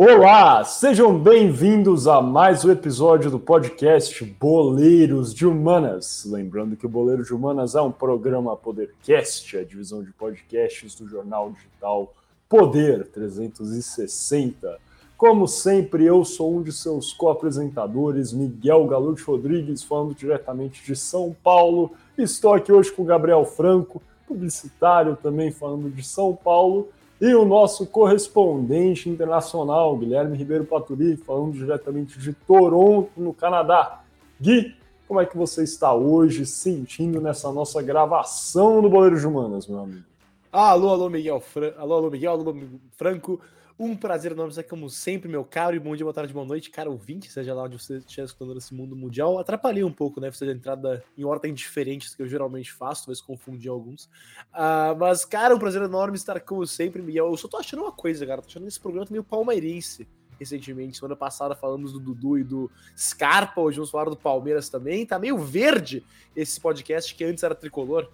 Olá, 0.00 0.62
sejam 0.62 1.18
bem-vindos 1.18 2.06
a 2.06 2.22
mais 2.22 2.64
um 2.64 2.70
episódio 2.70 3.32
do 3.32 3.40
podcast 3.40 4.24
Boleiros 4.24 5.34
de 5.34 5.44
Humanas. 5.44 6.24
Lembrando 6.24 6.76
que 6.76 6.86
o 6.86 6.88
Boleiro 6.88 7.24
de 7.24 7.34
Humanas 7.34 7.74
é 7.74 7.80
um 7.80 7.90
programa 7.90 8.56
Podercast, 8.56 9.56
a 9.56 9.64
divisão 9.64 10.04
de 10.04 10.12
podcasts 10.12 10.94
do 10.94 11.08
jornal 11.08 11.50
digital 11.50 12.14
Poder 12.48 13.08
360. 13.08 14.78
Como 15.16 15.48
sempre, 15.48 16.04
eu 16.04 16.24
sou 16.24 16.56
um 16.56 16.62
de 16.62 16.70
seus 16.70 17.12
co-apresentadores, 17.12 18.32
Miguel 18.32 18.86
Galute 18.86 19.24
Rodrigues, 19.24 19.82
falando 19.82 20.14
diretamente 20.14 20.80
de 20.84 20.94
São 20.94 21.34
Paulo. 21.42 21.90
Estou 22.16 22.54
aqui 22.54 22.70
hoje 22.70 22.92
com 22.92 23.02
o 23.02 23.04
Gabriel 23.04 23.44
Franco, 23.44 24.00
publicitário 24.28 25.18
também 25.20 25.50
falando 25.50 25.90
de 25.90 26.04
São 26.04 26.36
Paulo. 26.36 26.88
E 27.20 27.34
o 27.34 27.44
nosso 27.44 27.84
correspondente 27.84 29.08
internacional, 29.08 29.96
Guilherme 29.96 30.36
Ribeiro 30.36 30.64
Paturi, 30.64 31.16
falando 31.16 31.52
diretamente 31.52 32.16
de 32.16 32.32
Toronto, 32.32 33.10
no 33.16 33.34
Canadá. 33.34 34.02
Gui, 34.40 34.76
como 35.08 35.20
é 35.20 35.26
que 35.26 35.36
você 35.36 35.64
está 35.64 35.92
hoje 35.92 36.46
sentindo 36.46 37.20
nessa 37.20 37.50
nossa 37.50 37.82
gravação 37.82 38.80
do 38.80 38.88
Boleiro 38.88 39.18
de 39.18 39.26
Humanas, 39.26 39.66
meu 39.66 39.80
amigo? 39.80 40.04
Alô, 40.52 40.90
alô, 40.90 41.10
Miguel. 41.10 41.40
Fran... 41.40 41.72
Alô, 41.76 41.94
alô, 41.94 42.10
Miguel, 42.10 42.32
alô, 42.32 42.54
Franco. 42.96 43.40
Um 43.78 43.94
prazer 43.94 44.32
enorme 44.32 44.50
estar 44.50 44.64
como 44.64 44.90
sempre, 44.90 45.28
meu 45.28 45.44
caro, 45.44 45.76
e 45.76 45.78
bom 45.78 45.94
dia, 45.94 46.04
boa 46.04 46.12
tarde, 46.12 46.32
boa 46.32 46.44
noite, 46.44 46.68
cara 46.68 46.90
ouvinte, 46.90 47.30
seja 47.30 47.54
lá 47.54 47.62
onde 47.62 47.78
você 47.78 47.98
estiver 47.98 48.24
escutando 48.24 48.52
nesse 48.56 48.74
mundo 48.74 48.96
mundial. 48.96 49.38
Atrapalhei 49.38 49.84
um 49.84 49.92
pouco, 49.92 50.20
né? 50.20 50.32
Você 50.32 50.46
a 50.46 50.52
entrada 50.52 51.04
em 51.16 51.24
ordem 51.24 51.54
diferentes 51.54 52.12
que 52.12 52.20
eu 52.20 52.26
geralmente 52.26 52.72
faço, 52.72 53.02
talvez 53.02 53.20
confundir 53.20 53.70
alguns. 53.70 54.06
Uh, 54.52 54.98
mas, 54.98 55.24
cara, 55.24 55.54
um 55.54 55.60
prazer 55.60 55.80
enorme 55.80 56.16
estar 56.16 56.40
como 56.40 56.66
sempre, 56.66 57.00
Miguel. 57.00 57.30
Eu 57.30 57.36
só 57.36 57.46
tô 57.46 57.56
achando 57.56 57.84
uma 57.84 57.92
coisa, 57.92 58.26
cara, 58.26 58.42
tô 58.42 58.48
achando 58.48 58.66
esse 58.66 58.80
programa 58.80 59.06
meio 59.08 59.22
palmeirense 59.22 60.08
recentemente. 60.40 60.98
Semana 60.98 61.14
passada 61.14 61.54
falamos 61.54 61.92
do 61.92 62.00
Dudu 62.00 62.36
e 62.36 62.42
do 62.42 62.68
Scarpa, 62.96 63.60
hoje 63.60 63.76
vamos 63.76 63.92
falar 63.92 64.10
do 64.10 64.16
Palmeiras 64.16 64.68
também. 64.68 65.06
Tá 65.06 65.20
meio 65.20 65.38
verde 65.38 66.04
esse 66.34 66.60
podcast 66.60 67.14
que 67.14 67.22
antes 67.22 67.44
era 67.44 67.54
tricolor. 67.54 68.10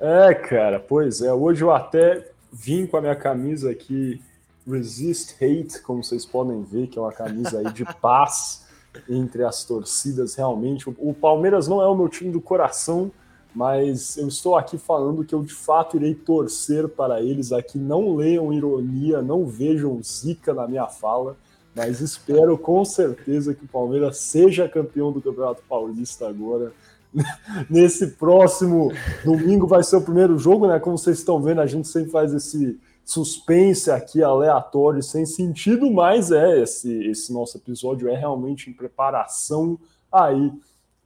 É, 0.00 0.34
cara, 0.34 0.80
pois 0.80 1.22
é. 1.22 1.32
Hoje 1.32 1.62
eu 1.62 1.70
até 1.70 2.28
vim 2.52 2.88
com 2.88 2.96
a 2.96 3.00
minha 3.00 3.14
camisa 3.14 3.70
aqui 3.70 4.20
Resist 4.66 5.34
Hate, 5.34 5.80
como 5.82 6.02
vocês 6.02 6.26
podem 6.26 6.62
ver, 6.62 6.88
que 6.88 6.98
é 6.98 7.02
uma 7.02 7.12
camisa 7.12 7.58
aí 7.58 7.72
de 7.72 7.84
paz 8.00 8.64
entre 9.08 9.44
as 9.44 9.64
torcidas, 9.64 10.34
realmente. 10.34 10.88
O 10.98 11.14
Palmeiras 11.14 11.68
não 11.68 11.82
é 11.82 11.86
o 11.86 11.94
meu 11.94 12.08
time 12.08 12.30
do 12.30 12.40
coração, 12.40 13.10
mas 13.54 14.16
eu 14.16 14.28
estou 14.28 14.56
aqui 14.56 14.76
falando 14.76 15.24
que 15.24 15.34
eu 15.34 15.42
de 15.42 15.54
fato 15.54 15.96
irei 15.96 16.14
torcer 16.14 16.88
para 16.88 17.22
eles 17.22 17.52
aqui. 17.52 17.78
Não 17.78 18.14
leiam 18.14 18.52
ironia, 18.52 19.22
não 19.22 19.46
vejam 19.46 20.00
zica 20.02 20.52
na 20.52 20.66
minha 20.66 20.86
fala, 20.86 21.36
mas 21.74 22.00
espero 22.00 22.58
com 22.58 22.84
certeza 22.84 23.54
que 23.54 23.64
o 23.64 23.68
Palmeiras 23.68 24.18
seja 24.18 24.68
campeão 24.68 25.12
do 25.12 25.22
Campeonato 25.22 25.62
Paulista 25.68 26.28
agora. 26.28 26.72
Nesse 27.70 28.08
próximo 28.08 28.92
domingo 29.24 29.66
vai 29.66 29.82
ser 29.82 29.96
o 29.96 30.02
primeiro 30.02 30.38
jogo, 30.38 30.66
né? 30.66 30.78
Como 30.78 30.98
vocês 30.98 31.18
estão 31.18 31.40
vendo, 31.40 31.60
a 31.60 31.66
gente 31.66 31.88
sempre 31.88 32.10
faz 32.10 32.34
esse 32.34 32.78
suspense 33.06 33.88
aqui 33.88 34.20
aleatório, 34.20 35.00
sem 35.00 35.24
sentido, 35.24 35.88
mas 35.88 36.32
é 36.32 36.60
esse, 36.60 36.92
esse 37.06 37.32
nosso 37.32 37.56
episódio 37.56 38.08
é 38.08 38.16
realmente 38.16 38.68
em 38.68 38.72
preparação 38.72 39.78
aí 40.10 40.52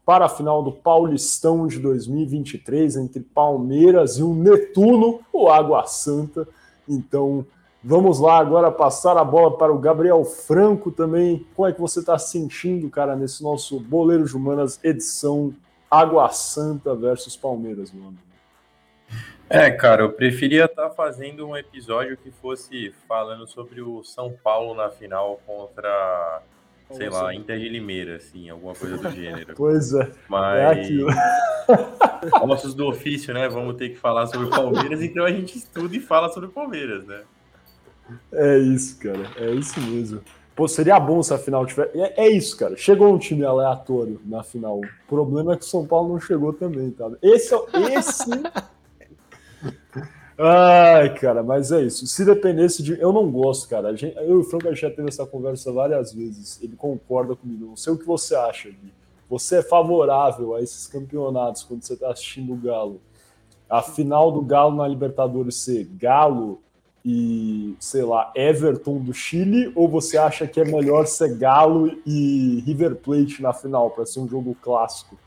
para 0.02 0.24
a 0.24 0.28
final 0.30 0.62
do 0.62 0.72
Paulistão 0.72 1.66
de 1.66 1.78
2023 1.78 2.96
entre 2.96 3.20
Palmeiras 3.20 4.16
e 4.16 4.22
o 4.22 4.34
Netuno, 4.34 5.20
o 5.30 5.50
Água 5.50 5.86
Santa. 5.86 6.48
Então, 6.88 7.44
vamos 7.84 8.18
lá 8.18 8.38
agora 8.38 8.72
passar 8.72 9.18
a 9.18 9.24
bola 9.24 9.58
para 9.58 9.70
o 9.70 9.78
Gabriel 9.78 10.24
Franco 10.24 10.90
também. 10.90 11.46
Como 11.54 11.68
é 11.68 11.72
que 11.72 11.80
você 11.82 12.00
está 12.00 12.18
sentindo, 12.18 12.88
cara, 12.88 13.14
nesse 13.14 13.42
nosso 13.42 13.78
Boleiro 13.78 14.24
de 14.24 14.34
Humanas 14.34 14.80
edição 14.82 15.52
Água 15.90 16.30
Santa 16.30 16.94
versus 16.94 17.36
Palmeiras, 17.36 17.92
meu 17.92 18.08
amigo? 18.08 18.29
É, 19.52 19.68
cara, 19.68 20.02
eu 20.02 20.12
preferia 20.12 20.66
estar 20.66 20.88
tá 20.88 20.94
fazendo 20.94 21.44
um 21.44 21.56
episódio 21.56 22.16
que 22.16 22.30
fosse 22.30 22.94
falando 23.08 23.48
sobre 23.48 23.82
o 23.82 24.04
São 24.04 24.32
Paulo 24.44 24.76
na 24.76 24.88
final 24.90 25.40
contra, 25.44 26.40
sei 26.92 27.10
lá, 27.10 27.34
Inter 27.34 27.58
de 27.58 27.68
Limeira, 27.68 28.14
assim, 28.14 28.48
alguma 28.48 28.76
coisa 28.76 28.96
do 28.96 29.10
gênero. 29.10 29.54
pois 29.56 29.92
é. 29.92 30.08
Mas. 30.28 30.88
É 30.88 31.00
Ossos 32.46 32.74
do 32.74 32.86
ofício, 32.86 33.34
né? 33.34 33.48
Vamos 33.48 33.74
ter 33.74 33.88
que 33.88 33.96
falar 33.96 34.28
sobre 34.28 34.46
o 34.46 34.50
Palmeiras, 34.50 35.02
então 35.02 35.24
a 35.24 35.32
gente 35.32 35.58
estuda 35.58 35.96
e 35.96 36.00
fala 36.00 36.28
sobre 36.28 36.48
o 36.48 36.52
Palmeiras, 36.52 37.04
né? 37.04 37.22
É 38.32 38.56
isso, 38.56 39.00
cara. 39.00 39.26
É 39.36 39.50
isso 39.50 39.80
mesmo. 39.80 40.20
Pô, 40.54 40.68
seria 40.68 41.00
bom 41.00 41.20
se 41.24 41.34
a 41.34 41.38
final 41.38 41.66
tiver. 41.66 41.90
É, 41.92 42.26
é, 42.26 42.28
isso, 42.28 42.56
cara. 42.56 42.76
Chegou 42.76 43.12
um 43.12 43.18
time 43.18 43.44
aleatório 43.44 44.20
na 44.24 44.44
final. 44.44 44.78
O 44.78 45.08
problema 45.08 45.54
é 45.54 45.56
que 45.56 45.64
o 45.64 45.68
São 45.68 45.84
Paulo 45.84 46.10
não 46.10 46.20
chegou 46.20 46.52
também, 46.52 46.92
tá? 46.92 47.10
Esse, 47.20 47.52
é 47.54 47.94
esse 47.98 48.30
Ai, 50.42 51.12
cara, 51.18 51.42
mas 51.42 51.70
é 51.70 51.82
isso. 51.82 52.06
Se 52.06 52.24
dependesse 52.24 52.82
de. 52.82 52.98
Eu 52.98 53.12
não 53.12 53.30
gosto, 53.30 53.68
cara. 53.68 53.94
Gente... 53.94 54.16
Eu 54.16 54.36
e 54.36 54.40
o 54.40 54.42
Franco 54.42 54.74
já 54.74 54.90
teve 54.90 55.08
essa 55.08 55.26
conversa 55.26 55.70
várias 55.70 56.14
vezes. 56.14 56.58
Ele 56.62 56.74
concorda 56.76 57.36
comigo. 57.36 57.66
Não 57.66 57.76
sei 57.76 57.92
o 57.92 57.98
que 57.98 58.06
você 58.06 58.34
acha, 58.34 58.70
Gui. 58.70 58.90
Você 59.28 59.56
é 59.58 59.62
favorável 59.62 60.54
a 60.54 60.62
esses 60.62 60.86
campeonatos 60.86 61.62
quando 61.62 61.82
você 61.82 61.92
está 61.92 62.10
assistindo 62.10 62.54
o 62.54 62.56
Galo? 62.56 63.02
A 63.68 63.82
final 63.82 64.32
do 64.32 64.40
Galo 64.40 64.74
na 64.74 64.88
Libertadores 64.88 65.56
ser 65.56 65.84
Galo 65.84 66.62
e, 67.04 67.76
sei 67.78 68.02
lá, 68.02 68.32
Everton 68.34 68.98
do 68.98 69.12
Chile? 69.12 69.70
Ou 69.76 69.88
você 69.88 70.16
acha 70.16 70.46
que 70.46 70.58
é 70.58 70.64
melhor 70.64 71.06
ser 71.06 71.36
Galo 71.36 71.92
e 72.06 72.62
River 72.64 72.96
Plate 72.96 73.42
na 73.42 73.52
final, 73.52 73.90
para 73.90 74.06
ser 74.06 74.20
um 74.20 74.28
jogo 74.28 74.56
clássico? 74.62 75.18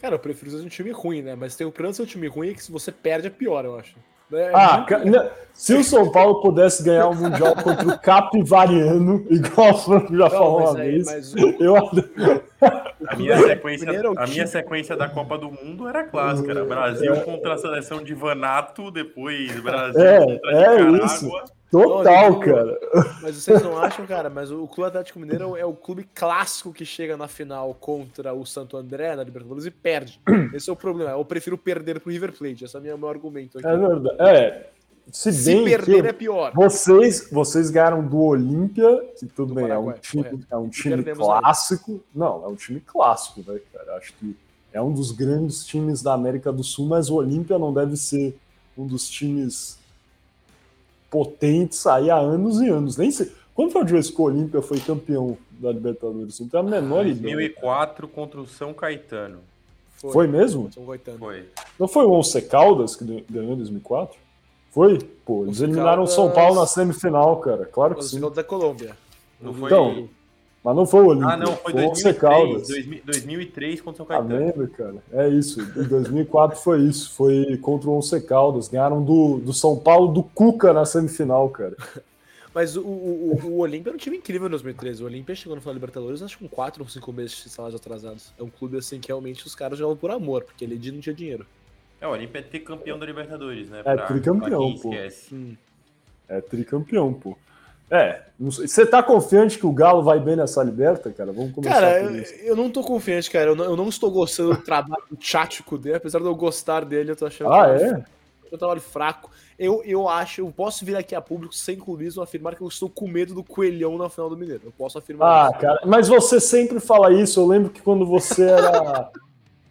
Cara, 0.00 0.14
eu 0.14 0.18
prefiro 0.20 0.52
ser 0.52 0.64
um 0.64 0.68
time 0.68 0.92
ruim, 0.92 1.22
né? 1.22 1.34
Mas 1.34 1.56
tem 1.56 1.66
o 1.66 1.72
problema 1.72 1.90
de 1.90 1.96
ser 1.96 2.02
um 2.04 2.06
time 2.06 2.28
ruim 2.28 2.50
é 2.50 2.54
que 2.54 2.62
se 2.62 2.70
você 2.70 2.92
perde 2.92 3.26
é 3.26 3.30
pior, 3.30 3.64
eu 3.64 3.76
acho. 3.76 3.96
É, 4.32 4.50
ah, 4.54 4.86
muito... 5.04 5.30
se 5.52 5.74
o 5.74 5.82
São 5.82 6.10
Paulo 6.10 6.40
pudesse 6.40 6.82
ganhar 6.82 7.08
o 7.08 7.14
Mundial 7.14 7.54
contra 7.56 7.88
o 7.88 7.98
Capivariano, 7.98 9.26
igual 9.30 9.70
o 9.72 9.78
Franco 9.78 10.16
já 10.16 10.24
não, 10.24 10.30
falou 10.30 10.70
uma 10.70 10.78
aí, 10.78 11.02
vez, 11.02 11.34
o... 11.34 11.38
eu... 11.62 11.76
a, 13.08 13.16
minha 13.16 13.38
sequência, 13.38 14.12
a 14.16 14.26
minha 14.26 14.46
sequência 14.46 14.96
da 14.96 15.08
Copa 15.08 15.36
do 15.36 15.50
Mundo 15.50 15.88
era 15.88 16.04
clássica, 16.04 16.50
era 16.50 16.64
Brasil 16.64 17.14
é... 17.14 17.20
contra 17.20 17.54
a 17.54 17.58
seleção 17.58 18.02
de 18.02 18.14
Vanato, 18.14 18.90
depois 18.90 19.58
Brasil 19.60 20.00
é, 20.00 20.18
contra 20.20 20.52
é 20.52 20.84
Nicarágua. 20.84 21.06
Isso. 21.06 21.30
Total, 21.70 22.32
não, 22.32 22.40
cara. 22.40 22.78
Mas 23.22 23.36
vocês 23.36 23.62
não 23.62 23.78
acham, 23.78 24.04
cara? 24.04 24.28
Mas 24.28 24.50
o 24.50 24.66
Clube 24.66 24.88
Atlético 24.88 25.20
Mineiro 25.20 25.56
é 25.56 25.64
o 25.64 25.72
clube 25.72 26.08
clássico 26.14 26.72
que 26.72 26.84
chega 26.84 27.16
na 27.16 27.28
final 27.28 27.72
contra 27.74 28.34
o 28.34 28.44
Santo 28.44 28.76
André 28.76 29.14
na 29.14 29.22
Libertadores 29.22 29.66
e 29.66 29.70
perde. 29.70 30.20
Esse 30.52 30.68
é 30.68 30.72
o 30.72 30.76
problema. 30.76 31.12
Eu 31.12 31.24
prefiro 31.24 31.56
perder 31.56 32.00
pro 32.00 32.10
River 32.10 32.32
Plate. 32.32 32.64
Esse 32.64 32.76
é 32.76 32.94
o 32.94 32.98
meu 32.98 33.08
argumento 33.08 33.58
aqui. 33.58 33.66
É 33.68 33.76
verdade. 33.76 34.16
É. 34.20 34.70
Se, 35.12 35.32
se 35.32 35.64
perder 35.64 36.04
é 36.06 36.12
pior. 36.12 36.52
Vocês, 36.54 37.28
vocês 37.30 37.70
ganharam 37.70 38.06
do 38.06 38.20
Olímpia, 38.20 39.00
que 39.18 39.26
tudo 39.26 39.48
do 39.48 39.54
bem, 39.54 39.66
Paraguai, 39.66 39.94
é 39.94 39.98
um 39.98 40.00
time, 40.00 40.46
é 40.50 40.56
um 40.56 40.68
time 40.68 41.04
clássico. 41.04 41.92
Aí. 41.92 42.00
Não, 42.14 42.44
é 42.44 42.48
um 42.48 42.54
time 42.54 42.80
clássico, 42.80 43.44
né, 43.46 43.60
cara? 43.72 43.96
Acho 43.96 44.12
que 44.14 44.36
é 44.72 44.80
um 44.80 44.92
dos 44.92 45.10
grandes 45.12 45.64
times 45.64 46.02
da 46.02 46.14
América 46.14 46.52
do 46.52 46.62
Sul, 46.62 46.86
mas 46.86 47.10
o 47.10 47.14
Olímpia 47.14 47.58
não 47.58 47.72
deve 47.72 47.96
ser 47.96 48.36
um 48.76 48.86
dos 48.86 49.08
times 49.08 49.79
potentes 51.10 51.86
aí 51.86 52.10
há 52.10 52.16
anos 52.16 52.60
e 52.60 52.68
anos. 52.68 52.96
Nem 52.96 53.10
sei. 53.10 53.30
Quando 53.54 53.72
foi 53.72 53.82
a 53.82 53.84
vez 53.84 54.10
que 54.10 54.20
o 54.20 54.24
Olímpia 54.24 54.62
foi 54.62 54.78
campeão 54.80 55.36
da 55.50 55.72
Libertadores? 55.72 56.40
Não 56.40 56.48
tem 56.48 56.60
a 56.60 56.62
menor 56.62 57.04
2004 57.04 58.06
ideia. 58.06 58.14
contra 58.14 58.40
o 58.40 58.46
São 58.46 58.72
Caetano. 58.72 59.40
Foi, 59.96 60.12
foi 60.12 60.26
mesmo? 60.26 60.70
São 60.72 60.86
Caetano. 60.86 61.18
Foi. 61.18 61.44
Não 61.78 61.88
foi 61.88 62.06
o 62.06 62.12
Once 62.12 62.40
Caldas 62.42 62.96
que 62.96 63.04
ganhou 63.28 63.52
em 63.52 63.56
2004? 63.56 64.16
Foi? 64.70 64.98
Pô, 65.26 65.42
eles 65.44 65.60
eliminaram 65.60 66.04
o 66.04 66.06
São 66.06 66.30
Paulo 66.30 66.60
na 66.60 66.66
semifinal, 66.66 67.36
cara. 67.38 67.66
Claro 67.66 67.96
que 67.96 68.04
sim. 68.04 68.16
Caldas 68.16 68.36
da 68.36 68.44
Colômbia. 68.44 68.96
Não 69.40 69.52
foi... 69.52 69.66
Então, 69.66 70.08
mas 70.62 70.76
não 70.76 70.86
foi 70.86 71.00
o 71.02 71.06
Olímpia. 71.06 71.28
Ah, 71.30 71.36
não, 71.38 71.56
foi, 71.56 71.72
foi 71.72 71.82
2003, 71.86 72.68
2003 73.04 73.80
contra 73.80 73.92
o 73.92 73.96
São 73.96 74.06
Caetano. 74.06 74.28
Tá 74.28 74.36
vendo, 74.36 74.68
cara? 74.68 74.96
É 75.12 75.28
isso. 75.28 75.60
Em 75.60 75.84
2004 75.84 76.58
foi 76.60 76.82
isso. 76.82 77.14
Foi 77.14 77.56
contra 77.62 77.88
o 77.88 77.96
Once 77.96 78.20
Caldas. 78.20 78.68
Ganharam 78.68 79.02
do, 79.02 79.38
do 79.38 79.54
São 79.54 79.78
Paulo 79.78 80.12
do 80.12 80.22
Cuca 80.22 80.72
na 80.74 80.84
semifinal, 80.84 81.48
cara. 81.48 81.76
Mas 82.52 82.76
o, 82.76 82.82
o, 82.82 83.40
o 83.44 83.58
Olímpia 83.58 83.90
era 83.90 83.94
um 83.94 83.98
time 83.98 84.18
incrível 84.18 84.48
em 84.48 84.50
2013. 84.50 85.02
O 85.02 85.06
Olímpia 85.06 85.34
chegou 85.34 85.54
no 85.54 85.62
final 85.62 85.72
da 85.72 85.78
Libertadores, 85.78 86.20
acho 86.20 86.36
que 86.36 86.46
com 86.46 86.54
4 86.54 86.82
ou 86.82 86.88
5 86.88 87.12
meses 87.12 87.44
de 87.44 87.48
salários 87.48 87.80
atrasados. 87.80 88.34
É 88.38 88.42
um 88.42 88.50
clube 88.50 88.76
assim 88.76 88.98
que 89.00 89.08
realmente 89.08 89.46
os 89.46 89.54
caras 89.54 89.78
jogam 89.78 89.96
por 89.96 90.10
amor, 90.10 90.42
porque 90.42 90.64
ele 90.64 90.74
não 90.90 91.00
tinha 91.00 91.14
dinheiro. 91.14 91.46
É, 92.00 92.06
o 92.06 92.10
Olímpia 92.10 92.40
é 92.40 92.42
tricampeão 92.42 92.98
da 92.98 93.06
Libertadores, 93.06 93.70
né? 93.70 93.82
É 93.84 93.96
tricampeão, 93.96 94.76
pô. 94.76 94.90
Hum. 95.32 95.56
É 96.28 96.40
tricampeão, 96.40 97.14
pô. 97.14 97.38
É, 97.90 98.20
você 98.38 98.86
tá 98.86 99.02
confiante 99.02 99.58
que 99.58 99.66
o 99.66 99.72
Galo 99.72 100.02
vai 100.02 100.20
bem 100.20 100.36
nessa 100.36 100.62
liberta, 100.62 101.10
cara? 101.10 101.32
Vamos 101.32 101.52
começar 101.52 101.80
cara, 101.80 102.04
por 102.04 102.16
isso. 102.16 102.34
eu 102.42 102.54
não 102.54 102.70
tô 102.70 102.82
confiante, 102.82 103.28
cara. 103.28 103.50
Eu 103.50 103.56
não, 103.56 103.64
eu 103.64 103.76
não 103.76 103.88
estou 103.88 104.10
gostando 104.10 104.54
do 104.54 104.62
trabalho 104.62 105.02
do 105.10 105.78
dele, 105.78 105.96
apesar 105.96 106.20
de 106.20 106.24
eu 106.24 106.34
gostar 106.34 106.84
dele, 106.84 107.10
eu 107.10 107.16
tô 107.16 107.26
achando. 107.26 107.52
Ah, 107.52 107.76
que... 107.76 107.84
é? 107.84 108.04
um 108.54 108.58
trabalho 108.58 108.80
fraco. 108.80 109.30
Eu, 109.58 109.82
eu 109.84 110.08
acho, 110.08 110.40
eu 110.40 110.50
posso 110.50 110.84
vir 110.84 110.96
aqui 110.96 111.14
a 111.14 111.20
público 111.20 111.54
sem 111.54 111.76
clubismo 111.76 112.22
afirmar 112.22 112.54
que 112.56 112.62
eu 112.62 112.68
estou 112.68 112.88
com 112.88 113.06
medo 113.06 113.34
do 113.34 113.44
coelhão 113.44 113.96
na 113.98 114.08
final 114.08 114.28
do 114.28 114.36
Mineiro. 114.36 114.62
Eu 114.64 114.72
posso 114.72 114.98
afirmar 114.98 115.46
Ah, 115.46 115.50
isso. 115.50 115.60
cara, 115.60 115.80
mas 115.84 116.08
você 116.08 116.40
sempre 116.40 116.80
fala 116.80 117.12
isso. 117.12 117.40
Eu 117.40 117.46
lembro 117.46 117.70
que 117.70 117.80
quando 117.82 118.06
você 118.06 118.44
era. 118.44 119.10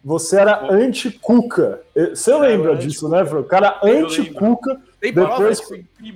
Você 0.02 0.38
era 0.38 0.72
anti-Cuca. 0.72 1.82
Você 1.94 2.34
lembra 2.34 2.70
era 2.70 2.80
disso, 2.80 3.06
né, 3.08 3.24
Fran? 3.24 3.40
O 3.40 3.44
cara 3.44 3.78
anti-Cuca. 3.82 4.80
Tem 5.00 5.12
depois- 5.14 5.60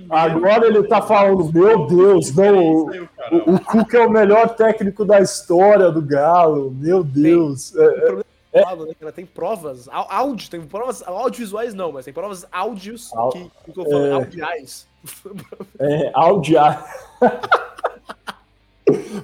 Agora 0.09 0.67
ele 0.67 0.83
tá 0.83 1.01
falando, 1.01 1.51
meu 1.51 1.87
Deus, 1.87 2.33
não. 2.35 2.59
O, 2.85 3.07
cara. 3.17 3.35
o 3.51 3.59
Cuca 3.59 3.97
é 3.97 4.05
o 4.05 4.09
melhor 4.09 4.55
técnico 4.55 5.03
da 5.03 5.19
história 5.19 5.91
do 5.91 6.01
Galo. 6.01 6.69
Meu 6.71 7.03
Deus. 7.03 7.73
É, 7.75 8.61
Falo, 8.61 8.85
né, 8.85 8.93
que 8.97 9.03
ela 9.03 9.11
tem 9.11 9.25
provas, 9.25 9.89
áudio, 9.91 10.49
tem 10.49 10.61
provas 10.61 11.01
audiovisuais 11.05 11.73
não, 11.73 11.91
mas 11.91 12.05
tem 12.05 12.13
provas 12.13 12.45
áudios 12.51 13.11
Au- 13.13 13.29
que, 13.29 13.51
que 13.73 13.77
eu 13.79 14.05
é. 14.05 14.11
audiais. 14.13 14.87
é 15.79 16.11
audiar. 16.13 16.85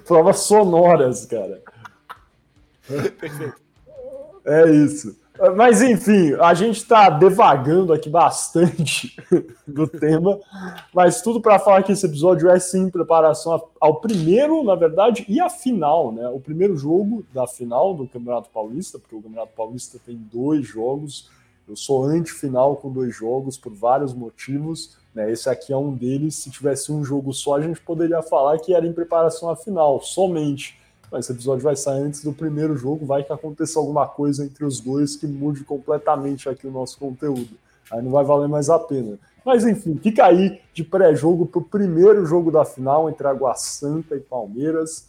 Provas 0.06 0.40
sonoras, 0.40 1.26
cara. 1.26 1.62
Perfeito. 2.88 3.56
É 4.44 4.70
isso. 4.72 5.16
Mas 5.56 5.82
enfim, 5.82 6.34
a 6.40 6.54
gente 6.54 6.78
está 6.78 7.10
devagando 7.10 7.92
aqui 7.92 8.10
bastante 8.10 9.16
do 9.68 9.88
tema, 9.88 10.40
mas 10.94 11.22
tudo 11.22 11.42
para 11.42 11.58
falar 11.58 11.82
que 11.82 11.92
esse 11.92 12.06
episódio 12.06 12.48
é 12.48 12.60
sim 12.60 12.92
preparação 12.92 13.68
ao 13.80 14.00
primeiro, 14.00 14.64
na 14.64 14.76
verdade, 14.76 15.26
e 15.28 15.40
a 15.40 15.50
final, 15.50 16.12
né? 16.12 16.30
O 16.30 16.40
primeiro 16.40 16.78
jogo 16.78 17.26
da 17.34 17.48
final 17.48 17.96
do 17.96 18.08
Campeonato 18.08 18.52
Paulista, 18.52 19.00
porque 19.00 19.16
o 19.16 19.22
Campeonato 19.22 19.54
Paulista 19.56 19.98
tem 20.06 20.16
dois 20.16 20.68
jogos. 20.68 21.30
Eu 21.68 21.76
sou 21.76 22.04
anti-final 22.04 22.76
com 22.76 22.92
dois 22.92 23.16
jogos 23.16 23.58
por 23.58 23.74
vários 23.74 24.14
motivos. 24.14 24.98
Né? 25.14 25.32
Esse 25.32 25.50
aqui 25.50 25.72
é 25.72 25.78
um 25.78 25.94
deles. 25.96 26.36
Se 26.36 26.52
tivesse 26.52 26.92
um 26.92 27.04
jogo 27.04 27.34
só, 27.34 27.56
a 27.56 27.62
gente 27.62 27.80
poderia 27.82 28.22
falar 28.22 28.60
que 28.60 28.74
era 28.74 28.86
em 28.86 28.94
preparação 28.94 29.50
à 29.50 29.56
final, 29.56 30.02
somente. 30.02 30.81
Esse 31.14 31.32
episódio 31.34 31.64
vai 31.64 31.76
sair 31.76 32.02
antes 32.02 32.24
do 32.24 32.32
primeiro 32.32 32.76
jogo, 32.78 33.06
vai 33.06 33.24
que 33.24 33.34
aconteça 33.34 33.78
alguma 33.78 34.08
coisa 34.08 34.46
entre 34.46 34.64
os 34.64 34.80
dois 34.80 35.16
que 35.16 35.28
mude 35.28 35.64
completamente 35.64 36.48
aqui 36.48 36.66
o 36.66 36.72
nosso 36.72 36.98
conteúdo. 36.98 37.50
Aí 37.92 38.02
não 38.02 38.12
vai 38.12 38.24
valer 38.24 38.48
mais 38.48 38.70
a 38.70 38.80
pena. 38.80 39.20
Mas 39.46 39.66
enfim, 39.66 40.00
fica 40.02 40.26
aí 40.26 40.62
de 40.74 40.84
pré-jogo 40.84 41.46
para 41.46 41.60
o 41.60 41.64
primeiro 41.64 42.26
jogo 42.26 42.50
da 42.50 42.64
final 42.64 43.10
entre 43.10 43.28
Água 43.28 43.54
Santa 43.56 44.16
e 44.16 44.20
Palmeiras. 44.22 45.08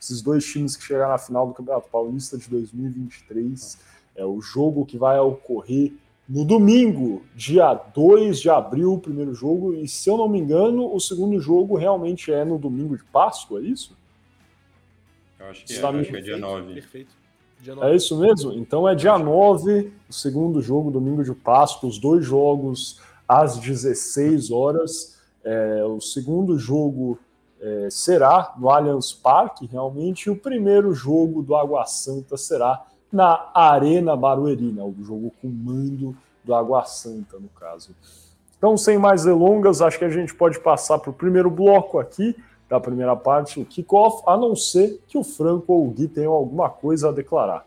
Esses 0.00 0.20
dois 0.20 0.44
times 0.44 0.76
que 0.76 0.82
chegaram 0.82 1.12
na 1.12 1.18
final 1.18 1.46
do 1.46 1.54
Campeonato 1.54 1.88
Paulista 1.88 2.36
de 2.36 2.48
2023. 2.48 3.78
É 4.16 4.24
o 4.24 4.40
jogo 4.40 4.84
que 4.84 4.98
vai 4.98 5.18
ocorrer 5.20 5.92
no 6.28 6.44
domingo, 6.44 7.22
dia 7.34 7.74
2 7.74 8.40
de 8.40 8.50
abril, 8.50 8.94
o 8.94 9.00
primeiro 9.00 9.34
jogo. 9.34 9.74
E 9.74 9.86
se 9.86 10.08
eu 10.08 10.16
não 10.16 10.28
me 10.28 10.40
engano, 10.40 10.92
o 10.92 10.98
segundo 10.98 11.38
jogo 11.38 11.76
realmente 11.76 12.32
é 12.32 12.44
no 12.44 12.58
domingo 12.58 12.96
de 12.96 13.04
Páscoa, 13.04 13.60
é 13.60 13.64
isso? 13.64 13.96
Eu 15.44 15.50
acho 15.50 15.64
que 15.64 15.72
é, 15.74 15.86
acho 15.86 16.10
que 16.10 16.16
é 16.16 16.20
dia 16.20 16.36
9. 16.38 16.74
Perfeito. 16.74 17.14
Dia 17.60 17.72
É 17.72 17.76
9. 17.76 17.96
isso 17.96 18.18
mesmo? 18.18 18.52
Então 18.54 18.88
é 18.88 18.94
dia 18.94 19.18
9, 19.18 19.92
o 20.08 20.12
segundo 20.12 20.60
jogo, 20.62 20.90
domingo 20.90 21.22
de 21.22 21.34
Páscoa, 21.34 21.88
os 21.88 21.98
dois 21.98 22.24
jogos 22.24 23.00
às 23.28 23.58
16 23.58 24.50
horas. 24.50 25.18
É, 25.44 25.84
o 25.84 26.00
segundo 26.00 26.58
jogo 26.58 27.18
é, 27.60 27.88
será 27.90 28.54
no 28.58 28.70
Allianz 28.70 29.12
Parque, 29.12 29.66
realmente, 29.66 30.26
e 30.26 30.30
o 30.30 30.36
primeiro 30.36 30.94
jogo 30.94 31.42
do 31.42 31.54
Água 31.54 31.84
Santa 31.86 32.36
será 32.36 32.82
na 33.12 33.50
Arena 33.54 34.16
Barueri, 34.16 34.72
né, 34.72 34.82
o 34.82 34.94
jogo 35.04 35.32
com 35.40 35.48
mando 35.48 36.16
do 36.42 36.54
Água 36.54 36.84
Santa, 36.84 37.38
no 37.38 37.48
caso. 37.48 37.94
Então, 38.58 38.76
sem 38.76 38.98
mais 38.98 39.24
delongas, 39.24 39.82
acho 39.82 39.98
que 39.98 40.04
a 40.04 40.10
gente 40.10 40.34
pode 40.34 40.58
passar 40.58 40.98
para 40.98 41.10
o 41.10 41.14
primeiro 41.14 41.50
bloco 41.50 41.98
aqui, 41.98 42.34
da 42.68 42.80
primeira 42.80 43.14
parte, 43.14 43.60
o 43.60 43.64
kickoff, 43.64 44.22
a 44.26 44.36
não 44.36 44.56
ser 44.56 45.00
que 45.06 45.18
o 45.18 45.24
Franco 45.24 45.72
ou 45.72 45.86
o 45.86 45.90
Gui 45.90 46.08
tenham 46.08 46.32
alguma 46.32 46.68
coisa 46.68 47.10
a 47.10 47.12
declarar. 47.12 47.66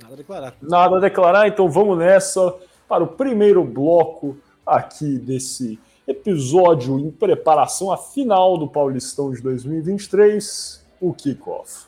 Nada 0.00 0.14
a 0.14 0.16
declarar. 0.16 0.54
Nada 0.62 0.96
a 0.96 1.00
declarar, 1.00 1.48
então 1.48 1.68
vamos 1.68 1.98
nessa 1.98 2.54
para 2.88 3.02
o 3.02 3.08
primeiro 3.08 3.64
bloco 3.64 4.36
aqui 4.64 5.18
desse 5.18 5.78
episódio 6.06 6.98
em 6.98 7.10
preparação 7.10 7.90
à 7.90 7.96
final 7.96 8.56
do 8.56 8.68
Paulistão 8.68 9.30
de 9.30 9.42
2023, 9.42 10.84
o 11.00 11.12
kickoff. 11.12 11.87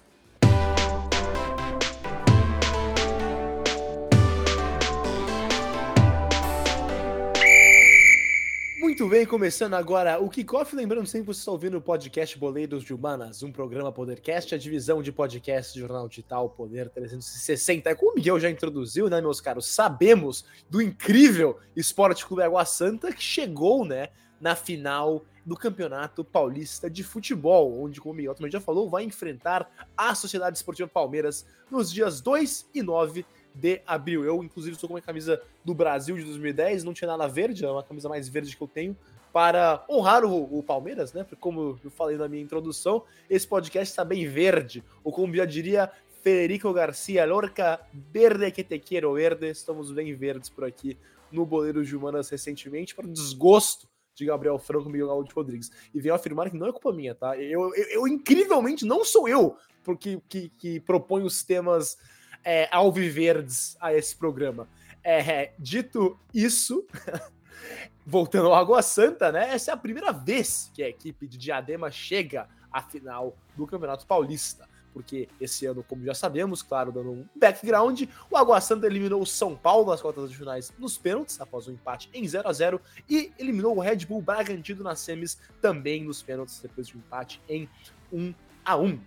Muito 9.00 9.12
bem, 9.12 9.24
começando 9.24 9.72
agora 9.72 10.20
o 10.20 10.28
Kickoff. 10.28 10.76
Lembrando 10.76 11.06
sempre 11.06 11.28
que 11.28 11.32
você 11.32 11.38
está 11.38 11.50
ouvindo 11.50 11.78
o 11.78 11.80
podcast 11.80 12.38
Boleiros 12.38 12.84
de 12.84 12.92
Humanas, 12.92 13.42
um 13.42 13.50
programa 13.50 13.90
Podercast, 13.90 14.54
a 14.54 14.58
divisão 14.58 15.02
de 15.02 15.10
podcast 15.10 15.72
do 15.72 15.80
Jornal 15.80 16.06
Digital 16.06 16.50
Poder 16.50 16.90
360. 16.90 17.96
Como 17.96 18.12
o 18.12 18.14
Miguel 18.16 18.38
já 18.38 18.50
introduziu, 18.50 19.08
né, 19.08 19.18
meus 19.18 19.40
caros? 19.40 19.68
Sabemos 19.68 20.44
do 20.68 20.82
incrível 20.82 21.58
Esporte 21.74 22.26
Clube 22.26 22.42
Água 22.42 22.62
Santa 22.66 23.10
que 23.10 23.22
chegou, 23.22 23.86
né, 23.86 24.10
na 24.38 24.54
final 24.54 25.24
do 25.46 25.56
Campeonato 25.56 26.22
Paulista 26.22 26.90
de 26.90 27.02
Futebol, 27.02 27.82
onde, 27.82 28.02
como 28.02 28.12
o 28.12 28.16
Miguel 28.18 28.34
também 28.34 28.52
já 28.52 28.60
falou, 28.60 28.90
vai 28.90 29.02
enfrentar 29.02 29.66
a 29.96 30.14
Sociedade 30.14 30.58
Esportiva 30.58 30.86
Palmeiras 30.86 31.46
nos 31.70 31.90
dias 31.90 32.20
2 32.20 32.68
e 32.74 32.82
9 32.82 33.24
de 33.54 33.80
abril. 33.86 34.24
Eu, 34.24 34.42
inclusive, 34.42 34.74
estou 34.74 34.88
com 34.88 34.94
uma 34.94 35.00
camisa 35.00 35.40
do 35.64 35.74
Brasil 35.74 36.16
de 36.16 36.24
2010, 36.24 36.84
não 36.84 36.94
tinha 36.94 37.08
nada 37.08 37.26
verde, 37.26 37.64
é 37.64 37.70
uma 37.70 37.82
camisa 37.82 38.08
mais 38.08 38.28
verde 38.28 38.56
que 38.56 38.62
eu 38.62 38.68
tenho, 38.68 38.96
para 39.32 39.84
honrar 39.88 40.24
o, 40.24 40.58
o 40.58 40.62
Palmeiras, 40.62 41.12
né? 41.12 41.22
Porque, 41.22 41.36
como 41.36 41.78
eu 41.82 41.90
falei 41.90 42.16
na 42.16 42.28
minha 42.28 42.42
introdução, 42.42 43.04
esse 43.28 43.46
podcast 43.46 43.90
está 43.90 44.04
bem 44.04 44.26
verde, 44.26 44.82
ou 45.04 45.12
como 45.12 45.34
já 45.34 45.44
diria 45.44 45.90
Federico 46.22 46.72
Garcia 46.72 47.24
Lorca, 47.24 47.80
verde 47.92 48.50
que 48.50 48.62
te 48.62 48.78
quero 48.78 49.14
verde. 49.14 49.48
Estamos 49.48 49.90
bem 49.90 50.12
verdes 50.14 50.50
por 50.50 50.64
aqui 50.64 50.98
no 51.30 51.46
Boleiro 51.46 51.84
de 51.84 51.96
Humanas 51.96 52.28
recentemente, 52.28 52.94
para 52.94 53.06
o 53.06 53.12
desgosto 53.12 53.88
de 54.14 54.26
Gabriel 54.26 54.58
Franco 54.58 54.88
e 54.88 54.92
Miguel 54.92 55.06
Gaúcho 55.06 55.34
Rodrigues. 55.34 55.70
E 55.94 56.00
venho 56.00 56.14
afirmar 56.14 56.50
que 56.50 56.56
não 56.56 56.66
é 56.66 56.72
culpa 56.72 56.92
minha, 56.92 57.14
tá? 57.14 57.38
Eu, 57.38 57.74
eu, 57.74 57.84
eu, 57.90 58.08
incrivelmente, 58.08 58.84
não 58.84 59.04
sou 59.04 59.28
eu 59.28 59.56
porque, 59.82 60.20
que, 60.28 60.48
que 60.50 60.80
propõe 60.80 61.22
os 61.22 61.42
temas 61.42 61.96
é, 62.44 62.68
alviverdes 62.70 63.76
a 63.80 63.94
esse 63.94 64.14
programa. 64.16 64.68
É, 65.02 65.52
dito 65.58 66.18
isso, 66.32 66.86
voltando 68.04 68.48
ao 68.48 68.54
Água 68.54 68.82
Santa, 68.82 69.32
né? 69.32 69.50
Essa 69.52 69.70
é 69.70 69.74
a 69.74 69.76
primeira 69.76 70.12
vez 70.12 70.70
que 70.74 70.82
a 70.82 70.88
equipe 70.88 71.26
de 71.26 71.38
Diadema 71.38 71.90
chega 71.90 72.48
à 72.72 72.82
final 72.82 73.36
do 73.56 73.66
Campeonato 73.66 74.06
Paulista. 74.06 74.68
Porque 74.92 75.28
esse 75.40 75.66
ano, 75.66 75.84
como 75.84 76.04
já 76.04 76.14
sabemos, 76.14 76.62
claro, 76.62 76.90
dando 76.90 77.12
um 77.12 77.26
background, 77.36 78.02
o 78.28 78.36
Água 78.36 78.60
Santa 78.60 78.86
eliminou 78.86 79.22
o 79.22 79.26
São 79.26 79.54
Paulo 79.54 79.88
nas 79.88 80.02
quartas 80.02 80.28
de 80.28 80.36
finais 80.36 80.72
nos 80.78 80.98
pênaltis, 80.98 81.40
após 81.40 81.68
um 81.68 81.72
empate 81.72 82.10
em 82.12 82.26
0 82.26 82.48
a 82.48 82.52
0 82.52 82.80
e 83.08 83.32
eliminou 83.38 83.76
o 83.76 83.80
Red 83.80 83.98
Bull 83.98 84.20
Bragantino 84.20 84.82
nas 84.82 84.98
semis 84.98 85.38
também 85.60 86.02
nos 86.02 86.22
pênaltis, 86.24 86.58
depois 86.60 86.88
de 86.88 86.96
um 86.96 86.98
empate 86.98 87.40
em 87.48 87.68
1 88.12 88.34
a 88.64 88.76
1 88.76 89.00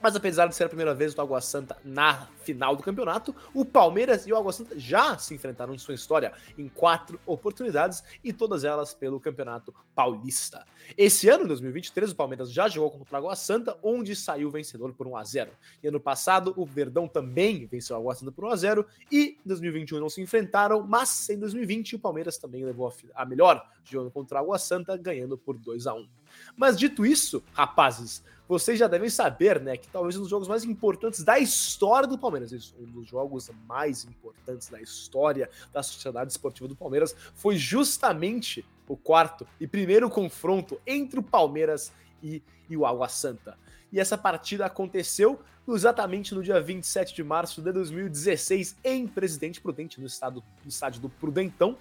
mas 0.00 0.14
apesar 0.14 0.46
de 0.46 0.54
ser 0.54 0.64
a 0.64 0.68
primeira 0.68 0.94
vez 0.94 1.14
do 1.14 1.22
Água 1.22 1.40
Santa 1.40 1.76
na 1.84 2.28
final 2.42 2.76
do 2.76 2.82
campeonato, 2.82 3.34
o 3.52 3.64
Palmeiras 3.64 4.26
e 4.26 4.32
o 4.32 4.36
Água 4.36 4.52
Santa 4.52 4.78
já 4.78 5.18
se 5.18 5.34
enfrentaram 5.34 5.74
em 5.74 5.78
sua 5.78 5.94
história 5.94 6.32
em 6.56 6.68
quatro 6.68 7.20
oportunidades 7.26 8.02
e 8.22 8.32
todas 8.32 8.64
elas 8.64 8.94
pelo 8.94 9.20
Campeonato 9.20 9.74
Paulista. 9.94 10.64
Esse 10.96 11.28
ano, 11.28 11.44
em 11.44 11.48
2023, 11.48 12.12
o 12.12 12.16
Palmeiras 12.16 12.52
já 12.52 12.68
jogou 12.68 12.90
contra 12.90 13.16
o 13.16 13.18
Água 13.18 13.36
Santa, 13.36 13.76
onde 13.82 14.14
saiu 14.16 14.50
vencedor 14.50 14.94
por 14.94 15.06
1 15.06 15.16
a 15.16 15.24
0. 15.24 15.50
E 15.82 15.88
ano 15.88 16.00
passado, 16.00 16.54
o 16.56 16.64
Verdão 16.64 17.06
também 17.06 17.66
venceu 17.66 17.96
o 17.96 18.00
Água 18.00 18.14
Santa 18.14 18.32
por 18.32 18.44
1 18.44 18.48
a 18.48 18.56
0 18.56 18.86
e 19.10 19.38
em 19.44 19.48
2021 19.48 20.00
não 20.00 20.08
se 20.08 20.22
enfrentaram, 20.22 20.82
mas 20.82 21.28
em 21.28 21.38
2020 21.38 21.96
o 21.96 21.98
Palmeiras 21.98 22.38
também 22.38 22.64
levou 22.64 22.92
a 23.14 23.24
melhor 23.26 23.64
jogando 23.84 24.10
contra 24.10 24.38
o 24.38 24.42
Água 24.42 24.58
Santa, 24.58 24.96
ganhando 24.96 25.36
por 25.36 25.58
2 25.58 25.86
a 25.86 25.94
1. 25.94 26.17
Mas 26.56 26.78
dito 26.78 27.04
isso, 27.04 27.42
rapazes, 27.52 28.22
vocês 28.48 28.78
já 28.78 28.88
devem 28.88 29.10
saber, 29.10 29.60
né, 29.60 29.76
que 29.76 29.86
talvez 29.88 30.16
um 30.16 30.20
dos 30.20 30.30
jogos 30.30 30.48
mais 30.48 30.64
importantes 30.64 31.22
da 31.22 31.38
história 31.38 32.08
do 32.08 32.16
Palmeiras, 32.16 32.50
isso, 32.50 32.74
um 32.80 32.86
dos 32.86 33.06
jogos 33.06 33.50
mais 33.66 34.04
importantes 34.04 34.68
da 34.68 34.80
história 34.80 35.50
da 35.70 35.82
Sociedade 35.82 36.30
Esportiva 36.30 36.66
do 36.66 36.74
Palmeiras, 36.74 37.14
foi 37.34 37.56
justamente 37.56 38.64
o 38.88 38.96
quarto 38.96 39.46
e 39.60 39.66
primeiro 39.66 40.08
confronto 40.08 40.80
entre 40.86 41.20
o 41.20 41.22
Palmeiras 41.22 41.92
e, 42.22 42.42
e 42.70 42.76
o 42.76 42.86
Água 42.86 43.08
Santa. 43.08 43.58
E 43.92 44.00
essa 44.00 44.16
partida 44.16 44.64
aconteceu 44.64 45.38
exatamente 45.68 46.34
no 46.34 46.42
dia 46.42 46.60
27 46.60 47.14
de 47.14 47.22
março 47.22 47.60
de 47.60 47.70
2016 47.70 48.76
em 48.82 49.06
Presidente 49.06 49.60
Prudente, 49.60 50.00
no, 50.00 50.06
estado, 50.06 50.42
no 50.62 50.68
estádio 50.68 51.02
do 51.02 51.10
Prudentão, 51.10 51.76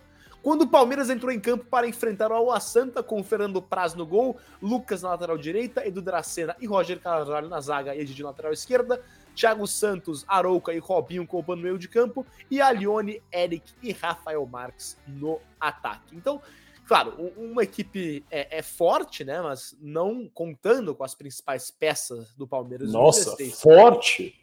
quando 0.48 0.62
o 0.62 0.68
Palmeiras 0.70 1.10
entrou 1.10 1.30
em 1.30 1.42
campo 1.42 1.66
para 1.66 1.90
enfrentar 1.90 2.32
o 2.32 2.34
Água 2.34 2.58
Santa 2.62 3.04
com 3.04 3.20
o 3.20 3.24
Fernando 3.24 3.62
Praz 3.62 3.94
no 3.96 4.06
gol, 4.06 4.38
Lucas 4.62 5.02
na 5.02 5.10
lateral 5.10 5.38
direita, 5.38 5.86
Edu 5.86 6.02
Dracena 6.02 6.56
e 6.62 6.66
Roger 6.66 7.02
Carvalho 7.02 7.50
na 7.50 7.60
zaga 7.60 7.94
e 7.94 8.00
Edi 8.00 8.24
na 8.24 8.30
lateral 8.30 8.54
esquerda, 8.54 9.04
Thiago 9.36 9.68
Santos, 9.68 10.24
Arouca 10.26 10.74
e 10.74 10.78
Robinho 10.78 11.28
com 11.28 11.44
o 11.46 11.56
meio 11.58 11.78
de 11.78 11.90
campo 11.90 12.26
e 12.50 12.62
Alione, 12.62 13.22
Eric 13.30 13.74
e 13.84 13.92
Rafael 13.92 14.46
Marques 14.46 14.98
no 15.06 15.42
ataque. 15.60 16.16
Então, 16.16 16.42
claro, 16.88 17.12
uma 17.36 17.64
equipe 17.64 18.24
é, 18.32 18.60
é, 18.60 18.62
forte, 18.62 19.26
né? 19.26 19.42
Mas 19.42 19.76
não 19.82 20.30
contando 20.34 20.96
com 20.96 21.04
as 21.04 21.14
principais 21.14 21.70
peças 21.70 22.34
do 22.36 22.48
Palmeiras. 22.48 22.90
Nossa, 22.90 23.36
forte! 23.54 24.34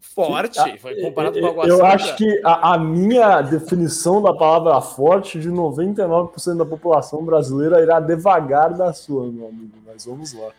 Forte, 0.00 0.78
foi 0.78 1.00
comparado 1.00 1.38
com 1.38 1.46
a 1.46 1.50
Água 1.50 1.66
Eu 1.66 1.84
acho 1.84 2.16
que 2.16 2.40
a, 2.44 2.74
a, 2.74 2.78
minha 2.78 3.40
definição 3.40 4.20
da 4.20 4.32
palavra 4.32 4.80
forte 4.80 5.38
de 5.38 5.48
99% 5.48 6.56
da 6.56 6.64
população 6.64 7.24
brasileira 7.24 7.80
irá 7.80 8.00
devagar 8.00 8.74
da 8.74 8.92
sua, 8.92 9.30
meu 9.30 9.48
amigo. 9.48 9.72
Mas 9.86 10.06
vamos 10.06 10.32
lá. 10.32 10.50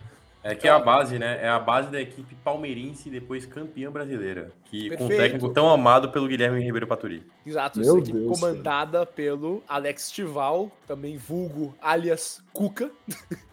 É 0.42 0.56
que 0.56 0.68
é 0.68 0.72
a 0.72 0.80
base, 0.80 1.20
né? 1.20 1.40
É 1.42 1.50
a 1.50 1.60
base 1.60 1.92
da 1.92 2.00
equipe 2.00 2.34
palmeirense 2.36 3.10
e 3.10 3.12
depois 3.12 3.46
campeã 3.46 3.92
brasileira. 3.92 4.52
Que, 4.66 4.96
com 4.96 5.06
um 5.06 5.10
técnico 5.10 5.50
tão 5.50 5.70
amado 5.70 6.10
pelo 6.10 6.28
Guilherme 6.28 6.64
Ribeiro 6.64 6.88
Paturi. 6.88 7.24
Exato, 7.46 7.80
Meu 7.80 8.00
equipe 8.00 8.18
Deus, 8.18 8.40
comandada 8.40 9.00
cara. 9.00 9.06
pelo 9.06 9.62
Alex 9.68 10.10
Tival, 10.10 10.72
também 10.88 11.18
vulgo 11.18 11.76
alias 11.82 12.42
Cuca. 12.54 12.90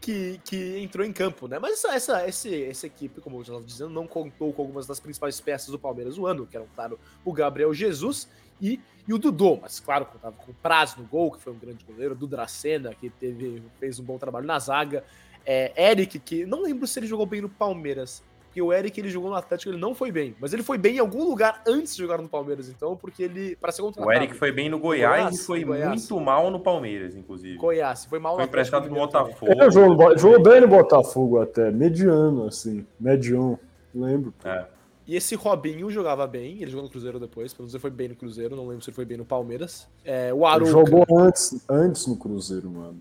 que, 0.00 0.40
que 0.44 0.78
entrou 0.78 1.06
em 1.06 1.12
campo, 1.12 1.48
né? 1.48 1.58
Mas 1.58 1.72
essa, 1.72 1.94
essa, 1.94 2.28
esse, 2.28 2.64
essa 2.64 2.86
equipe, 2.86 3.20
como 3.20 3.38
eu 3.38 3.44
já 3.44 3.52
estava 3.52 3.64
dizendo, 3.64 3.90
não 3.90 4.06
contou 4.06 4.52
com 4.52 4.62
algumas 4.62 4.86
das 4.86 5.00
principais 5.00 5.40
peças 5.40 5.68
do 5.68 5.78
Palmeiras 5.78 6.16
do 6.16 6.26
ano, 6.26 6.46
que 6.46 6.56
eram, 6.56 6.66
claro, 6.74 6.98
o 7.24 7.32
Gabriel 7.32 7.72
Jesus 7.72 8.28
e, 8.60 8.78
e 9.08 9.14
o 9.14 9.18
Dudô, 9.18 9.58
mas 9.62 9.80
claro, 9.80 10.04
contava 10.04 10.36
com 10.36 10.50
o 10.50 10.54
Praz 10.54 10.96
no 10.96 11.04
gol, 11.04 11.32
que 11.32 11.40
foi 11.40 11.52
um 11.52 11.58
grande 11.58 11.84
goleiro, 11.84 12.14
do 12.14 12.26
Dracena, 12.26 12.94
que 12.94 13.08
teve, 13.08 13.62
fez 13.78 13.98
um 13.98 14.04
bom 14.04 14.18
trabalho 14.18 14.46
na 14.46 14.58
zaga, 14.58 15.02
é, 15.46 15.90
Eric, 15.90 16.18
que 16.18 16.44
não 16.44 16.62
lembro 16.62 16.86
se 16.86 16.98
ele 16.98 17.06
jogou 17.06 17.24
bem 17.24 17.40
no 17.40 17.48
Palmeiras, 17.48 18.22
porque 18.50 18.60
o 18.60 18.72
Eric 18.72 18.98
ele 18.98 19.08
jogou 19.08 19.30
no 19.30 19.36
Atlético, 19.36 19.70
ele 19.70 19.78
não 19.78 19.94
foi 19.94 20.10
bem, 20.10 20.34
mas 20.40 20.52
ele 20.52 20.64
foi 20.64 20.76
bem 20.76 20.96
em 20.96 20.98
algum 20.98 21.22
lugar 21.22 21.62
antes 21.64 21.94
de 21.94 22.02
jogar 22.02 22.20
no 22.20 22.28
Palmeiras, 22.28 22.68
então, 22.68 22.96
porque 22.96 23.22
ele 23.22 23.54
para 23.54 23.70
ser 23.70 23.80
contratado. 23.80 24.08
O 24.08 24.12
Eric 24.12 24.34
foi 24.34 24.50
bem 24.50 24.68
no 24.68 24.80
Goiás, 24.80 25.20
Goiás 25.20 25.40
e 25.40 25.44
foi 25.44 25.64
muito 25.64 26.20
mal 26.20 26.50
no 26.50 26.58
Palmeiras, 26.58 27.14
inclusive. 27.14 27.56
Goiás, 27.56 28.06
foi 28.06 28.18
mal 28.18 28.34
foi 28.34 28.42
no 28.42 28.48
emprestado 28.48 28.88
no 28.88 28.96
Botafogo. 28.96 29.52
Ele 29.52 29.70
jogou, 29.70 30.18
jogou 30.18 30.42
bem 30.42 30.60
no 30.62 30.66
Botafogo 30.66 31.40
até, 31.40 31.70
mediano 31.70 32.48
assim, 32.48 32.84
medião, 32.98 33.56
lembro. 33.94 34.34
É. 34.44 34.64
E 35.06 35.14
esse 35.14 35.36
Robinho 35.36 35.88
jogava 35.88 36.26
bem, 36.26 36.60
ele 36.60 36.72
jogou 36.72 36.82
no 36.82 36.90
Cruzeiro 36.90 37.20
depois, 37.20 37.54
pelo 37.54 37.66
menos 37.66 37.74
ele 37.74 37.80
foi 37.80 37.90
bem 37.90 38.08
no 38.08 38.16
Cruzeiro, 38.16 38.56
não 38.56 38.66
lembro 38.66 38.82
se 38.82 38.90
ele 38.90 38.96
foi 38.96 39.04
bem 39.04 39.16
no 39.16 39.24
Palmeiras. 39.24 39.88
É, 40.04 40.34
o 40.34 40.44
Arouca... 40.44 40.64
Ele 40.64 40.72
jogou 40.72 41.06
antes, 41.20 41.64
antes 41.68 42.04
no 42.08 42.16
Cruzeiro, 42.16 42.68
mano. 42.68 43.00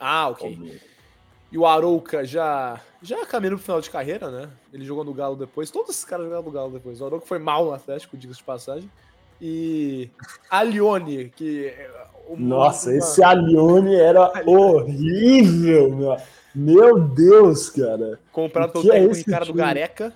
Ah, 0.00 0.30
ok. 0.30 0.50
Palmeiras. 0.50 0.93
E 1.54 1.56
o 1.58 1.64
Arouca 1.64 2.24
já, 2.24 2.80
já 3.00 3.24
caminhando 3.24 3.58
pro 3.58 3.64
final 3.64 3.80
de 3.80 3.88
carreira, 3.88 4.28
né? 4.28 4.50
Ele 4.72 4.84
jogou 4.84 5.04
no 5.04 5.14
Galo 5.14 5.36
depois. 5.36 5.70
Todos 5.70 5.90
esses 5.90 6.04
caras 6.04 6.24
jogaram 6.24 6.42
no 6.42 6.50
Galo 6.50 6.72
depois. 6.72 7.00
O 7.00 7.06
Arouca 7.06 7.24
foi 7.24 7.38
mal 7.38 7.66
no 7.66 7.72
Atlético, 7.72 8.16
diga-se 8.16 8.40
de 8.40 8.44
passagem. 8.44 8.90
E 9.40 10.10
Alione, 10.50 11.28
que. 11.28 11.72
Nossa, 12.36 12.90
uma... 12.90 12.98
esse 12.98 13.22
Alione 13.22 13.94
era 13.94 14.32
horrível, 14.44 15.94
meu. 15.94 16.16
Meu 16.52 16.98
Deus, 16.98 17.70
cara. 17.70 18.18
Comprado 18.32 18.72
pelo 18.72 18.92
é 18.92 19.02
técnico 19.02 19.30
é 19.30 19.32
cara 19.32 19.44
do 19.44 19.54
Gareca 19.54 20.12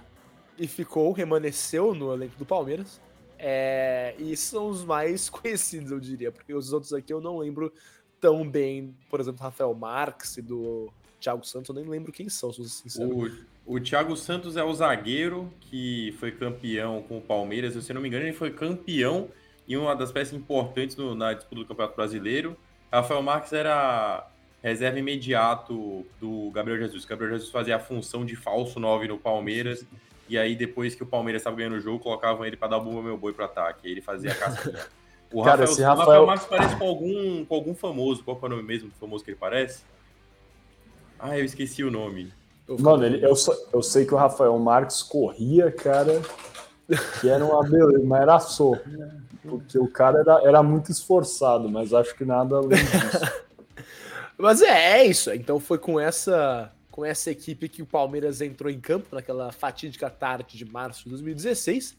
e 0.58 0.66
ficou, 0.66 1.12
remanesceu 1.12 1.94
no 1.94 2.12
elenco 2.12 2.36
do 2.36 2.44
Palmeiras. 2.44 3.00
É, 3.38 4.12
e 4.18 4.36
são 4.36 4.66
os 4.66 4.82
mais 4.82 5.30
conhecidos, 5.30 5.92
eu 5.92 6.00
diria, 6.00 6.32
porque 6.32 6.52
os 6.52 6.72
outros 6.72 6.92
aqui 6.92 7.12
eu 7.12 7.20
não 7.20 7.38
lembro 7.38 7.72
tão 8.20 8.50
bem, 8.50 8.92
por 9.08 9.20
exemplo, 9.20 9.40
Rafael 9.40 9.72
Marques 9.72 10.36
e 10.36 10.42
do 10.42 10.92
Thiago 11.20 11.44
Santos, 11.44 11.68
eu 11.68 11.74
nem 11.74 11.84
lembro 11.84 12.12
quem 12.12 12.28
são, 12.28 12.52
se 12.52 12.68
sincero. 12.68 13.30
O, 13.66 13.74
o 13.76 13.80
Thiago 13.80 14.16
Santos 14.16 14.56
é 14.56 14.62
o 14.62 14.72
zagueiro 14.72 15.52
que 15.60 16.14
foi 16.18 16.30
campeão 16.30 17.02
com 17.02 17.18
o 17.18 17.20
Palmeiras. 17.20 17.74
Se 17.82 17.90
eu 17.90 17.94
não 17.94 18.02
me 18.02 18.08
engano, 18.08 18.24
ele 18.24 18.32
foi 18.32 18.50
campeão 18.50 19.28
e 19.66 19.76
uma 19.76 19.94
das 19.94 20.10
peças 20.10 20.34
importantes 20.34 20.96
no, 20.96 21.14
na 21.14 21.34
disputa 21.34 21.62
do 21.62 21.66
Campeonato 21.66 21.96
Brasileiro. 21.96 22.56
Rafael 22.90 23.22
Marques 23.22 23.52
era 23.52 24.26
reserva 24.62 24.98
imediato 24.98 26.06
do 26.20 26.50
Gabriel 26.50 26.78
Jesus. 26.78 27.04
O 27.04 27.08
Gabriel 27.08 27.32
Jesus 27.32 27.50
fazia 27.50 27.76
a 27.76 27.78
função 27.78 28.24
de 28.24 28.34
falso 28.34 28.80
9 28.80 29.08
no 29.08 29.18
Palmeiras. 29.18 29.84
E 30.28 30.36
aí, 30.38 30.54
depois 30.54 30.94
que 30.94 31.02
o 31.02 31.06
Palmeiras 31.06 31.40
estava 31.40 31.56
ganhando 31.56 31.76
o 31.76 31.80
jogo, 31.80 31.98
colocavam 31.98 32.44
ele 32.44 32.56
para 32.56 32.68
dar 32.68 32.78
o 32.78 32.80
bumba 32.82 33.02
meu 33.02 33.16
boi 33.16 33.32
para 33.32 33.46
ataque. 33.46 33.86
Aí 33.86 33.92
ele 33.92 34.02
fazia 34.02 34.32
a 34.32 34.34
casquinha. 34.34 34.86
O 35.32 35.42
Cara, 35.42 35.66
Rafael, 35.66 35.88
Rafael... 35.88 35.96
Rafael 35.96 36.26
Marques 36.26 36.46
parece 36.46 36.76
com 36.76 36.86
algum, 36.86 37.44
com 37.44 37.54
algum 37.54 37.74
famoso. 37.74 38.24
Qual 38.24 38.38
é 38.42 38.46
o 38.46 38.48
nome 38.48 38.62
mesmo 38.62 38.88
do 38.88 38.94
famoso 38.94 39.22
que 39.22 39.30
ele 39.30 39.38
parece? 39.38 39.82
Ah, 41.18 41.38
eu 41.38 41.44
esqueci 41.44 41.82
o 41.82 41.90
nome. 41.90 42.32
Mano, 42.78 43.04
ele, 43.04 43.24
eu, 43.24 43.34
eu 43.72 43.82
sei 43.82 44.04
que 44.04 44.14
o 44.14 44.16
Rafael 44.16 44.56
Marques 44.58 45.02
corria, 45.02 45.72
cara, 45.72 46.20
que 47.20 47.28
era 47.28 47.44
uma 47.44 47.62
beleza, 47.62 48.04
mas 48.04 48.22
era 48.22 48.40
só. 48.40 48.72
Porque 49.42 49.78
o 49.78 49.88
cara 49.88 50.20
era, 50.20 50.42
era 50.46 50.62
muito 50.62 50.92
esforçado, 50.92 51.68
mas 51.68 51.94
acho 51.94 52.14
que 52.14 52.24
nada 52.24 52.56
além 52.56 52.78
disso. 52.78 53.42
mas 54.36 54.60
é, 54.60 55.00
é 55.00 55.06
isso. 55.06 55.32
Então 55.32 55.58
foi 55.58 55.78
com 55.78 55.98
essa 55.98 56.72
com 56.90 57.04
essa 57.04 57.30
equipe 57.30 57.68
que 57.68 57.80
o 57.80 57.86
Palmeiras 57.86 58.40
entrou 58.40 58.68
em 58.68 58.80
campo 58.80 59.14
naquela 59.14 59.52
fatídica 59.52 60.10
tarde 60.10 60.58
de 60.58 60.64
março 60.64 61.04
de 61.04 61.10
2016. 61.10 61.96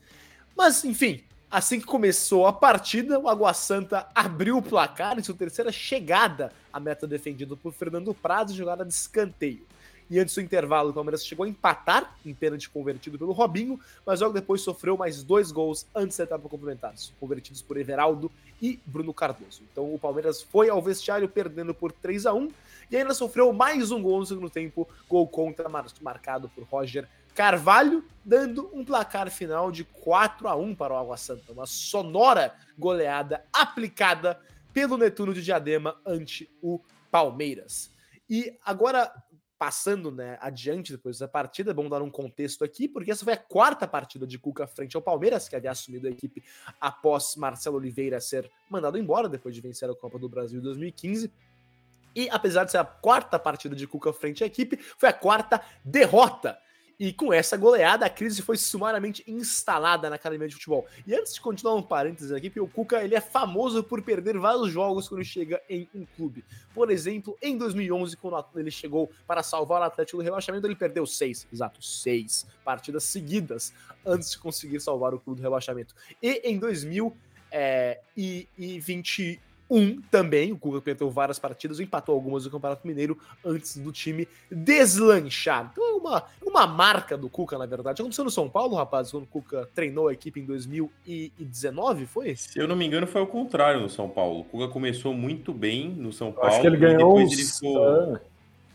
Mas, 0.57 0.83
enfim, 0.83 1.23
Assim 1.51 1.79
que 1.79 1.85
começou 1.85 2.45
a 2.45 2.53
partida, 2.53 3.19
o 3.19 3.27
Água 3.27 3.53
Santa 3.55 4.07
abriu 4.13 4.57
o 4.57 4.61
placar 4.61 5.17
em 5.17 5.23
sua 5.23 5.33
terceira 5.33 5.71
chegada 5.71 6.51
à 6.71 6.79
meta 6.79 7.07
defendida 7.07 7.55
por 7.55 7.73
Fernando 7.73 8.13
Prazo, 8.13 8.55
jogada 8.55 8.85
de 8.85 8.93
escanteio. 8.93 9.65
E 10.09 10.19
antes 10.19 10.33
do 10.33 10.41
intervalo, 10.41 10.89
o 10.89 10.93
Palmeiras 10.93 11.23
chegou 11.23 11.45
a 11.45 11.49
empatar 11.49 12.15
em 12.25 12.33
pênalti 12.33 12.67
convertido 12.67 13.17
pelo 13.19 13.31
Robinho, 13.31 13.79
mas 14.03 14.21
logo 14.21 14.33
depois 14.33 14.61
sofreu 14.61 14.97
mais 14.97 15.21
dois 15.21 15.51
gols 15.51 15.85
antes 15.93 16.17
da 16.17 16.23
etapa 16.23 16.49
complementar, 16.49 16.95
convertidos 17.19 17.61
por 17.61 17.77
Everaldo 17.77 18.31
e 18.59 18.79
Bruno 18.87 19.13
Cardoso. 19.13 19.61
Então 19.71 19.93
o 19.93 19.99
Palmeiras 19.99 20.41
foi 20.41 20.67
ao 20.67 20.81
vestiário 20.81 21.29
perdendo 21.29 21.75
por 21.75 21.91
3 21.91 22.25
a 22.25 22.33
1 22.33 22.51
e 22.89 22.97
ainda 22.97 23.13
sofreu 23.13 23.53
mais 23.53 23.91
um 23.91 24.01
gol 24.01 24.19
no 24.19 24.25
segundo 24.25 24.49
tempo, 24.49 24.89
gol 25.07 25.27
contra 25.27 25.69
marcado 25.69 26.49
por 26.49 26.63
Roger 26.63 27.07
Carvalho, 27.35 28.03
dando 28.25 28.69
um 28.73 28.83
placar 28.83 29.29
final 29.29 29.71
de 29.71 29.83
4 29.83 30.47
a 30.47 30.55
1 30.55 30.73
para 30.73 30.93
o 30.93 30.97
Água 30.97 31.17
Santa. 31.17 31.51
Uma 31.51 31.67
sonora 31.67 32.53
goleada 32.77 33.45
aplicada 33.53 34.39
pelo 34.73 34.97
Netuno 34.97 35.33
de 35.33 35.43
Diadema 35.43 35.99
ante 36.05 36.49
o 36.61 36.79
Palmeiras. 37.11 37.91
E 38.29 38.57
agora, 38.63 39.11
passando 39.57 40.11
né, 40.11 40.37
adiante 40.39 40.91
depois 40.91 41.17
da 41.17 41.27
partida, 41.27 41.71
é 41.71 41.73
bom 41.73 41.89
dar 41.89 42.01
um 42.01 42.09
contexto 42.09 42.63
aqui, 42.63 42.87
porque 42.87 43.11
essa 43.11 43.23
foi 43.23 43.33
a 43.33 43.37
quarta 43.37 43.87
partida 43.87 44.25
de 44.27 44.37
Cuca 44.37 44.67
frente 44.67 44.95
ao 44.95 45.01
Palmeiras, 45.01 45.49
que 45.49 45.55
havia 45.55 45.71
assumido 45.71 46.07
a 46.07 46.11
equipe 46.11 46.43
após 46.79 47.35
Marcelo 47.35 47.77
Oliveira 47.77 48.21
ser 48.21 48.49
mandado 48.69 48.97
embora 48.97 49.27
depois 49.27 49.55
de 49.55 49.61
vencer 49.61 49.89
a 49.89 49.95
Copa 49.95 50.19
do 50.19 50.29
Brasil 50.29 50.59
em 50.59 50.63
2015. 50.63 51.31
E 52.15 52.29
apesar 52.29 52.63
de 52.63 52.71
ser 52.71 52.77
a 52.77 52.85
quarta 52.85 53.39
partida 53.39 53.75
de 53.75 53.87
Cuca 53.87 54.13
frente 54.13 54.43
à 54.43 54.47
equipe, 54.47 54.77
foi 54.97 55.09
a 55.09 55.13
quarta 55.13 55.61
derrota 55.83 56.57
e 56.99 57.13
com 57.13 57.31
essa 57.31 57.55
goleada, 57.55 58.05
a 58.05 58.09
crise 58.09 58.41
foi 58.41 58.57
sumariamente 58.57 59.23
instalada 59.25 60.09
na 60.09 60.17
academia 60.17 60.49
de 60.49 60.55
futebol. 60.55 60.85
E 61.07 61.15
antes 61.15 61.33
de 61.33 61.39
continuar 61.39 61.75
um 61.75 61.81
parênteses 61.81 62.33
aqui, 62.33 62.51
o 62.59 62.67
Cuca 62.67 63.01
ele 63.01 63.15
é 63.15 63.21
famoso 63.21 63.81
por 63.81 64.01
perder 64.01 64.37
vários 64.37 64.69
jogos 64.69 65.07
quando 65.07 65.23
chega 65.23 65.61
em 65.69 65.87
um 65.95 66.05
clube. 66.05 66.43
Por 66.73 66.91
exemplo, 66.91 67.37
em 67.41 67.57
2011, 67.57 68.17
quando 68.17 68.45
ele 68.57 68.69
chegou 68.69 69.09
para 69.25 69.41
salvar 69.41 69.79
o 69.79 69.85
Atlético 69.85 70.17
do 70.17 70.23
rebaixamento, 70.23 70.67
ele 70.67 70.75
perdeu 70.75 71.05
seis, 71.05 71.47
exato, 71.53 71.81
seis 71.81 72.45
partidas 72.65 73.05
seguidas 73.05 73.73
antes 74.05 74.31
de 74.31 74.37
conseguir 74.37 74.81
salvar 74.81 75.13
o 75.13 75.19
clube 75.19 75.39
do 75.39 75.43
rebaixamento. 75.43 75.95
E 76.21 76.41
em 76.43 76.59
2000 76.59 77.15
é, 77.51 78.01
e, 78.15 78.47
e 78.57 78.79
20, 78.79 79.39
1 79.69 80.01
também. 80.09 80.51
O 80.51 80.57
Cuca 80.57 80.81
perdeu 80.81 81.09
várias 81.09 81.37
partidas, 81.37 81.79
empatou 81.79 82.15
algumas 82.15 82.45
no 82.45 82.51
Campeonato 82.51 82.87
Mineiro 82.87 83.17
antes 83.45 83.77
do 83.77 83.91
time 83.91 84.27
deslanchar. 84.51 85.69
Então 85.71 85.83
é 85.83 85.93
uma, 85.93 86.23
uma 86.41 86.67
marca 86.67 87.17
do 87.17 87.29
Cuca, 87.29 87.57
na 87.57 87.65
verdade. 87.65 88.01
Aconteceu 88.01 88.23
no 88.23 88.31
São 88.31 88.49
Paulo, 88.49 88.75
rapaz, 88.75 89.11
quando 89.11 89.23
o 89.23 89.27
Cuca 89.27 89.69
treinou 89.73 90.07
a 90.07 90.13
equipe 90.13 90.39
em 90.39 90.45
2019, 90.45 92.05
foi? 92.05 92.35
Se 92.35 92.57
eu 92.57 92.67
não 92.67 92.75
me 92.75 92.85
engano, 92.85 93.05
foi 93.05 93.21
o 93.21 93.27
contrário 93.27 93.81
no 93.81 93.89
São 93.89 94.09
Paulo. 94.09 94.41
O 94.41 94.43
Cuca 94.45 94.67
começou 94.67 95.13
muito 95.13 95.53
bem 95.53 95.89
no 95.89 96.11
São 96.11 96.31
Paulo. 96.31 96.49
Acho 96.49 96.61
que 96.61 96.67
ele 96.67 96.77
ganhou. 96.77 97.19
Ele 97.19 97.35
ficou, 97.35 98.19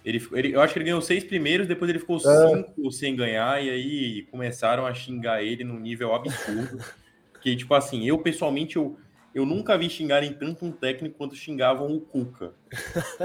ele, 0.04 0.28
ele, 0.32 0.54
eu 0.54 0.60
acho 0.60 0.72
que 0.72 0.78
ele 0.78 0.84
ganhou 0.84 1.00
seis 1.00 1.24
primeiros, 1.24 1.66
depois 1.66 1.88
ele 1.88 1.98
ficou 1.98 2.16
é. 2.16 2.20
cinco 2.20 2.92
sem 2.92 3.16
ganhar, 3.16 3.62
e 3.64 3.70
aí 3.70 4.22
começaram 4.30 4.84
a 4.84 4.92
xingar 4.92 5.42
ele 5.42 5.64
num 5.64 5.80
nível 5.80 6.14
absurdo. 6.14 6.78
que, 7.40 7.56
tipo 7.56 7.74
assim, 7.74 8.06
eu 8.06 8.18
pessoalmente, 8.18 8.76
eu 8.76 8.96
eu 9.34 9.44
nunca 9.44 9.76
vi 9.76 9.90
xingarem 9.90 10.32
tanto 10.32 10.64
um 10.64 10.70
técnico 10.70 11.16
quanto 11.18 11.34
xingavam 11.34 11.92
o 11.92 12.00
Cuca. 12.00 12.52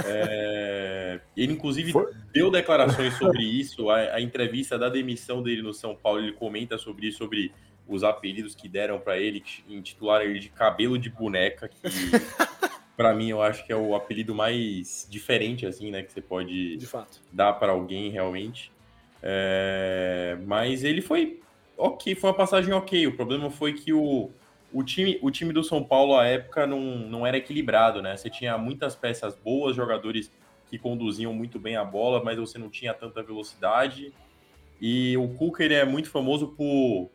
É, 0.06 1.20
ele, 1.38 1.54
inclusive, 1.54 1.92
Foi? 1.92 2.12
deu 2.34 2.50
declarações 2.50 3.14
sobre 3.16 3.44
isso. 3.44 3.90
A, 3.90 4.16
a, 4.16 4.22
entrevista 4.22 4.78
da 4.78 4.90
demissão 4.90 5.44
dele 5.44 5.62
no 5.62 5.74
São 5.74 5.96
Paulo, 5.96 6.20
ele 6.20 6.34
comenta 6.34 6.78
sobre 6.78 7.08
isso, 7.08 7.20
sobre 7.20 7.52
os 7.88 8.04
apelidos 8.04 8.56
que 8.56 8.68
deram 8.68 9.00
para 9.00 9.20
ele, 9.20 9.40
que 9.40 9.64
intitularam 9.70 10.26
ele 10.26 10.40
de 10.40 10.50
cabelo 10.50 10.98
de 10.98 11.10
boneca, 11.10 11.68
que 11.68 11.78
para 12.98 13.14
mim, 13.14 13.30
eu 13.30 13.42
acho 13.42 13.66
que 13.66 13.72
é 13.72 13.76
o 13.76 13.96
apelido 13.96 14.36
mais 14.36 15.08
diferente, 15.10 15.66
assim, 15.66 15.90
né? 15.92 16.04
Que 16.04 16.12
você 16.12 16.22
pode 16.22 16.78
dar 17.32 17.54
para 17.54 17.72
alguém 17.72 18.10
realmente. 18.10 18.72
É, 19.22 20.38
mas 20.46 20.84
ele 20.84 21.02
foi 21.02 21.40
ok, 21.78 22.14
foi 22.16 22.30
uma 22.30 22.36
passagem 22.36 22.74
ok. 22.74 23.08
O 23.08 23.16
problema 23.16 23.50
foi 23.50 23.74
que 23.74 23.94
o, 23.94 24.32
o, 24.74 24.84
time, 24.84 25.20
o 25.22 25.32
time 25.32 25.54
do 25.54 25.64
São 25.64 25.84
Paulo 25.84 26.18
à 26.18 26.26
época 26.26 26.68
não, 26.68 26.80
não 26.80 27.26
era 27.26 27.38
equilibrado, 27.38 28.02
né? 28.02 28.16
Você 28.16 28.30
tinha 28.30 28.58
muitas 28.58 28.96
peças 28.96 29.36
boas, 29.36 29.76
jogadores 29.76 30.32
que 30.68 30.78
conduziam 30.78 31.34
muito 31.34 31.60
bem 31.60 31.76
a 31.76 31.84
bola, 31.84 32.24
mas 32.24 32.38
você 32.38 32.58
não 32.58 32.70
tinha 32.70 32.94
tanta 32.94 33.24
velocidade. 33.24 34.14
E 34.80 35.18
o 35.18 35.28
Cuca 35.30 35.64
ele 35.64 35.74
é 35.74 35.84
muito 35.84 36.10
famoso 36.10 36.50
por 36.50 37.10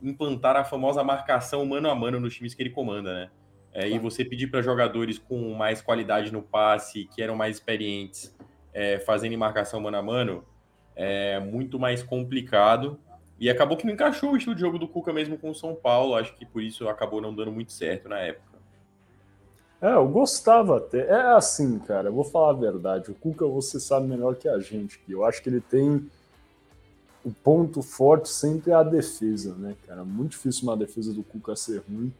implantar 0.00 0.56
a 0.56 0.64
famosa 0.64 1.02
marcação 1.02 1.66
mano 1.66 1.90
a 1.90 1.94
mano 1.94 2.20
nos 2.20 2.34
times 2.34 2.54
que 2.54 2.62
ele 2.62 2.70
comanda, 2.70 3.12
né? 3.12 3.30
É, 3.72 3.80
claro. 3.80 3.94
E 3.94 3.98
você 3.98 4.24
pedir 4.24 4.46
para 4.46 4.62
jogadores 4.62 5.18
com 5.18 5.52
mais 5.54 5.82
qualidade 5.82 6.32
no 6.32 6.40
passe, 6.40 7.04
que 7.14 7.20
eram 7.20 7.36
mais 7.36 7.56
experientes, 7.56 8.34
é, 8.72 8.98
fazendo 9.00 9.36
marcação 9.36 9.80
mano 9.80 9.96
a 9.96 10.02
mano, 10.02 10.44
é 10.94 11.38
muito 11.40 11.78
mais 11.78 12.02
complicado. 12.02 12.98
E 13.38 13.50
acabou 13.50 13.76
que 13.76 13.86
não 13.86 13.92
encaixou 13.92 14.32
o 14.32 14.36
estilo 14.36 14.54
de 14.54 14.60
jogo 14.62 14.78
do 14.78 14.88
Cuca 14.88 15.12
mesmo 15.12 15.36
com 15.36 15.50
o 15.50 15.54
São 15.54 15.74
Paulo. 15.74 16.14
Acho 16.14 16.34
que 16.34 16.46
por 16.46 16.62
isso 16.62 16.88
acabou 16.88 17.20
não 17.20 17.34
dando 17.34 17.52
muito 17.52 17.72
certo 17.72 18.08
na 18.08 18.18
época. 18.18 18.56
É, 19.80 19.92
eu 19.92 20.08
gostava 20.08 20.78
até. 20.78 21.06
É 21.06 21.20
assim, 21.34 21.78
cara, 21.78 22.08
eu 22.08 22.12
vou 22.12 22.24
falar 22.24 22.50
a 22.50 22.54
verdade. 22.54 23.10
O 23.10 23.14
Cuca 23.14 23.46
você 23.46 23.78
sabe 23.78 24.06
melhor 24.06 24.36
que 24.36 24.48
a 24.48 24.58
gente. 24.58 25.00
Eu 25.08 25.24
acho 25.24 25.42
que 25.42 25.48
ele 25.48 25.60
tem. 25.60 26.10
O 27.22 27.30
ponto 27.30 27.82
forte 27.82 28.28
sempre 28.28 28.70
é 28.70 28.74
a 28.74 28.82
defesa, 28.82 29.54
né, 29.56 29.74
cara? 29.86 30.04
Muito 30.04 30.30
difícil 30.30 30.62
uma 30.62 30.76
defesa 30.76 31.12
do 31.12 31.22
Cuca 31.22 31.56
ser 31.56 31.82
ruim. 31.88 32.12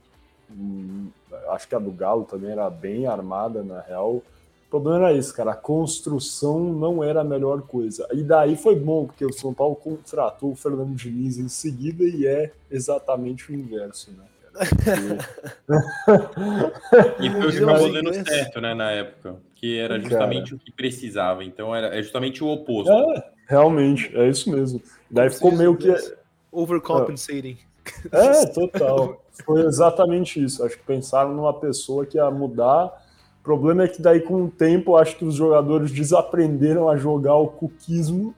Hum, 0.50 1.08
acho 1.48 1.68
que 1.68 1.74
a 1.74 1.78
do 1.78 1.90
Galo 1.92 2.24
também 2.24 2.50
era 2.50 2.68
bem 2.68 3.06
armada, 3.06 3.62
na 3.62 3.80
real. 3.80 4.22
O 4.66 4.70
problema 4.70 5.08
era 5.08 5.16
esse, 5.16 5.32
cara. 5.32 5.52
A 5.52 5.56
construção 5.56 6.60
não 6.60 7.02
era 7.02 7.20
a 7.20 7.24
melhor 7.24 7.62
coisa. 7.62 8.06
E 8.12 8.22
daí 8.22 8.56
foi 8.56 8.74
bom, 8.74 9.06
porque 9.06 9.24
o 9.24 9.32
São 9.32 9.54
Paulo 9.54 9.76
contratou 9.76 10.52
o 10.52 10.56
Fernando 10.56 10.94
Diniz 10.94 11.38
em 11.38 11.48
seguida 11.48 12.02
e 12.02 12.26
é 12.26 12.52
exatamente 12.70 13.50
o 13.50 13.54
inverso, 13.54 14.10
né? 14.10 14.24
e 17.20 17.30
foi 17.30 17.46
o 17.46 17.50
que 17.50 17.62
acabou 17.62 17.92
dando 17.92 18.14
certo, 18.14 18.58
né, 18.60 18.74
na 18.74 18.90
época. 18.90 19.36
Que 19.54 19.78
era 19.78 20.00
justamente 20.00 20.50
cara. 20.50 20.56
o 20.56 20.58
que 20.58 20.72
precisava. 20.72 21.44
Então 21.44 21.74
era 21.74 21.96
é 21.96 22.02
justamente 22.02 22.42
o 22.42 22.48
oposto. 22.48 22.90
É, 22.90 23.30
realmente, 23.46 24.10
é 24.16 24.28
isso 24.28 24.50
mesmo. 24.50 24.82
Daí 25.10 25.30
ficou 25.30 25.52
meio 25.52 25.76
que. 25.76 25.94
Overcompensating. 26.50 27.58
É, 28.10 28.46
total. 28.46 29.22
Foi 29.44 29.62
exatamente 29.62 30.42
isso. 30.42 30.64
Acho 30.64 30.76
que 30.76 30.84
pensaram 30.84 31.34
numa 31.34 31.54
pessoa 31.54 32.06
que 32.06 32.16
ia 32.16 32.30
mudar. 32.30 33.05
O 33.46 33.54
problema 33.56 33.84
é 33.84 33.88
que 33.88 34.02
daí, 34.02 34.18
com 34.18 34.46
o 34.46 34.50
tempo, 34.50 34.96
acho 34.96 35.16
que 35.16 35.24
os 35.24 35.36
jogadores 35.36 35.92
desaprenderam 35.92 36.88
a 36.88 36.96
jogar 36.96 37.36
o 37.36 37.46
cuquismo. 37.46 38.34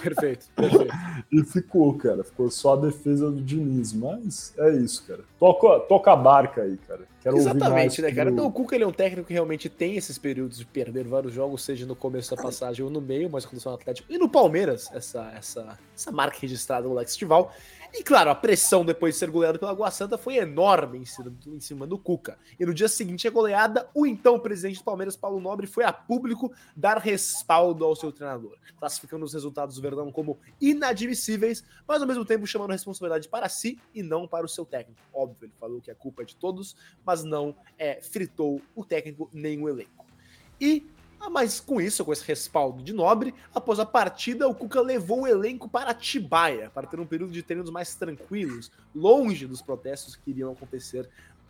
Perfeito, 0.00 0.46
perfeito. 0.54 0.94
e 1.32 1.42
ficou, 1.42 1.92
cara. 1.94 2.22
Ficou 2.22 2.48
só 2.48 2.74
a 2.74 2.76
defesa 2.76 3.28
do 3.28 3.42
Diniz. 3.42 3.92
Mas 3.92 4.54
é 4.56 4.70
isso, 4.70 5.04
cara. 5.04 5.24
Toca, 5.36 5.80
toca 5.80 6.12
a 6.12 6.16
barca 6.16 6.62
aí, 6.62 6.76
cara. 6.86 7.00
Quero 7.20 7.38
Exatamente, 7.38 8.00
né, 8.00 8.12
cara? 8.12 8.30
Do... 8.30 8.34
Então, 8.34 8.46
o 8.46 8.52
Cuca 8.52 8.76
ele 8.76 8.84
é 8.84 8.86
um 8.86 8.92
técnico 8.92 9.26
que 9.26 9.32
realmente 9.32 9.68
tem 9.68 9.96
esses 9.96 10.16
períodos 10.16 10.58
de 10.58 10.64
perder 10.64 11.08
vários 11.08 11.32
jogos, 11.32 11.64
seja 11.64 11.84
no 11.84 11.96
começo 11.96 12.32
da 12.32 12.40
passagem 12.40 12.84
ou 12.84 12.90
no 12.90 13.00
meio, 13.00 13.28
mas 13.28 13.44
quando 13.44 13.60
são 13.60 13.74
Atlético. 13.74 14.12
E 14.12 14.16
no 14.16 14.28
Palmeiras, 14.28 14.88
essa, 14.94 15.32
essa, 15.36 15.76
essa 15.92 16.12
marca 16.12 16.38
registrada 16.40 16.86
no 16.86 16.94
Lex 16.94 17.10
Estival. 17.10 17.52
E 17.98 18.02
claro, 18.02 18.28
a 18.28 18.34
pressão 18.34 18.84
depois 18.84 19.14
de 19.14 19.18
ser 19.18 19.30
goleado 19.30 19.58
pela 19.58 19.70
Água 19.70 19.90
Santa 19.90 20.18
foi 20.18 20.36
enorme 20.36 20.98
em 20.98 21.06
cima, 21.06 21.34
em 21.46 21.60
cima, 21.60 21.86
do 21.86 21.96
Cuca. 21.96 22.38
E 22.60 22.66
no 22.66 22.74
dia 22.74 22.88
seguinte 22.88 23.26
a 23.26 23.30
goleada, 23.30 23.88
o 23.94 24.06
então 24.06 24.38
presidente 24.38 24.80
do 24.80 24.84
Palmeiras, 24.84 25.16
Paulo 25.16 25.40
Nobre, 25.40 25.66
foi 25.66 25.82
a 25.82 25.90
público 25.90 26.52
dar 26.76 26.98
respaldo 26.98 27.86
ao 27.86 27.96
seu 27.96 28.12
treinador, 28.12 28.54
classificando 28.78 29.24
os 29.24 29.32
resultados 29.32 29.76
do 29.76 29.80
Verdão 29.80 30.12
como 30.12 30.38
inadmissíveis, 30.60 31.64
mas 31.88 32.02
ao 32.02 32.06
mesmo 32.06 32.22
tempo 32.22 32.46
chamando 32.46 32.72
a 32.72 32.74
responsabilidade 32.74 33.30
para 33.30 33.48
si 33.48 33.80
e 33.94 34.02
não 34.02 34.28
para 34.28 34.44
o 34.44 34.48
seu 34.48 34.66
técnico. 34.66 35.00
Óbvio, 35.10 35.46
ele 35.46 35.54
falou 35.58 35.80
que 35.80 35.90
a 35.90 35.94
culpa 35.94 36.20
é 36.20 36.26
de 36.26 36.36
todos, 36.36 36.76
mas 37.02 37.24
não 37.24 37.56
é, 37.78 38.02
fritou 38.02 38.60
o 38.74 38.84
técnico 38.84 39.30
nem 39.32 39.58
o 39.62 39.70
elenco. 39.70 40.04
E 40.60 40.86
mas 41.30 41.60
com 41.60 41.80
isso, 41.80 42.04
com 42.04 42.12
esse 42.12 42.24
respaldo 42.24 42.82
de 42.82 42.92
Nobre, 42.92 43.34
após 43.54 43.78
a 43.78 43.86
partida, 43.86 44.48
o 44.48 44.54
Cuca 44.54 44.80
levou 44.80 45.22
o 45.22 45.26
elenco 45.26 45.68
para 45.68 45.90
Atibaia, 45.90 46.70
para 46.70 46.86
ter 46.86 46.98
um 47.00 47.06
período 47.06 47.32
de 47.32 47.42
treinos 47.42 47.70
mais 47.70 47.94
tranquilos, 47.94 48.70
longe 48.94 49.46
dos 49.46 49.60
protestos 49.60 50.16
que 50.16 50.30
iriam 50.30 50.52
acontecer 50.52 51.08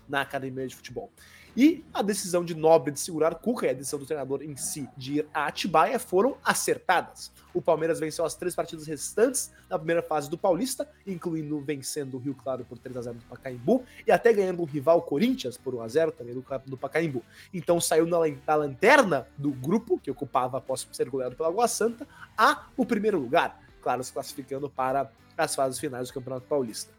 na 0.09 0.21
academia 0.21 0.67
de 0.67 0.75
futebol. 0.75 1.11
E 1.57 1.83
a 1.95 2.03
decisão 2.03 2.45
de 2.45 2.55
Nobre 2.55 2.93
de 2.93 3.01
segurar 3.01 3.35
Cuca 3.37 3.67
e 3.67 3.71
a 3.71 3.73
decisão 3.73 3.99
do 3.99 4.05
treinador 4.05 4.43
em 4.43 4.55
si 4.57 4.87
de 4.95 5.21
ir 5.21 5.29
a 5.33 5.47
Atibaia 5.47 5.99
foram 5.99 6.37
acertadas. 6.45 7.33
O 7.55 7.63
Palmeiras 7.63 7.99
venceu 7.99 8.27
as 8.27 8.35
três 8.35 8.55
partidas 8.55 8.87
restantes 8.87 9.51
na 9.71 9.79
primeira 9.79 10.03
fase 10.03 10.29
do 10.29 10.37
Paulista, 10.37 10.87
incluindo 11.07 11.59
vencendo 11.61 12.17
o 12.17 12.19
Rio 12.19 12.35
Claro 12.35 12.63
por 12.67 12.77
3 12.77 12.99
a 12.99 13.03
0 13.03 13.17
do 13.17 13.25
Pacaembu 13.25 13.83
e 14.07 14.13
até 14.13 14.35
ganhando 14.35 14.61
o 14.61 14.67
rival 14.67 15.01
Corinthians 15.01 15.57
por 15.57 15.75
1 15.75 15.81
a 15.81 15.89
0 15.89 16.13
também 16.13 16.35
do, 16.35 16.45
do 16.67 16.77
Pacaembu. 16.77 17.25
Então 17.55 17.81
saiu 17.81 18.05
na, 18.05 18.19
na 18.47 18.55
lanterna 18.55 19.27
do 19.39 19.51
grupo 19.51 19.99
que 19.99 20.11
ocupava 20.11 20.59
após 20.59 20.87
ser 20.93 21.09
goleado 21.09 21.37
pela 21.37 21.49
Água 21.49 21.67
Santa 21.67 22.07
a 22.37 22.67
o 22.77 22.85
primeiro 22.85 23.19
lugar, 23.19 23.59
claro, 23.81 24.05
se 24.05 24.13
classificando 24.13 24.69
para 24.69 25.11
as 25.39 25.55
fases 25.55 25.79
finais 25.79 26.09
do 26.09 26.15
Campeonato 26.15 26.47
Paulista. 26.47 26.96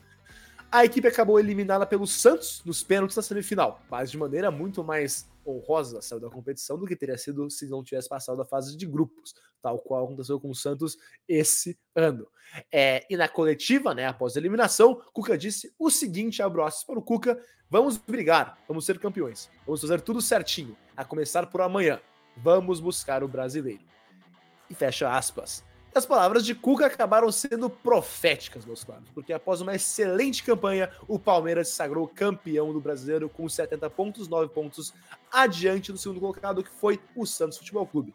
A 0.70 0.84
equipe 0.84 1.08
acabou 1.08 1.40
eliminada 1.40 1.86
pelo 1.86 2.06
Santos 2.06 2.62
nos 2.66 2.84
pênaltis 2.84 3.16
na 3.16 3.24
semifinal, 3.24 3.82
mas 3.90 4.12
de 4.12 4.18
maneira 4.18 4.52
muito 4.52 4.84
mais 4.84 5.30
honrosa 5.48 6.02
saiu 6.02 6.20
da 6.20 6.30
competição 6.30 6.78
do 6.78 6.86
que 6.86 6.96
teria 6.96 7.18
sido 7.18 7.50
se 7.50 7.70
não 7.70 7.82
tivesse 7.82 8.10
passado 8.10 8.38
da 8.38 8.44
fase 8.44 8.76
de 8.76 8.86
grupos, 8.86 9.34
tal 9.62 9.80
qual 9.80 10.04
aconteceu 10.04 10.38
com 10.42 10.50
o 10.50 10.56
Santos 10.56 10.98
esse 11.26 11.80
ano. 11.96 12.28
É, 12.70 13.06
e 13.10 13.16
na 13.16 13.30
coletiva, 13.30 13.94
né, 13.96 14.08
após 14.08 14.36
a 14.36 14.40
eliminação, 14.42 15.02
Cuca 15.14 15.38
disse 15.38 15.74
o 15.80 15.90
seguinte, 15.90 16.42
abro 16.42 16.62
aspas 16.64 16.84
para 16.84 17.00
o 17.00 17.02
Cuca, 17.02 17.42
vamos 17.70 17.96
brigar, 17.98 18.58
vamos 18.68 18.86
ser 18.86 19.00
campeões, 19.00 19.50
vamos 19.66 19.80
fazer 19.80 20.02
tudo 20.02 20.22
certinho, 20.22 20.76
a 20.98 21.06
começar 21.06 21.48
por 21.48 21.62
amanhã, 21.62 22.02
vamos 22.36 22.82
buscar 22.82 23.24
o 23.24 23.28
brasileiro. 23.28 23.86
E 24.70 24.76
fecha 24.76 25.10
aspas. 25.10 25.64
As 25.98 26.06
palavras 26.06 26.46
de 26.46 26.54
Cuca 26.54 26.86
acabaram 26.86 27.32
sendo 27.32 27.72
proféticas, 27.72 28.64
meus 28.64 28.84
caros, 28.84 29.10
porque 29.16 29.34
após 29.34 29.62
uma 29.62 29.74
excelente 29.74 30.44
campanha, 30.44 30.92
o 31.08 31.18
Palmeiras 31.18 31.70
se 31.70 31.74
sagrou 31.74 32.08
campeão 32.08 32.72
do 32.72 32.80
brasileiro 32.80 33.28
com 33.28 33.50
70 33.50 33.90
pontos, 33.90 34.28
9 34.28 34.54
pontos 34.54 34.94
adiante 35.32 35.92
do 35.92 35.98
segundo 35.98 36.20
colocado, 36.20 36.64
que 36.64 36.70
foi 36.70 37.00
o 37.16 37.26
Santos 37.26 37.58
Futebol 37.58 37.88
Clube. 37.88 38.14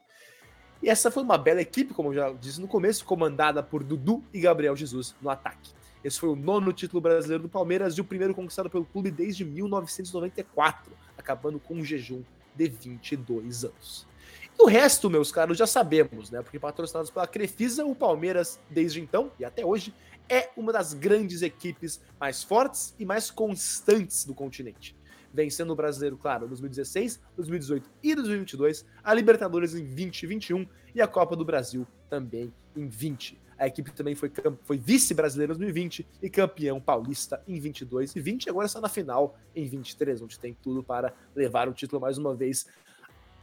E 0.81 0.89
essa 0.89 1.11
foi 1.11 1.25
uma 1.25 1.37
bela 1.37 1.61
equipe, 1.61 1.93
como 1.93 2.11
eu 2.11 2.15
já 2.15 2.33
disse 2.35 2.61
no 2.61 2.69
começo, 2.69 3.05
comandada 3.05 3.65
por 3.65 3.83
Dudu 3.83 4.23
e 4.33 4.39
Gabriel 4.39 4.77
Jesus 4.77 5.17
no 5.21 5.29
ataque. 5.29 5.73
Esse 6.05 6.21
foi 6.21 6.29
o 6.29 6.37
nono 6.37 6.73
título 6.73 7.01
brasileiro 7.01 7.43
do 7.43 7.49
Palmeiras 7.49 7.95
e 7.95 8.01
o 8.01 8.05
primeiro 8.05 8.33
conquistado 8.33 8.71
pelo 8.71 8.85
clube 8.85 9.11
desde 9.11 9.45
1994, 9.45 10.93
acabando 11.19 11.59
com 11.59 11.75
um 11.75 11.85
jejum 11.85 12.23
de 12.55 12.69
22 12.69 13.65
anos. 13.65 14.12
O 14.59 14.67
resto, 14.67 15.11
meus 15.11 15.33
caros, 15.33 15.59
já 15.59 15.67
sabemos, 15.67 16.31
né? 16.31 16.43
Porque 16.43 16.59
patrocinados 16.59 17.11
pela 17.11 17.27
Crefisa, 17.27 17.85
o 17.85 17.95
Palmeiras, 17.95 18.61
desde 18.71 19.01
então 19.01 19.31
e 19.39 19.45
até 19.45 19.65
hoje, 19.65 19.95
é 20.29 20.51
uma 20.57 20.73
das 20.73 20.95
grandes 20.95 21.43
equipes 21.43 22.01
mais 22.19 22.43
fortes 22.43 22.95
e 22.99 23.05
mais 23.05 23.31
constantes 23.31 24.25
do 24.25 24.35
continente. 24.35 24.97
Vencendo 25.35 25.73
o 25.73 25.77
brasileiro, 25.77 26.17
claro, 26.17 26.45
em 26.45 26.49
2016, 26.49 27.21
2018 27.37 27.91
e 28.03 28.15
2022, 28.15 28.85
a 29.03 29.15
Libertadores 29.15 29.75
em 29.75 29.85
2021 29.85 30.67
e 30.95 31.01
a 31.01 31.09
Copa 31.09 31.35
do 31.35 31.45
Brasil 31.45 31.87
também 32.09 32.53
em 32.77 32.87
20. 32.87 33.41
A 33.59 33.67
equipe 33.67 33.93
também 33.93 34.15
foi, 34.15 34.31
foi 34.65 34.77
vice-brasileira 34.77 35.53
em 35.53 35.57
2020 35.57 36.07
e 36.21 36.29
campeão 36.29 36.81
paulista 36.81 37.43
em 37.47 37.61
22 37.61 38.15
e 38.17 38.21
20. 38.21 38.51
Agora 38.51 38.67
está 38.67 38.81
na 38.81 38.89
final 38.89 39.39
em 39.55 39.67
23, 39.67 40.21
onde 40.21 40.39
tem 40.39 40.57
tudo 40.63 40.83
para 40.83 41.15
levar 41.35 41.69
o 41.69 41.73
título 41.73 42.01
mais 42.01 42.19
uma 42.19 42.35
vez 42.35 42.67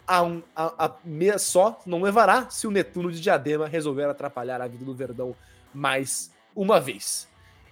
a, 0.09 0.23
um, 0.23 0.41
a, 0.55 0.85
a 0.87 0.95
meia 1.05 1.37
só 1.37 1.79
não 1.85 2.01
levará 2.01 2.49
se 2.49 2.65
o 2.65 2.71
Netuno 2.71 3.11
de 3.11 3.21
Diadema 3.21 3.67
resolver 3.67 4.05
atrapalhar 4.05 4.59
a 4.59 4.67
vida 4.67 4.83
do 4.83 4.95
Verdão 4.95 5.35
mais 5.71 6.31
uma 6.55 6.79
vez. 6.79 7.27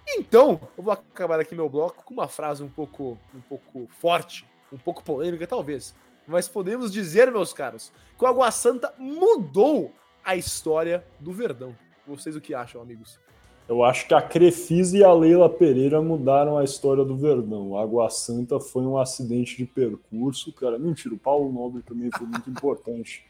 Então, 0.06 0.60
eu 0.76 0.84
vou 0.84 0.92
acabar 0.92 1.40
aqui 1.40 1.52
meu 1.56 1.68
bloco 1.68 2.04
com 2.04 2.14
uma 2.14 2.28
frase 2.28 2.62
um 2.62 2.68
pouco, 2.68 3.18
um 3.34 3.40
pouco 3.40 3.88
forte, 4.00 4.46
um 4.72 4.78
pouco 4.78 5.02
polêmica 5.02 5.48
talvez, 5.48 5.96
mas 6.28 6.46
podemos 6.46 6.92
dizer, 6.92 7.28
meus 7.32 7.52
caros, 7.52 7.90
que 8.16 8.22
o 8.22 8.26
Água 8.28 8.52
Santa 8.52 8.94
mudou 8.96 9.92
a 10.24 10.36
história 10.36 11.04
do 11.18 11.32
Verdão. 11.32 11.76
Vocês 12.06 12.36
o 12.36 12.40
que 12.40 12.54
acham, 12.54 12.80
amigos? 12.80 13.18
Eu 13.68 13.84
acho 13.84 14.08
que 14.08 14.14
a 14.14 14.22
Crefisa 14.22 14.96
e 14.96 15.04
a 15.04 15.12
Leila 15.12 15.50
Pereira 15.50 16.00
mudaram 16.00 16.56
a 16.56 16.64
história 16.64 17.04
do 17.04 17.14
Verdão. 17.14 17.76
A 17.76 17.82
Água 17.82 18.08
Santa 18.08 18.58
foi 18.58 18.82
um 18.82 18.96
acidente 18.96 19.58
de 19.58 19.66
percurso, 19.66 20.50
cara. 20.54 20.78
Mentira, 20.78 21.14
o 21.14 21.18
Paulo 21.18 21.52
Nobre 21.52 21.82
também 21.82 22.10
foi 22.16 22.26
muito 22.26 22.48
importante. 22.48 23.26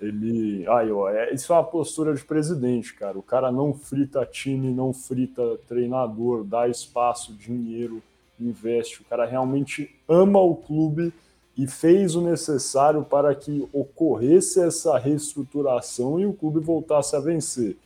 Ele. 0.00 0.64
Ai, 0.68 0.92
ó, 0.92 1.08
é, 1.08 1.34
isso 1.34 1.52
é 1.52 1.56
uma 1.56 1.64
postura 1.64 2.14
de 2.14 2.24
presidente, 2.24 2.94
cara. 2.94 3.18
O 3.18 3.22
cara 3.22 3.50
não 3.50 3.74
frita 3.74 4.24
time, 4.24 4.72
não 4.72 4.92
frita 4.92 5.58
treinador, 5.66 6.44
dá 6.44 6.68
espaço, 6.68 7.32
dinheiro, 7.32 8.00
investe. 8.38 9.02
O 9.02 9.04
cara 9.04 9.26
realmente 9.26 9.92
ama 10.08 10.38
o 10.40 10.54
clube 10.54 11.12
e 11.58 11.66
fez 11.66 12.14
o 12.14 12.20
necessário 12.20 13.02
para 13.02 13.34
que 13.34 13.68
ocorresse 13.72 14.60
essa 14.60 14.96
reestruturação 14.98 16.20
e 16.20 16.26
o 16.26 16.32
clube 16.32 16.60
voltasse 16.60 17.16
a 17.16 17.20
vencer. 17.20 17.76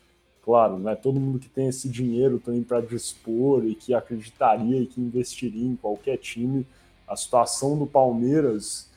Claro, 0.49 0.79
não 0.79 0.91
é 0.91 0.97
todo 0.97 1.21
mundo 1.21 1.39
que 1.39 1.47
tem 1.47 1.69
esse 1.69 1.91
dinheiro 1.91 2.41
também 2.43 2.63
para 2.63 2.81
dispor 2.81 3.67
e 3.67 3.75
que 3.75 3.93
acreditaria 3.93 4.81
e 4.81 4.87
que 4.87 4.99
investiria 4.99 5.67
em 5.67 5.77
qualquer 5.77 6.17
time. 6.17 6.67
A 7.07 7.15
situação 7.15 7.79
do 7.79 7.87
Palmeiras 7.87 8.89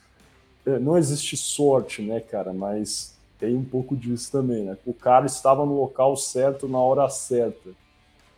é, 0.64 0.78
não 0.78 0.96
existe 0.96 1.36
sorte, 1.36 2.00
né, 2.00 2.20
cara? 2.20 2.54
Mas 2.54 3.14
tem 3.38 3.54
um 3.54 3.62
pouco 3.62 3.94
disso 3.94 4.32
também, 4.32 4.64
né? 4.64 4.78
O 4.86 4.94
cara 4.94 5.26
estava 5.26 5.66
no 5.66 5.78
local 5.78 6.16
certo 6.16 6.66
na 6.66 6.78
hora 6.78 7.06
certa. 7.10 7.68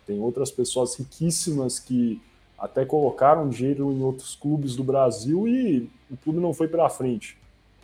Tem 0.05 0.19
outras 0.19 0.51
pessoas 0.51 0.95
riquíssimas 0.95 1.79
que 1.79 2.21
até 2.59 2.83
colocaram 2.83 3.47
dinheiro 3.47 3.93
em 3.93 4.03
outros 4.03 4.35
clubes 4.35 4.75
do 4.75 4.83
Brasil 4.83 5.47
e 5.47 5.89
o 6.11 6.17
clube 6.17 6.41
não 6.41 6.53
foi 6.53 6.67
para 6.67 6.89
frente, 6.89 7.37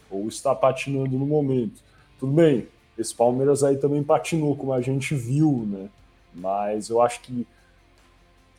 ou 0.09 0.27
está 0.27 0.53
patinando 0.53 1.17
no 1.17 1.25
momento. 1.25 1.81
Tudo 2.19 2.33
bem, 2.33 2.67
esse 2.97 3.13
Palmeiras 3.13 3.63
aí 3.63 3.77
também 3.77 4.03
patinou, 4.03 4.55
como 4.55 4.73
a 4.73 4.81
gente 4.81 5.15
viu, 5.15 5.65
né? 5.67 5.89
Mas 6.33 6.89
eu 6.89 7.01
acho 7.01 7.21
que 7.21 7.47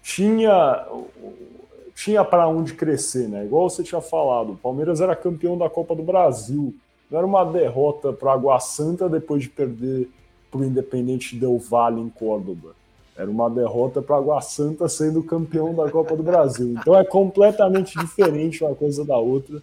tinha 0.02 0.86
tinha 1.94 2.24
para 2.24 2.48
onde 2.48 2.74
crescer, 2.74 3.28
né? 3.28 3.44
Igual 3.44 3.68
você 3.68 3.82
tinha 3.82 4.00
falado, 4.00 4.52
o 4.52 4.56
Palmeiras 4.56 5.00
era 5.00 5.14
campeão 5.14 5.56
da 5.56 5.68
Copa 5.68 5.94
do 5.94 6.02
Brasil. 6.02 6.74
Não 7.10 7.18
era 7.18 7.26
uma 7.26 7.44
derrota 7.44 8.12
para 8.12 8.32
Água 8.32 8.58
Santa 8.58 9.08
depois 9.08 9.42
de 9.42 9.50
perder 9.50 10.10
para 10.50 10.60
o 10.60 10.64
Independente 10.64 11.36
Del 11.36 11.58
Valle 11.58 12.00
em 12.00 12.08
Córdoba. 12.08 12.74
Era 13.16 13.30
uma 13.30 13.50
derrota 13.50 14.00
para 14.00 14.16
Água 14.16 14.40
Santa 14.40 14.88
sendo 14.88 15.22
campeão 15.22 15.74
da 15.74 15.90
Copa 15.90 16.16
do 16.16 16.22
Brasil. 16.22 16.74
Então 16.78 16.96
é 16.98 17.04
completamente 17.04 17.98
diferente 17.98 18.64
uma 18.64 18.74
coisa 18.74 19.04
da 19.04 19.16
outra. 19.18 19.62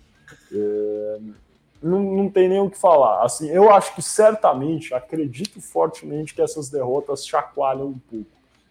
É... 0.54 1.20
Não, 1.82 2.00
não 2.00 2.30
tem 2.30 2.50
nem 2.50 2.60
o 2.60 2.70
que 2.70 2.78
falar. 2.78 3.24
Assim, 3.24 3.50
eu 3.50 3.70
acho 3.72 3.96
que 3.96 4.02
certamente, 4.02 4.94
acredito 4.94 5.62
fortemente 5.62 6.34
que 6.34 6.42
essas 6.42 6.70
derrotas 6.70 7.26
chacoalham 7.26 7.88
um 7.88 8.00
pouco. 8.10 8.26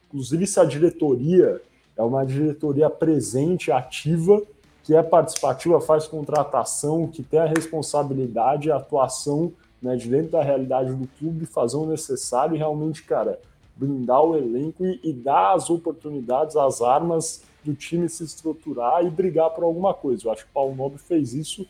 Inclusive, 0.08 0.46
se 0.46 0.60
a 0.60 0.64
diretoria 0.64 1.60
é 1.96 2.02
uma 2.02 2.24
diretoria 2.24 2.88
presente, 2.88 3.72
ativa, 3.72 4.42
que 4.84 4.94
é 4.94 5.02
participativa, 5.02 5.80
faz 5.80 6.06
contratação, 6.06 7.06
que 7.06 7.22
tem 7.22 7.40
a 7.40 7.46
responsabilidade 7.46 8.70
a 8.70 8.76
atuação 8.76 9.52
né, 9.82 9.96
de 9.96 10.08
dentro 10.08 10.32
da 10.32 10.42
realidade 10.42 10.92
do 10.94 11.06
clube, 11.18 11.46
fazer 11.46 11.76
o 11.76 11.86
necessário 11.86 12.54
e 12.54 12.58
realmente, 12.58 13.02
cara, 13.02 13.38
blindar 13.76 14.22
o 14.22 14.36
elenco 14.36 14.84
e, 14.84 15.00
e 15.02 15.12
dar 15.12 15.54
as 15.54 15.70
oportunidades, 15.70 16.56
as 16.56 16.80
armas 16.80 17.42
do 17.64 17.74
time 17.74 18.08
se 18.08 18.24
estruturar 18.24 19.04
e 19.04 19.10
brigar 19.10 19.50
por 19.50 19.64
alguma 19.64 19.94
coisa. 19.94 20.26
Eu 20.26 20.32
acho 20.32 20.44
que 20.44 20.50
o 20.50 20.54
Paulo 20.54 20.74
Nobre 20.74 20.98
fez 20.98 21.34
isso, 21.34 21.66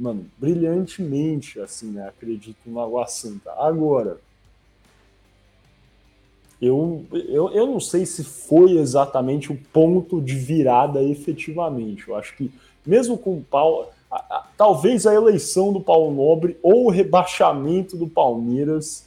mano, 0.00 0.26
brilhantemente, 0.38 1.60
assim, 1.60 1.90
né? 1.90 2.08
Acredito 2.08 2.58
no 2.64 2.80
Água 2.80 3.06
Santa. 3.06 3.52
Agora, 3.58 4.18
eu, 6.60 7.04
eu, 7.12 7.50
eu 7.50 7.66
não 7.66 7.78
sei 7.78 8.06
se 8.06 8.24
foi 8.24 8.78
exatamente 8.78 9.52
o 9.52 9.60
ponto 9.72 10.20
de 10.20 10.34
virada 10.36 11.02
efetivamente. 11.02 12.08
Eu 12.08 12.16
acho 12.16 12.34
que, 12.34 12.50
mesmo 12.84 13.18
com 13.18 13.36
o 13.36 13.44
Paulo. 13.44 13.88
A, 14.10 14.16
a, 14.16 14.46
talvez 14.56 15.06
a 15.06 15.14
eleição 15.14 15.72
do 15.72 15.80
Paulo 15.80 16.12
Nobre 16.12 16.58
ou 16.62 16.86
o 16.86 16.90
rebaixamento 16.90 17.96
do 17.96 18.08
Palmeiras 18.08 19.06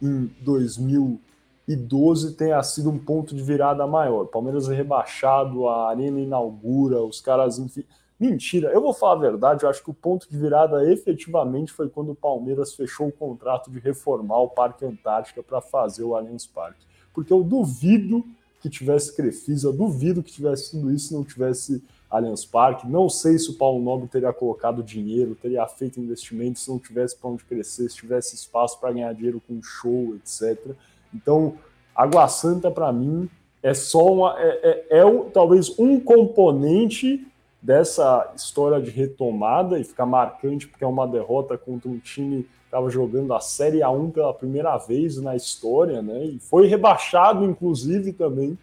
em 0.00 0.30
2000 0.42 1.18
e 1.66 1.74
12 1.74 2.34
tenha 2.34 2.62
sido 2.62 2.90
um 2.90 2.98
ponto 2.98 3.34
de 3.34 3.42
virada 3.42 3.86
maior. 3.86 4.26
Palmeiras 4.26 4.68
é 4.68 4.74
rebaixado, 4.74 5.66
a 5.66 5.88
Arena 5.88 6.20
inaugura, 6.20 7.02
os 7.02 7.20
caras. 7.20 7.58
Enfim... 7.58 7.84
Mentira, 8.24 8.70
eu 8.70 8.80
vou 8.80 8.94
falar 8.94 9.12
a 9.12 9.30
verdade, 9.30 9.64
eu 9.64 9.68
acho 9.68 9.84
que 9.84 9.90
o 9.90 9.94
ponto 9.94 10.26
de 10.30 10.38
virada 10.38 10.90
efetivamente 10.90 11.70
foi 11.70 11.90
quando 11.90 12.12
o 12.12 12.14
Palmeiras 12.14 12.72
fechou 12.72 13.08
o 13.08 13.12
contrato 13.12 13.70
de 13.70 13.78
reformar 13.78 14.38
o 14.38 14.48
Parque 14.48 14.82
Antártica 14.82 15.42
para 15.42 15.60
fazer 15.60 16.04
o 16.04 16.16
Allianz 16.16 16.46
Parque. 16.46 16.86
Porque 17.12 17.30
eu 17.30 17.44
duvido 17.44 18.24
que 18.62 18.70
tivesse 18.70 19.14
Crefisa, 19.14 19.70
duvido 19.70 20.22
que 20.22 20.32
tivesse 20.32 20.70
tudo 20.70 20.90
isso 20.90 21.08
se 21.08 21.14
não 21.14 21.22
tivesse 21.22 21.84
Allianz 22.08 22.46
Parque. 22.46 22.88
Não 22.88 23.10
sei 23.10 23.38
se 23.38 23.50
o 23.50 23.58
Paulo 23.58 23.84
Nobre 23.84 24.08
teria 24.08 24.32
colocado 24.32 24.82
dinheiro, 24.82 25.34
teria 25.34 25.66
feito 25.66 26.00
investimentos 26.00 26.64
se 26.64 26.70
não 26.70 26.78
tivesse 26.78 27.14
para 27.18 27.28
onde 27.28 27.44
crescer, 27.44 27.90
se 27.90 27.96
tivesse 27.96 28.34
espaço 28.34 28.80
para 28.80 28.90
ganhar 28.90 29.12
dinheiro 29.12 29.42
com 29.46 29.62
show, 29.62 30.16
etc. 30.16 30.74
Então, 31.12 31.58
Água 31.94 32.26
Santa, 32.28 32.70
para 32.70 32.90
mim, 32.90 33.28
é 33.62 33.74
só 33.74 34.10
uma. 34.10 34.40
É, 34.40 34.88
é, 34.88 35.00
é, 35.00 35.24
talvez 35.30 35.78
um 35.78 36.00
componente 36.00 37.26
dessa 37.64 38.30
história 38.36 38.78
de 38.78 38.90
retomada 38.90 39.78
e 39.78 39.84
ficar 39.84 40.04
marcante, 40.04 40.68
porque 40.68 40.84
é 40.84 40.86
uma 40.86 41.08
derrota 41.08 41.56
contra 41.56 41.88
um 41.88 41.98
time 41.98 42.42
que 42.42 42.50
estava 42.66 42.90
jogando 42.90 43.32
a 43.32 43.40
Série 43.40 43.78
A1 43.78 44.12
pela 44.12 44.34
primeira 44.34 44.76
vez 44.76 45.16
na 45.16 45.34
história, 45.34 46.02
né? 46.02 46.26
E 46.26 46.38
foi 46.38 46.66
rebaixado, 46.66 47.42
inclusive, 47.42 48.12
também. 48.12 48.58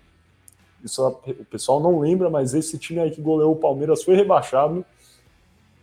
Isso 0.83 1.03
o 1.07 1.45
pessoal 1.45 1.79
não 1.79 1.99
lembra, 1.99 2.29
mas 2.29 2.53
esse 2.53 2.77
time 2.77 2.99
aí 2.99 3.09
que 3.09 3.21
goleou 3.21 3.53
o 3.53 3.55
Palmeiras 3.55 4.03
foi 4.03 4.15
rebaixado. 4.15 4.85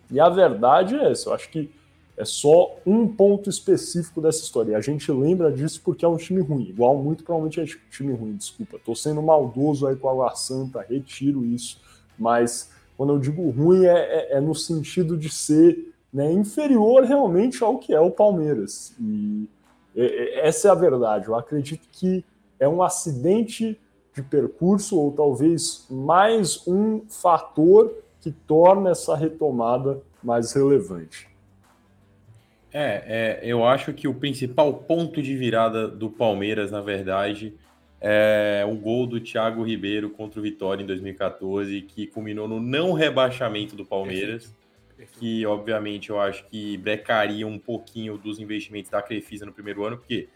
E 0.09 0.21
a 0.21 0.29
verdade 0.29 0.95
é 0.95 1.11
essa, 1.11 1.31
eu 1.31 1.35
acho 1.35 1.51
que 1.51 1.69
é 2.17 2.25
só 2.25 2.77
um 2.87 3.09
ponto 3.09 3.51
específico 3.51 4.21
dessa 4.21 4.45
história. 4.45 4.73
E 4.73 4.75
a 4.77 4.81
gente 4.81 5.11
lembra 5.11 5.51
disso 5.51 5.81
porque 5.85 6.05
é 6.05 6.09
um 6.09 6.17
time 6.17 6.41
ruim. 6.41 6.69
Igual 6.69 6.97
muito 6.97 7.25
provavelmente 7.25 7.61
é 7.61 7.67
time 7.91 8.13
ruim, 8.13 8.37
desculpa. 8.37 8.79
Tô 8.79 8.95
sendo 8.95 9.21
maldoso 9.21 9.89
aí 9.89 9.97
com 9.97 10.09
a 10.09 10.13
Água 10.13 10.37
Santa, 10.37 10.87
retiro 10.89 11.45
isso. 11.45 11.81
Mas 12.17 12.71
quando 12.99 13.13
eu 13.13 13.19
digo 13.21 13.49
ruim 13.51 13.87
é, 13.87 13.93
é, 13.93 14.33
é 14.33 14.41
no 14.41 14.57
sentido 14.57 15.17
de 15.17 15.31
ser 15.31 15.95
né, 16.13 16.33
inferior 16.33 17.05
realmente 17.05 17.63
ao 17.63 17.79
que 17.79 17.95
é 17.95 18.01
o 18.01 18.11
Palmeiras. 18.11 18.93
E 19.01 19.49
essa 20.43 20.67
é 20.67 20.71
a 20.73 20.75
verdade. 20.75 21.29
Eu 21.29 21.37
acredito 21.37 21.89
que 21.93 22.25
é 22.59 22.69
um 22.69 22.83
acidente 22.83 23.79
de 24.13 24.21
percurso 24.21 24.99
ou 24.99 25.13
talvez 25.13 25.87
mais 25.89 26.67
um 26.67 27.03
fator 27.09 27.95
que 28.21 28.33
torna 28.33 28.91
essa 28.91 29.15
retomada 29.15 30.03
mais 30.21 30.53
relevante. 30.53 31.29
É, 32.73 33.39
é, 33.41 33.41
eu 33.45 33.65
acho 33.65 33.93
que 33.93 34.09
o 34.09 34.15
principal 34.15 34.75
ponto 34.75 35.23
de 35.23 35.37
virada 35.37 35.87
do 35.87 36.11
Palmeiras, 36.11 36.73
na 36.73 36.81
verdade, 36.81 37.55
é 38.01 38.65
o 38.69 38.75
gol 38.75 39.07
do 39.07 39.21
Thiago 39.21 39.63
Ribeiro 39.63 40.11
contra 40.11 40.39
o 40.39 40.43
Vitória 40.43 40.83
em 40.83 40.87
2014, 40.87 41.83
que 41.83 42.07
culminou 42.07 42.47
no 42.47 42.61
não 42.61 42.93
rebaixamento 42.93 43.75
do 43.75 43.85
Palmeiras, 43.85 44.55
que 45.19 45.45
obviamente 45.47 46.11
eu 46.11 46.21
acho 46.21 46.47
que 46.47 46.77
brecaria 46.77 47.47
um 47.47 47.59
pouquinho 47.59 48.17
dos 48.17 48.39
investimentos 48.39 48.91
da 48.91 49.03
Crefisa 49.03 49.45
no 49.45 49.53
primeiro 49.53 49.85
ano, 49.85 49.99
porque 49.99 50.29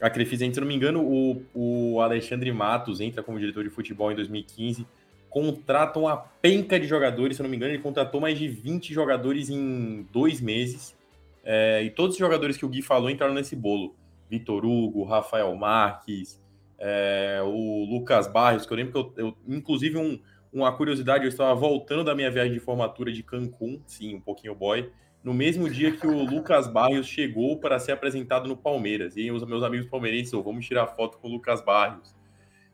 a 0.00 0.08
Crefisa, 0.08 0.50
se 0.50 0.60
não 0.60 0.66
me 0.66 0.74
engano, 0.74 1.02
o, 1.02 1.42
o 1.54 2.00
Alexandre 2.00 2.52
Matos 2.52 3.00
entra 3.00 3.22
como 3.22 3.38
diretor 3.38 3.64
de 3.64 3.70
futebol 3.70 4.12
em 4.12 4.14
2015, 4.14 4.86
contrata 5.28 5.98
uma 5.98 6.16
penca 6.16 6.78
de 6.78 6.86
jogadores, 6.86 7.36
se 7.36 7.42
não 7.42 7.50
me 7.50 7.56
engano, 7.56 7.72
ele 7.72 7.82
contratou 7.82 8.20
mais 8.20 8.38
de 8.38 8.48
20 8.48 8.92
jogadores 8.92 9.50
em 9.50 10.06
dois 10.12 10.40
meses 10.40 10.96
é, 11.44 11.82
e 11.82 11.90
todos 11.90 12.14
os 12.14 12.18
jogadores 12.18 12.56
que 12.56 12.64
o 12.64 12.68
Gui 12.68 12.82
falou 12.82 13.10
entraram 13.10 13.34
nesse 13.34 13.56
bolo. 13.56 13.94
Vitor 14.30 14.64
Hugo, 14.64 15.04
Rafael 15.04 15.54
Marques, 15.56 16.40
é, 16.78 17.40
o 17.42 17.84
Lucas 17.84 18.28
Barrios, 18.28 18.64
que 18.64 18.72
eu 18.72 18.76
lembro 18.76 18.92
que 18.92 19.20
eu, 19.20 19.26
eu 19.26 19.36
inclusive, 19.46 19.96
um, 19.98 20.20
uma 20.52 20.72
curiosidade, 20.72 21.24
eu 21.24 21.28
estava 21.28 21.54
voltando 21.54 22.04
da 22.04 22.14
minha 22.14 22.30
viagem 22.30 22.52
de 22.52 22.60
formatura 22.60 23.12
de 23.12 23.22
Cancún, 23.22 23.80
sim, 23.86 24.14
um 24.14 24.20
pouquinho 24.20 24.54
boy, 24.54 24.90
no 25.22 25.34
mesmo 25.34 25.68
dia 25.68 25.92
que 25.92 26.06
o 26.06 26.24
Lucas 26.24 26.68
Barrios 26.68 27.06
chegou 27.06 27.58
para 27.58 27.78
ser 27.78 27.92
apresentado 27.92 28.48
no 28.48 28.56
Palmeiras. 28.56 29.16
E 29.16 29.30
os 29.30 29.44
meus 29.44 29.62
amigos 29.62 29.88
palmeirenses, 29.88 30.32
oh, 30.32 30.42
vamos 30.42 30.64
tirar 30.66 30.86
foto 30.86 31.18
com 31.18 31.28
o 31.28 31.32
Lucas 31.32 31.60
Barrios. 31.60 32.14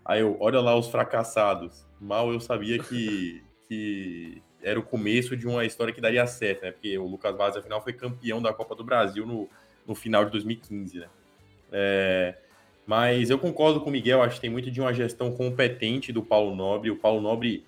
Aí 0.05 0.21
eu, 0.21 0.37
olha 0.39 0.61
lá 0.61 0.77
os 0.77 0.89
fracassados. 0.89 1.87
Mal 1.99 2.31
eu 2.33 2.39
sabia 2.39 2.79
que, 2.79 3.43
que 3.67 4.43
era 4.63 4.79
o 4.79 4.83
começo 4.83 5.37
de 5.37 5.47
uma 5.47 5.65
história 5.65 5.93
que 5.93 6.01
daria 6.01 6.27
certo, 6.27 6.63
né? 6.63 6.73
Porque 6.73 6.97
o 6.99 7.07
Lucas 7.07 7.35
Vaz, 7.37 7.57
afinal, 7.57 7.83
foi 7.83 7.93
campeão 7.93 8.41
da 8.41 8.53
Copa 8.53 8.75
do 8.75 8.85
Brasil 8.85 9.27
no, 9.27 9.49
no 9.87 9.95
final 9.95 10.25
de 10.25 10.31
2015, 10.31 10.99
né? 10.99 11.09
É, 11.73 12.35
mas 12.87 13.31
eu 13.31 13.39
concordo 13.39 13.81
com 13.81 13.89
o 13.89 13.93
Miguel, 13.93 14.23
acho 14.23 14.37
que 14.37 14.43
tem 14.43 14.51
muito 14.51 14.71
de 14.71 14.81
uma 14.81 14.93
gestão 14.93 15.33
competente 15.33 16.13
do 16.13 16.23
Paulo 16.23 16.55
Nobre. 16.55 16.91
O 16.91 16.97
Paulo 16.97 17.21
Nobre, 17.21 17.65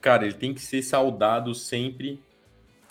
cara, 0.00 0.24
ele 0.24 0.34
tem 0.34 0.54
que 0.54 0.60
ser 0.60 0.82
saudado 0.82 1.54
sempre 1.54 2.22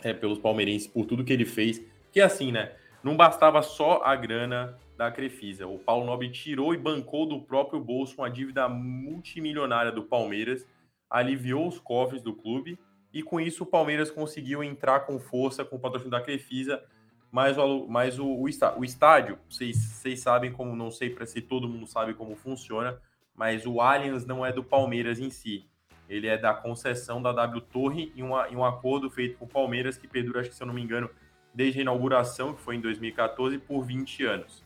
é, 0.04 0.14
pelos 0.14 0.38
palmeirenses 0.38 0.88
por 0.88 1.06
tudo 1.06 1.24
que 1.24 1.34
ele 1.34 1.46
fez. 1.46 1.82
Que 2.12 2.22
assim, 2.22 2.52
né? 2.52 2.74
Não 3.04 3.18
bastava 3.18 3.62
só 3.62 4.02
a 4.04 4.16
grana 4.16 4.78
da 4.98 5.12
Crefisa. 5.12 5.68
O 5.68 5.80
Paulo 5.80 6.06
Nobre 6.06 6.30
tirou 6.30 6.74
e 6.74 6.78
bancou 6.78 7.28
do 7.28 7.42
próprio 7.42 7.80
bolso 7.80 8.16
uma 8.20 8.30
dívida 8.30 8.70
multimilionária 8.70 9.92
do 9.92 10.04
Palmeiras, 10.04 10.66
aliviou 11.10 11.68
os 11.68 11.80
cofres 11.80 12.22
do 12.22 12.34
clube 12.34 12.80
e 13.14 13.24
com 13.24 13.40
isso 13.40 13.64
o 13.64 13.68
Palmeiras 13.68 14.12
conseguiu 14.12 14.64
entrar 14.64 15.02
com 15.02 15.20
força 15.20 15.64
com 15.64 15.76
o 15.78 15.80
patrocínio 15.80 16.12
da 16.12 16.22
Crefisa, 16.22 16.84
mas 17.32 17.58
o, 17.58 17.88
mas 17.88 18.20
o, 18.20 18.26
o, 18.26 18.44
o 18.44 18.86
estádio, 18.86 19.38
vocês, 19.50 19.78
vocês 19.78 20.20
sabem 20.20 20.52
como, 20.52 20.76
não 20.76 20.90
sei 20.90 21.10
para 21.10 21.26
se 21.26 21.42
todo 21.42 21.68
mundo 21.68 21.86
sabe 21.86 22.14
como 22.14 22.36
funciona, 22.36 23.00
mas 23.36 23.66
o 23.66 23.82
Allianz 23.82 24.26
não 24.26 24.46
é 24.46 24.52
do 24.52 24.64
Palmeiras 24.64 25.20
em 25.20 25.30
si. 25.30 25.66
ele 26.08 26.28
é 26.28 26.38
da 26.38 26.54
concessão 26.54 27.22
da 27.22 27.32
W 27.32 27.62
Torre 27.62 28.14
em, 28.16 28.24
uma, 28.24 28.48
em 28.50 28.56
um 28.56 28.64
acordo 28.64 29.10
feito 29.10 29.38
com 29.38 29.46
o 29.46 29.48
Palmeiras 29.48 29.98
que 29.98 30.08
perdura, 30.08 30.40
acho 30.40 30.50
que 30.50 30.56
se 30.56 30.64
eu 30.64 30.68
não 30.68 30.74
me 30.74 30.82
engano, 30.82 31.10
desde 31.54 31.80
a 31.80 31.82
inauguração, 31.82 32.54
que 32.54 32.62
foi 32.62 32.76
em 32.76 32.82
2014, 32.82 33.58
por 33.60 33.84
20 33.84 34.26
anos. 34.26 34.64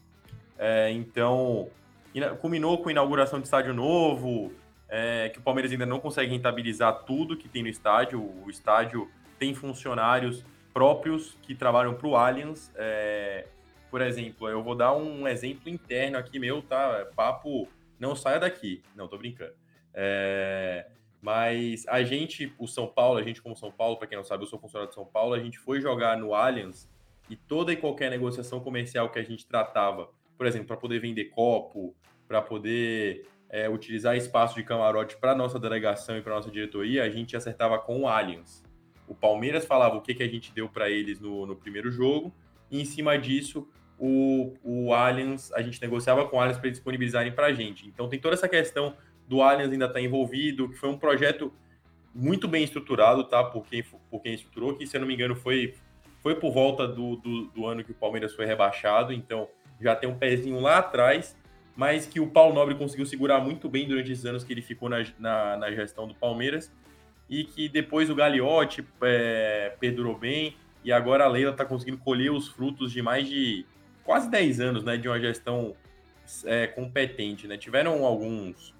É, 0.57 0.91
então, 0.91 1.69
culminou 2.41 2.77
com 2.79 2.89
a 2.89 2.91
inauguração 2.91 3.39
de 3.39 3.45
estádio 3.45 3.73
novo, 3.73 4.51
é, 4.89 5.29
que 5.29 5.39
o 5.39 5.41
Palmeiras 5.41 5.71
ainda 5.71 5.85
não 5.85 5.99
consegue 5.99 6.31
rentabilizar 6.31 7.03
tudo 7.03 7.37
que 7.37 7.47
tem 7.47 7.61
no 7.61 7.69
estádio. 7.69 8.19
O 8.21 8.49
estádio 8.49 9.09
tem 9.37 9.53
funcionários 9.53 10.43
próprios 10.73 11.37
que 11.41 11.55
trabalham 11.55 11.93
para 11.93 12.07
o 12.07 12.15
Allianz. 12.15 12.71
É, 12.75 13.47
por 13.89 14.01
exemplo, 14.01 14.47
eu 14.47 14.63
vou 14.63 14.75
dar 14.75 14.95
um 14.95 15.27
exemplo 15.27 15.69
interno 15.69 16.17
aqui 16.17 16.39
meu, 16.39 16.61
tá? 16.61 17.07
Papo, 17.15 17.67
não 17.99 18.15
saia 18.15 18.39
daqui. 18.39 18.81
Não, 18.95 19.07
tô 19.07 19.17
brincando. 19.17 19.53
É, 19.93 20.87
mas 21.21 21.85
a 21.87 22.03
gente, 22.03 22.53
o 22.57 22.67
São 22.67 22.87
Paulo, 22.87 23.19
a 23.19 23.23
gente 23.23 23.41
como 23.41 23.55
São 23.55 23.71
Paulo, 23.71 23.97
para 23.97 24.07
quem 24.07 24.17
não 24.17 24.23
sabe, 24.23 24.43
eu 24.43 24.47
sou 24.47 24.59
funcionário 24.59 24.89
de 24.89 24.95
São 24.95 25.05
Paulo, 25.05 25.33
a 25.33 25.39
gente 25.39 25.59
foi 25.59 25.81
jogar 25.81 26.17
no 26.17 26.33
Allianz 26.33 26.89
e 27.29 27.35
toda 27.35 27.73
e 27.73 27.75
qualquer 27.75 28.09
negociação 28.09 28.59
comercial 28.59 29.09
que 29.09 29.19
a 29.19 29.23
gente 29.23 29.45
tratava, 29.45 30.09
por 30.37 30.47
exemplo, 30.47 30.67
para 30.67 30.77
poder 30.77 30.99
vender 30.99 31.25
copo, 31.25 31.95
para 32.27 32.41
poder 32.41 33.27
é, 33.49 33.67
utilizar 33.67 34.15
espaço 34.15 34.55
de 34.55 34.63
camarote 34.63 35.17
para 35.17 35.35
nossa 35.35 35.59
delegação 35.59 36.17
e 36.17 36.21
para 36.21 36.35
nossa 36.35 36.49
diretoria, 36.49 37.03
a 37.03 37.09
gente 37.09 37.35
acertava 37.35 37.77
com 37.79 38.01
o 38.01 38.07
Allianz. 38.07 38.63
O 39.09 39.15
Palmeiras 39.15 39.65
falava 39.65 39.97
o 39.97 40.01
que, 40.01 40.13
que 40.13 40.23
a 40.23 40.27
gente 40.27 40.53
deu 40.53 40.69
para 40.69 40.89
eles 40.89 41.19
no, 41.19 41.45
no 41.45 41.55
primeiro 41.55 41.91
jogo, 41.91 42.31
e 42.69 42.79
em 42.79 42.85
cima 42.85 43.17
disso, 43.17 43.67
o, 43.97 44.53
o 44.63 44.93
Allianz, 44.93 45.51
a 45.53 45.61
gente 45.61 45.81
negociava 45.81 46.25
com 46.27 46.37
o 46.37 46.39
Allianz 46.39 46.57
para 46.57 46.67
eles 46.67 46.77
disponibilizarem 46.77 47.31
para 47.31 47.47
a 47.47 47.53
gente. 47.53 47.87
Então 47.87 48.07
tem 48.07 48.19
toda 48.19 48.35
essa 48.35 48.47
questão 48.47 48.95
do 49.27 49.41
Allianz 49.41 49.71
ainda 49.71 49.85
estar 49.85 49.99
tá 49.99 50.01
envolvido, 50.01 50.69
que 50.69 50.75
foi 50.75 50.89
um 50.89 50.97
projeto 50.97 51.51
muito 52.13 52.47
bem 52.47 52.63
estruturado, 52.63 53.23
tá? 53.23 53.43
Por 53.43 53.65
quem, 53.65 53.83
por 54.09 54.21
quem 54.21 54.33
estruturou, 54.33 54.75
que 54.75 54.85
se 54.87 54.95
eu 54.95 55.01
não 55.01 55.07
me 55.07 55.13
engano 55.13 55.35
foi, 55.35 55.75
foi 56.21 56.35
por 56.35 56.51
volta 56.51 56.87
do, 56.87 57.15
do, 57.17 57.45
do 57.47 57.65
ano 57.65 57.83
que 57.83 57.91
o 57.91 57.95
Palmeiras 57.95 58.33
foi 58.33 58.45
rebaixado, 58.45 59.11
então 59.11 59.47
já 59.81 59.95
tem 59.95 60.09
um 60.09 60.17
pezinho 60.17 60.59
lá 60.59 60.77
atrás, 60.77 61.37
mas 61.75 62.05
que 62.05 62.19
o 62.19 62.27
Paulo 62.27 62.53
Nobre 62.53 62.75
conseguiu 62.75 63.05
segurar 63.05 63.39
muito 63.39 63.69
bem 63.69 63.87
durante 63.87 64.11
esses 64.11 64.25
anos 64.25 64.43
que 64.43 64.51
ele 64.51 64.61
ficou 64.61 64.89
na, 64.89 64.97
na, 65.17 65.57
na 65.57 65.71
gestão 65.71 66.07
do 66.07 66.15
Palmeiras, 66.15 66.71
e 67.29 67.43
que 67.43 67.69
depois 67.69 68.09
o 68.09 68.15
Gagliotti 68.15 68.83
é, 69.01 69.75
perdurou 69.79 70.17
bem, 70.17 70.55
e 70.83 70.91
agora 70.91 71.25
a 71.25 71.27
Leila 71.27 71.51
está 71.51 71.65
conseguindo 71.65 71.97
colher 71.97 72.31
os 72.31 72.47
frutos 72.47 72.91
de 72.91 73.01
mais 73.01 73.27
de 73.27 73.65
quase 74.03 74.29
10 74.29 74.59
anos 74.59 74.83
né, 74.83 74.97
de 74.97 75.07
uma 75.07 75.19
gestão 75.19 75.75
é, 76.45 76.67
competente. 76.67 77.47
Né? 77.47 77.57
Tiveram 77.57 78.05
alguns, 78.05 78.73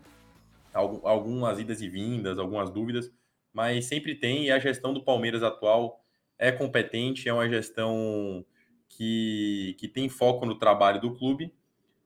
algumas 0.74 1.60
idas 1.60 1.82
e 1.82 1.88
vindas, 1.88 2.40
algumas 2.40 2.72
dúvidas, 2.72 3.12
mas 3.54 3.86
sempre 3.86 4.16
tem, 4.16 4.46
e 4.46 4.52
a 4.52 4.60
gestão 4.60 4.94
do 4.94 5.04
Palmeiras 5.04 5.44
atual 5.44 6.04
é 6.38 6.52
competente, 6.52 7.28
é 7.28 7.34
uma 7.34 7.50
gestão 7.50 8.46
que, 8.88 9.76
que 9.78 9.88
tem 9.88 10.08
foco 10.10 10.46
no 10.46 10.56
trabalho 10.56 11.02
do 11.02 11.14
clube 11.14 11.54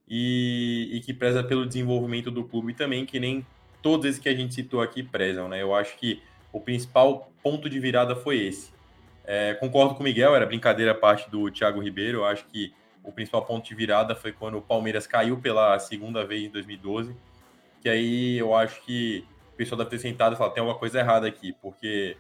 e, 0.08 0.90
e 0.92 1.00
que 1.02 1.14
preza 1.14 1.44
pelo 1.44 1.66
desenvolvimento 1.66 2.32
do 2.32 2.44
clube 2.44 2.74
também, 2.74 3.06
que 3.06 3.20
nem 3.20 3.46
todos 3.82 4.06
esses 4.06 4.20
que 4.20 4.30
a 4.30 4.36
gente 4.36 4.54
citou 4.54 4.82
aqui 4.82 5.04
prezam. 5.04 5.48
Né? 5.48 5.62
Eu 5.62 5.76
acho 5.76 5.98
que 5.98 6.22
o 6.54 6.62
principal 6.62 7.32
ponto 7.42 7.70
de 7.70 7.80
virada 7.80 8.16
foi 8.16 8.38
esse. 8.38 8.72
É, 9.26 9.56
concordo 9.56 9.96
com 9.96 10.02
o 10.02 10.04
Miguel, 10.04 10.36
era 10.36 10.46
brincadeira 10.46 10.92
a 10.92 10.96
parte 10.96 11.30
do 11.30 11.50
Thiago 11.50 11.82
Ribeiro. 11.82 12.20
Eu 12.20 12.26
acho 12.26 12.46
que 12.46 12.74
o 13.04 13.12
principal 13.12 13.44
ponto 13.44 13.68
de 13.68 13.76
virada 13.76 14.16
foi 14.16 14.32
quando 14.32 14.58
o 14.58 14.62
Palmeiras 14.62 15.08
caiu 15.08 15.38
pela 15.38 15.78
segunda 15.80 16.26
vez 16.26 16.44
em 16.44 16.50
2012. 16.50 17.16
Que 17.82 17.89
aí 17.89 18.38
eu 18.38 18.54
acho 18.56 18.82
que 18.84 19.26
o 19.54 19.58
pessoal 19.58 19.80
deve 19.80 19.89
ter 19.89 20.00
sentado 20.00 20.34
e 20.34 20.38
falado: 20.38 20.54
tem 20.54 20.62
alguma 20.62 20.78
coisa 20.78 21.00
errada 21.00 21.28
aqui, 21.28 21.54
porque 21.62 22.16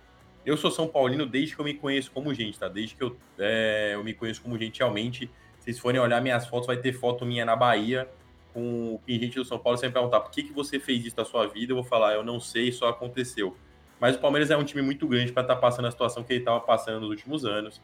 eu 0.45 0.57
sou 0.57 0.71
São 0.71 0.87
Paulino 0.87 1.25
desde 1.25 1.55
que 1.55 1.61
eu 1.61 1.65
me 1.65 1.75
conheço 1.75 2.11
como 2.11 2.33
gente, 2.33 2.59
tá? 2.59 2.67
Desde 2.67 2.95
que 2.95 3.03
eu, 3.03 3.15
é, 3.37 3.91
eu 3.93 4.03
me 4.03 4.13
conheço 4.13 4.41
como 4.41 4.57
gente 4.57 4.79
realmente. 4.79 5.29
Se 5.59 5.65
vocês 5.65 5.79
forem 5.79 6.01
olhar 6.01 6.21
minhas 6.21 6.45
fotos, 6.47 6.67
vai 6.67 6.75
ter 6.75 6.91
foto 6.91 7.25
minha 7.25 7.45
na 7.45 7.55
Bahia 7.55 8.09
com 8.53 8.95
o 8.95 9.01
gente 9.07 9.35
do 9.35 9.45
São 9.45 9.57
Paulo 9.57 9.77
sempre 9.77 9.93
perguntar 9.93 10.19
por 10.19 10.31
que, 10.31 10.43
que 10.43 10.53
você 10.53 10.79
fez 10.79 11.05
isso 11.05 11.15
na 11.17 11.25
sua 11.25 11.47
vida, 11.47 11.71
eu 11.71 11.75
vou 11.75 11.83
falar, 11.83 12.13
eu 12.13 12.23
não 12.23 12.39
sei, 12.39 12.71
só 12.71 12.89
aconteceu. 12.89 13.57
Mas 14.03 14.17
o 14.17 14.19
Palmeiras 14.19 14.51
é 14.51 14.57
um 14.57 14.65
time 14.65 14.81
muito 14.81 15.07
grande 15.07 15.31
para 15.31 15.43
estar 15.43 15.55
tá 15.55 15.61
passando 15.61 15.87
a 15.87 15.91
situação 15.91 16.25
que 16.25 16.33
ele 16.33 16.39
estava 16.41 16.59
passando 16.59 16.99
nos 16.99 17.09
últimos 17.09 17.45
anos. 17.45 17.81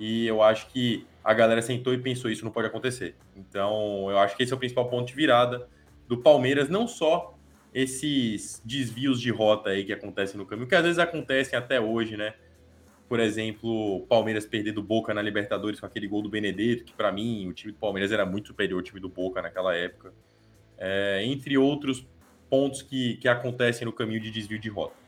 E 0.00 0.26
eu 0.26 0.42
acho 0.42 0.66
que 0.66 1.06
a 1.22 1.32
galera 1.32 1.62
sentou 1.62 1.94
e 1.94 1.98
pensou: 1.98 2.28
isso 2.28 2.44
não 2.44 2.50
pode 2.50 2.66
acontecer. 2.66 3.14
Então, 3.36 4.10
eu 4.10 4.18
acho 4.18 4.36
que 4.36 4.42
esse 4.42 4.52
é 4.52 4.56
o 4.56 4.58
principal 4.58 4.88
ponto 4.90 5.06
de 5.06 5.14
virada 5.14 5.68
do 6.08 6.18
Palmeiras, 6.18 6.68
não 6.68 6.88
só 6.88 7.38
esses 7.72 8.60
desvios 8.64 9.20
de 9.20 9.30
rota 9.30 9.70
aí 9.70 9.84
que 9.84 9.92
acontecem 9.92 10.36
no 10.36 10.44
caminho, 10.44 10.66
que 10.66 10.74
às 10.74 10.82
vezes 10.82 10.98
acontecem 10.98 11.56
até 11.56 11.80
hoje, 11.80 12.16
né? 12.16 12.34
Por 13.08 13.20
exemplo, 13.20 14.04
Palmeiras 14.08 14.44
perder 14.44 14.72
do 14.72 14.82
Boca 14.82 15.14
na 15.14 15.22
Libertadores 15.22 15.78
com 15.78 15.86
aquele 15.86 16.08
gol 16.08 16.20
do 16.20 16.28
Benedetto, 16.28 16.82
que 16.82 16.94
para 16.94 17.12
mim 17.12 17.46
o 17.46 17.52
time 17.52 17.72
do 17.72 17.78
Palmeiras 17.78 18.10
era 18.10 18.26
muito 18.26 18.48
superior 18.48 18.78
ao 18.78 18.82
time 18.82 18.98
do 18.98 19.08
Boca 19.08 19.40
naquela 19.40 19.72
época. 19.72 20.12
É, 20.76 21.22
entre 21.24 21.56
outros 21.56 22.04
pontos 22.50 22.82
que, 22.82 23.18
que 23.18 23.28
acontecem 23.28 23.84
no 23.84 23.92
caminho 23.92 24.20
de 24.20 24.32
desvio 24.32 24.58
de 24.58 24.68
rota. 24.68 24.99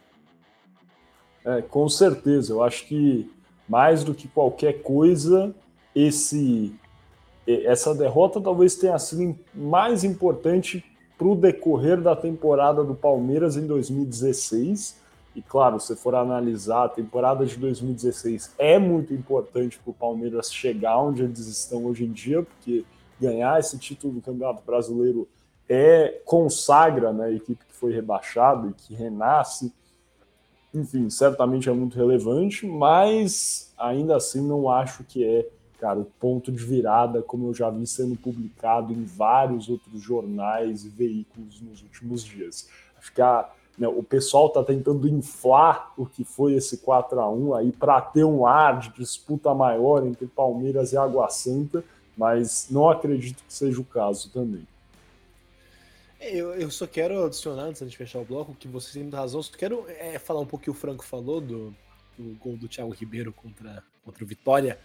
É, 1.45 1.63
com 1.63 1.89
certeza, 1.89 2.53
eu 2.53 2.63
acho 2.63 2.87
que 2.87 3.31
mais 3.69 4.05
do 4.05 4.15
que 4.15 4.29
qualquer 4.29 4.83
coisa, 4.83 5.55
esse 5.95 6.75
essa 7.47 7.93
derrota 7.93 8.41
talvez 8.41 8.77
tenha 8.77 8.97
sido 9.01 9.37
mais 9.53 10.05
importante 10.05 10.85
para 11.19 11.27
o 11.27 11.35
decorrer 11.35 12.01
da 12.01 12.15
temporada 12.15 12.85
do 12.85 12.95
Palmeiras 12.95 13.57
em 13.57 13.67
2016. 13.67 15.01
E 15.35 15.43
claro, 15.43 15.81
se 15.81 15.97
for 15.97 16.15
analisar, 16.15 16.85
a 16.85 16.89
temporada 16.89 17.45
de 17.45 17.57
2016 17.57 18.55
é 18.59 18.79
muito 18.79 19.13
importante 19.13 19.79
para 19.79 19.91
o 19.91 19.95
Palmeiras 19.95 20.53
chegar 20.53 20.99
onde 20.99 21.23
eles 21.23 21.47
estão 21.47 21.87
hoje 21.87 22.05
em 22.05 22.13
dia, 22.13 22.43
porque 22.43 22.85
ganhar 23.21 23.59
esse 23.59 23.79
título 23.79 24.15
do 24.15 24.21
Campeonato 24.21 24.63
Brasileiro 24.65 25.27
é 25.69 26.21
consagra 26.25 27.13
né, 27.13 27.27
a 27.27 27.33
equipe 27.33 27.65
que 27.65 27.75
foi 27.75 27.93
rebaixada 27.93 28.69
e 28.69 28.73
que 28.73 28.95
renasce 28.95 29.73
enfim, 30.75 31.11
certamente 31.11 31.69
é 31.69 31.73
muito 31.73 31.97
relevante, 31.97 32.67
mas 32.67 33.73
ainda 33.79 34.17
assim 34.17 34.41
não 34.41 34.71
acho 34.71 35.05
que 35.05 35.25
é, 35.25 35.47
cara, 35.79 35.99
o 35.99 36.05
ponto 36.05 36.51
de 36.51 36.65
virada, 36.65 37.23
como 37.23 37.49
eu 37.49 37.55
já 37.55 37.69
vi 37.69 37.87
sendo 37.87 38.17
publicado 38.17 38.93
em 38.93 39.05
vários 39.05 39.69
outros 39.69 40.01
jornais 40.01 40.85
e 40.85 40.89
veículos 40.89 41.61
nos 41.61 41.83
últimos 41.83 42.25
dias. 42.25 42.69
A, 43.19 43.51
né, 43.77 43.89
o 43.89 44.03
pessoal 44.03 44.47
está 44.47 44.63
tentando 44.63 45.07
inflar 45.09 45.93
o 45.97 46.07
que 46.07 46.25
foi 46.25 46.55
esse 46.55 46.79
4 46.79 47.21
a 47.21 47.29
1 47.29 47.55
aí 47.55 47.73
para 47.73 48.01
ter 48.01 48.25
um 48.25 48.47
ar 48.47 48.79
de 48.79 48.91
disputa 48.91 49.55
maior 49.55 50.07
entre 50.07 50.27
Palmeiras 50.27 50.93
e 50.93 50.97
Água 50.97 51.29
Santa, 51.29 51.85
mas 52.17 52.69
não 52.71 52.89
acredito 52.89 53.43
que 53.45 53.53
seja 53.53 53.81
o 53.81 53.85
caso 53.85 54.31
também. 54.31 54.67
Eu, 56.23 56.55
eu 56.55 56.71
só 56.71 56.87
quero 56.87 57.25
adicionar, 57.25 57.65
antes 57.65 57.89
de 57.89 57.97
fechar 57.97 58.21
o 58.21 58.25
bloco, 58.25 58.55
que 58.55 58.69
você 58.69 59.01
tem 59.01 59.11
razão. 59.11 59.43
Só 59.43 59.53
quero 59.57 59.85
é, 59.89 60.19
falar 60.19 60.41
um 60.41 60.47
pouco 60.47 60.65
que 60.65 60.71
o 60.71 60.75
Franco 60.75 61.05
falou 61.05 61.41
do, 61.41 61.75
do 62.17 62.37
gol 62.39 62.57
do 62.57 62.69
Thiago 62.69 62.93
Ribeiro 62.93 63.33
contra, 63.33 63.83
contra 64.05 64.23
o 64.23 64.27
Vitória. 64.27 64.79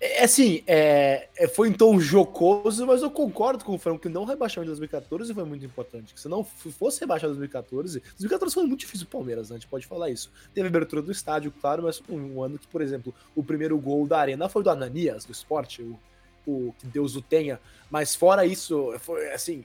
É, 0.00 0.20
é 0.20 0.24
assim, 0.24 0.62
é, 0.68 1.28
é, 1.36 1.48
foi 1.48 1.68
em 1.68 1.72
tom 1.72 1.98
jocoso, 1.98 2.86
mas 2.86 3.02
eu 3.02 3.10
concordo 3.10 3.64
com 3.64 3.74
o 3.74 3.78
Franco 3.78 4.00
que 4.00 4.08
não 4.08 4.24
rebaixamento 4.24 4.66
de 4.66 4.78
2014 4.78 5.34
foi 5.34 5.44
muito 5.44 5.64
importante. 5.64 6.14
Que 6.14 6.20
se 6.20 6.28
não 6.28 6.44
fosse 6.44 7.00
rebaixado 7.00 7.32
em 7.32 7.38
2014, 7.38 8.00
2014 8.00 8.54
foi 8.54 8.64
muito 8.64 8.80
difícil 8.80 9.06
o 9.06 9.10
Palmeiras, 9.10 9.50
né? 9.50 9.56
a 9.56 9.58
gente 9.58 9.68
pode 9.68 9.86
falar 9.86 10.10
isso. 10.10 10.30
Teve 10.54 10.68
a 10.68 10.70
abertura 10.70 11.02
do 11.02 11.10
estádio, 11.10 11.52
claro, 11.60 11.82
mas 11.82 12.00
um, 12.08 12.36
um 12.36 12.42
ano 12.42 12.56
que, 12.56 12.68
por 12.68 12.80
exemplo, 12.80 13.12
o 13.34 13.42
primeiro 13.42 13.76
gol 13.78 14.06
da 14.06 14.20
Arena 14.20 14.48
foi 14.48 14.62
do 14.62 14.70
Ananias, 14.70 15.24
do 15.24 15.32
esporte, 15.32 15.82
o, 15.82 15.98
o 16.46 16.72
que 16.78 16.86
Deus 16.86 17.16
o 17.16 17.22
tenha. 17.22 17.60
Mas 17.90 18.14
fora 18.14 18.46
isso, 18.46 18.94
foi 19.00 19.32
assim, 19.32 19.64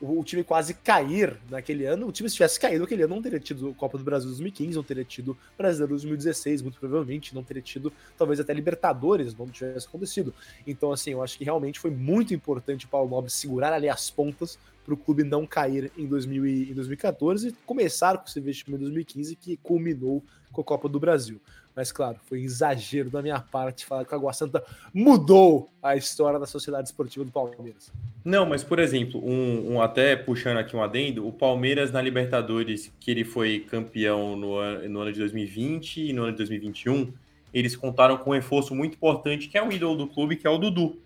o, 0.00 0.22
time 0.22 0.44
quase 0.44 0.74
cair 0.74 1.36
naquele 1.50 1.84
ano. 1.84 2.06
O 2.06 2.12
time, 2.12 2.28
se 2.28 2.36
tivesse 2.36 2.58
caído 2.58 2.80
naquele 2.80 3.02
ano, 3.02 3.14
não 3.14 3.22
teria 3.22 3.40
tido 3.40 3.74
Copa 3.74 3.98
do 3.98 4.04
Brasil 4.04 4.28
2015, 4.28 4.76
não 4.76 4.82
teria 4.82 5.04
tido 5.04 5.36
Brasileiro 5.56 5.90
2016, 5.94 6.62
muito 6.62 6.78
provavelmente, 6.78 7.34
não 7.34 7.42
teria 7.42 7.62
tido 7.62 7.92
talvez 8.16 8.38
até 8.40 8.52
Libertadores, 8.52 9.34
não 9.36 9.48
tivesse 9.48 9.86
acontecido. 9.86 10.32
Então, 10.66 10.92
assim, 10.92 11.10
eu 11.10 11.22
acho 11.22 11.36
que 11.36 11.44
realmente 11.44 11.78
foi 11.80 11.90
muito 11.90 12.32
importante 12.32 12.86
o 12.86 12.88
Paulo 12.88 13.10
Nobre 13.10 13.30
segurar 13.30 13.72
ali 13.72 13.88
as 13.88 14.10
pontas 14.10 14.58
para 14.84 14.94
o 14.94 14.96
clube 14.96 15.22
não 15.22 15.46
cair 15.46 15.92
em, 15.98 16.06
2000 16.06 16.46
e, 16.46 16.70
em 16.70 16.74
2014 16.74 17.48
e 17.48 17.52
começar 17.66 18.16
com 18.16 18.24
esse 18.26 18.38
investimento 18.38 18.82
em 18.82 18.86
2015 18.86 19.36
que 19.36 19.56
culminou 19.58 20.24
com 20.50 20.62
a 20.62 20.64
Copa 20.64 20.88
do 20.88 20.98
Brasil. 20.98 21.40
Mas, 21.78 21.92
claro, 21.92 22.18
foi 22.26 22.40
exagero 22.40 23.08
da 23.08 23.22
minha 23.22 23.38
parte 23.38 23.86
falar 23.86 24.04
que 24.04 24.12
a 24.12 24.16
Água 24.16 24.32
Santa 24.32 24.64
mudou 24.92 25.70
a 25.80 25.94
história 25.94 26.36
da 26.36 26.44
Sociedade 26.44 26.88
Esportiva 26.88 27.24
do 27.24 27.30
Palmeiras. 27.30 27.92
Não, 28.24 28.44
mas, 28.44 28.64
por 28.64 28.80
exemplo, 28.80 29.24
um, 29.24 29.74
um 29.74 29.80
até 29.80 30.16
puxando 30.16 30.56
aqui 30.56 30.74
um 30.74 30.82
adendo, 30.82 31.24
o 31.24 31.32
Palmeiras 31.32 31.92
na 31.92 32.02
Libertadores, 32.02 32.92
que 32.98 33.12
ele 33.12 33.22
foi 33.22 33.60
campeão 33.60 34.34
no, 34.34 34.88
no 34.88 35.00
ano 35.02 35.12
de 35.12 35.20
2020 35.20 36.08
e 36.08 36.12
no 36.12 36.22
ano 36.22 36.32
de 36.32 36.38
2021, 36.38 37.12
eles 37.54 37.76
contaram 37.76 38.16
com 38.16 38.30
um 38.30 38.34
reforço 38.34 38.74
muito 38.74 38.94
importante, 38.94 39.46
que 39.46 39.56
é 39.56 39.62
o 39.62 39.70
ídolo 39.70 39.98
do 39.98 40.08
clube, 40.08 40.34
que 40.34 40.48
é 40.48 40.50
o 40.50 40.58
Dudu. 40.58 41.00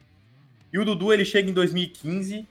E 0.72 0.78
o 0.78 0.86
Dudu, 0.86 1.12
ele 1.12 1.26
chega 1.26 1.50
em 1.50 1.52
2015 1.52 2.48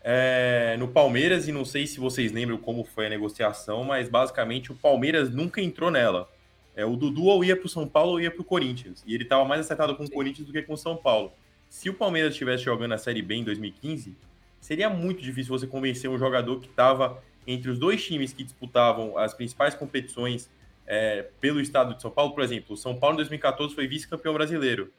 é, 0.00 0.76
no 0.78 0.86
Palmeiras, 0.86 1.48
e 1.48 1.50
não 1.50 1.64
sei 1.64 1.88
se 1.88 1.98
vocês 1.98 2.30
lembram 2.30 2.56
como 2.56 2.84
foi 2.84 3.06
a 3.06 3.10
negociação, 3.10 3.82
mas 3.82 4.08
basicamente 4.08 4.70
o 4.70 4.76
Palmeiras 4.76 5.28
nunca 5.28 5.60
entrou 5.60 5.90
nela. 5.90 6.32
É, 6.76 6.84
o 6.84 6.96
Dudu 6.96 7.24
ou 7.24 7.44
ia 7.44 7.56
para 7.56 7.66
o 7.66 7.68
São 7.68 7.86
Paulo 7.86 8.12
ou 8.12 8.20
ia 8.20 8.30
para 8.30 8.40
o 8.40 8.44
Corinthians. 8.44 9.04
E 9.06 9.14
ele 9.14 9.22
estava 9.24 9.44
mais 9.44 9.60
acertado 9.60 9.94
com 9.96 10.04
o 10.04 10.10
Corinthians 10.10 10.46
do 10.46 10.52
que 10.52 10.62
com 10.62 10.74
o 10.74 10.78
São 10.78 10.96
Paulo. 10.96 11.32
Se 11.68 11.88
o 11.88 11.94
Palmeiras 11.94 12.32
estivesse 12.32 12.64
jogando 12.64 12.92
a 12.92 12.98
Série 12.98 13.22
B 13.22 13.36
em 13.36 13.44
2015, 13.44 14.16
seria 14.60 14.88
muito 14.88 15.22
difícil 15.22 15.56
você 15.56 15.66
convencer 15.66 16.10
um 16.10 16.18
jogador 16.18 16.60
que 16.60 16.66
estava 16.66 17.22
entre 17.46 17.70
os 17.70 17.78
dois 17.78 18.04
times 18.04 18.32
que 18.32 18.42
disputavam 18.42 19.18
as 19.18 19.34
principais 19.34 19.74
competições 19.74 20.50
é, 20.86 21.22
pelo 21.40 21.60
estado 21.60 21.94
de 21.94 22.02
São 22.02 22.10
Paulo. 22.10 22.32
Por 22.32 22.42
exemplo, 22.42 22.74
o 22.74 22.76
São 22.76 22.96
Paulo 22.96 23.14
em 23.14 23.18
2014 23.18 23.74
foi 23.74 23.86
vice-campeão 23.86 24.34
brasileiro. 24.34 24.92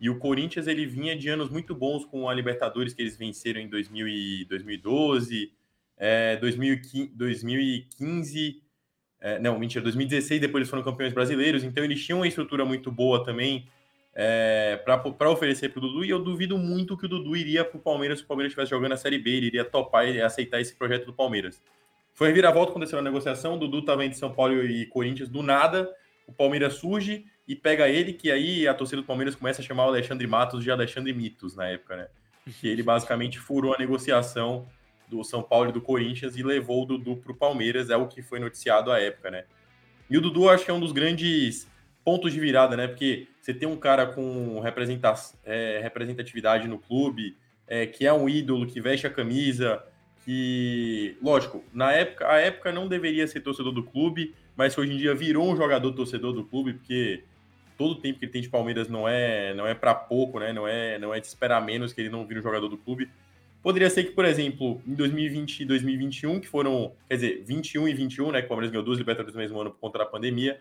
E 0.00 0.08
o 0.08 0.18
Corinthians 0.18 0.66
ele 0.66 0.86
vinha 0.86 1.16
de 1.16 1.28
anos 1.28 1.50
muito 1.50 1.74
bons 1.74 2.04
com 2.04 2.28
a 2.28 2.34
Libertadores 2.34 2.94
que 2.94 3.02
eles 3.02 3.16
venceram 3.16 3.60
em 3.60 3.68
2000 3.68 4.08
e 4.08 4.44
2012, 4.44 5.52
é, 5.96 6.36
2015, 6.36 7.08
2015 7.14 8.62
é, 9.20 9.38
não, 9.38 9.58
mentira, 9.58 9.82
2016, 9.82 10.40
depois 10.40 10.62
eles 10.62 10.70
foram 10.70 10.82
campeões 10.82 11.12
brasileiros, 11.12 11.64
então 11.64 11.82
eles 11.82 12.04
tinham 12.04 12.20
uma 12.20 12.28
estrutura 12.28 12.64
muito 12.64 12.90
boa 12.90 13.24
também 13.24 13.66
é, 14.14 14.80
para 14.84 15.30
oferecer 15.30 15.70
para 15.70 15.78
o 15.78 15.82
Dudu, 15.82 16.04
e 16.04 16.10
eu 16.10 16.18
duvido 16.18 16.56
muito 16.56 16.96
que 16.96 17.06
o 17.06 17.08
Dudu 17.08 17.36
iria 17.36 17.64
para 17.64 17.78
o 17.78 17.80
Palmeiras 17.80 18.18
se 18.18 18.24
o 18.24 18.28
Palmeiras 18.28 18.50
estivesse 18.50 18.70
jogando 18.70 18.92
a 18.92 18.96
Série 18.96 19.18
B, 19.18 19.30
ele 19.30 19.46
iria 19.46 19.64
topar 19.64 20.08
e 20.08 20.20
aceitar 20.20 20.60
esse 20.60 20.74
projeto 20.74 21.06
do 21.06 21.12
Palmeiras. 21.12 21.62
Foi 22.14 22.28
reviravolta 22.28 22.70
aconteceu 22.70 22.98
a 22.98 23.02
negociação, 23.02 23.54
o 23.54 23.58
Dudu 23.58 23.78
estava 23.78 24.04
entre 24.04 24.18
São 24.18 24.32
Paulo 24.32 24.64
e 24.64 24.86
Corinthians, 24.86 25.28
do 25.28 25.42
nada, 25.42 25.88
o 26.26 26.32
Palmeiras 26.32 26.74
surge 26.74 27.24
e 27.46 27.56
pega 27.56 27.88
ele, 27.88 28.12
que 28.12 28.30
aí 28.30 28.68
a 28.68 28.74
torcida 28.74 29.00
do 29.00 29.06
Palmeiras 29.06 29.34
começa 29.34 29.62
a 29.62 29.64
chamar 29.64 29.86
o 29.86 29.88
Alexandre 29.88 30.26
Matos 30.26 30.62
de 30.62 30.70
Alexandre 30.70 31.12
Mitos 31.12 31.56
na 31.56 31.68
época, 31.68 31.96
né? 31.96 32.08
Que 32.60 32.68
ele 32.68 32.82
basicamente 32.82 33.38
furou 33.38 33.74
a 33.74 33.78
negociação 33.78 34.66
do 35.08 35.24
São 35.24 35.42
Paulo 35.42 35.70
e 35.70 35.72
do 35.72 35.80
Corinthians 35.80 36.36
e 36.36 36.42
levou 36.42 36.82
o 36.82 36.86
Dudu 36.86 37.16
para 37.16 37.32
o 37.32 37.34
Palmeiras, 37.34 37.90
é 37.90 37.96
o 37.96 38.06
que 38.06 38.22
foi 38.22 38.38
noticiado 38.38 38.92
à 38.92 39.00
época, 39.00 39.30
né? 39.30 39.44
E 40.10 40.16
o 40.16 40.20
Dudu 40.20 40.48
acho 40.48 40.64
que 40.64 40.70
é 40.70 40.74
um 40.74 40.80
dos 40.80 40.92
grandes 40.92 41.68
pontos 42.04 42.32
de 42.32 42.40
virada, 42.40 42.76
né? 42.76 42.88
Porque 42.88 43.28
você 43.40 43.52
tem 43.52 43.68
um 43.68 43.76
cara 43.76 44.06
com 44.06 44.62
é, 45.44 45.80
representatividade 45.82 46.66
no 46.66 46.78
clube, 46.78 47.36
é, 47.66 47.86
que 47.86 48.06
é 48.06 48.12
um 48.12 48.28
ídolo, 48.28 48.66
que 48.66 48.80
veste 48.80 49.06
a 49.06 49.10
camisa, 49.10 49.82
que, 50.24 51.16
lógico, 51.22 51.64
na 51.72 51.92
época, 51.92 52.30
a 52.30 52.38
época 52.38 52.72
não 52.72 52.88
deveria 52.88 53.26
ser 53.26 53.40
torcedor 53.40 53.72
do 53.72 53.82
clube, 53.82 54.34
mas 54.56 54.76
hoje 54.76 54.92
em 54.92 54.96
dia 54.96 55.14
virou 55.14 55.50
um 55.50 55.56
jogador 55.56 55.92
torcedor 55.92 56.32
do 56.32 56.44
clube, 56.44 56.74
porque 56.74 57.22
todo 57.78 57.92
o 57.92 57.94
tempo 57.94 58.18
que 58.18 58.24
ele 58.24 58.32
tem 58.32 58.42
de 58.42 58.48
Palmeiras 58.48 58.88
não 58.88 59.08
é 59.08 59.54
não 59.54 59.66
é 59.66 59.72
para 59.72 59.94
pouco, 59.94 60.40
né? 60.40 60.52
Não 60.52 60.66
é 60.66 60.98
não 60.98 61.14
é 61.14 61.20
de 61.20 61.26
esperar 61.26 61.64
menos 61.64 61.92
que 61.92 62.00
ele 62.00 62.10
não 62.10 62.26
vira 62.26 62.40
um 62.40 62.42
jogador 62.42 62.68
do 62.68 62.76
clube. 62.76 63.08
Poderia 63.62 63.90
ser 63.90 64.04
que, 64.04 64.12
por 64.12 64.24
exemplo, 64.24 64.80
em 64.86 64.94
2020 64.94 65.60
e 65.60 65.64
2021, 65.64 66.40
que 66.40 66.46
foram, 66.46 66.92
quer 67.08 67.16
dizer, 67.16 67.44
21 67.44 67.88
e 67.88 67.94
21, 67.94 68.30
né, 68.30 68.40
que 68.40 68.46
o 68.46 68.48
Palmeiras 68.48 68.70
ganhou 68.70 68.84
duas 68.84 68.98
Libertadores 68.98 69.34
no 69.34 69.40
mesmo 69.40 69.60
ano 69.60 69.70
por 69.70 69.80
conta 69.80 69.98
da 69.98 70.06
pandemia, 70.06 70.60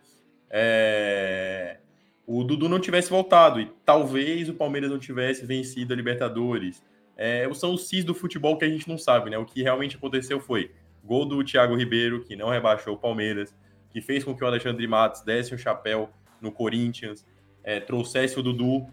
é... 0.49 1.77
o 2.25 2.43
Dudu 2.43 2.67
não 2.67 2.79
tivesse 2.79 3.09
voltado 3.09 3.61
e 3.61 3.71
talvez 3.85 4.49
o 4.49 4.53
Palmeiras 4.53 4.89
não 4.89 4.97
tivesse 4.97 5.45
vencido 5.45 5.93
a 5.93 5.95
Libertadores. 5.95 6.83
É... 7.15 7.47
São 7.53 7.73
os 7.73 7.87
cis 7.87 8.03
do 8.03 8.15
futebol 8.15 8.57
que 8.57 8.65
a 8.65 8.69
gente 8.69 8.87
não 8.89 8.97
sabe, 8.97 9.29
né? 9.29 9.37
O 9.37 9.45
que 9.45 9.61
realmente 9.61 9.95
aconteceu 9.95 10.39
foi 10.39 10.71
gol 11.03 11.25
do 11.25 11.43
Thiago 11.43 11.75
Ribeiro, 11.75 12.23
que 12.23 12.35
não 12.35 12.49
rebaixou 12.49 12.95
o 12.95 12.97
Palmeiras, 12.97 13.55
que 13.91 14.01
fez 14.01 14.23
com 14.23 14.35
que 14.35 14.43
o 14.43 14.47
Alexandre 14.47 14.85
Matos 14.87 15.21
desse 15.21 15.53
um 15.53 15.57
chapéu 15.57 16.09
no 16.41 16.51
Corinthians, 16.51 17.25
é, 17.63 17.79
trouxesse 17.79 18.39
o 18.39 18.43
Dudu, 18.43 18.87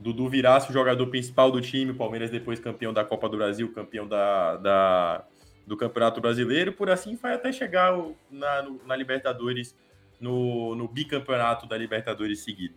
Dudu 0.00 0.30
virasse 0.30 0.70
o 0.70 0.72
jogador 0.72 1.06
principal 1.08 1.52
do 1.52 1.60
time, 1.60 1.92
Palmeiras 1.92 2.30
depois 2.30 2.58
campeão 2.58 2.90
da 2.90 3.04
Copa 3.04 3.28
do 3.28 3.36
Brasil, 3.36 3.70
campeão 3.70 4.08
da, 4.08 4.56
da 4.56 5.24
do 5.66 5.76
Campeonato 5.76 6.22
Brasileiro, 6.22 6.72
por 6.72 6.88
assim 6.88 7.14
vai 7.16 7.34
até 7.34 7.52
chegar 7.52 7.94
na, 8.30 8.66
na 8.86 8.96
Libertadores, 8.96 9.76
no, 10.18 10.74
no 10.74 10.88
bicampeonato 10.88 11.68
da 11.68 11.76
Libertadores 11.76 12.40
seguido. 12.40 12.76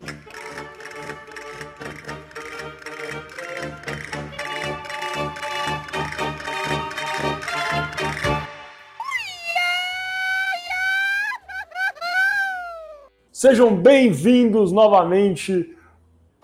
Sejam 13.32 13.74
bem-vindos 13.74 14.70
novamente 14.72 15.74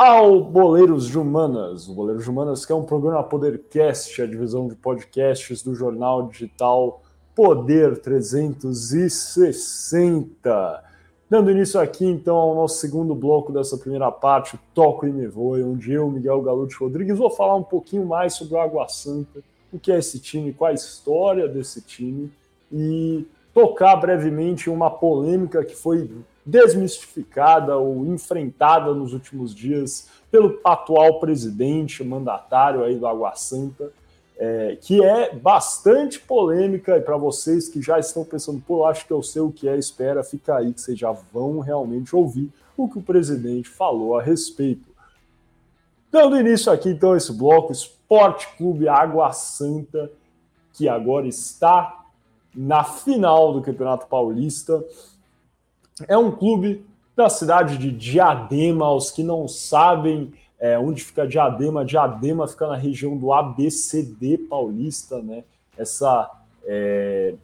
ao 0.01 0.41
Boleiros 0.41 1.07
de 1.09 1.19
Humanas. 1.19 1.87
O 1.87 1.93
Boleiros 1.93 2.25
de 2.25 2.31
Humanas 2.31 2.65
que 2.65 2.73
é 2.73 2.75
um 2.75 2.85
programa 2.85 3.23
Podercast, 3.23 4.23
a 4.23 4.27
divisão 4.27 4.67
de 4.67 4.75
podcasts 4.75 5.63
do 5.63 5.75
jornal 5.75 6.27
digital 6.27 7.03
Poder 7.35 8.01
360. 8.01 10.85
Dando 11.29 11.51
início 11.51 11.79
aqui, 11.79 12.07
então, 12.07 12.35
ao 12.35 12.55
nosso 12.55 12.79
segundo 12.79 13.15
bloco 13.15 13.53
dessa 13.53 13.77
primeira 13.77 14.11
parte, 14.11 14.59
Toco 14.73 15.07
e 15.07 15.13
Me 15.13 15.27
Voe, 15.27 15.63
onde 15.63 15.93
eu, 15.93 16.11
Miguel 16.11 16.41
Galute 16.41 16.77
Rodrigues, 16.77 17.19
vou 17.19 17.29
falar 17.29 17.57
um 17.57 17.63
pouquinho 17.63 18.07
mais 18.07 18.33
sobre 18.33 18.55
o 18.55 18.59
Água 18.59 18.89
Santa, 18.89 19.41
o 19.71 19.79
que 19.79 19.93
é 19.93 19.99
esse 19.99 20.19
time, 20.19 20.55
qual 20.55 20.71
a 20.71 20.75
história 20.75 21.47
desse 21.47 21.83
time 21.83 22.33
e 22.73 23.27
tocar 23.53 23.97
brevemente 23.97 24.71
uma 24.71 24.91
polêmica 24.91 25.63
que 25.63 25.77
foi 25.77 26.11
desmistificada 26.45 27.77
ou 27.77 28.07
enfrentada 28.07 28.95
nos 28.95 29.13
últimos 29.13 29.55
dias 29.55 30.09
pelo 30.31 30.59
atual 30.65 31.21
presidente, 31.21 32.05
mandatário 32.05 32.83
aí 32.83 32.97
do 32.97 33.07
Água 33.07 33.35
Santa, 33.35 33.93
é, 34.39 34.79
que 34.81 35.05
é 35.05 35.35
bastante 35.35 36.19
polêmica 36.19 36.97
e 36.97 37.01
para 37.01 37.17
vocês 37.17 37.69
que 37.69 37.83
já 37.83 37.99
estão 37.99 38.25
pensando, 38.25 38.63
pô, 38.67 38.87
acho 38.87 39.07
que 39.07 39.13
eu 39.13 39.23
sei 39.23 39.43
o 39.43 39.53
que 39.53 39.69
é, 39.69 39.77
espera, 39.77 40.25
fica 40.25 40.57
aí 40.57 40.73
que 40.73 40.81
vocês 40.81 40.99
já 40.99 41.13
vão 41.13 41.61
realmente 41.61 42.17
ouvir 42.17 42.51
o 42.77 42.89
que 42.89 42.99
o 42.99 43.03
presidente 43.03 43.69
falou 43.69 44.19
a 44.19 44.23
respeito. 44.23 44.89
Dando 46.11 46.41
início 46.41 46.73
aqui 46.73 46.89
então 46.89 47.13
a 47.13 47.17
esse 47.17 47.33
bloco, 47.33 47.71
Esporte 47.71 48.49
Clube 48.57 48.89
Água 48.89 49.31
Santa, 49.33 50.11
que 50.73 50.89
agora 50.89 51.27
está 51.27 52.01
na 52.55 52.83
final 52.83 53.53
do 53.53 53.63
Campeonato 53.63 54.07
Paulista. 54.07 54.83
É 56.09 56.17
um 56.17 56.31
clube 56.31 56.85
da 57.17 57.29
cidade 57.29 57.77
de 57.77 57.91
Diadema. 57.91 58.93
Os 58.93 59.11
que 59.11 59.23
não 59.23 59.47
sabem 59.47 60.33
é, 60.61 60.79
onde 60.79 61.03
fica 61.03 61.27
Diadema, 61.27 61.85
Diadema 61.85 62.47
fica 62.47 62.67
na 62.67 62.77
região 62.77 63.17
do 63.17 63.33
ABCD 63.33 64.39
paulista, 64.39 65.21
né? 65.23 65.43
Essa, 65.77 66.31
é, 66.67 67.35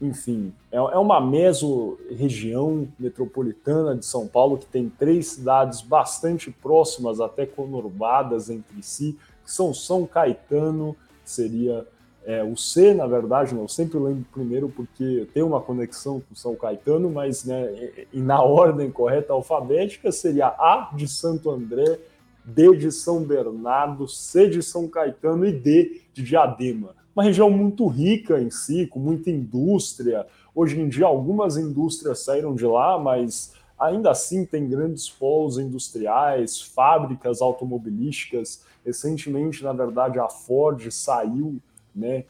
enfim, 0.00 0.52
é, 0.70 0.76
é 0.76 0.98
uma 0.98 1.18
meso-região 1.18 2.86
metropolitana 2.98 3.96
de 3.96 4.04
São 4.04 4.28
Paulo 4.28 4.58
que 4.58 4.66
tem 4.66 4.90
três 4.90 5.28
cidades 5.28 5.80
bastante 5.80 6.50
próximas, 6.50 7.18
até 7.18 7.46
conurbadas 7.46 8.50
entre 8.50 8.82
si, 8.82 9.18
que 9.42 9.50
são 9.50 9.72
São 9.72 10.06
Caetano, 10.06 10.94
que 11.24 11.30
seria 11.30 11.86
é, 12.26 12.42
o 12.42 12.56
C, 12.56 12.92
na 12.92 13.06
verdade, 13.06 13.54
né, 13.54 13.62
eu 13.62 13.68
sempre 13.68 14.00
lembro 14.00 14.26
primeiro 14.32 14.68
porque 14.68 15.28
tem 15.32 15.44
uma 15.44 15.60
conexão 15.60 16.20
com 16.20 16.34
São 16.34 16.56
Caetano, 16.56 17.08
mas 17.08 17.44
né, 17.44 17.72
e, 18.12 18.20
na 18.20 18.42
ordem 18.42 18.90
correta 18.90 19.32
alfabética 19.32 20.10
seria 20.10 20.48
A 20.48 20.90
de 20.92 21.06
Santo 21.06 21.48
André, 21.48 22.00
D 22.44 22.76
de 22.76 22.90
São 22.90 23.22
Bernardo, 23.22 24.08
C 24.08 24.48
de 24.48 24.60
São 24.60 24.88
Caetano 24.88 25.46
e 25.46 25.52
D 25.52 26.00
de 26.12 26.24
Diadema. 26.24 26.96
Uma 27.14 27.22
região 27.22 27.48
muito 27.48 27.86
rica 27.86 28.40
em 28.40 28.50
si, 28.50 28.88
com 28.88 28.98
muita 28.98 29.30
indústria. 29.30 30.26
Hoje 30.52 30.80
em 30.80 30.88
dia, 30.88 31.06
algumas 31.06 31.56
indústrias 31.56 32.24
saíram 32.24 32.56
de 32.56 32.66
lá, 32.66 32.98
mas 32.98 33.54
ainda 33.78 34.10
assim 34.10 34.44
tem 34.44 34.68
grandes 34.68 35.08
polos 35.08 35.58
industriais, 35.58 36.60
fábricas 36.60 37.40
automobilísticas. 37.40 38.64
Recentemente, 38.84 39.62
na 39.62 39.72
verdade, 39.72 40.18
a 40.18 40.28
Ford 40.28 40.90
saiu 40.90 41.60
né, 41.96 42.24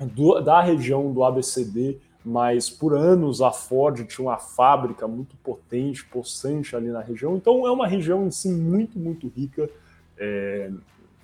do, 0.00 0.40
da 0.40 0.60
região 0.62 1.12
do 1.12 1.22
ABCD, 1.22 1.98
mas 2.24 2.68
por 2.68 2.96
anos 2.96 3.40
a 3.40 3.52
Ford 3.52 4.04
tinha 4.06 4.26
uma 4.26 4.38
fábrica 4.38 5.06
muito 5.06 5.36
potente, 5.44 6.04
possante 6.06 6.74
ali 6.74 6.88
na 6.88 7.00
região. 7.00 7.36
Então 7.36 7.66
é 7.66 7.70
uma 7.70 7.86
região 7.86 8.26
em 8.26 8.30
si 8.30 8.48
muito, 8.48 8.98
muito 8.98 9.28
rica. 9.28 9.70
É, 10.18 10.70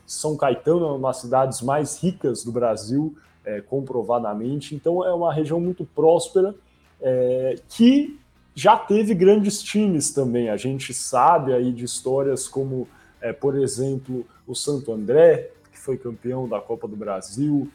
São 0.06 0.36
Caetano 0.36 0.86
é 0.86 0.92
uma 0.92 1.08
das 1.08 1.16
cidades 1.20 1.60
mais 1.60 2.00
ricas 2.00 2.44
do 2.44 2.52
Brasil, 2.52 3.16
é, 3.44 3.60
comprovadamente. 3.60 4.74
Então 4.74 5.04
é 5.04 5.12
uma 5.12 5.34
região 5.34 5.60
muito 5.60 5.84
próspera 5.84 6.54
é, 7.00 7.56
que 7.68 8.16
já 8.54 8.76
teve 8.76 9.14
grandes 9.14 9.62
times 9.62 10.12
também. 10.12 10.50
A 10.50 10.56
gente 10.56 10.94
sabe 10.94 11.52
aí 11.52 11.72
de 11.72 11.84
histórias 11.84 12.46
como, 12.46 12.86
é, 13.20 13.32
por 13.32 13.56
exemplo, 13.56 14.24
o 14.46 14.54
Santo 14.54 14.92
André, 14.92 15.50
foi 15.82 15.98
campeão 15.98 16.48
da 16.48 16.60
Copa 16.60 16.86
do 16.86 16.96
Brasil, 16.96 17.68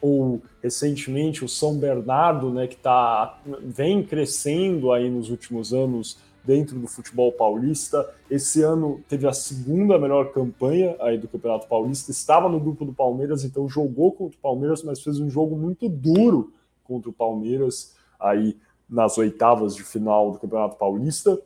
ou 0.00 0.42
recentemente 0.60 1.44
o 1.44 1.48
São 1.48 1.78
Bernardo, 1.78 2.50
né, 2.50 2.66
que 2.66 2.76
tá, 2.76 3.40
vem 3.62 4.02
crescendo 4.02 4.90
aí 4.92 5.08
nos 5.08 5.30
últimos 5.30 5.72
anos 5.72 6.18
dentro 6.44 6.76
do 6.80 6.88
futebol 6.88 7.30
paulista. 7.30 8.12
Esse 8.28 8.62
ano 8.62 9.00
teve 9.08 9.28
a 9.28 9.32
segunda 9.32 9.96
melhor 9.96 10.32
campanha 10.32 10.96
aí 10.98 11.16
do 11.16 11.28
Campeonato 11.28 11.68
Paulista, 11.68 12.10
estava 12.10 12.48
no 12.48 12.58
grupo 12.58 12.84
do 12.84 12.92
Palmeiras, 12.92 13.44
então 13.44 13.68
jogou 13.68 14.10
contra 14.10 14.36
o 14.36 14.42
Palmeiras, 14.42 14.82
mas 14.82 15.00
fez 15.00 15.20
um 15.20 15.30
jogo 15.30 15.56
muito 15.56 15.88
duro 15.88 16.52
contra 16.82 17.08
o 17.08 17.12
Palmeiras 17.12 17.94
aí 18.18 18.56
nas 18.90 19.16
oitavas 19.18 19.76
de 19.76 19.84
final 19.84 20.32
do 20.32 20.38
Campeonato 20.40 20.76
Paulista. 20.76 21.40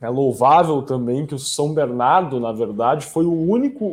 É 0.00 0.08
louvável 0.08 0.82
também 0.82 1.26
que 1.26 1.34
o 1.34 1.38
São 1.38 1.72
Bernardo, 1.72 2.38
na 2.38 2.52
verdade, 2.52 3.06
foi 3.06 3.24
o 3.24 3.32
único, 3.32 3.84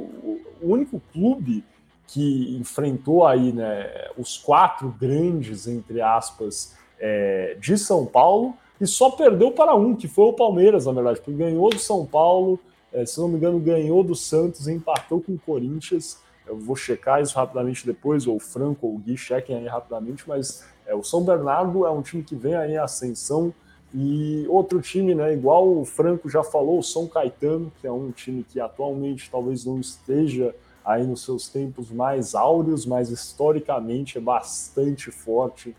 o 0.61 0.73
único 0.73 1.01
clube 1.13 1.63
que 2.07 2.57
enfrentou 2.57 3.25
aí 3.25 3.53
né, 3.53 3.89
os 4.17 4.37
quatro 4.37 4.93
grandes, 4.99 5.67
entre 5.67 6.01
aspas, 6.01 6.75
é, 6.99 7.55
de 7.59 7.77
São 7.77 8.05
Paulo 8.05 8.53
e 8.81 8.87
só 8.87 9.11
perdeu 9.11 9.51
para 9.51 9.75
um, 9.75 9.95
que 9.95 10.07
foi 10.07 10.25
o 10.25 10.33
Palmeiras, 10.33 10.87
na 10.87 10.91
verdade, 10.91 11.19
porque 11.19 11.37
ganhou 11.37 11.69
do 11.69 11.77
São 11.77 12.03
Paulo, 12.03 12.59
é, 12.91 13.05
se 13.05 13.19
não 13.19 13.27
me 13.27 13.37
engano, 13.37 13.59
ganhou 13.59 14.03
do 14.03 14.15
Santos 14.15 14.67
e 14.67 14.73
empatou 14.73 15.21
com 15.21 15.33
o 15.33 15.39
Corinthians. 15.39 16.17
Eu 16.47 16.57
vou 16.57 16.75
checar 16.75 17.21
isso 17.21 17.35
rapidamente 17.35 17.85
depois, 17.85 18.25
ou 18.25 18.37
o 18.37 18.39
Franco 18.39 18.87
ou 18.87 18.95
o 18.95 18.97
Gui 18.97 19.15
chequem 19.15 19.55
aí 19.55 19.67
rapidamente, 19.67 20.23
mas 20.27 20.65
é, 20.87 20.95
o 20.95 21.03
São 21.03 21.23
Bernardo 21.23 21.85
é 21.85 21.91
um 21.91 22.01
time 22.01 22.23
que 22.23 22.35
vem 22.35 22.55
aí 22.55 22.71
em 22.71 22.77
ascensão. 22.77 23.53
E 23.93 24.45
outro 24.47 24.81
time, 24.81 25.13
né, 25.13 25.33
igual 25.33 25.67
o 25.67 25.83
Franco 25.83 26.29
já 26.29 26.43
falou, 26.43 26.79
o 26.79 26.83
São 26.83 27.07
Caetano, 27.07 27.71
que 27.81 27.87
é 27.87 27.91
um 27.91 28.11
time 28.11 28.43
que 28.43 28.59
atualmente 28.59 29.29
talvez 29.29 29.65
não 29.65 29.79
esteja 29.79 30.55
aí 30.83 31.05
nos 31.05 31.23
seus 31.23 31.49
tempos 31.49 31.91
mais 31.91 32.33
áureos, 32.33 32.85
mas 32.85 33.09
historicamente 33.09 34.17
é 34.17 34.21
bastante 34.21 35.11
forte 35.11 35.75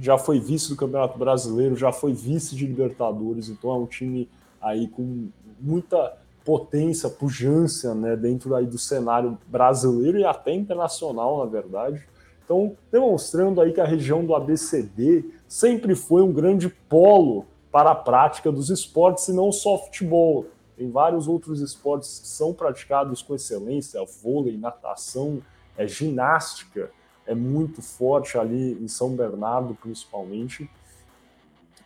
já 0.00 0.16
foi 0.16 0.40
vice 0.40 0.70
do 0.70 0.76
Campeonato 0.76 1.18
Brasileiro, 1.18 1.76
já 1.76 1.92
foi 1.92 2.12
vice 2.12 2.56
de 2.56 2.66
Libertadores, 2.66 3.48
então 3.48 3.70
é 3.70 3.74
um 3.74 3.86
time 3.86 4.28
aí 4.60 4.88
com 4.88 5.28
muita 5.60 6.16
potência, 6.44 7.08
pujança, 7.08 7.94
né, 7.94 8.16
dentro 8.16 8.54
aí 8.54 8.66
do 8.66 8.78
cenário 8.78 9.36
brasileiro 9.46 10.18
e 10.18 10.24
até 10.24 10.54
internacional, 10.54 11.44
na 11.44 11.50
verdade. 11.50 12.02
Então, 12.50 12.76
demonstrando 12.90 13.60
aí 13.60 13.72
que 13.72 13.80
a 13.80 13.86
região 13.86 14.24
do 14.24 14.34
ABCD 14.34 15.24
sempre 15.46 15.94
foi 15.94 16.20
um 16.20 16.32
grande 16.32 16.68
polo 16.68 17.46
para 17.70 17.92
a 17.92 17.94
prática 17.94 18.50
dos 18.50 18.70
esportes 18.70 19.28
e 19.28 19.32
não 19.32 19.52
só 19.52 19.78
futebol. 19.78 20.46
Tem 20.76 20.90
vários 20.90 21.28
outros 21.28 21.60
esportes 21.60 22.18
que 22.18 22.26
são 22.26 22.52
praticados 22.52 23.22
com 23.22 23.36
excelência, 23.36 24.04
vôlei, 24.20 24.56
natação, 24.56 25.40
é, 25.78 25.86
ginástica, 25.86 26.90
é 27.24 27.36
muito 27.36 27.80
forte 27.80 28.36
ali 28.36 28.72
em 28.82 28.88
São 28.88 29.10
Bernardo, 29.10 29.78
principalmente. 29.80 30.68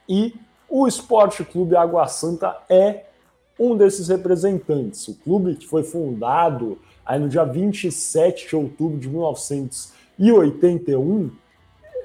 E 0.08 0.34
o 0.66 0.88
Esporte 0.88 1.44
Clube 1.44 1.76
Água 1.76 2.06
Santa 2.06 2.56
é 2.70 3.04
um 3.60 3.76
desses 3.76 4.08
representantes. 4.08 5.06
O 5.08 5.14
clube 5.16 5.56
que 5.56 5.66
foi 5.66 5.82
fundado 5.82 6.78
aí 7.04 7.20
no 7.20 7.28
dia 7.28 7.44
27 7.44 8.48
de 8.48 8.56
outubro 8.56 8.98
de 8.98 9.10
1981 10.18 11.30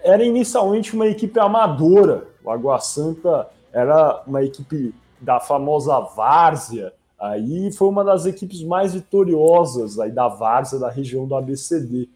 era 0.03 0.23
inicialmente 0.23 0.95
uma 0.95 1.07
equipe 1.07 1.39
amadora. 1.39 2.27
O 2.43 2.49
Água 2.49 2.79
Santa 2.79 3.49
era 3.71 4.23
uma 4.25 4.43
equipe 4.43 4.93
da 5.19 5.39
famosa 5.39 5.99
Várzea, 5.99 6.93
aí 7.19 7.71
foi 7.71 7.89
uma 7.89 8.03
das 8.03 8.25
equipes 8.25 8.63
mais 8.63 8.93
vitoriosas 8.93 9.99
aí 9.99 10.11
da 10.11 10.27
Várzea 10.27 10.79
da 10.79 10.89
região 10.89 11.27
do 11.27 11.35
ABCD. 11.35 12.07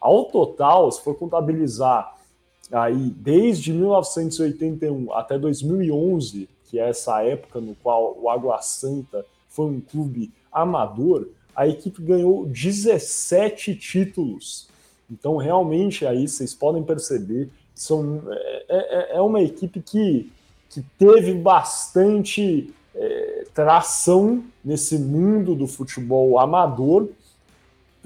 Ao 0.00 0.24
total, 0.24 0.90
se 0.90 1.00
for 1.02 1.14
contabilizar 1.14 2.16
aí 2.72 3.10
desde 3.16 3.72
1981 3.72 5.12
até 5.12 5.38
2011, 5.38 6.48
que 6.64 6.78
é 6.78 6.88
essa 6.88 7.22
época 7.22 7.60
no 7.60 7.74
qual 7.76 8.16
o 8.20 8.28
Água 8.28 8.60
Santa 8.62 9.24
foi 9.48 9.66
um 9.66 9.80
clube 9.80 10.32
amador, 10.52 11.28
a 11.54 11.66
equipe 11.66 12.00
ganhou 12.02 12.46
17 12.46 13.74
títulos. 13.74 14.69
Então, 15.10 15.36
realmente, 15.36 16.06
aí 16.06 16.28
vocês 16.28 16.54
podem 16.54 16.82
perceber 16.82 17.50
são, 17.74 18.22
é, 18.30 18.64
é, 18.68 19.16
é 19.16 19.20
uma 19.20 19.40
equipe 19.40 19.80
que, 19.80 20.30
que 20.68 20.82
teve 20.98 21.34
bastante 21.34 22.72
é, 22.94 23.46
tração 23.54 24.44
nesse 24.64 24.98
mundo 24.98 25.54
do 25.54 25.66
futebol 25.66 26.38
amador 26.38 27.08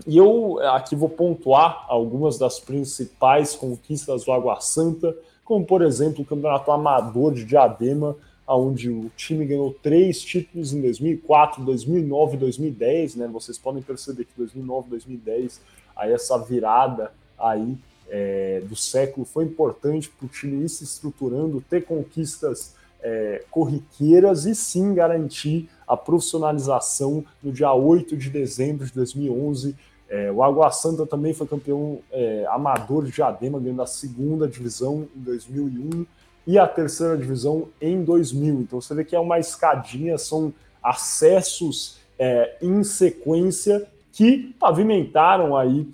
e 0.07 0.17
eu 0.17 0.59
aqui 0.71 0.97
vou 0.97 1.09
pontuar 1.09 1.87
algumas 1.89 2.37
das 2.37 2.59
principais 2.59 3.55
conquistas 3.55 4.25
do 4.25 4.33
Água 4.33 4.61
Santa, 4.61 5.17
como 5.45 5.65
por 5.65 5.83
exemplo 5.83 6.23
o 6.23 6.27
Campeonato 6.27 6.71
Amador 6.73 7.33
de 7.33 7.45
Diadema, 7.45 8.17
onde 8.47 8.91
o 8.91 9.11
time 9.17 9.47
ganhou 9.47 9.75
três 9.83 10.21
títulos 10.21 10.73
em 10.73 10.81
2004, 10.81 11.65
2009 11.65 12.35
e 12.35 12.39
2010, 12.39 13.15
né? 13.15 13.29
Vocês 13.29 13.57
podem 13.57 13.83
perceber 13.83 14.25
que 14.25 14.33
2009, 14.37 14.91
2010, 14.91 15.61
aí 15.97 16.13
essa 16.13 16.39
virada 16.39 17.13
aí 17.39 17.77
é, 18.09 18.63
do 18.69 18.77
século 18.77 19.25
foi 19.27 19.45
importante 19.45 20.09
para 20.09 20.27
o 20.27 20.29
time 20.29 20.65
ir 20.65 20.69
se 20.69 20.85
estruturando, 20.85 21.61
ter 21.69 21.85
conquistas 21.85 22.75
é, 23.03 23.45
corriqueiras 23.51 24.47
e 24.47 24.55
sim 24.55 24.95
garantir 24.95 25.69
a 25.87 25.97
profissionalização 25.97 27.25
no 27.43 27.53
dia 27.53 27.73
8 27.73 28.17
de 28.17 28.31
dezembro 28.31 28.87
de 28.87 28.93
2011. 28.93 29.77
É, 30.09 30.31
o 30.31 30.43
Água 30.43 30.71
Santa 30.71 31.07
também 31.07 31.35
foi 31.35 31.47
campeão 31.47 32.01
é, 32.11 32.47
amador 32.49 33.05
de 33.05 33.13
Diadema, 33.13 33.61
ganhando 33.61 33.83
a 33.83 33.87
segunda 33.87 34.49
divisão 34.49 35.09
em 35.15 35.21
2001 35.21 36.07
e 36.47 36.59
a 36.59 36.67
terceira 36.67 37.17
divisão 37.17 37.69
em 37.81 38.03
2000. 38.03 38.61
Então 38.61 38.81
você 38.81 38.95
vê 38.95 39.05
que 39.05 39.17
é 39.17 39.21
uma 39.21 39.39
escadinha, 39.39 40.17
são 40.17 40.53
acessos 40.83 41.99
é, 42.19 42.57
em 42.61 42.85
sequência 42.85 43.87
que 44.15 44.55
pavimentaram 44.59 45.57
aí 45.57 45.87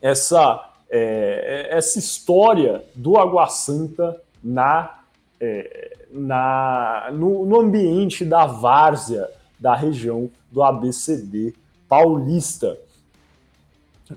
essa, 0.00 0.72
é, 0.88 1.68
essa 1.70 1.98
história 1.98 2.84
do 2.94 3.16
Água 3.16 3.48
Santa 3.48 4.20
na 4.44 4.94
é, 5.40 5.96
na, 6.10 7.10
no, 7.12 7.44
no 7.44 7.60
ambiente 7.60 8.24
da 8.24 8.46
várzea 8.46 9.28
da 9.58 9.74
região 9.74 10.30
do 10.50 10.62
ABCD 10.62 11.54
paulista. 11.88 12.78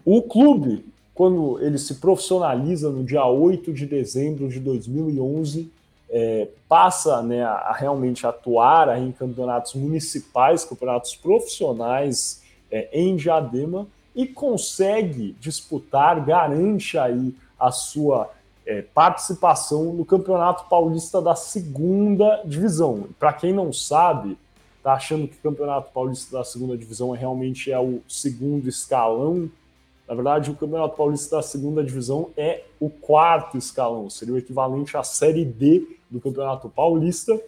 O 0.06 0.22
clube, 0.22 0.86
quando 1.14 1.60
ele 1.62 1.78
se 1.78 1.96
profissionaliza 1.96 2.90
no 2.90 3.04
dia 3.04 3.26
8 3.26 3.74
de 3.74 3.86
dezembro 3.86 4.48
de 4.48 4.60
2011, 4.60 5.72
é, 6.10 6.48
passa 6.68 7.22
né, 7.22 7.44
a, 7.44 7.74
realmente 7.74 8.26
atuar 8.26 8.98
em 9.00 9.12
campeonatos 9.12 9.76
municipais, 9.76 10.66
campeonatos 10.66 11.16
profissionais 11.16 12.41
é, 12.72 12.90
em 12.94 13.16
Diadema 13.16 13.88
e 14.16 14.26
consegue 14.26 15.36
disputar, 15.40 16.24
garante 16.26 16.98
aí 16.98 17.36
a 17.60 17.72
sua 17.72 18.30
é, 18.66 18.82
participação 18.82 19.94
no 19.94 20.06
Campeonato 20.06 20.68
Paulista 20.70 21.22
da 21.22 21.36
segunda 21.36 22.42
divisão. 22.46 23.08
Para 23.20 23.34
quem 23.34 23.54
não 23.54 23.72
sabe, 23.72 24.38
tá 24.84 24.94
achando 24.94 25.28
que 25.28 25.36
o 25.36 25.42
Campeonato 25.42 25.92
Paulista 25.92 26.38
da 26.38 26.44
segunda 26.44 26.78
divisão 26.78 27.16
é 27.16 27.18
realmente 27.18 27.72
é 27.72 27.80
o 27.80 28.02
segundo 28.08 28.68
escalão. 28.68 29.50
Na 30.08 30.16
verdade, 30.16 30.52
o 30.52 30.56
Campeonato 30.56 30.98
Paulista 30.98 31.38
da 31.38 31.42
segunda 31.42 31.84
divisão 31.84 32.30
é 32.36 32.64
o 32.80 32.90
quarto 32.90 33.58
escalão, 33.58 34.10
seria 34.10 34.34
o 34.34 34.38
equivalente 34.38 34.98
à 34.98 35.04
Série 35.04 35.46
D 35.46 35.88
do 36.10 36.20
Campeonato 36.20 36.68
Paulista. 36.70 37.40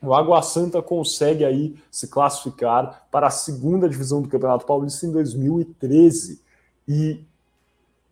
O 0.00 0.14
Água 0.14 0.40
Santa 0.42 0.80
consegue 0.80 1.44
aí 1.44 1.74
se 1.90 2.08
classificar 2.08 3.06
para 3.10 3.26
a 3.26 3.30
segunda 3.30 3.88
divisão 3.88 4.22
do 4.22 4.28
Campeonato 4.28 4.64
Paulista 4.64 5.06
em 5.06 5.12
2013. 5.12 6.40
E 6.86 7.20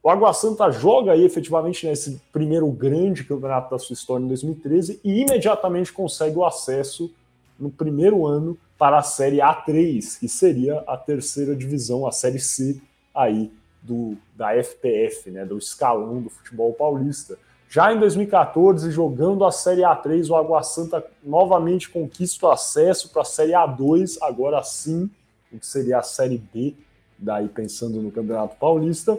o 0.02 0.10
Água 0.10 0.32
Santa 0.32 0.70
joga 0.70 1.12
aí 1.12 1.24
efetivamente 1.24 1.86
nesse 1.86 2.20
primeiro 2.32 2.70
grande 2.70 3.24
campeonato 3.24 3.70
da 3.70 3.78
sua 3.78 3.94
história 3.94 4.24
em 4.24 4.28
2013 4.28 5.00
e 5.02 5.22
imediatamente 5.22 5.92
consegue 5.92 6.36
o 6.36 6.44
acesso 6.44 7.12
no 7.58 7.70
primeiro 7.70 8.26
ano 8.26 8.56
para 8.78 8.98
a 8.98 9.02
Série 9.02 9.38
A3, 9.38 10.18
que 10.18 10.28
seria 10.28 10.78
a 10.86 10.96
terceira 10.96 11.56
divisão, 11.56 12.06
a 12.06 12.12
Série 12.12 12.38
C 12.38 12.80
aí 13.14 13.50
do, 13.82 14.16
da 14.34 14.52
FPF, 14.62 15.30
né, 15.30 15.44
do 15.44 15.58
escalão 15.58 16.20
do 16.20 16.30
futebol 16.30 16.72
paulista. 16.72 17.38
Já 17.68 17.92
em 17.92 17.98
2014, 17.98 18.90
jogando 18.90 19.44
a 19.44 19.50
Série 19.50 19.82
A3, 19.82 20.30
o 20.30 20.36
Água 20.36 20.62
Santa 20.62 21.04
novamente 21.22 21.88
conquista 21.88 22.46
o 22.46 22.50
acesso 22.50 23.10
para 23.10 23.22
a 23.22 23.24
Série 23.24 23.52
A2, 23.52 24.16
agora 24.22 24.62
sim, 24.62 25.10
o 25.52 25.58
que 25.58 25.66
seria 25.66 25.98
a 25.98 26.02
Série 26.02 26.38
B, 26.38 26.74
daí 27.18 27.48
pensando 27.48 28.00
no 28.00 28.10
Campeonato 28.10 28.56
Paulista. 28.56 29.18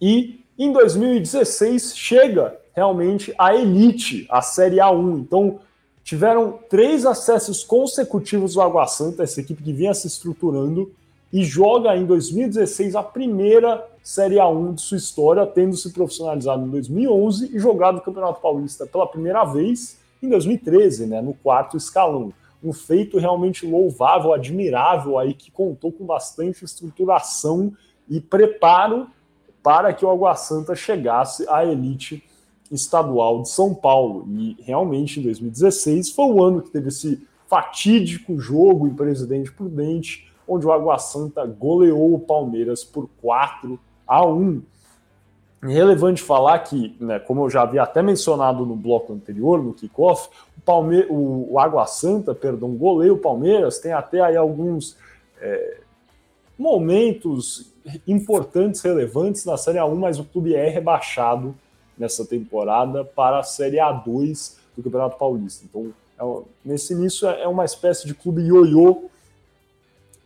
E 0.00 0.44
em 0.58 0.72
2016 0.72 1.96
chega 1.96 2.56
realmente 2.74 3.34
a 3.36 3.54
elite, 3.54 4.26
a 4.30 4.40
Série 4.40 4.76
A1. 4.76 5.20
Então 5.20 5.58
tiveram 6.04 6.58
três 6.70 7.04
acessos 7.04 7.64
consecutivos 7.64 8.54
do 8.54 8.62
Água 8.62 8.86
Santa, 8.86 9.24
essa 9.24 9.40
equipe 9.40 9.62
que 9.62 9.72
vinha 9.72 9.92
se 9.92 10.06
estruturando. 10.06 10.92
e 11.30 11.44
joga 11.44 11.94
em 11.94 12.06
2016 12.06 12.96
a 12.96 13.02
primeira 13.02 13.86
Série 14.08 14.36
A1 14.36 14.72
de 14.72 14.80
sua 14.80 14.96
história, 14.96 15.44
tendo 15.44 15.76
se 15.76 15.92
profissionalizado 15.92 16.64
em 16.64 16.70
2011 16.70 17.54
e 17.54 17.58
jogado 17.58 17.98
o 17.98 18.00
Campeonato 18.00 18.40
Paulista 18.40 18.86
pela 18.86 19.06
primeira 19.06 19.44
vez 19.44 19.98
em 20.22 20.30
2013, 20.30 21.04
né, 21.04 21.20
no 21.20 21.34
quarto 21.34 21.76
escalão. 21.76 22.32
Um 22.64 22.72
feito 22.72 23.18
realmente 23.18 23.66
louvável, 23.66 24.32
admirável 24.32 25.18
aí 25.18 25.34
que 25.34 25.50
contou 25.50 25.92
com 25.92 26.06
bastante 26.06 26.64
estruturação 26.64 27.70
e 28.08 28.18
preparo 28.18 29.08
para 29.62 29.92
que 29.92 30.06
o 30.06 30.10
Água 30.10 30.34
Santa 30.36 30.74
chegasse 30.74 31.46
à 31.46 31.62
elite 31.66 32.24
estadual 32.72 33.42
de 33.42 33.50
São 33.50 33.74
Paulo. 33.74 34.26
E 34.26 34.56
realmente 34.62 35.20
em 35.20 35.22
2016 35.22 36.12
foi 36.12 36.32
o 36.32 36.42
ano 36.42 36.62
que 36.62 36.70
teve 36.70 36.88
esse 36.88 37.28
fatídico 37.46 38.40
jogo 38.40 38.88
em 38.88 38.94
Presidente 38.94 39.52
Prudente, 39.52 40.32
onde 40.48 40.66
o 40.66 40.72
Água 40.72 40.96
Santa 40.96 41.44
goleou 41.44 42.14
o 42.14 42.20
Palmeiras 42.20 42.82
por 42.82 43.06
4 43.20 43.78
a 44.08 44.26
1. 44.26 44.62
É 45.62 45.66
relevante 45.66 46.22
falar 46.22 46.60
que, 46.60 46.96
né, 47.00 47.18
como 47.18 47.44
eu 47.44 47.50
já 47.50 47.62
havia 47.62 47.82
até 47.82 48.00
mencionado 48.00 48.64
no 48.64 48.76
bloco 48.76 49.12
anterior, 49.12 49.62
no 49.62 49.74
kickoff, 49.74 50.28
o, 50.56 50.60
Palme 50.60 51.04
o, 51.08 51.52
o 51.52 51.58
Água 51.58 51.84
Santa, 51.86 52.34
perdão, 52.34 52.70
goleia 52.74 53.12
o 53.12 53.18
Palmeiras, 53.18 53.78
tem 53.78 53.92
até 53.92 54.20
aí 54.20 54.36
alguns 54.36 54.96
é, 55.40 55.78
momentos 56.56 57.72
importantes, 58.06 58.80
relevantes 58.80 59.44
na 59.44 59.56
Série 59.56 59.78
A1, 59.78 59.94
mas 59.96 60.18
o 60.18 60.24
clube 60.24 60.54
é 60.54 60.68
rebaixado 60.68 61.54
nessa 61.96 62.24
temporada 62.24 63.04
para 63.04 63.40
a 63.40 63.42
Série 63.42 63.78
A2 63.78 64.56
do 64.76 64.82
Campeonato 64.82 65.18
Paulista. 65.18 65.66
Então, 65.68 65.92
é, 66.18 66.42
nesse 66.64 66.92
início 66.92 67.28
é, 67.28 67.42
é 67.42 67.48
uma 67.48 67.64
espécie 67.64 68.06
de 68.06 68.14
clube 68.14 68.42
ioiô. 68.42 69.10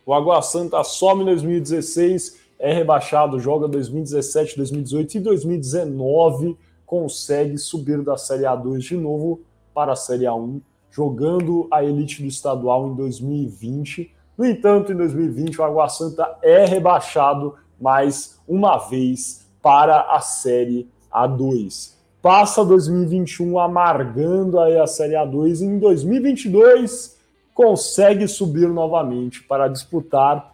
O 0.05 0.13
Água 0.13 0.41
Santa 0.41 0.83
some 0.83 1.23
em 1.23 1.25
2016, 1.25 2.42
é 2.63 2.71
rebaixado, 2.71 3.41
joga 3.41 3.67
2017, 3.67 4.55
2018 4.55 5.15
e 5.15 5.19
2019, 5.19 6.57
consegue 6.85 7.57
subir 7.57 8.01
da 8.01 8.15
Série 8.15 8.43
A2 8.43 8.77
de 8.77 8.95
novo 8.95 9.41
para 9.73 9.91
a 9.91 9.95
Série 9.97 10.23
A1, 10.23 10.61
jogando 10.89 11.67
a 11.69 11.83
elite 11.83 12.21
do 12.21 12.27
estadual 12.29 12.87
em 12.87 12.95
2020. 12.95 14.09
No 14.37 14.45
entanto, 14.45 14.93
em 14.93 14.95
2020, 14.95 15.59
o 15.59 15.63
Água 15.65 15.89
Santa 15.89 16.37
é 16.41 16.63
rebaixado 16.63 17.55
mais 17.81 18.39
uma 18.47 18.77
vez 18.77 19.45
para 19.61 19.99
a 19.99 20.21
Série 20.21 20.87
A2. 21.13 21.95
Passa 22.21 22.63
2021 22.63 23.59
amargando 23.59 24.57
aí 24.61 24.77
a 24.77 24.87
Série 24.87 25.15
A2 25.15 25.59
e 25.59 25.65
em 25.65 25.79
2022 25.79 27.17
consegue 27.53 28.25
subir 28.25 28.69
novamente 28.69 29.43
para 29.43 29.67
disputar 29.67 30.52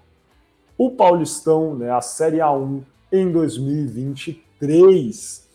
o 0.79 0.89
Paulistão, 0.91 1.75
né, 1.75 1.91
a 1.91 1.99
Série 1.99 2.37
A1 2.37 2.81
em 3.11 3.29
2023. 3.29 5.49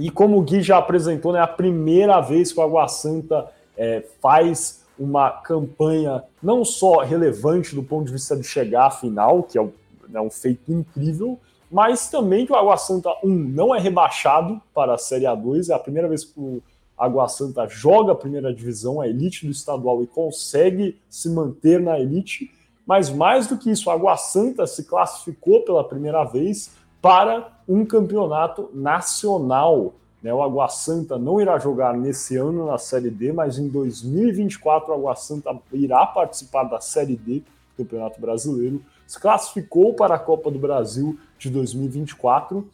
E 0.00 0.10
como 0.10 0.36
o 0.36 0.42
Gui 0.42 0.62
já 0.62 0.78
apresentou, 0.78 1.30
é 1.30 1.34
né, 1.38 1.40
a 1.40 1.46
primeira 1.46 2.20
vez 2.20 2.52
que 2.52 2.58
o 2.58 2.62
Água 2.62 2.88
Santa 2.88 3.48
é, 3.76 4.04
faz 4.20 4.84
uma 4.98 5.30
campanha 5.30 6.24
não 6.42 6.64
só 6.64 7.02
relevante 7.02 7.72
do 7.72 7.84
ponto 7.84 8.06
de 8.06 8.12
vista 8.12 8.36
de 8.36 8.42
chegar 8.42 8.88
à 8.88 8.90
final, 8.90 9.44
que 9.44 9.56
é 9.56 9.62
um, 9.62 9.70
é 10.12 10.20
um 10.20 10.28
feito 10.28 10.72
incrível, 10.72 11.38
mas 11.70 12.10
também 12.10 12.44
que 12.44 12.52
o 12.52 12.56
Água 12.56 12.76
Santa 12.76 13.10
1 13.22 13.28
não 13.28 13.72
é 13.72 13.78
rebaixado 13.78 14.60
para 14.74 14.94
a 14.94 14.98
Série 14.98 15.26
A2, 15.26 15.70
é 15.70 15.74
a 15.74 15.78
primeira 15.78 16.08
vez 16.08 16.24
que 16.24 16.32
o 16.36 16.60
Água 16.98 17.28
Santa 17.28 17.68
joga 17.68 18.10
a 18.10 18.16
primeira 18.16 18.52
divisão, 18.52 19.00
a 19.00 19.06
elite 19.06 19.46
do 19.46 19.52
estadual, 19.52 20.02
e 20.02 20.08
consegue 20.08 21.00
se 21.08 21.30
manter 21.30 21.80
na 21.80 21.96
elite, 21.98 22.50
mas 22.86 23.10
mais 23.10 23.46
do 23.46 23.56
que 23.56 23.70
isso, 23.70 23.88
o 23.88 23.92
Água 23.92 24.16
Santa 24.16 24.66
se 24.66 24.84
classificou 24.84 25.62
pela 25.62 25.84
primeira 25.84 26.24
vez 26.24 26.70
para 27.00 27.52
um 27.68 27.84
campeonato 27.84 28.68
nacional. 28.74 29.94
Né? 30.22 30.32
O 30.32 30.42
Água 30.42 30.68
Santa 30.68 31.18
não 31.18 31.40
irá 31.40 31.58
jogar 31.58 31.94
nesse 31.94 32.36
ano 32.36 32.66
na 32.66 32.78
Série 32.78 33.10
D, 33.10 33.32
mas 33.32 33.58
em 33.58 33.68
2024 33.68 34.90
o 34.90 34.94
Água 34.94 35.16
Santa 35.16 35.56
irá 35.72 36.04
participar 36.06 36.64
da 36.64 36.80
Série 36.80 37.16
D 37.16 37.42
do 37.76 37.84
Campeonato 37.84 38.20
Brasileiro. 38.20 38.82
Se 39.06 39.18
classificou 39.18 39.94
para 39.94 40.16
a 40.16 40.18
Copa 40.18 40.50
do 40.50 40.58
Brasil 40.58 41.18
de 41.38 41.48
2024. 41.50 42.68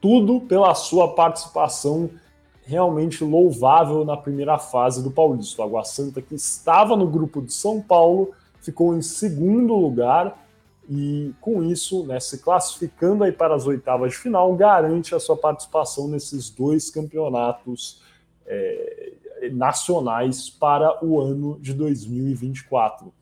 Tudo 0.00 0.40
pela 0.40 0.74
sua 0.74 1.14
participação 1.14 2.10
realmente 2.64 3.24
louvável 3.24 4.04
na 4.04 4.16
primeira 4.16 4.58
fase 4.58 5.02
do 5.02 5.10
Paulista. 5.10 5.62
O 5.62 5.64
Água 5.64 5.84
Santa, 5.84 6.20
que 6.20 6.34
estava 6.34 6.94
no 6.94 7.06
grupo 7.06 7.40
de 7.40 7.52
São 7.52 7.80
Paulo, 7.80 8.32
ficou 8.60 8.96
em 8.96 9.02
segundo 9.02 9.74
lugar 9.74 10.46
e 10.88 11.34
com 11.40 11.62
isso, 11.62 12.04
né, 12.06 12.18
se 12.18 12.38
classificando 12.38 13.22
aí 13.22 13.32
para 13.32 13.54
as 13.54 13.66
oitavas 13.66 14.12
de 14.12 14.18
final, 14.18 14.54
garante 14.56 15.14
a 15.14 15.20
sua 15.20 15.36
participação 15.36 16.08
nesses 16.08 16.48
dois 16.48 16.90
campeonatos 16.90 18.02
é, 18.46 19.12
nacionais 19.52 20.48
para 20.48 21.04
o 21.04 21.20
ano 21.20 21.58
de 21.60 21.74
2024. 21.74 23.12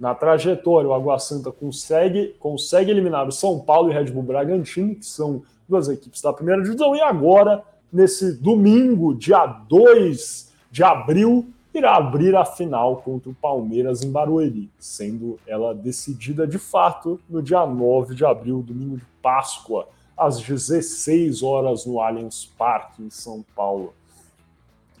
Na 0.00 0.14
trajetória, 0.14 0.88
o 0.88 0.94
Água 0.94 1.18
Santa 1.18 1.52
consegue, 1.52 2.34
consegue 2.40 2.90
eliminar 2.90 3.28
o 3.28 3.32
São 3.32 3.60
Paulo 3.60 3.90
e 3.90 3.94
Red 3.94 4.10
Bull 4.10 4.22
Bragantino, 4.22 4.96
que 4.96 5.06
são 5.06 5.42
duas 5.68 5.88
equipes 5.88 6.20
da 6.22 6.32
primeira 6.32 6.62
divisão, 6.62 6.96
e 6.96 7.00
agora, 7.00 7.62
nesse 7.92 8.32
domingo, 8.32 9.14
dia 9.14 9.46
2 9.46 10.50
de 10.70 10.82
abril, 10.82 11.46
irá 11.74 11.96
abrir 11.96 12.36
a 12.36 12.44
final 12.44 12.96
contra 12.96 13.30
o 13.30 13.34
Palmeiras 13.34 14.02
em 14.02 14.10
Barueri, 14.10 14.70
sendo 14.78 15.38
ela 15.46 15.74
decidida 15.74 16.46
de 16.46 16.58
fato 16.58 17.20
no 17.28 17.42
dia 17.42 17.64
9 17.66 18.14
de 18.14 18.24
abril, 18.24 18.62
domingo 18.62 18.96
de 18.98 19.04
Páscoa, 19.22 19.88
às 20.16 20.40
16 20.40 21.42
horas 21.42 21.86
no 21.86 22.00
Allianz 22.00 22.44
Parque, 22.58 23.02
em 23.02 23.10
São 23.10 23.44
Paulo. 23.56 23.94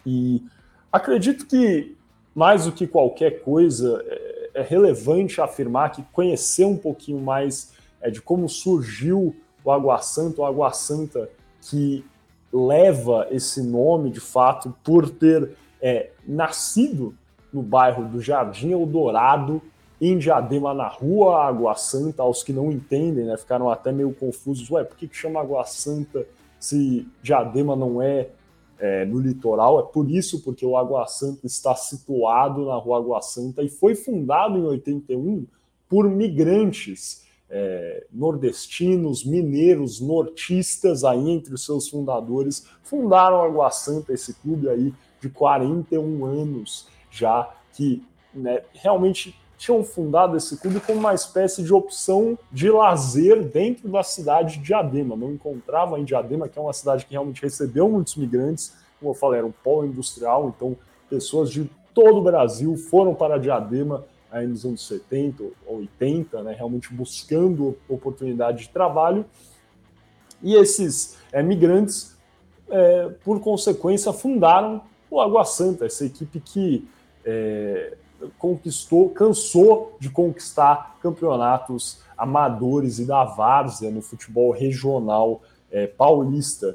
E 0.04 0.42
acredito 0.90 1.46
que, 1.46 1.96
mais 2.34 2.64
do 2.64 2.72
que 2.72 2.86
qualquer 2.86 3.42
coisa, 3.42 4.02
é, 4.06 4.50
é 4.54 4.62
relevante 4.62 5.40
afirmar 5.40 5.92
que 5.92 6.02
conhecer 6.12 6.64
um 6.64 6.76
pouquinho 6.76 7.20
mais 7.20 7.72
é, 8.00 8.10
de 8.10 8.20
como 8.20 8.48
surgiu 8.48 9.36
o 9.64 9.70
Água 9.70 9.98
Santa, 9.98 10.40
o 10.40 10.44
Água 10.44 10.72
Santa 10.72 11.28
que 11.60 12.04
leva 12.52 13.28
esse 13.30 13.62
nome 13.62 14.10
de 14.10 14.20
fato 14.20 14.74
por 14.82 15.08
ter 15.08 15.56
é, 15.82 16.10
nascido 16.26 17.14
no 17.52 17.60
bairro 17.60 18.08
do 18.08 18.20
Jardim 18.20 18.70
Eldorado, 18.70 19.60
em 20.00 20.18
Diadema, 20.18 20.72
na 20.72 20.88
rua 20.88 21.44
Água 21.44 21.74
Santa, 21.74 22.22
aos 22.22 22.42
que 22.42 22.52
não 22.52 22.72
entendem, 22.72 23.24
né, 23.24 23.36
ficaram 23.36 23.70
até 23.70 23.92
meio 23.92 24.12
confusos, 24.14 24.70
ué, 24.70 24.82
por 24.84 24.96
que, 24.96 25.06
que 25.06 25.16
chama 25.16 25.40
Água 25.40 25.64
Santa 25.64 26.26
se 26.58 27.06
Diadema 27.22 27.76
não 27.76 28.00
é, 28.00 28.28
é, 28.78 29.04
no 29.04 29.20
litoral? 29.20 29.80
É 29.80 29.82
por 29.82 30.10
isso, 30.10 30.42
porque 30.42 30.64
o 30.64 30.76
Água 30.76 31.06
Santa 31.06 31.46
está 31.46 31.74
situado 31.74 32.66
na 32.66 32.76
rua 32.76 32.98
Água 32.98 33.20
Santa 33.20 33.62
e 33.62 33.68
foi 33.68 33.94
fundado 33.94 34.58
em 34.58 34.64
81 34.64 35.46
por 35.88 36.08
migrantes 36.08 37.22
é, 37.48 38.06
nordestinos, 38.10 39.24
mineiros, 39.24 40.00
nortistas. 40.00 41.04
Aí 41.04 41.30
entre 41.30 41.54
os 41.54 41.64
seus 41.64 41.88
fundadores, 41.88 42.66
fundaram 42.82 43.42
Água 43.42 43.70
Santa, 43.70 44.12
esse 44.12 44.34
clube 44.34 44.68
aí 44.68 44.92
de 45.22 45.30
41 45.30 46.24
anos 46.24 46.88
já, 47.08 47.48
que 47.72 48.04
né, 48.34 48.62
realmente 48.74 49.38
tinham 49.56 49.84
fundado 49.84 50.36
esse 50.36 50.56
clube 50.56 50.80
como 50.80 50.98
uma 50.98 51.14
espécie 51.14 51.62
de 51.62 51.72
opção 51.72 52.36
de 52.50 52.68
lazer 52.68 53.44
dentro 53.44 53.88
da 53.88 54.02
cidade 54.02 54.58
de 54.58 54.64
Diadema. 54.64 55.14
Não 55.14 55.30
encontravam 55.30 55.96
em 55.96 56.04
Diadema, 56.04 56.48
que 56.48 56.58
é 56.58 56.62
uma 56.62 56.72
cidade 56.72 57.06
que 57.06 57.12
realmente 57.12 57.40
recebeu 57.40 57.88
muitos 57.88 58.16
migrantes, 58.16 58.74
como 58.98 59.12
eu 59.12 59.14
falei, 59.14 59.38
era 59.38 59.46
um 59.46 59.52
polo 59.52 59.86
industrial, 59.86 60.48
então 60.48 60.76
pessoas 61.08 61.48
de 61.50 61.70
todo 61.94 62.18
o 62.18 62.22
Brasil 62.22 62.76
foram 62.76 63.14
para 63.14 63.38
Diadema 63.38 64.04
aí 64.32 64.46
nos 64.46 64.64
anos 64.64 64.84
70 64.88 65.44
ou 65.66 65.76
80, 65.78 66.42
né, 66.42 66.54
realmente 66.54 66.92
buscando 66.92 67.76
oportunidade 67.88 68.62
de 68.62 68.68
trabalho. 68.70 69.24
E 70.42 70.54
esses 70.56 71.18
é, 71.30 71.40
migrantes, 71.40 72.16
é, 72.68 73.10
por 73.22 73.38
consequência, 73.40 74.12
fundaram 74.12 74.82
o 75.12 75.20
Água 75.20 75.44
Santa, 75.44 75.84
essa 75.84 76.06
equipe 76.06 76.40
que 76.40 76.88
é, 77.22 77.94
conquistou, 78.38 79.10
cansou 79.10 79.94
de 80.00 80.08
conquistar 80.08 80.96
campeonatos 81.02 82.00
amadores 82.16 82.98
e 82.98 83.04
da 83.04 83.22
várzea 83.22 83.90
no 83.90 84.00
futebol 84.00 84.50
regional 84.52 85.42
é, 85.70 85.86
paulista. 85.86 86.74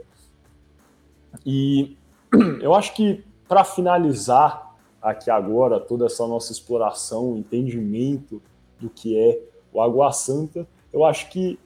E 1.44 1.98
eu 2.62 2.76
acho 2.76 2.94
que 2.94 3.24
para 3.48 3.64
finalizar 3.64 4.76
aqui 5.02 5.32
agora 5.32 5.80
toda 5.80 6.06
essa 6.06 6.28
nossa 6.28 6.52
exploração, 6.52 7.38
entendimento 7.38 8.40
do 8.80 8.88
que 8.88 9.18
é 9.18 9.42
o 9.74 9.82
Água 9.82 10.12
Santa, 10.12 10.68
eu 10.94 11.04
acho 11.04 11.28
que 11.32 11.60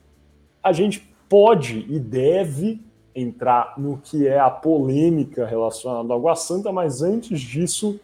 a 0.63 0.71
gente 0.71 1.13
pode 1.27 1.85
e 1.89 1.99
deve 1.99 2.81
entrar 3.15 3.73
no 3.77 3.97
que 3.97 4.27
é 4.27 4.39
a 4.39 4.49
polêmica 4.49 5.45
relacionada 5.45 6.13
ao 6.13 6.19
Água 6.19 6.35
Santa, 6.35 6.71
mas 6.71 7.01
antes 7.01 7.39
disso, 7.39 7.99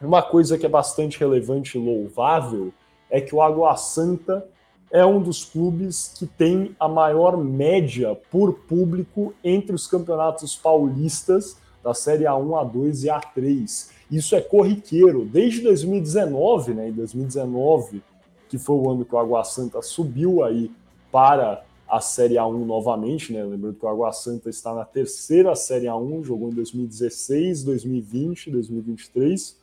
uma 0.00 0.22
coisa 0.22 0.56
que 0.56 0.66
é 0.66 0.68
bastante 0.68 1.18
relevante 1.18 1.76
e 1.76 1.80
louvável 1.80 2.72
é 3.10 3.20
que 3.20 3.34
o 3.34 3.42
Água 3.42 3.76
Santa 3.76 4.46
é 4.90 5.04
um 5.04 5.20
dos 5.20 5.44
clubes 5.44 6.14
que 6.16 6.26
tem 6.26 6.74
a 6.78 6.88
maior 6.88 7.36
média 7.36 8.14
por 8.30 8.54
público 8.60 9.34
entre 9.42 9.74
os 9.74 9.86
campeonatos 9.86 10.56
paulistas 10.56 11.58
da 11.82 11.92
Série 11.92 12.24
A1, 12.24 12.72
A2 12.72 13.04
e 13.04 13.08
A3. 13.08 13.90
Isso 14.10 14.34
é 14.34 14.40
corriqueiro. 14.40 15.24
Desde 15.24 15.62
2019, 15.62 16.74
né, 16.74 16.88
em 16.88 16.92
2019, 16.92 18.02
que 18.48 18.58
foi 18.58 18.76
o 18.76 18.90
ano 18.90 19.04
que 19.04 19.14
o 19.14 19.18
Água 19.18 19.44
Santa 19.44 19.82
subiu 19.82 20.42
aí 20.42 20.70
para 21.12 21.64
a 21.88 22.00
Série 22.00 22.34
A1 22.34 22.64
novamente, 22.66 23.32
né? 23.32 23.42
Lembrando 23.42 23.76
que 23.76 23.84
o 23.84 23.88
Água 23.88 24.12
Santa 24.12 24.50
está 24.50 24.74
na 24.74 24.84
terceira 24.84 25.54
Série 25.54 25.86
A1, 25.86 26.22
jogou 26.24 26.50
em 26.50 26.54
2016, 26.54 27.64
2020, 27.64 28.50
2023. 28.50 29.56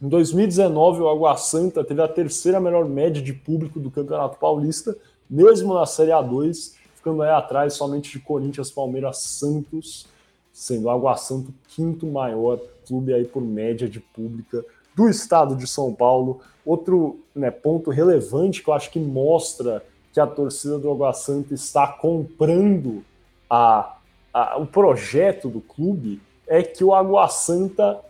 Em 0.00 0.08
2019, 0.08 1.02
o 1.02 1.08
Água 1.08 1.36
Santa 1.36 1.82
teve 1.82 2.00
a 2.00 2.08
terceira 2.08 2.60
melhor 2.60 2.84
média 2.84 3.20
de 3.20 3.32
público 3.32 3.80
do 3.80 3.90
Campeonato 3.90 4.38
Paulista, 4.38 4.96
mesmo 5.28 5.74
na 5.74 5.86
Série 5.86 6.10
A2, 6.10 6.74
ficando 6.94 7.22
aí 7.22 7.30
atrás 7.30 7.74
somente 7.74 8.12
de 8.12 8.20
Corinthians, 8.20 8.70
Palmeiras, 8.70 9.18
Santos, 9.18 10.06
sendo 10.52 10.84
o 10.84 10.90
Água 10.90 11.16
Santa 11.16 11.50
o 11.50 11.54
quinto 11.68 12.06
maior 12.06 12.60
clube 12.86 13.12
aí 13.12 13.24
por 13.24 13.42
média 13.42 13.88
de 13.88 13.98
pública 13.98 14.64
do 14.94 15.08
estado 15.08 15.56
de 15.56 15.66
São 15.66 15.92
Paulo. 15.92 16.40
Outro 16.64 17.20
né, 17.34 17.50
ponto 17.50 17.90
relevante 17.90 18.62
que 18.62 18.68
eu 18.68 18.74
acho 18.74 18.90
que 18.90 19.00
mostra 19.00 19.82
que 20.12 20.20
a 20.20 20.26
torcida 20.26 20.78
do 20.78 20.90
Água 20.90 21.12
Santa 21.12 21.54
está 21.54 21.86
comprando 21.86 23.02
a, 23.48 23.96
a, 24.32 24.58
o 24.58 24.66
projeto 24.66 25.48
do 25.48 25.60
clube 25.60 26.20
é 26.46 26.62
que 26.62 26.84
o 26.84 26.94
Água 26.94 27.28
Santa 27.28 28.00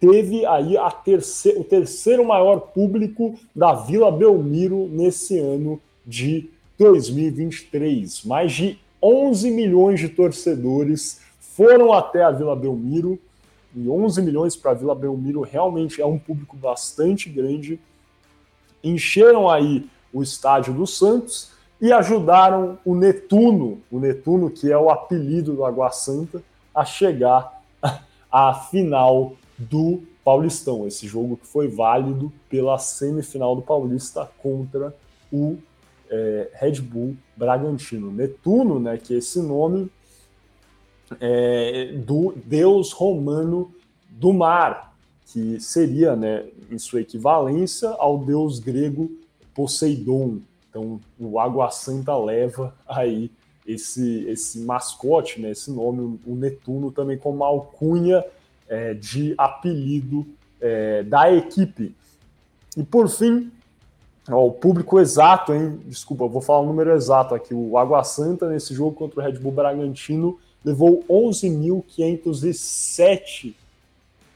teve 0.00 0.44
aí 0.46 0.76
a 0.76 0.90
terceiro, 0.90 1.60
o 1.60 1.64
terceiro 1.64 2.24
maior 2.24 2.60
público 2.60 3.38
da 3.54 3.74
Vila 3.74 4.10
Belmiro 4.10 4.88
nesse 4.90 5.38
ano 5.38 5.80
de 6.06 6.50
2023. 6.78 8.24
Mais 8.24 8.52
de 8.52 8.78
11 9.00 9.50
milhões 9.50 10.00
de 10.00 10.08
torcedores 10.08 11.20
foram 11.38 11.92
até 11.92 12.22
a 12.22 12.30
Vila 12.30 12.56
Belmiro, 12.56 13.18
e 13.74 13.88
11 13.88 14.22
milhões 14.22 14.56
para 14.56 14.72
a 14.72 14.74
Vila 14.74 14.94
Belmiro 14.94 15.40
realmente 15.40 16.00
é 16.00 16.06
um 16.06 16.18
público 16.18 16.56
bastante 16.56 17.28
grande. 17.28 17.80
Encheram 18.84 19.48
aí 19.48 19.86
o 20.12 20.22
estádio 20.22 20.74
do 20.74 20.86
Santos 20.86 21.50
e 21.80 21.92
ajudaram 21.92 22.78
o 22.84 22.94
Netuno, 22.94 23.80
o 23.90 23.98
Netuno 23.98 24.50
que 24.50 24.70
é 24.70 24.78
o 24.78 24.88
apelido 24.88 25.54
do 25.54 25.64
Água 25.64 25.90
Santa, 25.90 26.42
a 26.74 26.84
chegar 26.84 27.60
à 28.30 28.54
final 28.54 29.34
do 29.58 30.02
Paulistão, 30.24 30.86
esse 30.86 31.06
jogo 31.06 31.36
que 31.36 31.46
foi 31.46 31.66
válido 31.66 32.32
pela 32.48 32.78
semifinal 32.78 33.56
do 33.56 33.62
Paulista 33.62 34.30
contra 34.38 34.94
o 35.32 35.58
é, 36.08 36.50
Red 36.54 36.80
Bull 36.80 37.16
Bragantino. 37.36 38.12
Netuno, 38.12 38.78
né, 38.78 38.96
que 38.96 39.14
é 39.14 39.18
esse 39.18 39.40
nome 39.40 39.90
é, 41.20 41.92
do 42.06 42.32
deus 42.44 42.92
romano 42.92 43.74
do 44.08 44.32
mar, 44.32 44.94
que 45.26 45.58
seria, 45.58 46.14
né, 46.14 46.44
em 46.70 46.78
sua 46.78 47.00
equivalência, 47.00 47.88
ao 47.98 48.18
deus 48.18 48.60
grego 48.60 49.10
Poseidon. 49.54 50.38
Então, 50.68 51.00
o 51.18 51.38
Água 51.38 51.70
Santa 51.70 52.16
leva 52.16 52.74
aí 52.88 53.30
esse, 53.66 54.24
esse 54.28 54.60
mascote, 54.60 55.40
né, 55.40 55.50
esse 55.50 55.70
nome, 55.70 56.18
o 56.26 56.34
Netuno, 56.34 56.90
também 56.90 57.18
como 57.18 57.44
alcunha 57.44 58.24
é, 58.68 58.94
de 58.94 59.34
apelido 59.36 60.26
é, 60.60 61.02
da 61.02 61.30
equipe. 61.32 61.94
E 62.76 62.82
por 62.82 63.08
fim, 63.08 63.52
ó, 64.28 64.46
o 64.46 64.52
público 64.52 64.98
exato, 64.98 65.54
hein? 65.54 65.78
Desculpa, 65.86 66.26
vou 66.26 66.40
falar 66.40 66.60
o 66.60 66.66
número 66.66 66.90
exato 66.92 67.34
aqui. 67.34 67.52
O 67.54 67.76
Água 67.76 68.02
Santa, 68.02 68.48
nesse 68.48 68.72
jogo 68.74 68.96
contra 68.96 69.20
o 69.20 69.22
Red 69.22 69.38
Bull 69.38 69.52
Bragantino, 69.52 70.38
levou 70.64 71.04
11.507 71.08 73.54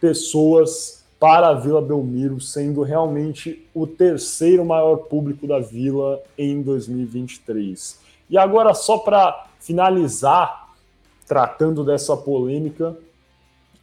pessoas 0.00 1.05
para 1.18 1.48
a 1.48 1.54
Vila 1.54 1.80
Belmiro, 1.80 2.40
sendo 2.40 2.82
realmente 2.82 3.66
o 3.74 3.86
terceiro 3.86 4.64
maior 4.64 4.96
público 4.96 5.46
da 5.46 5.58
Vila 5.58 6.22
em 6.36 6.62
2023. 6.62 7.98
E 8.28 8.36
agora, 8.36 8.74
só 8.74 8.98
para 8.98 9.46
finalizar, 9.58 10.74
tratando 11.26 11.84
dessa 11.84 12.16
polêmica, 12.16 12.96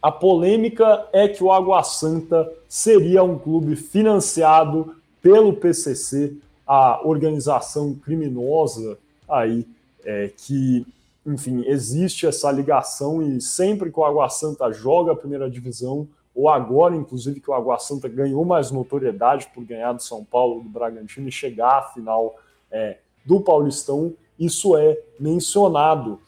a 0.00 0.12
polêmica 0.12 1.08
é 1.12 1.26
que 1.26 1.42
o 1.42 1.50
Água 1.50 1.82
Santa 1.82 2.50
seria 2.68 3.22
um 3.22 3.38
clube 3.38 3.74
financiado 3.74 4.94
pelo 5.22 5.54
PCC, 5.54 6.36
a 6.66 7.00
organização 7.06 7.94
criminosa 7.94 8.98
aí 9.28 9.66
é, 10.04 10.30
que, 10.36 10.86
enfim, 11.26 11.64
existe 11.66 12.26
essa 12.26 12.50
ligação 12.52 13.22
e 13.22 13.40
sempre 13.40 13.90
que 13.90 13.98
o 13.98 14.04
Água 14.04 14.28
Santa 14.28 14.70
joga 14.70 15.12
a 15.12 15.16
primeira 15.16 15.48
divisão, 15.48 16.06
ou 16.34 16.48
agora, 16.48 16.96
inclusive, 16.96 17.40
que 17.40 17.50
o 17.50 17.54
Água 17.54 17.78
Santa 17.78 18.08
ganhou 18.08 18.44
mais 18.44 18.70
notoriedade 18.70 19.48
por 19.54 19.64
ganhar 19.64 19.92
do 19.92 20.02
São 20.02 20.24
Paulo, 20.24 20.62
do 20.62 20.68
Bragantino 20.68 21.28
e 21.28 21.32
chegar 21.32 21.78
à 21.78 21.82
final 21.82 22.36
é, 22.70 22.98
do 23.24 23.40
Paulistão, 23.40 24.14
isso 24.38 24.76
é 24.76 24.98
mencionado 25.18 26.18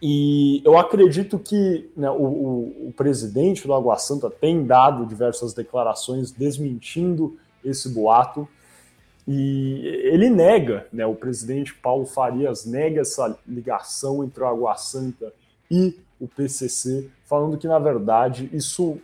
e 0.00 0.62
eu 0.64 0.78
acredito 0.78 1.38
que 1.38 1.90
né, 1.96 2.10
o, 2.10 2.14
o, 2.14 2.88
o, 2.88 2.94
presidente 2.96 3.66
do 3.66 3.74
Água 3.74 3.98
Santa 3.98 4.30
tem 4.30 4.64
dado 4.64 5.04
diversas 5.04 5.52
declarações 5.52 6.30
desmentindo 6.30 7.36
esse 7.62 7.90
boato. 7.90 8.48
E 9.28 9.82
ele 10.04 10.30
nega, 10.30 10.86
né, 10.92 11.04
o 11.04 11.14
presidente 11.14 11.74
Paulo 11.74 12.06
Farias 12.06 12.64
nega 12.64 13.02
essa 13.02 13.38
ligação 13.46 14.24
entre 14.24 14.42
o 14.42 14.46
Água 14.46 14.76
Santa 14.76 15.32
e 15.70 15.98
o 16.18 16.26
PCC, 16.26 17.10
falando 17.32 17.56
que, 17.56 17.66
na 17.66 17.78
verdade, 17.78 18.50
isso, 18.52 18.98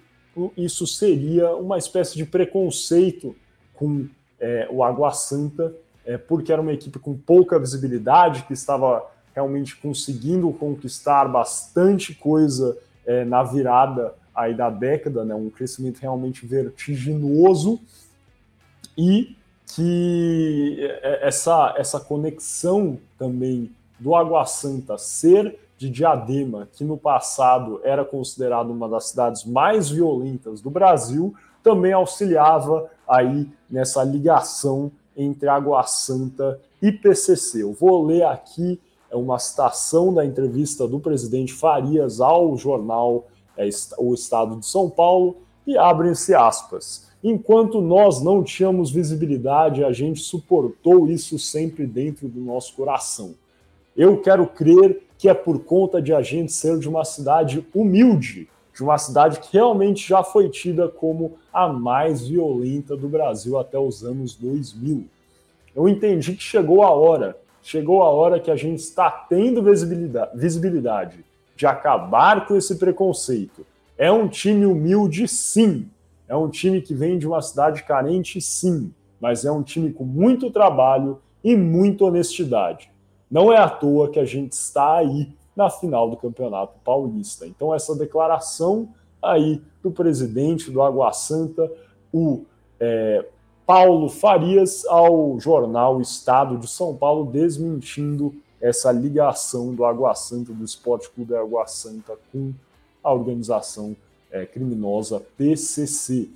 isso 0.55 0.87
seria 0.87 1.57
uma 1.57 1.79
espécie 1.79 2.15
de 2.15 2.27
preconceito 2.27 3.35
com 3.73 4.07
é, 4.39 4.69
o 4.71 4.85
Água 4.85 5.13
Santa, 5.13 5.75
é, 6.05 6.19
porque 6.19 6.53
era 6.53 6.61
uma 6.61 6.75
equipe 6.75 6.99
com 6.99 7.17
pouca 7.17 7.59
visibilidade, 7.59 8.43
que 8.43 8.53
estava 8.53 9.03
realmente 9.35 9.75
conseguindo 9.77 10.53
conquistar 10.53 11.25
bastante 11.25 12.15
coisa 12.15 12.77
é, 13.07 13.25
na 13.25 13.43
virada 13.43 14.15
aí 14.35 14.55
da 14.55 14.69
década, 14.69 15.25
né, 15.25 15.35
um 15.35 15.49
crescimento 15.49 15.99
realmente 15.99 16.45
vertiginoso 16.45 17.81
e 18.95 19.35
que 19.75 20.77
é, 21.03 21.27
essa, 21.27 21.75
essa 21.79 21.99
conexão 21.99 22.99
também 23.19 23.71
do 23.99 24.15
Água 24.15 24.45
Santa 24.45 24.99
ser 24.99 25.59
de 25.79 25.89
Diadema, 25.89 26.69
que 26.73 26.85
no 26.85 26.99
passado 26.99 27.81
era 27.83 28.05
considerado 28.05 28.71
uma 28.71 28.89
das 28.89 29.07
cidades 29.07 29.45
mais 29.45 29.89
violentas 29.89 30.61
do 30.61 30.69
Brasil, 30.69 31.33
também 31.63 31.93
auxiliava 31.93 32.91
aí 33.09 33.49
nessa 33.71 34.05
ligação 34.05 34.91
entre 35.17 35.49
Água 35.49 35.83
Santa 35.85 36.61
e 36.83 36.93
PCC. 36.93 37.63
Eu 37.63 37.73
vou 37.73 38.05
ler 38.05 38.25
aqui 38.25 38.79
é 39.11 39.17
uma 39.17 39.39
citação 39.39 40.13
da 40.13 40.25
entrevista 40.25 40.87
do 40.87 41.01
presidente 41.01 41.53
Farias 41.53 42.21
ao 42.21 42.57
jornal 42.57 43.27
é, 43.57 43.69
O 43.99 44.13
Estado 44.13 44.57
de 44.57 44.67
São 44.67 44.91
Paulo, 44.91 45.37
e 45.67 45.77
abrem-se 45.77 46.35
aspas. 46.35 47.09
Enquanto 47.23 47.81
nós 47.81 48.23
não 48.23 48.43
tínhamos 48.43 48.91
visibilidade, 48.91 49.83
a 49.83 49.93
gente 49.93 50.21
suportou 50.21 51.09
isso 51.09 51.39
sempre 51.39 51.87
dentro 51.87 52.29
do 52.29 52.41
nosso 52.41 52.75
coração. 52.75 53.35
Eu 53.99 54.23
quero 54.23 54.47
crer 54.47 55.03
que 55.19 55.29
é 55.29 55.35
por 55.35 55.59
conta 55.65 56.01
de 56.01 56.15
a 56.15 56.23
gente 56.23 56.53
ser 56.53 56.79
de 56.79 56.89
uma 56.89 57.05
cidade 57.05 57.67
humilde, 57.75 58.49
de 58.75 58.83
uma 58.83 58.97
cidade 58.97 59.41
que 59.41 59.53
realmente 59.53 60.09
já 60.09 60.23
foi 60.23 60.49
tida 60.49 60.89
como 60.89 61.37
a 61.53 61.69
mais 61.69 62.27
violenta 62.27 62.97
do 62.97 63.09
Brasil 63.09 63.59
até 63.59 63.79
os 63.79 64.03
anos 64.03 64.35
2000. 64.35 65.05
Eu 65.75 65.89
entendi 65.89 66.35
que 66.35 66.43
chegou 66.43 66.83
a 66.83 66.91
hora 66.91 67.37
chegou 67.69 68.03
a 68.03 68.09
hora 68.09 68.41
que 68.41 68.51
a 68.51 68.57
gente 68.57 68.79
está 68.79 69.11
tendo 69.11 69.63
visibilidade, 69.63 71.23
de 71.55 71.67
acabar 71.67 72.47
com 72.47 72.57
esse 72.57 72.77
preconceito. 72.77 73.67
É 73.99 74.11
um 74.11 74.27
time 74.27 74.65
humilde, 74.65 75.29
sim. 75.29 75.87
É 76.27 76.35
um 76.35 76.49
time 76.49 76.81
que 76.81 76.95
vem 76.95 77.19
de 77.19 77.27
uma 77.27 77.43
cidade 77.43 77.83
carente, 77.83 78.41
sim. 78.41 78.91
Mas 79.21 79.45
é 79.45 79.53
um 79.53 79.63
time 79.63 79.93
com 79.93 80.05
muito 80.05 80.51
trabalho 80.51 81.21
e 81.45 81.55
muita 81.57 82.05
honestidade. 82.05 82.91
Não 83.31 83.53
é 83.53 83.59
à 83.59 83.69
toa 83.69 84.11
que 84.11 84.19
a 84.19 84.25
gente 84.25 84.53
está 84.53 84.97
aí 84.97 85.31
na 85.55 85.69
final 85.69 86.09
do 86.09 86.17
Campeonato 86.17 86.75
Paulista. 86.85 87.47
Então, 87.47 87.75
essa 87.75 87.95
declaração 87.95 88.89
aí 89.23 89.61
do 89.83 89.91
presidente 89.91 90.71
do 90.71 90.81
Água 90.81 91.13
Santa, 91.13 91.71
o 92.13 92.45
é, 92.79 93.25
Paulo 93.67 94.09
Farias 94.09 94.87
ao 94.87 95.39
jornal 95.39 96.01
Estado 96.01 96.57
de 96.57 96.69
São 96.69 96.97
Paulo, 96.97 97.31
desmentindo 97.31 98.35
essa 98.61 98.91
ligação 98.91 99.75
do 99.75 99.85
Água 99.85 100.15
Santa, 100.15 100.53
do 100.53 100.65
Esporte 100.65 101.11
Clube 101.11 101.35
Água 101.35 101.67
Santa, 101.67 102.17
com 102.33 102.53
a 103.03 103.13
organização 103.13 103.97
é, 104.31 104.47
criminosa 104.47 105.21
PCC. 105.37 106.29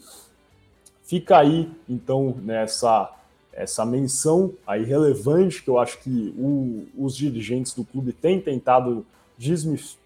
fica 1.04 1.38
aí, 1.38 1.70
então, 1.88 2.34
nessa 2.42 3.10
essa 3.52 3.84
menção 3.84 4.54
aí 4.66 4.84
relevante 4.84 5.62
que 5.62 5.68
eu 5.68 5.78
acho 5.78 5.98
que 5.98 6.34
o, 6.38 6.86
os 6.96 7.16
dirigentes 7.16 7.74
do 7.74 7.84
clube 7.84 8.12
têm 8.12 8.40
tentado 8.40 9.06
desmistificar, 9.36 10.00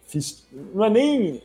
não 0.74 0.84
é 0.84 0.90
nem 0.90 1.42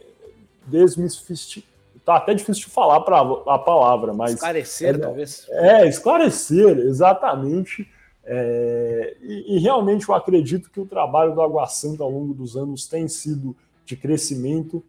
desmistificar, 0.66 1.70
tá 2.06 2.16
até 2.18 2.34
difícil 2.34 2.66
de 2.66 2.72
falar 2.72 3.02
pra, 3.02 3.20
a 3.20 3.60
palavra, 3.60 4.14
mas... 4.14 4.34
Esclarecer, 4.34 4.96
é, 4.96 4.98
talvez. 4.98 5.48
É, 5.50 5.88
esclarecer, 5.88 6.78
exatamente. 6.80 7.88
É, 8.24 9.18
e, 9.22 9.56
e, 9.56 9.60
realmente 9.60 10.08
eu 10.08 10.16
acredito 10.16 10.70
que 10.70 10.80
o 10.80 10.86
trabalho 10.86 11.34
do 11.34 11.42
Água 11.42 11.66
Santa 11.68 12.04
ao 12.04 12.10
longo 12.10 12.34
dos 12.34 12.56
anos 12.56 12.88
tem 12.88 13.08
sido 13.08 13.56
de 13.86 13.96
crescimento. 13.96 14.84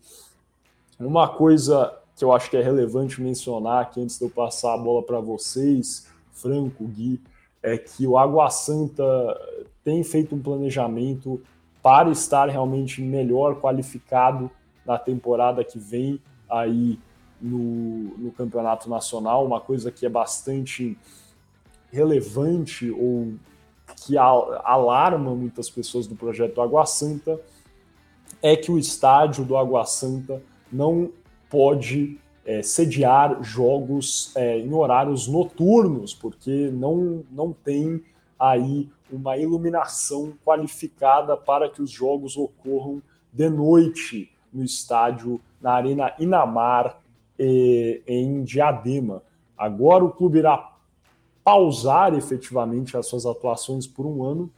Uma 0.98 1.28
coisa 1.28 1.94
que 2.16 2.24
eu 2.24 2.32
acho 2.32 2.50
que 2.50 2.56
é 2.56 2.62
relevante 2.62 3.20
mencionar 3.20 3.82
aqui 3.82 4.00
antes 4.00 4.18
de 4.18 4.24
eu 4.24 4.30
passar 4.30 4.74
a 4.74 4.78
bola 4.78 5.02
para 5.02 5.18
vocês, 5.18 6.06
Franco, 6.42 6.84
Gui, 6.84 7.22
é 7.62 7.78
que 7.78 8.06
o 8.06 8.18
Água 8.18 8.50
Santa 8.50 9.04
tem 9.84 10.02
feito 10.02 10.34
um 10.34 10.42
planejamento 10.42 11.40
para 11.80 12.10
estar 12.10 12.48
realmente 12.48 13.00
melhor 13.00 13.60
qualificado 13.60 14.50
na 14.84 14.98
temporada 14.98 15.62
que 15.62 15.78
vem 15.78 16.20
aí 16.50 16.98
no, 17.40 18.16
no 18.18 18.32
campeonato 18.32 18.90
nacional, 18.90 19.46
uma 19.46 19.60
coisa 19.60 19.90
que 19.90 20.04
é 20.04 20.08
bastante 20.08 20.96
relevante 21.90 22.90
ou 22.90 23.34
que 23.96 24.16
alarma 24.16 25.34
muitas 25.34 25.68
pessoas 25.68 26.06
do 26.06 26.14
projeto 26.14 26.60
Água 26.60 26.86
Santa 26.86 27.40
é 28.40 28.56
que 28.56 28.70
o 28.70 28.78
estádio 28.78 29.44
do 29.44 29.56
Água 29.56 29.84
Santa 29.84 30.42
não 30.72 31.10
pode 31.50 32.18
é, 32.44 32.62
sediar 32.62 33.42
jogos 33.42 34.32
é, 34.34 34.58
em 34.58 34.72
horários 34.72 35.28
noturnos, 35.28 36.14
porque 36.14 36.70
não, 36.72 37.24
não 37.30 37.52
tem 37.52 38.02
aí 38.38 38.88
uma 39.10 39.36
iluminação 39.36 40.32
qualificada 40.44 41.36
para 41.36 41.68
que 41.68 41.82
os 41.82 41.90
jogos 41.90 42.36
ocorram 42.36 43.02
de 43.32 43.48
noite 43.48 44.30
no 44.52 44.64
estádio, 44.64 45.40
na 45.60 45.72
Arena 45.72 46.12
Inamar, 46.18 46.98
em 47.38 48.44
Diadema. 48.44 49.22
Agora 49.56 50.04
o 50.04 50.12
clube 50.12 50.38
irá 50.38 50.72
pausar 51.44 52.14
efetivamente 52.14 52.96
as 52.96 53.06
suas 53.06 53.26
atuações 53.26 53.86
por 53.86 54.06
um 54.06 54.22
ano, 54.22 54.50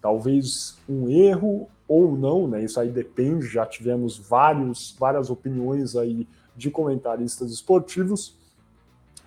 talvez 0.00 0.76
um 0.88 1.08
erro 1.08 1.68
ou 1.86 2.16
não, 2.16 2.48
né? 2.48 2.64
Isso 2.64 2.80
aí 2.80 2.90
depende, 2.90 3.46
já 3.46 3.64
tivemos 3.64 4.18
vários, 4.18 4.96
várias 4.98 5.30
opiniões 5.30 5.96
aí 5.96 6.26
de 6.56 6.70
comentaristas 6.70 7.50
esportivos, 7.50 8.36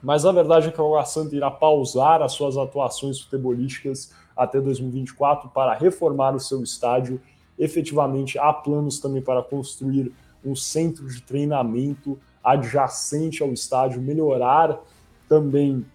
mas 0.01 0.25
a 0.25 0.31
verdade 0.31 0.67
é 0.67 0.71
que 0.71 0.79
o 0.79 0.85
Água 0.85 1.05
Santa 1.05 1.35
irá 1.35 1.49
pausar 1.49 2.21
as 2.21 2.33
suas 2.33 2.57
atuações 2.57 3.19
futebolísticas 3.19 4.13
até 4.35 4.61
2024 4.61 5.49
para 5.49 5.73
reformar 5.73 6.35
o 6.35 6.39
seu 6.39 6.61
estádio. 6.61 7.19
Efetivamente, 7.57 8.37
há 8.37 8.53
planos 8.53 8.99
também 8.99 9.21
para 9.21 9.41
construir 9.41 10.13
um 10.45 10.55
centro 10.55 11.07
de 11.07 11.21
treinamento 11.21 12.19
adjacente 12.43 13.41
ao 13.41 13.51
estádio, 13.51 14.01
melhorar 14.01 14.79
também 15.27 15.85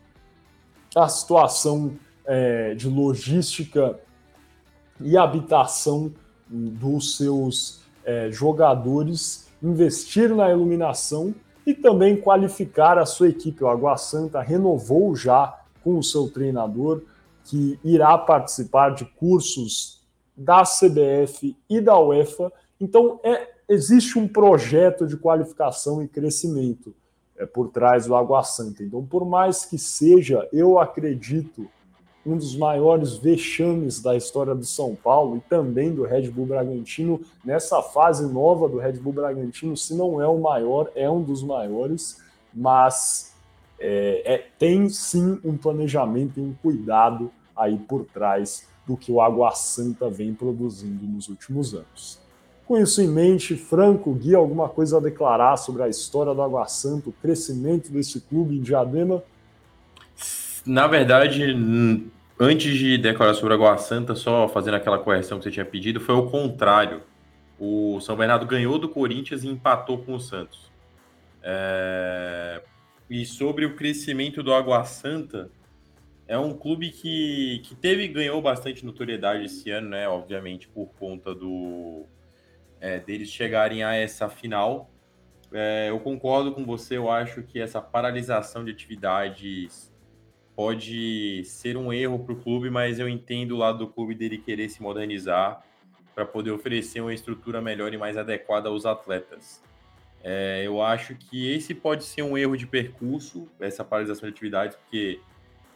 a 0.94 1.08
situação 1.08 1.96
é, 2.26 2.74
de 2.74 2.88
logística 2.88 3.98
e 5.00 5.16
habitação 5.16 6.12
dos 6.48 7.16
seus 7.16 7.80
é, 8.04 8.30
jogadores 8.30 9.41
investir 9.62 10.34
na 10.34 10.50
iluminação 10.50 11.34
e 11.66 11.72
também 11.72 12.16
qualificar 12.16 12.98
a 12.98 13.06
sua 13.06 13.28
equipe. 13.28 13.62
O 13.62 13.68
Água 13.68 13.96
Santa 13.96 14.40
renovou 14.40 15.14
já 15.14 15.60
com 15.82 15.98
o 15.98 16.02
seu 16.02 16.28
treinador, 16.28 17.02
que 17.44 17.78
irá 17.84 18.16
participar 18.18 18.90
de 18.90 19.04
cursos 19.04 20.00
da 20.36 20.62
CBF 20.62 21.56
e 21.68 21.80
da 21.80 21.98
UEFA. 21.98 22.52
Então, 22.80 23.20
é, 23.22 23.48
existe 23.68 24.18
um 24.18 24.26
projeto 24.26 25.06
de 25.06 25.16
qualificação 25.16 26.02
e 26.02 26.08
crescimento 26.08 26.94
é, 27.36 27.46
por 27.46 27.68
trás 27.68 28.06
do 28.06 28.14
Água 28.14 28.42
Santa. 28.42 28.82
Então, 28.82 29.04
por 29.04 29.24
mais 29.24 29.64
que 29.64 29.78
seja, 29.78 30.48
eu 30.52 30.78
acredito 30.78 31.68
um 32.24 32.36
dos 32.36 32.56
maiores 32.56 33.16
vexames 33.16 34.00
da 34.00 34.16
história 34.16 34.54
do 34.54 34.64
São 34.64 34.94
Paulo 34.94 35.36
e 35.36 35.40
também 35.40 35.92
do 35.92 36.04
Red 36.04 36.30
Bull 36.30 36.46
Bragantino 36.46 37.20
nessa 37.44 37.82
fase 37.82 38.32
nova 38.32 38.68
do 38.68 38.78
Red 38.78 38.92
Bull 38.92 39.12
Bragantino, 39.12 39.76
se 39.76 39.94
não 39.94 40.20
é 40.20 40.28
o 40.28 40.38
maior, 40.38 40.90
é 40.94 41.10
um 41.10 41.22
dos 41.22 41.42
maiores, 41.42 42.20
mas 42.54 43.34
é, 43.78 44.34
é, 44.34 44.46
tem 44.58 44.88
sim 44.88 45.40
um 45.44 45.56
planejamento 45.56 46.38
e 46.38 46.42
um 46.42 46.54
cuidado 46.62 47.30
aí 47.56 47.76
por 47.76 48.04
trás 48.04 48.68
do 48.86 48.96
que 48.96 49.10
o 49.10 49.20
Água 49.20 49.50
Santa 49.52 50.08
vem 50.08 50.32
produzindo 50.32 51.04
nos 51.04 51.28
últimos 51.28 51.74
anos. 51.74 52.20
Com 52.66 52.78
isso 52.78 53.02
em 53.02 53.08
mente, 53.08 53.56
Franco, 53.56 54.12
Gui, 54.14 54.34
alguma 54.34 54.68
coisa 54.68 54.96
a 54.96 55.00
declarar 55.00 55.56
sobre 55.56 55.82
a 55.82 55.88
história 55.88 56.32
do 56.32 56.40
Água 56.40 56.66
Santa, 56.68 57.10
o 57.10 57.12
crescimento 57.12 57.90
desse 57.90 58.20
clube 58.20 58.56
em 58.56 58.62
Diadema? 58.62 59.22
Na 60.64 60.86
verdade, 60.86 61.42
antes 62.38 62.76
de 62.76 62.96
declarar 62.96 63.34
sobre 63.34 63.54
a 63.54 63.56
Água 63.56 63.76
Santa, 63.78 64.14
só 64.14 64.48
fazendo 64.48 64.74
aquela 64.74 64.98
correção 64.98 65.38
que 65.38 65.44
você 65.44 65.50
tinha 65.50 65.64
pedido, 65.64 66.00
foi 66.00 66.14
o 66.14 66.30
contrário. 66.30 67.02
O 67.58 68.00
São 68.00 68.16
Bernardo 68.16 68.46
ganhou 68.46 68.78
do 68.78 68.88
Corinthians 68.88 69.42
e 69.42 69.48
empatou 69.48 69.98
com 69.98 70.14
o 70.14 70.20
Santos. 70.20 70.70
É... 71.42 72.62
E 73.10 73.26
sobre 73.26 73.66
o 73.66 73.74
crescimento 73.74 74.42
do 74.42 74.54
Água 74.54 74.84
Santa, 74.84 75.50
é 76.26 76.38
um 76.38 76.56
clube 76.56 76.90
que, 76.90 77.60
que 77.64 77.74
teve 77.74 78.08
ganhou 78.08 78.40
bastante 78.40 78.86
notoriedade 78.86 79.44
esse 79.44 79.70
ano, 79.70 79.90
né? 79.90 80.08
Obviamente 80.08 80.66
por 80.66 80.86
conta 80.98 81.34
do 81.34 82.06
é, 82.80 82.98
deles 82.98 83.28
chegarem 83.28 83.84
a 83.84 83.94
essa 83.94 84.28
final. 84.28 84.90
É, 85.52 85.90
eu 85.90 86.00
concordo 86.00 86.52
com 86.52 86.64
você, 86.64 86.96
eu 86.96 87.10
acho 87.10 87.42
que 87.42 87.60
essa 87.60 87.82
paralisação 87.82 88.64
de 88.64 88.70
atividades 88.70 89.91
pode 90.54 91.44
ser 91.44 91.76
um 91.76 91.92
erro 91.92 92.18
para 92.18 92.32
o 92.32 92.36
clube, 92.36 92.70
mas 92.70 92.98
eu 92.98 93.08
entendo 93.08 93.52
o 93.52 93.58
lado 93.58 93.78
do 93.78 93.86
clube 93.88 94.14
dele 94.14 94.38
querer 94.38 94.68
se 94.68 94.82
modernizar 94.82 95.62
para 96.14 96.26
poder 96.26 96.50
oferecer 96.50 97.00
uma 97.00 97.14
estrutura 97.14 97.60
melhor 97.60 97.92
e 97.92 97.98
mais 97.98 98.16
adequada 98.16 98.68
aos 98.68 98.84
atletas. 98.84 99.62
É, 100.22 100.62
eu 100.64 100.80
acho 100.82 101.14
que 101.14 101.50
esse 101.50 101.74
pode 101.74 102.04
ser 102.04 102.22
um 102.22 102.36
erro 102.38 102.56
de 102.56 102.66
percurso, 102.66 103.48
essa 103.58 103.82
paralisação 103.82 104.28
de 104.28 104.34
atividades, 104.34 104.76
porque, 104.76 105.18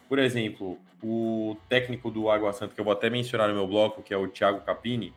por 0.09 0.19
exemplo, 0.19 0.79
o 1.03 1.57
técnico 1.69 2.11
do 2.11 2.31
Água 2.31 2.53
Santa, 2.53 2.75
que 2.75 2.81
eu 2.81 2.85
vou 2.85 2.93
até 2.93 3.11
mencionar 3.11 3.49
no 3.49 3.55
meu 3.55 3.67
bloco, 3.67 4.03
que 4.03 4.15
é 4.15 4.17
o 4.17 4.29
Thiago 4.29 4.61
Capini, 4.61 5.13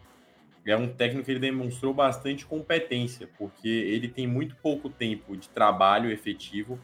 é 0.65 0.75
um 0.75 0.87
técnico 0.87 1.25
que 1.25 1.31
ele 1.31 1.39
demonstrou 1.39 1.93
bastante 1.93 2.45
competência, 2.45 3.29
porque 3.37 3.67
ele 3.67 4.07
tem 4.07 4.27
muito 4.27 4.55
pouco 4.57 4.89
tempo 4.89 5.35
de 5.35 5.49
trabalho 5.49 6.11
efetivo 6.11 6.79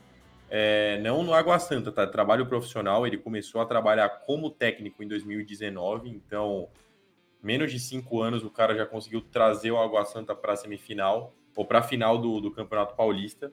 é, 0.58 0.98
não 1.02 1.22
no 1.22 1.34
Água 1.34 1.60
Santa, 1.60 1.92
tá? 1.92 2.08
Trabalho 2.08 2.46
profissional. 2.46 3.06
Ele 3.06 3.18
começou 3.18 3.60
a 3.60 3.66
trabalhar 3.66 4.08
como 4.08 4.50
técnico 4.50 5.04
em 5.04 5.08
2019, 5.08 6.08
então, 6.08 6.70
menos 7.44 7.74
de 7.74 7.78
cinco 7.78 8.22
anos, 8.22 8.42
o 8.42 8.50
cara 8.50 8.74
já 8.74 8.86
conseguiu 8.86 9.20
trazer 9.20 9.72
o 9.72 9.78
Água 9.78 10.06
Santa 10.06 10.34
para 10.34 10.54
a 10.54 10.56
semifinal 10.56 11.34
ou 11.58 11.66
para 11.66 11.80
a 11.80 11.84
final 11.84 12.18
do, 12.18 12.40
do 12.40 12.52
Campeonato 12.52 12.96
Paulista. 12.96 13.52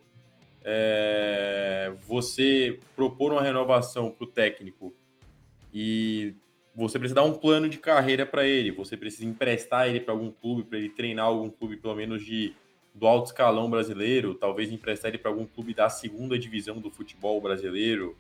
É, 0.65 1.93
você 2.07 2.79
propor 2.95 3.33
uma 3.33 3.43
renovação 3.43 4.09
para 4.09 4.23
o 4.23 4.29
técnico 4.29 4.95
e 5.75 6.37
você 6.73 7.01
precisa 7.01 7.17
dar 7.17 7.25
um 7.25 7.35
plano 7.35 7.69
de 7.69 7.79
carreira 7.79 8.25
para 8.25 8.47
ele, 8.47 8.71
você 8.71 8.97
precisa 8.97 9.25
emprestar 9.25 9.89
ele 9.89 9.99
para 9.99 10.15
algum 10.15 10.31
clube, 10.31 10.63
para 10.63 10.79
ele 10.79 10.89
treinar 10.89 11.25
algum 11.25 11.51
clube, 11.51 11.79
pelo 11.79 11.97
menos 11.97 12.25
de 12.25 12.55
do 12.95 13.07
alto 13.07 13.27
escalão 13.27 13.71
brasileiro, 13.71 14.35
talvez 14.35 14.71
emprestar 14.71 15.11
ele 15.11 15.19
para 15.19 15.31
algum 15.31 15.47
clube 15.47 15.75
da 15.75 15.89
segunda 15.89 16.39
divisão 16.39 16.79
do 16.79 16.91
futebol 16.91 17.41
brasileiro, 17.41 18.17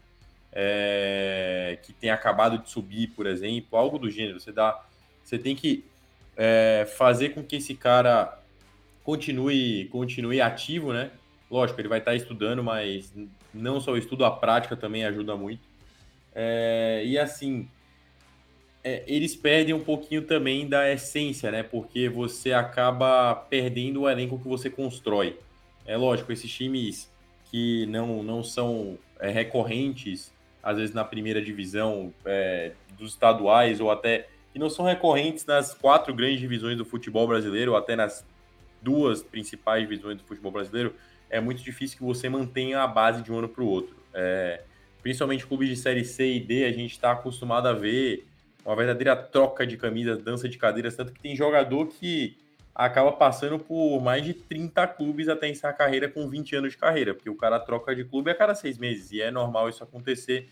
é, 0.53 1.79
que 1.83 1.93
tem 1.93 2.11
acabado 2.11 2.59
de 2.59 2.71
subir, 2.71 3.09
por 3.09 3.27
exemplo, 3.27 3.79
algo 3.79 3.99
do 3.99 4.11
gênero. 4.11 4.41
Você 4.41 4.53
dá, 4.53 4.83
você 5.23 5.39
tem 5.39 5.55
que 5.55 5.85
é, 6.37 6.87
fazer 6.97 7.31
com 7.31 7.43
que 7.43 7.57
esse 7.57 7.75
cara 7.75 8.39
continue, 9.05 9.87
continue 9.87 10.41
ativo, 10.41 10.93
né? 10.93 11.11
Lógico, 11.51 11.81
ele 11.81 11.89
vai 11.89 11.99
estar 11.99 12.15
estudando, 12.15 12.63
mas 12.63 13.13
não 13.53 13.81
só 13.81 13.93
o 13.93 13.99
estudo, 13.99 14.25
a 14.25 14.31
prática 14.31 14.77
também 14.77 15.05
ajuda 15.05 15.37
muito. 15.37 15.61
É, 16.35 17.03
e 17.05 17.19
assim, 17.19 17.69
é, 18.85 19.05
eles 19.07 19.37
perdem 19.37 19.75
um 19.75 19.83
pouquinho 19.83 20.23
também 20.23 20.69
da 20.69 20.91
essência, 20.91 21.51
né? 21.51 21.63
Porque 21.63 22.09
você 22.09 22.53
acaba 22.53 23.35
perdendo 23.35 24.03
o 24.03 24.09
elenco 24.09 24.39
que 24.39 24.49
você 24.49 24.69
constrói. 24.69 25.39
É 25.87 25.97
lógico, 25.97 26.33
esses 26.33 26.51
times 26.51 27.11
que 27.51 27.87
não, 27.87 28.23
não 28.23 28.43
são 28.43 28.99
é, 29.21 29.31
recorrentes, 29.31 30.33
às 30.63 30.79
vezes 30.79 30.95
na 30.95 31.05
primeira 31.05 31.41
divisão 31.41 32.13
é, 32.25 32.73
dos 32.99 33.13
estaduais, 33.13 33.81
ou 33.81 33.91
até 33.91 34.29
que 34.53 34.59
não 34.59 34.69
são 34.69 34.85
recorrentes 34.85 35.47
nas 35.47 35.73
quatro 35.73 36.15
grandes 36.15 36.41
divisões 36.41 36.77
do 36.77 36.85
futebol 36.85 37.27
brasileiro, 37.27 37.73
ou 37.73 37.77
até 37.77 37.95
nas 37.95 38.27
duas 38.81 39.23
principais 39.23 39.83
divisões 39.89 40.19
do 40.19 40.25
futebol 40.25 40.51
brasileiro, 40.51 40.95
é 41.31 41.41
muito 41.41 41.63
difícil 41.63 41.97
que 41.97 42.05
você 42.05 42.29
mantenha 42.29 42.81
a 42.81 42.87
base 42.87 43.23
de 43.23 43.33
um 43.33 43.39
ano 43.39 43.49
para 43.49 43.63
o 43.63 43.67
outro. 43.67 43.97
É, 44.13 44.63
principalmente 45.03 45.47
clubes 45.47 45.69
de 45.69 45.77
Série 45.77 46.05
C 46.05 46.35
e 46.35 46.41
D, 46.41 46.65
a 46.65 46.73
gente 46.73 46.93
está 46.93 47.13
acostumado 47.13 47.67
a 47.67 47.73
ver 47.73 48.27
uma 48.65 48.77
verdadeira 48.77 49.17
troca 49.17 49.67
de 49.67 49.77
camisas, 49.77 50.23
dança 50.23 50.49
de 50.49 50.57
cadeiras, 50.57 50.95
tanto 50.97 51.13
que 51.13 51.21
tem 51.21 51.35
jogador 51.35 51.87
que 51.89 52.37
acaba 52.75 53.13
passando 53.13 53.59
por 53.59 54.01
mais 54.01 54.25
de 54.25 54.33
30 54.33 54.87
clubes 54.89 55.29
até 55.29 55.49
encerrar 55.49 55.71
a 55.71 55.77
carreira 55.77 56.09
com 56.09 56.29
20 56.29 56.57
anos 56.57 56.73
de 56.73 56.79
carreira, 56.79 57.15
porque 57.15 57.29
o 57.29 57.35
cara 57.35 57.61
troca 57.61 57.95
de 57.95 58.05
clube 58.05 58.31
a 58.31 58.35
cada 58.35 58.55
seis 58.55 58.79
meses, 58.79 59.13
e 59.13 59.21
é 59.21 59.31
normal 59.31 59.69
isso 59.69 59.83
acontecer 59.83 60.49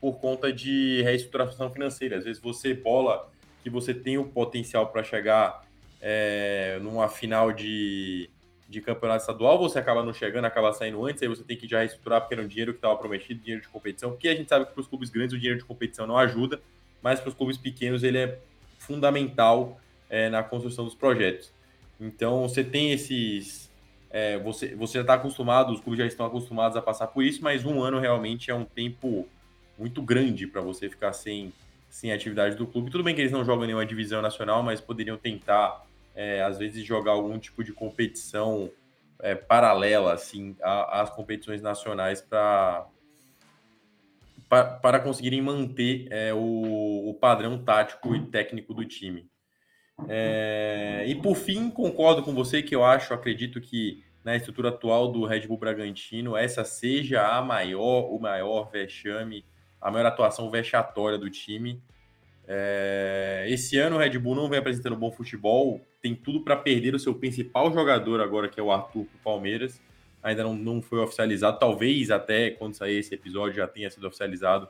por 0.00 0.18
conta 0.18 0.52
de 0.52 1.00
reestruturação 1.02 1.70
financeira. 1.70 2.18
Às 2.18 2.24
vezes 2.24 2.40
você 2.40 2.74
bola 2.74 3.30
que 3.62 3.70
você 3.70 3.94
tem 3.94 4.18
o 4.18 4.24
potencial 4.24 4.88
para 4.88 5.02
chegar 5.02 5.64
é, 6.00 6.78
numa 6.82 7.08
final 7.08 7.52
de, 7.52 8.28
de 8.68 8.80
campeonato 8.80 9.22
estadual, 9.22 9.58
você 9.58 9.78
acaba 9.78 10.04
não 10.04 10.12
chegando, 10.12 10.44
acaba 10.44 10.72
saindo 10.72 11.04
antes, 11.04 11.22
aí 11.22 11.28
você 11.28 11.42
tem 11.42 11.56
que 11.56 11.66
já 11.66 11.78
reestruturar 11.78 12.20
porque 12.20 12.34
era 12.34 12.42
um 12.42 12.46
dinheiro 12.46 12.72
que 12.72 12.78
estava 12.78 12.96
prometido, 12.96 13.40
dinheiro 13.40 13.62
de 13.62 13.68
competição, 13.68 14.10
porque 14.10 14.28
a 14.28 14.34
gente 14.34 14.48
sabe 14.48 14.66
que 14.66 14.72
para 14.72 14.80
os 14.80 14.86
clubes 14.86 15.08
grandes 15.08 15.34
o 15.34 15.38
dinheiro 15.38 15.58
de 15.58 15.64
competição 15.64 16.06
não 16.06 16.18
ajuda, 16.18 16.60
mas 17.06 17.20
para 17.20 17.28
os 17.28 17.36
clubes 17.36 17.56
pequenos 17.56 18.02
ele 18.02 18.18
é 18.18 18.40
fundamental 18.80 19.80
é, 20.10 20.28
na 20.28 20.42
construção 20.42 20.84
dos 20.84 20.94
projetos. 20.96 21.52
Então 22.00 22.48
você 22.48 22.64
tem 22.64 22.90
esses. 22.90 23.70
É, 24.10 24.36
você, 24.40 24.74
você 24.74 24.94
já 24.94 25.02
está 25.02 25.14
acostumado, 25.14 25.72
os 25.72 25.80
clubes 25.80 26.00
já 26.00 26.04
estão 26.04 26.26
acostumados 26.26 26.76
a 26.76 26.82
passar 26.82 27.06
por 27.06 27.22
isso, 27.22 27.44
mas 27.44 27.64
um 27.64 27.80
ano 27.80 28.00
realmente 28.00 28.50
é 28.50 28.54
um 28.56 28.64
tempo 28.64 29.28
muito 29.78 30.02
grande 30.02 30.48
para 30.48 30.60
você 30.60 30.88
ficar 30.88 31.12
sem, 31.12 31.52
sem 31.88 32.10
atividade 32.10 32.56
do 32.56 32.66
clube. 32.66 32.90
Tudo 32.90 33.04
bem 33.04 33.14
que 33.14 33.20
eles 33.20 33.30
não 33.30 33.44
jogam 33.44 33.66
nenhuma 33.66 33.86
divisão 33.86 34.20
nacional, 34.20 34.64
mas 34.64 34.80
poderiam 34.80 35.16
tentar, 35.16 35.86
é, 36.12 36.42
às 36.42 36.58
vezes, 36.58 36.84
jogar 36.84 37.12
algum 37.12 37.38
tipo 37.38 37.62
de 37.62 37.72
competição 37.72 38.68
é, 39.20 39.36
paralela 39.36 40.12
assim, 40.12 40.56
às 40.60 41.08
competições 41.10 41.62
nacionais 41.62 42.20
para 42.20 42.84
para 44.48 45.00
conseguirem 45.00 45.42
manter 45.42 46.06
é, 46.10 46.32
o, 46.32 47.10
o, 47.10 47.14
padrão 47.14 47.58
tático 47.58 48.14
e 48.14 48.26
técnico 48.26 48.72
do 48.72 48.84
time. 48.84 49.28
É, 50.08 51.04
e 51.06 51.14
por 51.16 51.34
fim, 51.34 51.70
concordo 51.70 52.22
com 52.22 52.34
você 52.34 52.62
que 52.62 52.74
eu 52.74 52.84
acho, 52.84 53.12
acredito 53.12 53.60
que 53.60 54.04
na 54.24 54.36
estrutura 54.36 54.68
atual 54.68 55.10
do 55.10 55.24
Red 55.24 55.46
Bull 55.46 55.58
Bragantino, 55.58 56.36
essa 56.36 56.64
seja 56.64 57.26
a 57.26 57.42
maior, 57.42 58.12
o 58.12 58.18
maior 58.18 58.70
vexame, 58.70 59.44
a 59.80 59.90
maior 59.90 60.06
atuação 60.06 60.50
vexatória 60.50 61.18
do 61.18 61.30
time. 61.30 61.80
É, 62.48 63.46
esse 63.48 63.78
ano 63.78 63.96
o 63.96 63.98
Red 63.98 64.18
Bull 64.18 64.34
não 64.34 64.48
vem 64.48 64.58
apresentando 64.58 64.96
bom 64.96 65.10
futebol, 65.10 65.80
tem 66.00 66.14
tudo 66.14 66.42
para 66.42 66.56
perder 66.56 66.94
o 66.94 66.98
seu 66.98 67.14
principal 67.14 67.72
jogador 67.72 68.20
agora, 68.20 68.48
que 68.48 68.60
é 68.60 68.62
o 68.62 68.70
Arthur 68.70 69.04
pro 69.04 69.18
Palmeiras. 69.24 69.80
Ainda 70.22 70.42
não, 70.42 70.54
não 70.54 70.82
foi 70.82 70.98
oficializado, 70.98 71.58
talvez 71.58 72.10
até 72.10 72.50
quando 72.50 72.74
sair 72.74 72.98
esse 72.98 73.14
episódio 73.14 73.56
já 73.56 73.68
tenha 73.68 73.90
sido 73.90 74.06
oficializado, 74.06 74.68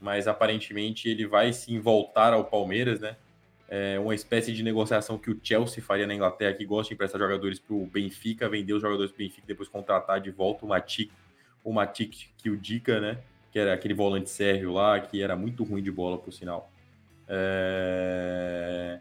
mas 0.00 0.26
aparentemente 0.26 1.08
ele 1.08 1.26
vai 1.26 1.52
sim 1.52 1.78
voltar 1.78 2.32
ao 2.32 2.44
Palmeiras, 2.44 3.00
né? 3.00 3.16
é, 3.70 3.98
uma 4.00 4.14
espécie 4.14 4.52
de 4.52 4.64
negociação 4.64 5.16
que 5.16 5.30
o 5.30 5.38
Chelsea 5.40 5.82
faria 5.82 6.04
na 6.04 6.12
Inglaterra, 6.12 6.52
que 6.52 6.66
gosta 6.66 6.88
de 6.88 6.94
emprestar 6.94 7.20
jogadores 7.20 7.60
para 7.60 7.74
o 7.74 7.86
Benfica, 7.86 8.48
vender 8.48 8.72
os 8.72 8.82
jogadores 8.82 9.12
para 9.12 9.22
o 9.22 9.26
Benfica, 9.26 9.46
depois 9.46 9.68
contratar 9.68 10.20
de 10.20 10.30
volta 10.32 10.66
o 10.66 10.68
Matic, 10.68 11.12
o 11.62 11.72
Matic 11.72 12.30
que 12.36 12.50
o 12.50 12.56
Dica, 12.56 13.00
né? 13.00 13.18
Que 13.52 13.60
era 13.60 13.72
aquele 13.72 13.94
volante 13.94 14.28
sérvio 14.28 14.72
lá, 14.72 14.98
que 14.98 15.22
era 15.22 15.36
muito 15.36 15.62
ruim 15.62 15.82
de 15.82 15.90
bola, 15.90 16.18
por 16.18 16.32
sinal. 16.32 16.68
É... 17.28 18.98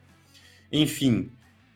Enfim, 0.71 1.31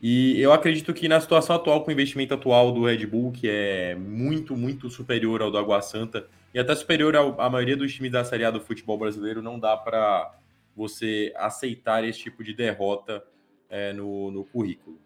e 0.05 0.41
eu 0.41 0.51
acredito 0.51 0.93
que 0.93 1.07
na 1.07 1.21
situação 1.21 1.55
atual, 1.55 1.81
com 1.81 1.89
o 1.89 1.93
investimento 1.93 2.33
atual 2.33 2.73
do 2.73 2.83
Red 2.83 3.05
Bull, 3.05 3.31
que 3.31 3.47
é 3.49 3.95
muito, 3.95 4.53
muito 4.53 4.89
superior 4.89 5.41
ao 5.41 5.49
do 5.49 5.57
Água 5.57 5.81
Santa, 5.81 6.27
e 6.53 6.59
até 6.59 6.75
superior 6.75 7.15
à 7.15 7.49
maioria 7.49 7.77
dos 7.77 7.93
times 7.93 8.11
da 8.11 8.25
Série 8.25 8.43
A 8.43 8.51
do 8.51 8.59
futebol 8.59 8.97
brasileiro, 8.97 9.41
não 9.41 9.57
dá 9.57 9.77
para 9.77 10.37
você 10.75 11.31
aceitar 11.37 12.03
esse 12.03 12.19
tipo 12.19 12.43
de 12.43 12.53
derrota 12.53 13.23
é, 13.69 13.93
no, 13.93 14.29
no 14.29 14.43
currículo. 14.43 14.99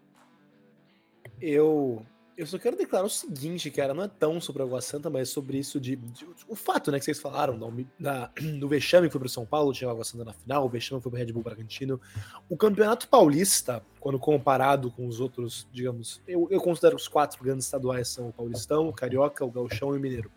Eu, 1.40 2.04
eu 2.38 2.46
só 2.46 2.56
quero 2.56 2.76
declarar 2.76 3.04
o 3.04 3.10
seguinte, 3.10 3.68
cara, 3.68 3.92
não 3.92 4.04
é 4.04 4.08
tão 4.08 4.40
sobre 4.40 4.62
a 4.62 4.64
Água 4.64 4.80
Santa, 4.80 5.10
mas 5.10 5.28
sobre 5.28 5.58
isso 5.58 5.80
de, 5.80 5.96
de, 5.96 6.24
o 6.46 6.54
fato, 6.54 6.92
né, 6.92 7.00
que 7.00 7.04
vocês 7.04 7.18
falaram, 7.18 7.58
não, 7.58 7.74
na, 7.98 8.30
no 8.40 8.68
vexame 8.68 9.08
que 9.08 9.12
foi 9.12 9.18
para 9.18 9.28
São 9.28 9.44
Paulo, 9.44 9.72
tinha 9.72 9.90
a 9.90 9.92
Água 9.92 10.04
Santa 10.04 10.24
na 10.24 10.32
final, 10.32 10.64
o 10.64 10.68
vexame 10.68 11.02
foi 11.02 11.10
para 11.10 11.18
Red 11.18 11.32
Bull 11.32 11.42
Bragantino. 11.42 12.00
O 12.48 12.56
Campeonato 12.56 13.08
Paulista, 13.08 13.84
quando 13.98 14.20
comparado 14.20 14.88
com 14.92 15.08
os 15.08 15.18
outros, 15.18 15.66
digamos, 15.72 16.22
eu, 16.28 16.46
eu 16.48 16.60
considero 16.60 16.94
os 16.94 17.08
quatro 17.08 17.42
grandes 17.42 17.64
estaduais 17.64 18.06
são 18.06 18.28
o 18.28 18.32
Paulistão, 18.32 18.88
o 18.88 18.92
Carioca, 18.92 19.44
o 19.44 19.50
Gauchão 19.50 19.92
e 19.94 19.98
o 19.98 20.00
Mineiro. 20.00 20.30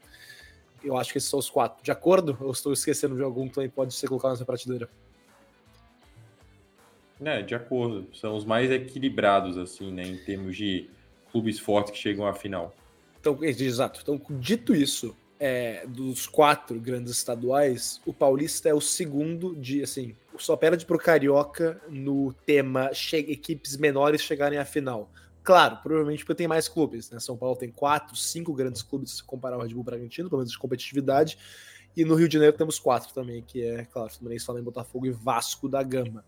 Eu 0.83 0.97
acho 0.97 1.11
que 1.11 1.19
esses 1.19 1.29
são 1.29 1.37
os 1.37 1.51
quatro. 1.51 1.83
De 1.83 1.91
acordo? 1.91 2.35
Ou 2.41 2.51
estou 2.51 2.73
esquecendo 2.73 3.15
de 3.15 3.21
algum 3.21 3.47
que 3.47 3.53
também 3.53 3.69
pode 3.69 3.93
ser 3.93 4.07
colocado 4.07 4.31
nessa 4.31 4.45
prateleira? 4.45 4.89
É, 7.23 7.43
de 7.43 7.53
acordo. 7.53 8.07
São 8.15 8.35
os 8.35 8.43
mais 8.43 8.71
equilibrados, 8.71 9.55
assim, 9.55 9.91
né? 9.91 10.01
Em 10.01 10.17
termos 10.17 10.57
de 10.57 10.89
clubes 11.31 11.59
fortes 11.59 11.93
que 11.93 11.97
chegam 11.97 12.25
à 12.27 12.33
final. 12.33 12.73
Então, 13.19 13.37
exato. 13.43 13.99
Então, 14.01 14.19
dito 14.29 14.75
isso, 14.75 15.15
é, 15.39 15.85
dos 15.87 16.27
quatro 16.27 16.79
grandes 16.79 17.11
estaduais, 17.11 18.01
o 18.05 18.13
Paulista 18.13 18.69
é 18.69 18.73
o 18.73 18.81
segundo 18.81 19.55
de, 19.55 19.81
assim, 19.81 20.15
só 20.37 20.55
perde 20.55 20.85
pro 20.85 20.97
Carioca 20.97 21.81
no 21.89 22.33
tema 22.45 22.91
equipes 23.13 23.77
menores 23.77 24.21
chegarem 24.21 24.59
à 24.59 24.65
final. 24.65 25.09
Claro, 25.43 25.77
provavelmente 25.81 26.23
porque 26.23 26.35
tem 26.35 26.47
mais 26.47 26.67
clubes, 26.67 27.09
né? 27.09 27.19
São 27.19 27.35
Paulo 27.35 27.55
tem 27.55 27.71
quatro, 27.71 28.15
cinco 28.15 28.53
grandes 28.53 28.83
clubes 28.83 29.17
se 29.17 29.23
comparar 29.23 29.55
ao 29.55 29.61
Red 29.63 29.73
Bull 29.73 29.83
Bragantino, 29.83 30.29
pelo 30.29 30.39
menos 30.39 30.51
de 30.51 30.59
competitividade. 30.59 31.37
E 31.97 32.05
no 32.05 32.15
Rio 32.15 32.27
de 32.27 32.35
Janeiro 32.35 32.55
temos 32.55 32.79
quatro 32.79 33.13
também, 33.13 33.41
que 33.41 33.63
é, 33.63 33.85
claro, 33.85 34.11
Fluminense, 34.11 34.45
Flamengo, 34.45 34.65
Botafogo 34.65 35.07
e 35.07 35.11
Vasco 35.11 35.67
da 35.67 35.81
Gama. 35.81 36.23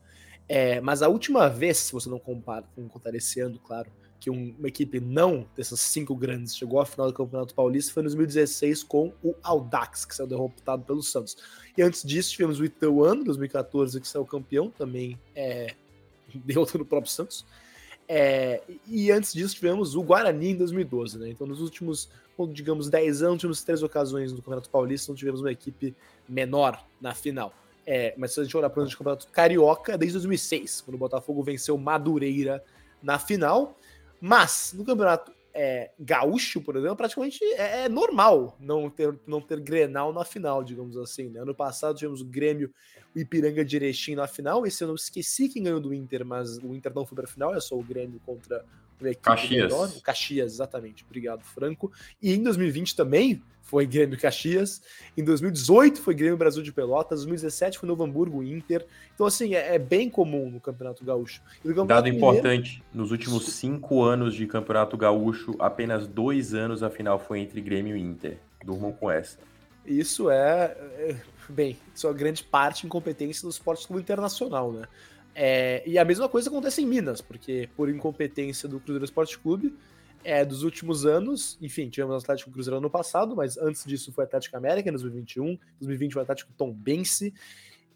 É, 0.50 0.82
mas 0.82 1.02
a 1.02 1.08
última 1.08 1.48
vez, 1.48 1.78
se 1.78 1.94
você 1.94 2.10
não 2.10 2.20
compara, 2.20 2.66
não 2.76 2.88
contar 2.88 3.14
esse 3.16 3.40
ano, 3.40 3.60
claro, 3.60 3.90
que 4.24 4.30
uma 4.30 4.70
equipe 4.70 5.02
não 5.02 5.46
dessas 5.54 5.82
cinco 5.82 6.16
grandes 6.16 6.56
chegou 6.56 6.80
à 6.80 6.86
final 6.86 7.08
do 7.08 7.14
Campeonato 7.14 7.54
Paulista 7.54 7.92
foi 7.92 8.04
em 8.04 8.06
2016 8.06 8.82
com 8.82 9.12
o 9.22 9.36
Audax, 9.44 10.06
que 10.06 10.16
saiu 10.16 10.28
derrotado 10.28 10.82
pelo 10.84 11.04
Santos. 11.04 11.36
E 11.78 11.82
antes 11.82 12.04
disso 12.04 12.32
tivemos 12.32 12.58
o 12.58 12.64
Ituano, 12.64 13.26
2014, 13.26 14.00
que 14.00 14.08
saiu 14.08 14.26
campeão, 14.26 14.70
também 14.70 15.20
é, 15.36 15.76
derrotando 16.34 16.86
o 16.86 16.88
próprio 16.88 17.12
Santos. 17.12 17.46
É, 18.08 18.62
e 18.88 19.12
antes 19.12 19.34
disso 19.34 19.56
tivemos 19.56 19.94
o 19.94 20.02
Guarani 20.02 20.52
em 20.52 20.56
2012, 20.56 21.20
né? 21.20 21.28
Então 21.28 21.46
nos 21.46 21.60
últimos, 21.60 22.10
digamos, 22.54 22.90
10 22.90 23.24
anos, 23.24 23.42
tivemos 23.42 23.62
três 23.62 23.84
ocasiões 23.84 24.32
no 24.32 24.38
Campeonato 24.38 24.70
Paulista, 24.70 25.12
não 25.12 25.18
tivemos 25.18 25.42
uma 25.42 25.52
equipe 25.52 25.94
menor 26.30 26.82
na 27.02 27.14
final. 27.14 27.54
É, 27.86 28.14
mas 28.18 28.32
se 28.32 28.40
a 28.40 28.44
gente 28.46 28.56
olhar 28.56 28.70
para 28.70 28.84
o 28.84 28.90
campeonato 28.90 29.28
carioca, 29.28 29.98
desde 29.98 30.14
2006, 30.14 30.80
quando 30.80 30.96
o 30.96 30.98
Botafogo 30.98 31.44
venceu 31.44 31.78
Madureira 31.78 32.64
na 33.04 33.20
final. 33.20 33.78
Mas 34.26 34.72
no 34.74 34.86
campeonato 34.86 35.34
é, 35.54 35.92
gaúcho, 36.00 36.62
por 36.62 36.78
exemplo, 36.78 36.96
praticamente 36.96 37.44
é, 37.56 37.84
é, 37.84 37.90
normal 37.90 38.56
não 38.58 38.90
ter, 38.90 39.20
não 39.28 39.42
ter 39.42 39.60
Grenal 39.60 40.14
na 40.14 40.24
final, 40.24 40.64
digamos 40.64 40.96
assim. 40.96 41.28
Né? 41.28 41.42
Ano 41.42 41.54
passado 41.54 41.98
tivemos 41.98 42.22
o 42.22 42.26
Grêmio, 42.26 42.74
o 43.14 43.20
Ipiranga 43.20 43.60
Erechim 43.62 44.16
na 44.16 44.26
final. 44.26 44.66
Esse 44.66 44.82
eu 44.82 44.96
esqueci 44.96 45.50
quem 45.50 45.64
ganhou 45.64 45.82
do 45.82 45.94
Inter, 45.94 46.26
mas 46.26 46.58
o 46.58 46.74
Inter 46.74 46.94
não 46.96 47.06
foi 47.06 47.18
para 47.18 47.26
a 47.26 47.28
final, 47.28 47.54
é 47.54 47.60
só 47.60 47.78
o 47.78 47.84
Grêmio 47.84 48.22
contra 48.26 48.64
Caxias. 49.22 49.72
Menor, 49.72 49.92
Caxias, 50.02 50.54
exatamente. 50.54 51.04
Obrigado, 51.04 51.42
Franco. 51.44 51.92
E 52.22 52.34
em 52.34 52.44
2020 52.44 52.96
também 52.96 53.42
foi 53.64 53.88
Grêmio 53.88 54.20
Caxias. 54.20 54.82
Em 55.18 55.24
2018 55.24 56.02
foi 56.02 56.14
Grêmio 56.14 56.38
Brasil 56.38 56.62
de 56.62 56.72
Pelotas. 56.72 57.22
Em 57.22 57.28
2017 57.28 57.80
foi 57.80 57.88
Novo 57.88 58.04
Hamburgo 58.04 58.44
Inter. 58.44 58.86
Então, 59.16 59.26
assim, 59.26 59.56
é, 59.56 59.76
é 59.76 59.80
bem 59.80 60.10
comum 60.10 60.50
no 60.52 60.60
Campeonato 60.60 61.04
Gaúcho. 61.04 61.42
Campeonato 61.64 61.88
Dado 61.88 62.04
Mineiro, 62.06 62.26
importante: 62.26 62.84
nos 62.94 63.12
últimos 63.12 63.46
cinco 63.54 64.04
anos 64.04 64.36
de 64.36 64.46
Campeonato 64.46 64.96
Gaúcho, 64.96 65.56
apenas 65.58 66.06
dois 66.06 66.54
anos 66.54 66.84
a 66.84 66.90
final 66.90 67.18
foi 67.18 67.40
entre 67.40 67.60
Grêmio 67.62 67.98
e 67.98 68.02
Inter. 68.02 68.38
Durmam 68.64 68.92
com 68.92 69.10
essa. 69.10 69.38
Isso 69.86 70.30
é, 70.30 70.78
é 70.98 71.16
bem, 71.50 71.78
isso 71.94 72.08
é 72.08 72.14
grande 72.14 72.44
parte 72.44 72.86
incompetência 72.86 73.42
do 73.42 73.50
esporte 73.50 73.86
clube 73.86 74.02
internacional, 74.02 74.72
né? 74.72 74.88
É, 75.36 75.84
e 75.86 75.98
a 75.98 76.06
mesma 76.06 76.30
coisa 76.30 76.50
acontece 76.50 76.82
em 76.82 76.86
Minas, 76.86 77.22
porque 77.22 77.70
por 77.76 77.90
incompetência 77.90 78.70
do 78.70 78.80
Cruzeiro 78.80 79.06
Esporte 79.06 79.38
Clube, 79.40 79.74
é, 80.24 80.46
dos 80.46 80.64
últimos 80.64 81.06
anos, 81.06 81.58
enfim, 81.62 81.90
tivemos 81.90 82.16
o 82.16 82.18
Atlético 82.18 82.52
Cruzeiro 82.52 82.78
ano 82.78 82.90
passado, 82.90 83.36
mas 83.36 83.58
antes 83.58 83.84
disso 83.84 84.12
foi 84.12 84.24
Atlético 84.24 84.56
América 84.56 84.90
em 84.90 84.92
2021, 84.92 85.58
2020 85.80 86.14
foi 86.14 86.22
Atlético 86.22 86.52
Tom 86.58 86.72
Bense, 86.72 87.34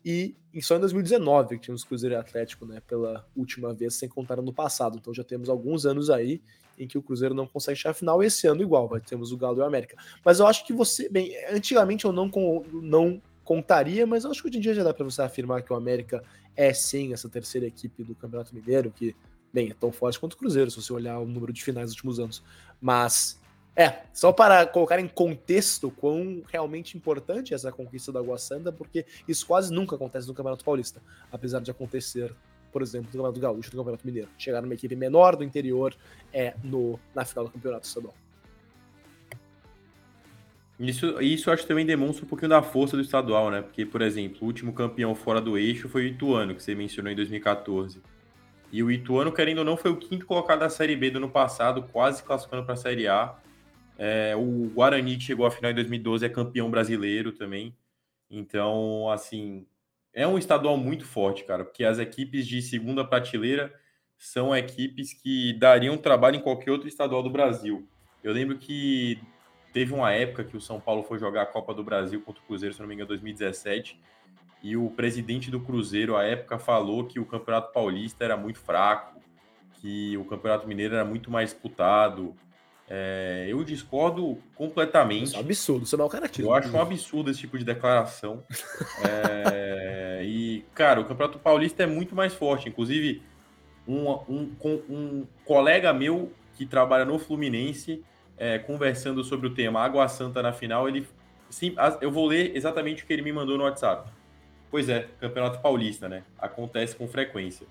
e 0.04 0.36
só 0.62 0.78
em 0.78 0.80
2019 0.80 1.58
que 1.58 1.64
tínhamos 1.64 1.84
Cruzeiro 1.84 2.16
e 2.16 2.18
Atlético, 2.18 2.66
né, 2.66 2.82
pela 2.88 3.28
última 3.36 3.74
vez, 3.74 3.96
sem 3.96 4.08
contar 4.08 4.40
ano 4.40 4.54
passado. 4.54 4.98
Então 4.98 5.14
já 5.14 5.24
temos 5.24 5.50
alguns 5.50 5.86
anos 5.86 6.10
aí 6.10 6.42
em 6.80 6.88
que 6.88 6.98
o 6.98 7.02
Cruzeiro 7.02 7.36
não 7.36 7.46
consegue 7.46 7.78
chegar 7.78 7.92
à 7.92 7.94
final, 7.94 8.24
esse 8.24 8.48
ano 8.48 8.62
igual, 8.62 8.88
vai 8.88 9.02
temos 9.02 9.32
o 9.32 9.38
Galo 9.38 9.58
e 9.58 9.62
o 9.62 9.66
América. 9.66 9.98
Mas 10.24 10.40
eu 10.40 10.48
acho 10.48 10.66
que 10.66 10.72
você, 10.72 11.10
bem, 11.10 11.36
antigamente 11.52 12.06
eu 12.06 12.14
não, 12.14 12.32
não 12.72 13.22
contaria, 13.44 14.06
mas 14.06 14.24
eu 14.24 14.32
acho 14.32 14.42
que 14.42 14.48
hoje 14.48 14.58
em 14.60 14.62
dia 14.62 14.74
já 14.74 14.84
dá 14.84 14.94
para 14.94 15.04
você 15.04 15.22
afirmar 15.22 15.62
que 15.64 15.74
o 15.74 15.76
América 15.76 16.24
é 16.58 16.74
sim 16.74 17.14
essa 17.14 17.30
terceira 17.30 17.66
equipe 17.66 18.04
do 18.04 18.14
Campeonato 18.16 18.54
Mineiro, 18.54 18.92
que 18.92 19.16
bem, 19.54 19.70
é 19.70 19.74
tão 19.74 19.92
forte 19.92 20.20
quanto 20.20 20.34
o 20.34 20.38
Cruzeiro, 20.38 20.70
se 20.70 20.82
você 20.82 20.92
olhar 20.92 21.18
o 21.20 21.26
número 21.26 21.54
de 21.54 21.64
finais 21.64 21.86
dos 21.88 21.94
últimos 21.94 22.20
anos. 22.20 22.44
Mas 22.82 23.40
É, 23.80 24.06
só 24.12 24.32
para 24.34 24.66
colocar 24.66 25.00
em 25.00 25.08
contexto 25.08 25.92
quão 25.92 26.42
realmente 26.52 26.98
importante 26.98 27.54
é 27.54 27.56
essa 27.56 27.72
conquista 27.72 28.12
da 28.12 28.20
Água 28.20 28.36
Santa, 28.40 28.72
porque 28.72 29.06
isso 29.28 29.46
quase 29.46 29.72
nunca 29.72 29.96
acontece 29.96 30.28
no 30.28 30.34
Campeonato 30.34 30.66
Paulista, 30.66 31.00
apesar 31.32 31.62
de 31.62 31.70
acontecer, 31.70 32.34
por 32.72 32.82
exemplo, 32.82 33.06
no 33.06 33.12
Campeonato 33.12 33.40
Gaúcho, 33.40 33.70
no 33.70 33.78
Campeonato 33.78 34.08
Mineiro. 34.08 34.30
Chegar 34.36 34.64
numa 34.64 34.74
equipe 34.74 34.96
menor 34.96 35.36
do 35.36 35.44
interior 35.44 35.96
é 36.34 36.56
no, 36.64 37.00
na 37.14 37.24
final 37.24 37.46
do 37.46 37.52
Campeonato 37.52 37.86
Estadual. 37.86 38.16
Isso, 40.80 41.20
isso 41.22 41.50
acho 41.50 41.64
que 41.64 41.68
também 41.68 41.86
demonstra 41.86 42.24
um 42.24 42.28
pouquinho 42.28 42.50
da 42.50 42.62
força 42.62 42.96
do 42.96 43.02
estadual, 43.02 43.50
né? 43.50 43.62
Porque, 43.62 43.86
por 43.86 44.02
exemplo, 44.02 44.40
o 44.42 44.46
último 44.46 44.74
campeão 44.74 45.16
fora 45.16 45.42
do 45.42 45.58
eixo 45.58 45.90
foi 45.90 46.04
o 46.04 46.08
Ituano, 46.08 46.54
que 46.54 46.62
você 46.62 46.76
mencionou 46.76 47.12
em 47.12 47.16
2014. 47.16 48.00
E 48.72 48.84
o 48.84 48.92
Ituano, 48.92 49.32
querendo 49.32 49.60
ou 49.60 49.66
não, 49.66 49.76
foi 49.76 49.90
o 49.90 49.98
quinto 49.98 50.26
colocado 50.26 50.60
da 50.60 50.70
Série 50.70 50.96
B 50.96 51.10
do 51.10 51.18
ano 51.18 51.30
passado, 51.30 51.84
quase 51.92 52.22
classificando 52.22 52.64
para 52.64 52.74
a 52.74 52.78
Série 52.78 53.08
A. 53.08 53.36
É, 53.98 54.36
o 54.36 54.70
Guarani, 54.74 55.18
que 55.18 55.24
chegou 55.24 55.48
à 55.48 55.52
final 55.52 55.72
em 55.72 55.76
2012, 55.76 56.26
é 56.26 56.30
campeão 56.30 56.70
brasileiro 56.70 57.32
também. 57.32 57.76
Então, 58.30 59.10
assim, 59.10 59.66
é 60.14 60.28
um 60.28 60.38
estadual 60.38 60.78
muito 60.78 61.06
forte, 61.06 61.44
cara, 61.44 61.64
porque 61.64 61.84
as 61.84 61.98
equipes 61.98 62.46
de 62.46 62.62
segunda 62.62 63.04
prateleira 63.04 63.74
são 64.18 64.56
equipes 64.56 65.14
que 65.14 65.54
dariam 65.54 65.98
trabalho 65.98 66.36
em 66.36 66.42
qualquer 66.42 66.72
outro 66.72 66.88
estadual 66.88 67.24
do 67.24 67.30
Brasil. 67.30 67.88
Eu 68.24 68.34
lembro 68.34 68.58
que 68.58 69.20
teve 69.78 69.94
uma 69.94 70.12
época 70.12 70.44
que 70.44 70.58
o 70.58 70.60
São 70.60 70.80
Paulo 70.80 71.04
foi 71.04 71.20
jogar 71.20 71.44
a 71.44 71.46
Copa 71.46 71.72
do 71.72 71.84
Brasil 71.84 72.20
contra 72.22 72.42
o 72.42 72.46
Cruzeiro, 72.48 72.74
se 72.74 72.82
não 72.82 72.88
me 72.88 72.96
engano, 72.96 73.10
2017, 73.10 74.02
e 74.64 74.76
o 74.76 74.90
presidente 74.90 75.52
do 75.52 75.60
Cruzeiro, 75.60 76.18
à 76.18 76.24
época, 76.24 76.58
falou 76.58 77.06
que 77.06 77.20
o 77.20 77.26
Campeonato 77.28 77.72
Paulista 77.72 78.26
era 78.26 78.36
muito 78.36 78.58
fraco, 78.58 79.22
que 79.74 80.18
o 80.18 80.26
Campeonato 80.26 80.68
Mineiro 80.68 80.96
era 80.96 81.06
muito 81.06 81.30
mais 81.30 81.52
disputado. 81.52 82.36
É, 82.90 83.46
eu 83.48 83.64
discordo 83.64 84.40
completamente. 84.56 85.36
É 85.36 85.38
um 85.38 85.42
absurdo, 85.42 85.86
você 85.86 85.96
não 85.96 86.06
é 86.06 86.08
o 86.08 86.10
cara 86.10 86.28
Eu 86.40 86.52
acho 86.56 86.76
um 86.76 86.82
absurdo 86.82 87.30
esse 87.30 87.42
tipo 87.42 87.56
de 87.56 87.64
declaração. 87.64 88.44
é, 89.08 90.24
e, 90.26 90.66
cara, 90.74 91.02
o 91.02 91.06
Campeonato 91.06 91.38
Paulista 91.38 91.84
é 91.84 91.86
muito 91.86 92.16
mais 92.16 92.34
forte. 92.34 92.68
Inclusive, 92.68 93.22
um, 93.88 94.10
um, 94.28 94.52
um 94.90 95.28
colega 95.46 95.94
meu 95.94 96.34
que 96.56 96.66
trabalha 96.66 97.06
no 97.06 97.20
Fluminense 97.20 98.04
é, 98.38 98.60
conversando 98.60 99.24
sobre 99.24 99.48
o 99.48 99.54
tema 99.54 99.82
Água 99.82 100.08
Santa 100.08 100.42
na 100.42 100.54
final, 100.54 100.88
ele 100.88 101.08
sim, 101.50 101.76
eu 102.02 102.12
vou 102.12 102.28
ler 102.28 102.56
exatamente 102.56 103.04
o 103.04 103.08
que 103.08 103.14
ele 103.14 103.22
me 103.22 103.32
mandou 103.32 103.58
no 103.58 103.64
WhatsApp. 103.64 104.10
Pois 104.70 104.90
é, 104.90 105.08
Campeonato 105.20 105.60
Paulista, 105.60 106.10
né? 106.10 106.24
Acontece 106.38 106.96
com 106.96 107.08
frequência. 107.08 107.66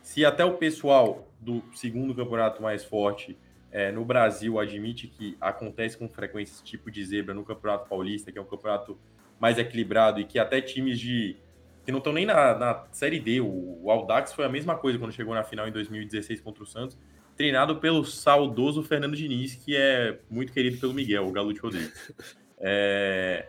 Se 0.00 0.24
até 0.24 0.44
o 0.44 0.54
pessoal 0.54 1.26
do 1.40 1.62
segundo 1.74 2.14
campeonato 2.14 2.62
mais 2.62 2.84
forte 2.84 3.36
é, 3.72 3.90
no 3.90 4.04
Brasil 4.04 4.58
admite 4.58 5.08
que 5.08 5.36
acontece 5.40 5.98
com 5.98 6.08
frequência 6.08 6.54
esse 6.54 6.64
tipo 6.64 6.90
de 6.90 7.04
zebra 7.04 7.34
no 7.34 7.44
Campeonato 7.44 7.88
Paulista, 7.88 8.30
que 8.30 8.38
é 8.38 8.40
um 8.40 8.46
campeonato 8.46 8.96
mais 9.38 9.58
equilibrado 9.58 10.20
e 10.20 10.24
que 10.24 10.38
até 10.38 10.60
times 10.60 10.98
de 10.98 11.36
que 11.84 11.92
não 11.92 11.98
estão 11.98 12.12
nem 12.12 12.26
na, 12.26 12.58
na 12.58 12.84
Série 12.90 13.20
D, 13.20 13.40
o, 13.40 13.78
o 13.82 13.90
Audax 13.90 14.32
foi 14.32 14.44
a 14.44 14.48
mesma 14.48 14.74
coisa 14.76 14.98
quando 14.98 15.12
chegou 15.12 15.34
na 15.34 15.44
final 15.44 15.68
em 15.68 15.72
2016 15.72 16.40
contra 16.40 16.62
o 16.64 16.66
Santos, 16.66 16.98
treinado 17.36 17.76
pelo 17.76 18.04
saudoso 18.04 18.82
Fernando 18.82 19.16
Diniz, 19.16 19.54
que 19.54 19.76
é 19.76 20.18
muito 20.30 20.52
querido 20.52 20.78
pelo 20.78 20.94
Miguel, 20.94 21.26
o 21.26 21.32
Galute 21.32 21.60
Rodrigues. 21.60 22.12
É, 22.58 23.48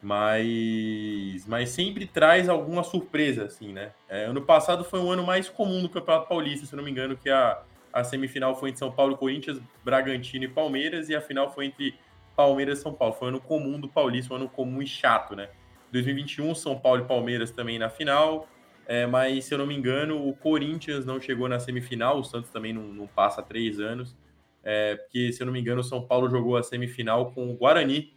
mas, 0.00 1.44
mas 1.48 1.70
sempre 1.70 2.06
traz 2.06 2.48
alguma 2.48 2.84
surpresa, 2.84 3.46
assim, 3.46 3.72
né? 3.72 3.90
É, 4.08 4.26
ano 4.26 4.40
passado 4.40 4.84
foi 4.84 5.00
um 5.00 5.10
ano 5.10 5.26
mais 5.26 5.48
comum 5.48 5.82
no 5.82 5.88
Campeonato 5.88 6.28
Paulista, 6.28 6.64
se 6.64 6.76
não 6.76 6.84
me 6.84 6.90
engano, 6.92 7.16
que 7.16 7.28
a, 7.28 7.60
a 7.92 8.04
semifinal 8.04 8.54
foi 8.54 8.68
entre 8.68 8.78
São 8.78 8.92
Paulo, 8.92 9.16
Corinthians, 9.16 9.60
Bragantino 9.84 10.44
e 10.44 10.48
Palmeiras, 10.48 11.08
e 11.08 11.16
a 11.16 11.20
final 11.20 11.52
foi 11.52 11.66
entre 11.66 11.98
Palmeiras 12.36 12.78
e 12.78 12.82
São 12.82 12.94
Paulo. 12.94 13.14
Foi 13.14 13.26
um 13.26 13.30
ano 13.30 13.40
comum 13.40 13.80
do 13.80 13.88
Paulista, 13.88 14.32
um 14.32 14.36
ano 14.36 14.48
comum 14.48 14.80
e 14.80 14.86
chato, 14.86 15.34
né? 15.34 15.48
2021, 15.90 16.54
São 16.54 16.78
Paulo 16.78 17.02
e 17.02 17.04
Palmeiras 17.08 17.50
também 17.50 17.76
na 17.76 17.90
final, 17.90 18.46
é, 18.86 19.04
mas, 19.04 19.44
se 19.44 19.54
eu 19.54 19.58
não 19.58 19.66
me 19.66 19.74
engano, 19.74 20.28
o 20.28 20.32
Corinthians 20.32 21.04
não 21.04 21.20
chegou 21.20 21.48
na 21.48 21.58
semifinal, 21.58 22.18
o 22.18 22.24
Santos 22.24 22.50
também 22.50 22.72
não, 22.72 22.82
não 22.82 23.06
passa 23.06 23.40
há 23.40 23.44
três 23.44 23.80
anos, 23.80 24.14
é, 24.62 24.94
porque, 24.96 25.32
se 25.32 25.42
eu 25.42 25.46
não 25.46 25.52
me 25.52 25.60
engano, 25.60 25.80
o 25.80 25.84
São 25.84 26.00
Paulo 26.00 26.30
jogou 26.30 26.56
a 26.56 26.62
semifinal 26.62 27.32
com 27.32 27.50
o 27.50 27.54
Guarani, 27.54 28.14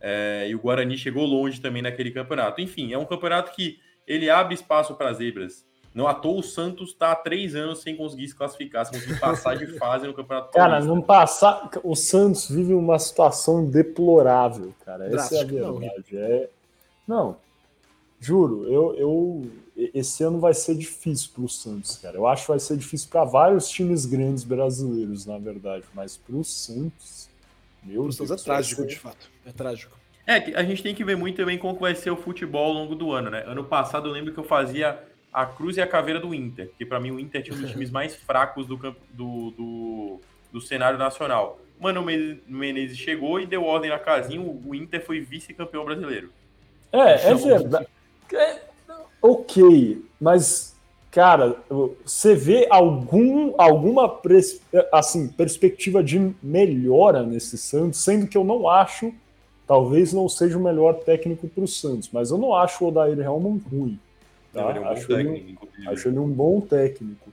é, 0.00 0.46
e 0.48 0.54
o 0.54 0.58
Guarani 0.58 0.98
chegou 0.98 1.24
longe 1.24 1.60
também 1.60 1.82
naquele 1.82 2.10
campeonato. 2.10 2.60
Enfim, 2.60 2.92
é 2.92 2.98
um 2.98 3.04
campeonato 3.04 3.52
que 3.52 3.78
ele 4.06 4.28
abre 4.28 4.54
espaço 4.54 4.94
para 4.94 5.12
zebras. 5.12 5.64
Não 5.94 6.06
à 6.06 6.14
toa 6.14 6.38
o 6.38 6.42
Santos 6.42 6.90
está 6.90 7.12
há 7.12 7.16
três 7.16 7.54
anos 7.54 7.80
sem 7.80 7.96
conseguir 7.96 8.28
se 8.28 8.34
classificar, 8.34 8.86
sem 8.86 8.98
conseguir 8.98 9.18
passar 9.18 9.56
de 9.56 9.66
fase 9.76 10.06
no 10.06 10.14
Campeonato 10.14 10.52
Cara, 10.52 10.70
Paulista. 10.70 10.94
não 10.94 11.02
passar. 11.02 11.68
O 11.82 11.96
Santos 11.96 12.48
vive 12.48 12.72
uma 12.74 12.98
situação 12.98 13.66
deplorável, 13.66 14.72
cara. 14.84 15.12
Essa 15.12 15.36
é 15.36 15.40
a 15.40 15.44
verdade. 15.44 16.06
Não, 16.10 16.18
é... 16.18 16.48
não 17.06 17.36
juro, 18.20 18.64
eu, 18.66 18.94
eu 18.96 19.50
esse 19.94 20.22
ano 20.22 20.38
vai 20.38 20.52
ser 20.54 20.74
difícil 20.74 21.30
para 21.34 21.44
o 21.44 21.48
Santos, 21.48 21.96
cara. 21.96 22.16
Eu 22.16 22.26
acho 22.26 22.42
que 22.42 22.48
vai 22.48 22.58
ser 22.58 22.76
difícil 22.76 23.08
para 23.08 23.24
vários 23.24 23.68
times 23.68 24.04
grandes 24.04 24.44
brasileiros, 24.44 25.26
na 25.26 25.38
verdade, 25.38 25.84
mas 25.94 26.16
para 26.16 26.36
o 26.36 26.44
Santos, 26.44 27.28
meu 27.82 28.02
Deus. 28.02 28.16
Santos 28.16 28.42
é 28.42 28.44
trágico, 28.44 28.82
ser... 28.82 28.88
de 28.88 28.98
fato. 28.98 29.30
É 29.46 29.52
trágico. 29.52 29.98
É, 30.26 30.54
a 30.54 30.62
gente 30.62 30.82
tem 30.82 30.94
que 30.94 31.04
ver 31.04 31.16
muito 31.16 31.36
também 31.36 31.58
como 31.58 31.78
vai 31.78 31.94
ser 31.94 32.10
o 32.10 32.16
futebol 32.16 32.66
ao 32.66 32.72
longo 32.72 32.94
do 32.94 33.12
ano, 33.12 33.30
né? 33.30 33.42
Ano 33.46 33.64
passado 33.64 34.08
eu 34.08 34.12
lembro 34.12 34.32
que 34.32 34.38
eu 34.38 34.44
fazia 34.44 35.02
a 35.32 35.46
Cruz 35.46 35.76
e 35.76 35.80
a 35.80 35.86
Caveira 35.86 36.20
do 36.20 36.34
Inter, 36.34 36.70
que 36.76 36.84
para 36.84 37.00
mim 37.00 37.10
o 37.10 37.18
Inter 37.18 37.42
tinha 37.42 37.56
um 37.56 37.60
dos 37.60 37.70
times 37.72 37.90
mais 37.90 38.14
fracos 38.14 38.66
do, 38.66 38.76
campo, 38.76 39.00
do, 39.10 39.50
do, 39.50 40.20
do 40.52 40.60
cenário 40.60 40.98
nacional. 40.98 41.58
Mano 41.80 42.04
Menezes 42.46 42.98
chegou 42.98 43.40
e 43.40 43.46
deu 43.46 43.64
ordem 43.64 43.90
na 43.90 43.98
casinha, 43.98 44.40
o 44.40 44.74
Inter 44.74 45.04
foi 45.04 45.20
vice-campeão 45.20 45.84
brasileiro. 45.84 46.30
É, 46.92 46.98
é 46.98 47.30
é 47.30 47.34
verdade. 47.34 47.86
É, 48.34 48.60
ok, 49.22 50.04
mas, 50.20 50.74
cara, 51.10 51.56
você 52.04 52.34
vê 52.34 52.66
algum, 52.70 53.54
alguma 53.58 54.20
assim, 54.92 55.28
perspectiva 55.28 56.02
de 56.02 56.34
melhora 56.42 57.22
nesse 57.22 57.58
Santos, 57.58 58.02
sendo 58.02 58.26
que 58.26 58.36
eu 58.36 58.44
não 58.44 58.68
acho, 58.68 59.12
talvez 59.66 60.12
não 60.12 60.28
seja 60.28 60.58
o 60.58 60.62
melhor 60.62 60.94
técnico 60.94 61.48
para 61.48 61.64
o 61.64 61.68
Santos, 61.68 62.10
mas 62.12 62.30
eu 62.30 62.38
não 62.38 62.54
acho 62.54 62.84
o 62.84 62.88
Odair 62.88 63.18
Helman 63.18 63.60
ruim. 63.70 63.98
Tá? 64.52 64.62
Não, 64.62 64.70
ele 64.70 64.78
é 64.78 64.82
um 64.82 64.88
acho, 64.88 65.06
técnico, 65.06 65.68
ele, 65.78 65.88
acho 65.88 66.08
ele 66.08 66.18
um 66.18 66.28
bom 66.28 66.60
técnico. 66.60 67.30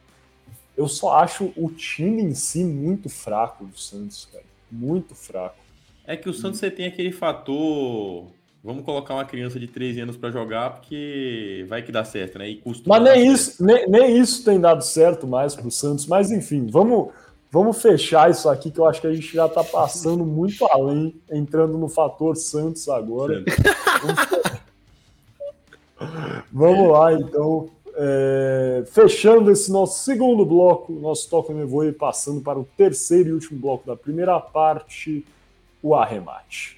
Eu 0.76 0.88
só 0.88 1.18
acho 1.18 1.52
o 1.56 1.70
time 1.72 2.22
em 2.22 2.36
si 2.36 2.64
muito 2.64 3.10
fraco 3.10 3.66
do 3.66 3.78
Santos, 3.80 4.28
cara. 4.32 4.44
Muito 4.72 5.16
fraco. 5.16 5.58
É 6.06 6.16
que 6.16 6.30
o 6.30 6.34
Santos 6.34 6.60
você 6.60 6.70
tem 6.70 6.86
aquele 6.86 7.12
fator 7.12 8.28
vamos 8.68 8.84
colocar 8.84 9.14
uma 9.14 9.24
criança 9.24 9.58
de 9.58 9.66
13 9.66 10.02
anos 10.02 10.18
para 10.18 10.30
jogar, 10.30 10.72
porque 10.72 11.66
vai 11.70 11.82
que 11.82 11.90
dá 11.90 12.04
certo, 12.04 12.38
né? 12.38 12.50
E 12.50 12.62
Mas 12.86 13.02
nem 13.02 13.32
isso, 13.32 13.64
nem, 13.64 13.90
nem, 13.90 14.18
isso 14.18 14.44
tem 14.44 14.60
dado 14.60 14.84
certo 14.84 15.26
mais 15.26 15.56
para 15.56 15.66
o 15.66 15.72
Santos. 15.72 16.06
Mas 16.06 16.32
enfim, 16.32 16.68
vamos, 16.70 17.14
vamos 17.50 17.82
fechar 17.82 18.30
isso 18.30 18.50
aqui, 18.50 18.70
que 18.70 18.78
eu 18.78 18.86
acho 18.86 19.00
que 19.00 19.08
a 19.08 19.14
gente 19.14 19.34
já 19.34 19.46
está 19.46 19.64
passando 19.64 20.26
muito 20.26 20.66
além, 20.66 21.16
entrando 21.32 21.78
no 21.78 21.88
fator 21.88 22.36
Santos 22.36 22.90
agora. 22.90 23.42
vamos 26.52 26.92
lá, 26.92 27.14
então. 27.14 27.70
É, 28.00 28.84
fechando 28.92 29.50
esse 29.50 29.72
nosso 29.72 30.04
segundo 30.04 30.46
bloco, 30.46 30.94
nosso 30.94 31.28
Toque 31.30 31.52
Me 31.52 31.66
Voe, 31.66 31.92
passando 31.92 32.42
para 32.42 32.60
o 32.60 32.68
terceiro 32.78 33.30
e 33.30 33.34
último 33.34 33.60
bloco 33.60 33.88
da 33.88 33.96
primeira 33.96 34.40
parte, 34.40 35.26
o 35.82 35.96
arremate. 35.96 36.77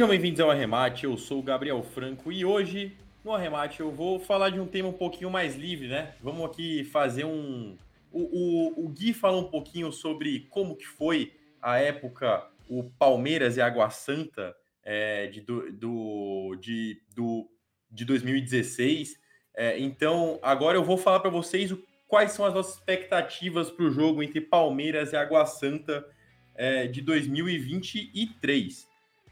Sejam 0.00 0.08
bem-vindos 0.08 0.40
ao 0.40 0.50
Arremate, 0.50 1.04
eu 1.04 1.14
sou 1.18 1.40
o 1.40 1.42
Gabriel 1.42 1.82
Franco 1.82 2.32
e 2.32 2.42
hoje 2.42 2.96
no 3.22 3.34
Arremate 3.34 3.80
eu 3.80 3.92
vou 3.92 4.18
falar 4.18 4.48
de 4.48 4.58
um 4.58 4.66
tema 4.66 4.88
um 4.88 4.94
pouquinho 4.94 5.28
mais 5.28 5.56
livre, 5.56 5.88
né? 5.88 6.14
Vamos 6.22 6.42
aqui 6.46 6.84
fazer 6.84 7.26
um. 7.26 7.76
O, 8.10 8.22
o, 8.22 8.86
o 8.86 8.88
Gui 8.88 9.12
fala 9.12 9.36
um 9.36 9.50
pouquinho 9.50 9.92
sobre 9.92 10.48
como 10.48 10.74
que 10.74 10.86
foi 10.86 11.34
a 11.60 11.76
época 11.76 12.46
o 12.66 12.84
Palmeiras 12.98 13.58
e 13.58 13.60
Água 13.60 13.90
Santa 13.90 14.56
é, 14.82 15.26
de, 15.26 15.42
do, 15.42 15.70
do, 15.70 16.56
de, 16.58 16.98
do, 17.14 17.46
de 17.90 18.06
2016. 18.06 19.20
É, 19.54 19.78
então, 19.78 20.38
agora 20.40 20.78
eu 20.78 20.82
vou 20.82 20.96
falar 20.96 21.20
para 21.20 21.28
vocês 21.28 21.72
o, 21.72 21.84
quais 22.08 22.32
são 22.32 22.46
as 22.46 22.54
nossas 22.54 22.76
expectativas 22.76 23.70
para 23.70 23.84
o 23.84 23.90
jogo 23.90 24.22
entre 24.22 24.40
Palmeiras 24.40 25.12
e 25.12 25.16
Água 25.16 25.44
Santa 25.44 26.08
é, 26.54 26.86
de 26.86 27.02
2023. 27.02 28.88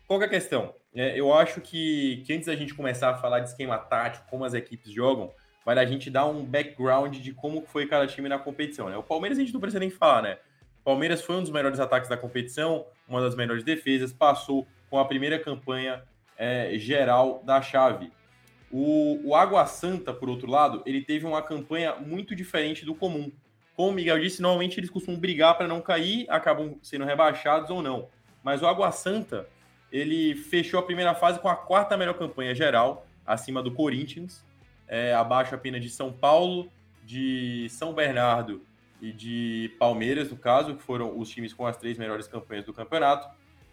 Qual 0.09 0.23
é 0.23 0.25
a 0.25 0.29
questão? 0.29 0.75
É, 0.95 1.21
eu 1.21 1.35
acho 1.35 1.61
que, 1.61 2.23
que 2.25 2.33
antes 2.33 2.47
da 2.47 2.57
gente 2.57 2.73
começar 2.73 3.11
a 3.11 3.15
falar 3.19 3.41
de 3.41 3.51
esquema 3.51 3.77
tático, 3.77 4.27
como 4.31 4.43
as 4.43 4.55
equipes 4.55 4.91
jogam, 4.91 5.31
vale 5.67 5.81
a 5.81 5.85
gente 5.85 6.11
dar 6.11 6.25
um 6.25 6.43
background 6.43 7.15
de 7.19 7.35
como 7.35 7.61
foi 7.67 7.87
cada 7.87 8.07
time 8.07 8.27
na 8.27 8.39
competição. 8.39 8.89
Né? 8.89 8.97
O 8.97 9.03
Palmeiras 9.03 9.37
a 9.37 9.43
gente 9.43 9.53
não 9.53 9.61
precisa 9.61 9.81
nem 9.81 9.91
falar, 9.91 10.23
né? 10.23 10.39
O 10.81 10.85
Palmeiras 10.85 11.21
foi 11.21 11.37
um 11.37 11.43
dos 11.43 11.51
melhores 11.51 11.79
ataques 11.79 12.09
da 12.09 12.17
competição, 12.17 12.87
uma 13.07 13.21
das 13.21 13.35
melhores 13.35 13.63
defesas, 13.63 14.11
passou 14.11 14.67
com 14.89 14.99
a 14.99 15.05
primeira 15.05 15.39
campanha 15.39 16.03
é, 16.39 16.79
geral 16.79 17.43
da 17.45 17.61
chave. 17.61 18.11
O, 18.73 19.21
o 19.23 19.35
Água 19.35 19.67
Santa, 19.67 20.15
por 20.15 20.31
outro 20.31 20.51
lado, 20.51 20.83
ele 20.87 21.03
teve 21.03 21.27
uma 21.27 21.43
campanha 21.43 21.97
muito 21.97 22.35
diferente 22.35 22.87
do 22.87 22.95
comum. 22.95 23.31
Como 23.77 23.91
o 23.91 23.93
Miguel 23.93 24.19
disse, 24.19 24.41
normalmente 24.41 24.81
eles 24.81 24.89
costumam 24.89 25.21
brigar 25.21 25.55
para 25.59 25.69
não 25.69 25.83
cair, 25.83 26.25
acabam 26.31 26.79
sendo 26.83 27.05
rebaixados 27.05 27.69
ou 27.69 27.83
não. 27.83 28.09
Mas 28.43 28.63
o 28.63 28.67
Água 28.67 28.91
Santa, 28.91 29.47
ele 29.93 30.35
fechou 30.35 30.79
a 30.81 30.83
primeira 30.83 31.15
fase 31.15 31.39
com 31.41 31.49
a 31.49 31.57
quarta 31.57 31.97
melhor 31.97 32.15
campanha 32.15 32.55
geral, 32.55 33.07
acima 33.27 33.63
do 33.63 33.73
Corinthians, 33.73 34.45
é, 34.87 35.15
abaixo 35.15 35.55
apenas 35.55 35.83
de 35.83 35.91
São 35.91 36.13
Paulo, 36.13 36.71
de 37.05 37.67
São 37.71 37.93
Bernardo 37.93 38.63
e 39.01 39.13
de 39.13 39.75
Palmeiras, 39.79 40.31
no 40.31 40.37
caso, 40.37 40.75
que 40.75 40.83
foram 40.83 41.19
os 41.19 41.29
times 41.29 41.53
com 41.53 41.67
as 41.67 41.77
três 41.77 41.97
melhores 41.97 42.27
campanhas 42.27 42.65
do 42.65 42.73
campeonato. 42.73 43.29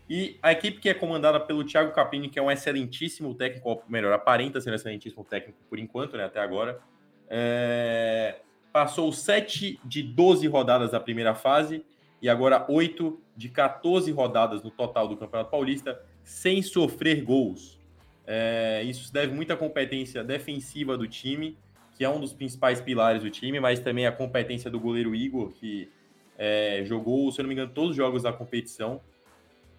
E 0.09 0.38
a 0.41 0.51
equipe 0.51 0.80
que 0.80 0.88
é 0.88 0.93
comandada 0.93 1.39
pelo 1.39 1.63
Thiago 1.63 1.91
Capini, 1.91 2.30
que 2.30 2.38
é 2.38 2.41
um 2.41 2.51
excelentíssimo 2.51 3.34
técnico, 3.34 3.70
ou 3.70 3.84
melhor, 3.89 4.13
aparenta 4.13 4.61
ser 4.61 4.72
um 4.72 4.76
excelentíssimo 4.76 5.24
técnico 5.24 5.57
por 5.68 5.80
enquanto, 5.80 6.16
né, 6.16 6.26
até 6.26 6.39
agora, 6.39 6.80
é... 7.28 8.36
passou 8.72 9.11
7 9.11 9.80
de 9.84 10.03
12 10.03 10.47
rodadas 10.47 10.91
da 10.91 10.99
primeira 10.99 11.34
fase 11.34 11.84
e 12.26 12.30
agora 12.30 12.65
8 12.67 13.21
de 13.38 13.49
14 13.49 14.11
rodadas 14.11 14.63
no 14.63 14.71
total 14.71 15.07
do 15.07 15.15
Campeonato 15.15 15.51
Paulista, 15.51 16.01
sem 16.23 16.59
sofrer 16.63 17.23
gols. 17.23 17.80
É... 18.26 18.82
Isso 18.84 19.13
deve 19.13 19.32
muito 19.32 19.53
à 19.53 19.55
competência 19.55 20.23
defensiva 20.23 20.97
do 20.97 21.07
time, 21.07 21.55
que 21.95 22.03
é 22.03 22.09
um 22.09 22.19
dos 22.19 22.34
principais 22.34 22.82
pilares 22.82 23.21
do 23.21 23.30
time, 23.30 23.59
mas 23.59 23.80
também 23.80 24.07
a 24.07 24.11
competência 24.11 24.71
do 24.71 24.80
goleiro 24.80 25.13
Igor, 25.13 25.51
que 25.51 25.88
é, 26.36 26.82
jogou, 26.84 27.32
se 27.32 27.39
eu 27.39 27.43
não 27.43 27.47
me 27.47 27.53
engano, 27.53 27.71
todos 27.71 27.91
os 27.91 27.95
jogos 27.95 28.23
da 28.23 28.34
competição 28.34 28.99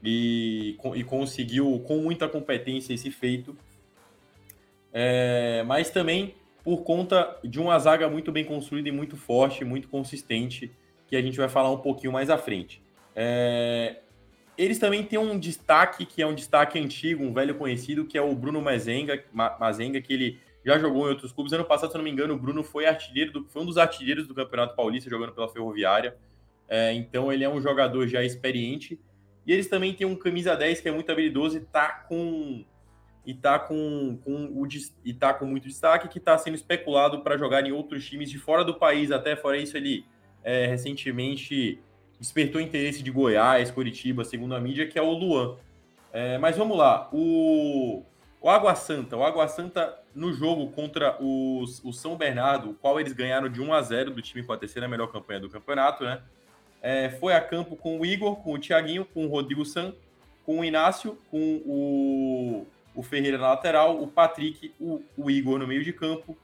e, 0.00 0.78
e 0.94 1.02
conseguiu 1.02 1.82
com 1.84 1.96
muita 1.96 2.28
competência 2.28 2.94
esse 2.94 3.10
feito. 3.10 3.58
É, 4.92 5.64
mas 5.66 5.90
também 5.90 6.36
por 6.62 6.84
conta 6.84 7.40
de 7.42 7.58
uma 7.58 7.76
zaga 7.76 8.08
muito 8.08 8.30
bem 8.30 8.44
construída 8.44 8.88
e 8.88 8.92
muito 8.92 9.16
forte, 9.16 9.64
muito 9.64 9.88
consistente, 9.88 10.70
que 11.06 11.16
a 11.16 11.22
gente 11.22 11.36
vai 11.36 11.48
falar 11.48 11.70
um 11.70 11.78
pouquinho 11.78 12.12
mais 12.12 12.30
à 12.30 12.38
frente. 12.38 12.82
É, 13.14 13.96
eles 14.58 14.78
também 14.78 15.02
têm 15.02 15.18
um 15.18 15.38
destaque 15.38 16.04
que 16.04 16.22
é 16.22 16.26
um 16.26 16.34
destaque 16.34 16.78
antigo, 16.78 17.22
um 17.22 17.32
velho 17.32 17.54
conhecido, 17.54 18.04
que 18.04 18.16
é 18.16 18.22
o 18.22 18.34
Bruno 18.34 18.60
Mazenga, 18.60 19.22
Mazenga 19.32 20.00
que 20.00 20.12
ele 20.12 20.40
já 20.64 20.78
jogou 20.78 21.06
em 21.06 21.10
outros 21.10 21.30
clubes. 21.30 21.52
Ano 21.52 21.64
passado, 21.64 21.90
se 21.90 21.96
eu 21.96 21.98
não 21.98 22.04
me 22.04 22.10
engano, 22.10 22.34
o 22.34 22.38
Bruno 22.38 22.64
foi 22.64 22.86
artilheiro 22.86 23.32
do, 23.32 23.44
foi 23.44 23.62
um 23.62 23.66
dos 23.66 23.78
artilheiros 23.78 24.26
do 24.26 24.34
Campeonato 24.34 24.74
Paulista, 24.74 25.08
jogando 25.08 25.32
pela 25.32 25.48
Ferroviária. 25.48 26.16
É, 26.68 26.92
então 26.92 27.32
ele 27.32 27.44
é 27.44 27.48
um 27.48 27.60
jogador 27.60 28.08
já 28.08 28.24
experiente 28.24 28.98
e 29.46 29.52
eles 29.52 29.68
também 29.68 29.94
têm 29.94 30.06
um 30.06 30.16
camisa 30.16 30.56
10 30.56 30.80
que 30.80 30.88
é 30.88 30.92
muito 30.92 31.10
habilidoso 31.12 31.56
e 31.56 31.60
tá 31.60 32.04
com 32.08 32.64
e 33.24 33.34
tá 33.34 33.58
com, 33.58 34.18
com 34.24 34.46
o 34.46 34.66
e 35.04 35.12
tá 35.12 35.34
com 35.34 35.46
muito 35.46 35.68
destaque 35.68 36.08
que 36.08 36.18
está 36.18 36.36
sendo 36.38 36.54
especulado 36.54 37.22
para 37.22 37.36
jogar 37.36 37.64
em 37.64 37.72
outros 37.72 38.04
times 38.04 38.30
de 38.30 38.38
fora 38.38 38.64
do 38.64 38.74
país. 38.74 39.10
Até 39.12 39.36
fora 39.36 39.56
isso, 39.56 39.76
ele 39.76 40.04
é, 40.46 40.66
recentemente 40.66 41.78
despertou 42.18 42.60
interesse 42.60 43.02
de 43.02 43.10
Goiás, 43.10 43.70
Curitiba, 43.70 44.24
segundo 44.24 44.54
a 44.54 44.60
mídia, 44.60 44.86
que 44.86 44.98
é 44.98 45.02
o 45.02 45.10
Luan. 45.10 45.56
É, 46.12 46.38
mas 46.38 46.56
vamos 46.56 46.78
lá, 46.78 47.10
o, 47.12 48.02
o 48.40 48.48
Água 48.48 48.74
Santa, 48.74 49.16
o 49.16 49.24
Água 49.24 49.48
Santa 49.48 49.98
no 50.14 50.32
jogo 50.32 50.70
contra 50.70 51.20
os, 51.20 51.84
o 51.84 51.92
São 51.92 52.16
Bernardo, 52.16 52.70
o 52.70 52.74
qual 52.74 52.98
eles 52.98 53.12
ganharam 53.12 53.48
de 53.50 53.60
1 53.60 53.72
a 53.74 53.82
0 53.82 54.12
do 54.12 54.22
time 54.22 54.42
com 54.42 54.52
a 54.52 54.56
terceira 54.56 54.88
melhor 54.88 55.08
campanha 55.08 55.40
do 55.40 55.50
campeonato, 55.50 56.04
né? 56.04 56.22
é, 56.86 57.10
foi 57.10 57.32
a 57.34 57.40
campo 57.40 57.74
com 57.74 57.98
o 57.98 58.06
Igor, 58.06 58.36
com 58.36 58.52
o 58.54 58.58
Thiaguinho, 58.58 59.04
com 59.04 59.26
o 59.26 59.28
Rodrigo 59.28 59.64
San, 59.64 59.92
com 60.44 60.60
o 60.60 60.64
Inácio, 60.64 61.18
com 61.28 61.60
o, 61.66 62.66
o 62.94 63.02
Ferreira 63.02 63.36
na 63.36 63.48
lateral, 63.48 64.00
o 64.00 64.06
Patrick, 64.06 64.72
o, 64.78 65.02
o 65.16 65.28
Igor 65.28 65.58
no 65.58 65.66
meio 65.66 65.82
de 65.82 65.92
campo, 65.92 66.38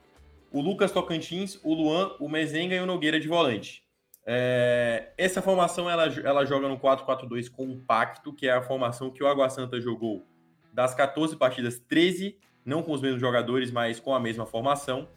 o 0.50 0.60
Lucas 0.60 0.90
Tocantins, 0.90 1.60
o 1.62 1.72
Luan, 1.72 2.16
o 2.18 2.28
Mezenga 2.28 2.74
e 2.74 2.80
o 2.80 2.86
Nogueira 2.86 3.20
de 3.20 3.28
volante. 3.28 3.84
É, 4.24 5.12
essa 5.18 5.42
formação 5.42 5.90
ela, 5.90 6.06
ela 6.06 6.44
joga 6.44 6.68
no 6.68 6.78
4-4-2 6.78 7.50
compacto, 7.50 8.32
que 8.32 8.46
é 8.46 8.52
a 8.52 8.62
formação 8.62 9.10
que 9.10 9.22
o 9.22 9.26
Água 9.26 9.48
Santa 9.48 9.80
jogou 9.80 10.24
das 10.72 10.94
14 10.94 11.36
partidas, 11.36 11.78
13, 11.78 12.36
não 12.64 12.82
com 12.82 12.92
os 12.92 13.00
mesmos 13.00 13.20
jogadores, 13.20 13.70
mas 13.70 14.00
com 14.00 14.14
a 14.14 14.20
mesma 14.20 14.46
formação. 14.46 15.08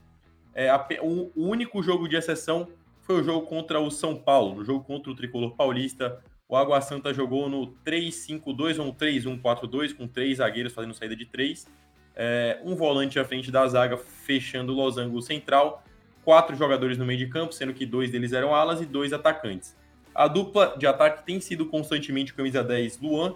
É, 0.53 0.69
a, 0.69 0.85
o, 1.01 1.31
o 1.35 1.47
único 1.47 1.81
jogo 1.83 2.07
de 2.07 2.15
exceção 2.15 2.67
foi 3.01 3.21
o 3.21 3.23
jogo 3.23 3.45
contra 3.45 3.79
o 3.79 3.91
São 3.91 4.15
Paulo, 4.15 4.55
no 4.55 4.65
jogo 4.65 4.83
contra 4.83 5.11
o 5.11 5.15
Tricolor 5.15 5.55
Paulista. 5.55 6.23
O 6.47 6.55
Água 6.55 6.81
Santa 6.81 7.13
jogou 7.13 7.49
no 7.49 7.67
3-5-2 7.85 8.83
ou 8.83 8.93
3-1-4-2, 8.93 9.95
com 9.95 10.07
três 10.07 10.37
zagueiros 10.37 10.73
fazendo 10.73 10.93
saída 10.93 11.15
de 11.15 11.25
três. 11.25 11.67
É, 12.15 12.59
um 12.63 12.75
volante 12.75 13.19
à 13.19 13.25
frente 13.25 13.51
da 13.51 13.67
zaga, 13.67 13.97
fechando 13.97 14.73
o 14.73 14.75
losango 14.75 15.21
central. 15.21 15.83
Quatro 16.25 16.55
jogadores 16.55 16.97
no 16.97 17.05
meio 17.05 17.19
de 17.19 17.27
campo, 17.27 17.53
sendo 17.53 17.73
que 17.73 17.85
dois 17.85 18.11
deles 18.11 18.33
eram 18.33 18.53
alas 18.53 18.81
e 18.81 18.85
dois 18.85 19.13
atacantes. 19.13 19.75
A 20.13 20.27
dupla 20.27 20.75
de 20.77 20.87
ataque 20.87 21.25
tem 21.25 21.39
sido 21.39 21.67
constantemente 21.67 22.33
o 22.33 22.35
camisa 22.35 22.63
10 22.63 22.99
Luan 22.99 23.35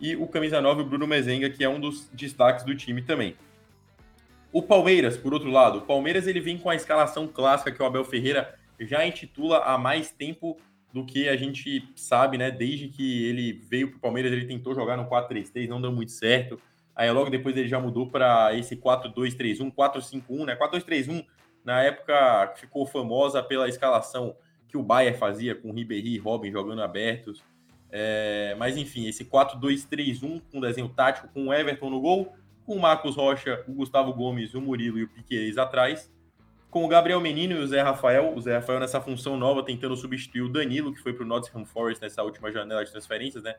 e 0.00 0.14
o 0.14 0.26
camisa 0.26 0.60
9 0.60 0.84
Bruno 0.84 1.06
Mezenga, 1.06 1.50
que 1.50 1.64
é 1.64 1.68
um 1.68 1.80
dos 1.80 2.08
destaques 2.12 2.64
do 2.64 2.74
time 2.74 3.02
também. 3.02 3.34
O 4.52 4.62
Palmeiras, 4.62 5.16
por 5.16 5.34
outro 5.34 5.50
lado, 5.50 5.78
o 5.78 5.82
Palmeiras 5.82 6.26
ele 6.26 6.40
vem 6.40 6.56
com 6.56 6.70
a 6.70 6.74
escalação 6.74 7.26
clássica 7.26 7.72
que 7.72 7.82
o 7.82 7.84
Abel 7.84 8.04
Ferreira 8.04 8.54
já 8.80 9.04
intitula 9.04 9.58
há 9.58 9.76
mais 9.76 10.10
tempo 10.10 10.56
do 10.92 11.04
que 11.04 11.28
a 11.28 11.36
gente 11.36 11.86
sabe, 11.96 12.38
né? 12.38 12.50
Desde 12.50 12.88
que 12.88 13.26
ele 13.26 13.52
veio 13.52 13.90
para 13.90 13.98
o 13.98 14.00
Palmeiras, 14.00 14.32
ele 14.32 14.46
tentou 14.46 14.74
jogar 14.74 14.96
no 14.96 15.06
4-3-3, 15.06 15.68
não 15.68 15.82
deu 15.82 15.92
muito 15.92 16.12
certo. 16.12 16.58
Aí 16.94 17.10
logo 17.10 17.30
depois 17.30 17.56
ele 17.56 17.68
já 17.68 17.78
mudou 17.78 18.08
para 18.08 18.54
esse 18.54 18.76
4-2-3-1, 18.76 19.72
4-5-1, 19.72 20.44
né? 20.46 20.56
4-2-3-1, 20.56 21.24
na 21.68 21.82
época 21.82 22.54
ficou 22.56 22.86
famosa 22.86 23.42
pela 23.42 23.68
escalação 23.68 24.34
que 24.66 24.78
o 24.78 24.82
Bayern 24.82 25.18
fazia 25.18 25.54
com 25.54 25.70
Ribéry 25.70 26.14
e 26.14 26.18
Robin 26.18 26.50
jogando 26.50 26.82
abertos. 26.82 27.44
É, 27.90 28.56
mas 28.58 28.76
enfim, 28.76 29.06
esse 29.06 29.26
4-2-3-1 29.26 30.42
com 30.50 30.60
desenho 30.60 30.88
tático, 30.88 31.28
com 31.28 31.48
o 31.48 31.52
Everton 31.52 31.90
no 31.90 32.00
gol, 32.00 32.34
com 32.64 32.74
o 32.74 32.80
Marcos 32.80 33.16
Rocha, 33.16 33.62
o 33.68 33.72
Gustavo 33.72 34.14
Gomes, 34.14 34.54
o 34.54 34.60
Murilo 34.60 34.98
e 34.98 35.04
o 35.04 35.08
Piqueires 35.08 35.58
atrás 35.58 36.10
com 36.70 36.84
o 36.84 36.88
Gabriel 36.88 37.20
Menino 37.20 37.54
e 37.54 37.58
o 37.58 37.66
Zé 37.66 37.82
Rafael. 37.82 38.34
O 38.34 38.40
Zé 38.40 38.56
Rafael 38.56 38.80
nessa 38.80 39.00
função 39.00 39.36
nova, 39.36 39.62
tentando 39.62 39.96
substituir 39.96 40.42
o 40.42 40.48
Danilo, 40.48 40.92
que 40.92 41.00
foi 41.00 41.12
para 41.12 41.24
o 41.24 41.26
Nottingham 41.26 41.64
Forest 41.64 42.02
nessa 42.02 42.22
última 42.22 42.50
janela 42.50 42.84
de 42.84 42.90
transferências, 42.90 43.42
né? 43.42 43.56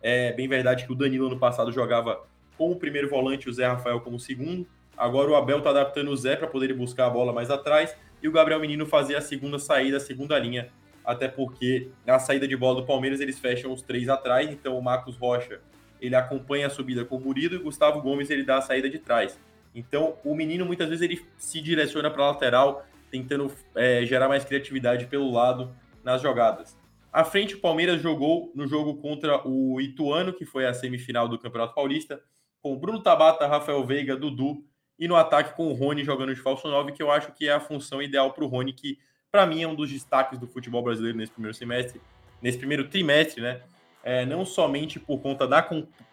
É 0.00 0.32
bem 0.32 0.48
verdade 0.48 0.84
que 0.84 0.92
o 0.92 0.94
Danilo 0.94 1.28
no 1.28 1.38
passado 1.38 1.72
jogava 1.72 2.24
como 2.56 2.76
primeiro 2.76 3.08
volante 3.08 3.46
e 3.46 3.50
o 3.50 3.52
Zé 3.52 3.66
Rafael 3.66 4.00
como 4.00 4.18
segundo. 4.18 4.66
Agora 4.96 5.30
o 5.30 5.36
Abel 5.36 5.58
está 5.58 5.70
adaptando 5.70 6.10
o 6.10 6.16
Zé 6.16 6.36
para 6.36 6.46
poder 6.46 6.72
buscar 6.74 7.06
a 7.06 7.10
bola 7.10 7.32
mais 7.32 7.50
atrás 7.50 7.96
e 8.22 8.28
o 8.28 8.32
Gabriel 8.32 8.60
Menino 8.60 8.86
fazia 8.86 9.18
a 9.18 9.20
segunda 9.20 9.58
saída, 9.58 9.96
a 9.96 10.00
segunda 10.00 10.38
linha, 10.38 10.70
até 11.04 11.26
porque 11.26 11.88
na 12.06 12.18
saída 12.18 12.46
de 12.46 12.56
bola 12.56 12.80
do 12.80 12.86
Palmeiras 12.86 13.20
eles 13.20 13.38
fecham 13.38 13.72
os 13.72 13.82
três 13.82 14.08
atrás, 14.08 14.50
então 14.50 14.78
o 14.78 14.82
Marcos 14.82 15.16
Rocha 15.16 15.60
ele 16.00 16.14
acompanha 16.14 16.66
a 16.66 16.70
subida 16.70 17.04
com 17.04 17.16
o 17.16 17.20
Murilo 17.20 17.54
e 17.54 17.58
o 17.58 17.62
Gustavo 17.64 18.00
Gomes 18.00 18.30
ele 18.30 18.44
dá 18.44 18.58
a 18.58 18.62
saída 18.62 18.88
de 18.90 18.98
trás. 18.98 19.38
Então, 19.74 20.18
o 20.24 20.34
menino 20.34 20.66
muitas 20.66 20.88
vezes 20.88 21.02
ele 21.02 21.24
se 21.38 21.60
direciona 21.60 22.10
para 22.10 22.24
a 22.24 22.30
lateral, 22.32 22.84
tentando 23.10 23.50
é, 23.74 24.04
gerar 24.04 24.28
mais 24.28 24.44
criatividade 24.44 25.06
pelo 25.06 25.30
lado 25.30 25.74
nas 26.04 26.20
jogadas. 26.20 26.76
À 27.12 27.24
frente, 27.24 27.54
o 27.54 27.60
Palmeiras 27.60 28.00
jogou 28.00 28.50
no 28.54 28.66
jogo 28.66 28.96
contra 28.96 29.46
o 29.46 29.80
Ituano, 29.80 30.32
que 30.32 30.44
foi 30.44 30.66
a 30.66 30.74
semifinal 30.74 31.28
do 31.28 31.38
Campeonato 31.38 31.74
Paulista, 31.74 32.20
com 32.60 32.76
Bruno 32.76 33.02
Tabata, 33.02 33.46
Rafael 33.46 33.84
Veiga, 33.84 34.16
Dudu, 34.16 34.64
e 35.02 35.08
no 35.08 35.16
ataque 35.16 35.56
com 35.56 35.66
o 35.66 35.72
Rony 35.72 36.04
jogando 36.04 36.32
de 36.32 36.40
falso 36.40 36.68
9, 36.68 36.92
que 36.92 37.02
eu 37.02 37.10
acho 37.10 37.32
que 37.32 37.48
é 37.48 37.52
a 37.52 37.58
função 37.58 38.00
ideal 38.00 38.32
para 38.32 38.44
o 38.44 38.46
Rony, 38.46 38.72
que 38.72 39.00
para 39.32 39.44
mim 39.44 39.60
é 39.60 39.66
um 39.66 39.74
dos 39.74 39.90
destaques 39.90 40.38
do 40.38 40.46
futebol 40.46 40.80
brasileiro 40.80 41.18
nesse 41.18 41.32
primeiro 41.32 41.56
semestre, 41.56 42.00
nesse 42.40 42.56
primeiro 42.56 42.88
trimestre, 42.88 43.42
né? 43.42 43.62
É, 44.04 44.24
não 44.24 44.46
somente 44.46 45.00
por 45.00 45.18
conta 45.18 45.44
da, 45.44 45.68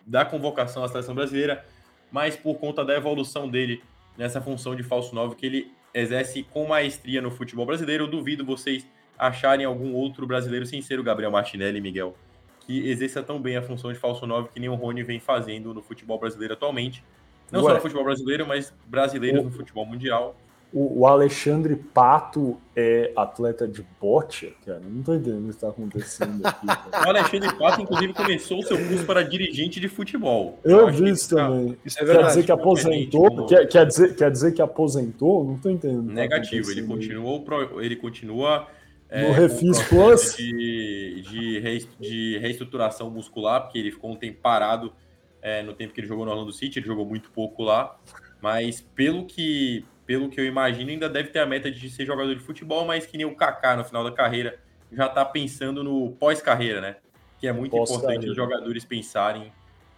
da 0.07 0.25
convocação 0.25 0.83
à 0.83 0.87
seleção 0.87 1.13
brasileira, 1.13 1.63
mas 2.11 2.35
por 2.35 2.55
conta 2.55 2.83
da 2.83 2.95
evolução 2.95 3.47
dele 3.47 3.83
nessa 4.17 4.41
função 4.41 4.75
de 4.75 4.81
falso 4.81 5.13
9 5.13 5.35
que 5.35 5.45
ele 5.45 5.71
exerce 5.93 6.41
com 6.41 6.65
maestria 6.65 7.21
no 7.21 7.29
futebol 7.29 7.67
brasileiro. 7.67 8.05
Eu 8.05 8.07
duvido 8.07 8.43
vocês 8.43 8.87
acharem 9.19 9.67
algum 9.67 9.93
outro 9.93 10.25
brasileiro 10.25 10.65
sem 10.65 10.81
ser 10.81 10.99
o 10.99 11.03
Gabriel 11.03 11.29
Martinelli, 11.29 11.79
Miguel, 11.79 12.15
que 12.61 12.89
exerça 12.89 13.21
tão 13.21 13.39
bem 13.39 13.55
a 13.55 13.61
função 13.61 13.93
de 13.93 13.99
falso 13.99 14.25
9 14.25 14.49
que 14.49 14.59
nem 14.59 14.67
o 14.67 14.73
Rony 14.73 15.03
vem 15.03 15.19
fazendo 15.19 15.75
no 15.75 15.81
futebol 15.83 16.17
brasileiro 16.17 16.55
atualmente. 16.55 17.03
Não 17.51 17.61
Ué. 17.61 17.69
só 17.69 17.75
no 17.75 17.81
futebol 17.81 18.03
brasileiro, 18.03 18.47
mas 18.47 18.73
brasileiros 18.87 19.41
o... 19.41 19.43
no 19.45 19.51
futebol 19.51 19.85
mundial. 19.85 20.35
O, 20.71 20.99
o, 20.99 21.05
Alexandre 21.07 21.75
Pato 21.75 22.55
é 22.75 23.11
atleta 23.15 23.67
de 23.67 23.83
bote, 23.99 24.55
cara. 24.63 24.79
Não 24.87 25.01
tô 25.01 25.15
entendendo 25.15 25.45
o 25.45 25.45
que 25.45 25.55
está 25.55 25.69
acontecendo 25.69 26.45
aqui. 26.45 26.67
o 26.93 27.09
Alexandre 27.09 27.55
Pato, 27.57 27.81
inclusive, 27.81 28.13
começou 28.13 28.59
o 28.59 28.63
seu 28.63 28.77
curso 28.77 29.03
para 29.03 29.23
dirigente 29.23 29.79
de 29.79 29.87
futebol. 29.87 30.59
Eu, 30.63 30.81
Eu 30.81 30.91
vi 30.91 31.09
isso 31.09 31.35
também. 31.35 31.75
Isso 31.83 31.97
é 31.99 32.05
verdade. 32.05 32.25
Quer 32.25 32.29
dizer 32.29 32.43
que 32.43 32.51
aposentou? 32.51 33.45
Quer, 33.47 33.67
quer, 33.67 33.85
dizer, 33.87 34.15
quer 34.15 34.29
dizer 34.29 34.51
que 34.53 34.61
aposentou? 34.61 35.43
Não 35.43 35.57
tô 35.57 35.71
entendendo. 35.71 36.03
Negativo. 36.03 36.69
Ele 36.69 36.83
continuou, 36.83 37.43
ele 37.81 37.95
continua 37.95 38.67
é, 39.09 39.27
no 39.27 39.33
Refis 39.33 39.81
Plus 39.87 40.35
de, 40.37 41.23
de, 41.27 41.87
de 41.99 42.37
reestruturação 42.37 43.09
muscular, 43.09 43.63
porque 43.63 43.79
ele 43.79 43.91
ficou 43.91 44.11
um 44.11 44.15
tempo 44.15 44.37
parado 44.39 44.93
é, 45.41 45.61
no 45.63 45.73
tempo 45.73 45.93
que 45.93 45.99
ele 45.99 46.07
jogou 46.07 46.25
no 46.25 46.31
Orlando 46.31 46.51
City, 46.51 46.79
ele 46.79 46.85
jogou 46.85 47.05
muito 47.05 47.31
pouco 47.31 47.63
lá, 47.63 47.97
mas 48.41 48.81
pelo 48.81 49.25
que, 49.25 49.85
pelo 50.05 50.29
que 50.29 50.39
eu 50.39 50.45
imagino, 50.45 50.89
ainda 50.89 51.09
deve 51.09 51.29
ter 51.29 51.39
a 51.39 51.45
meta 51.45 51.71
de 51.71 51.89
ser 51.89 52.05
jogador 52.05 52.33
de 52.33 52.41
futebol, 52.41 52.85
mas 52.85 53.05
que 53.05 53.17
nem 53.17 53.25
o 53.25 53.35
Kaká 53.35 53.75
no 53.75 53.83
final 53.83 54.03
da 54.03 54.11
carreira 54.11 54.59
já 54.91 55.05
está 55.05 55.23
pensando 55.23 55.83
no 55.83 56.11
pós-carreira, 56.13 56.81
né? 56.81 56.95
Que 57.39 57.47
é 57.47 57.53
muito 57.53 57.75
importante 57.75 58.27
os 58.27 58.35
jogadores 58.35 58.83
pensarem, 58.83 59.51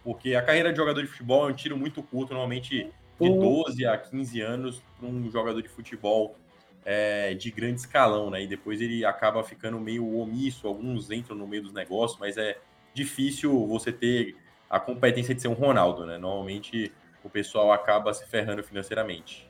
porque 0.04 0.34
a 0.34 0.42
carreira 0.42 0.70
de 0.70 0.76
jogador 0.76 1.02
de 1.02 1.08
futebol 1.08 1.48
é 1.48 1.52
um 1.52 1.54
tiro 1.54 1.76
muito 1.76 2.02
curto, 2.02 2.32
normalmente 2.32 2.90
de 3.20 3.28
12 3.28 3.86
a 3.86 3.96
15 3.96 4.40
anos 4.40 4.82
para 4.98 5.08
um 5.08 5.30
jogador 5.30 5.62
de 5.62 5.68
futebol 5.68 6.36
é, 6.84 7.34
de 7.34 7.50
grande 7.50 7.80
escalão, 7.80 8.30
né? 8.30 8.42
E 8.42 8.46
depois 8.46 8.80
ele 8.80 9.04
acaba 9.04 9.42
ficando 9.44 9.78
meio 9.78 10.16
omisso, 10.18 10.66
alguns 10.66 11.10
entram 11.10 11.36
no 11.36 11.46
meio 11.46 11.62
dos 11.62 11.72
negócios, 11.72 12.18
mas 12.18 12.36
é 12.36 12.58
difícil 12.92 13.66
você 13.66 13.92
ter 13.92 14.36
a 14.72 14.80
competência 14.80 15.34
de 15.34 15.42
ser 15.42 15.48
um 15.48 15.52
Ronaldo, 15.52 16.06
né? 16.06 16.16
Normalmente 16.16 16.90
o 17.22 17.28
pessoal 17.28 17.70
acaba 17.70 18.14
se 18.14 18.26
ferrando 18.26 18.64
financeiramente. 18.64 19.46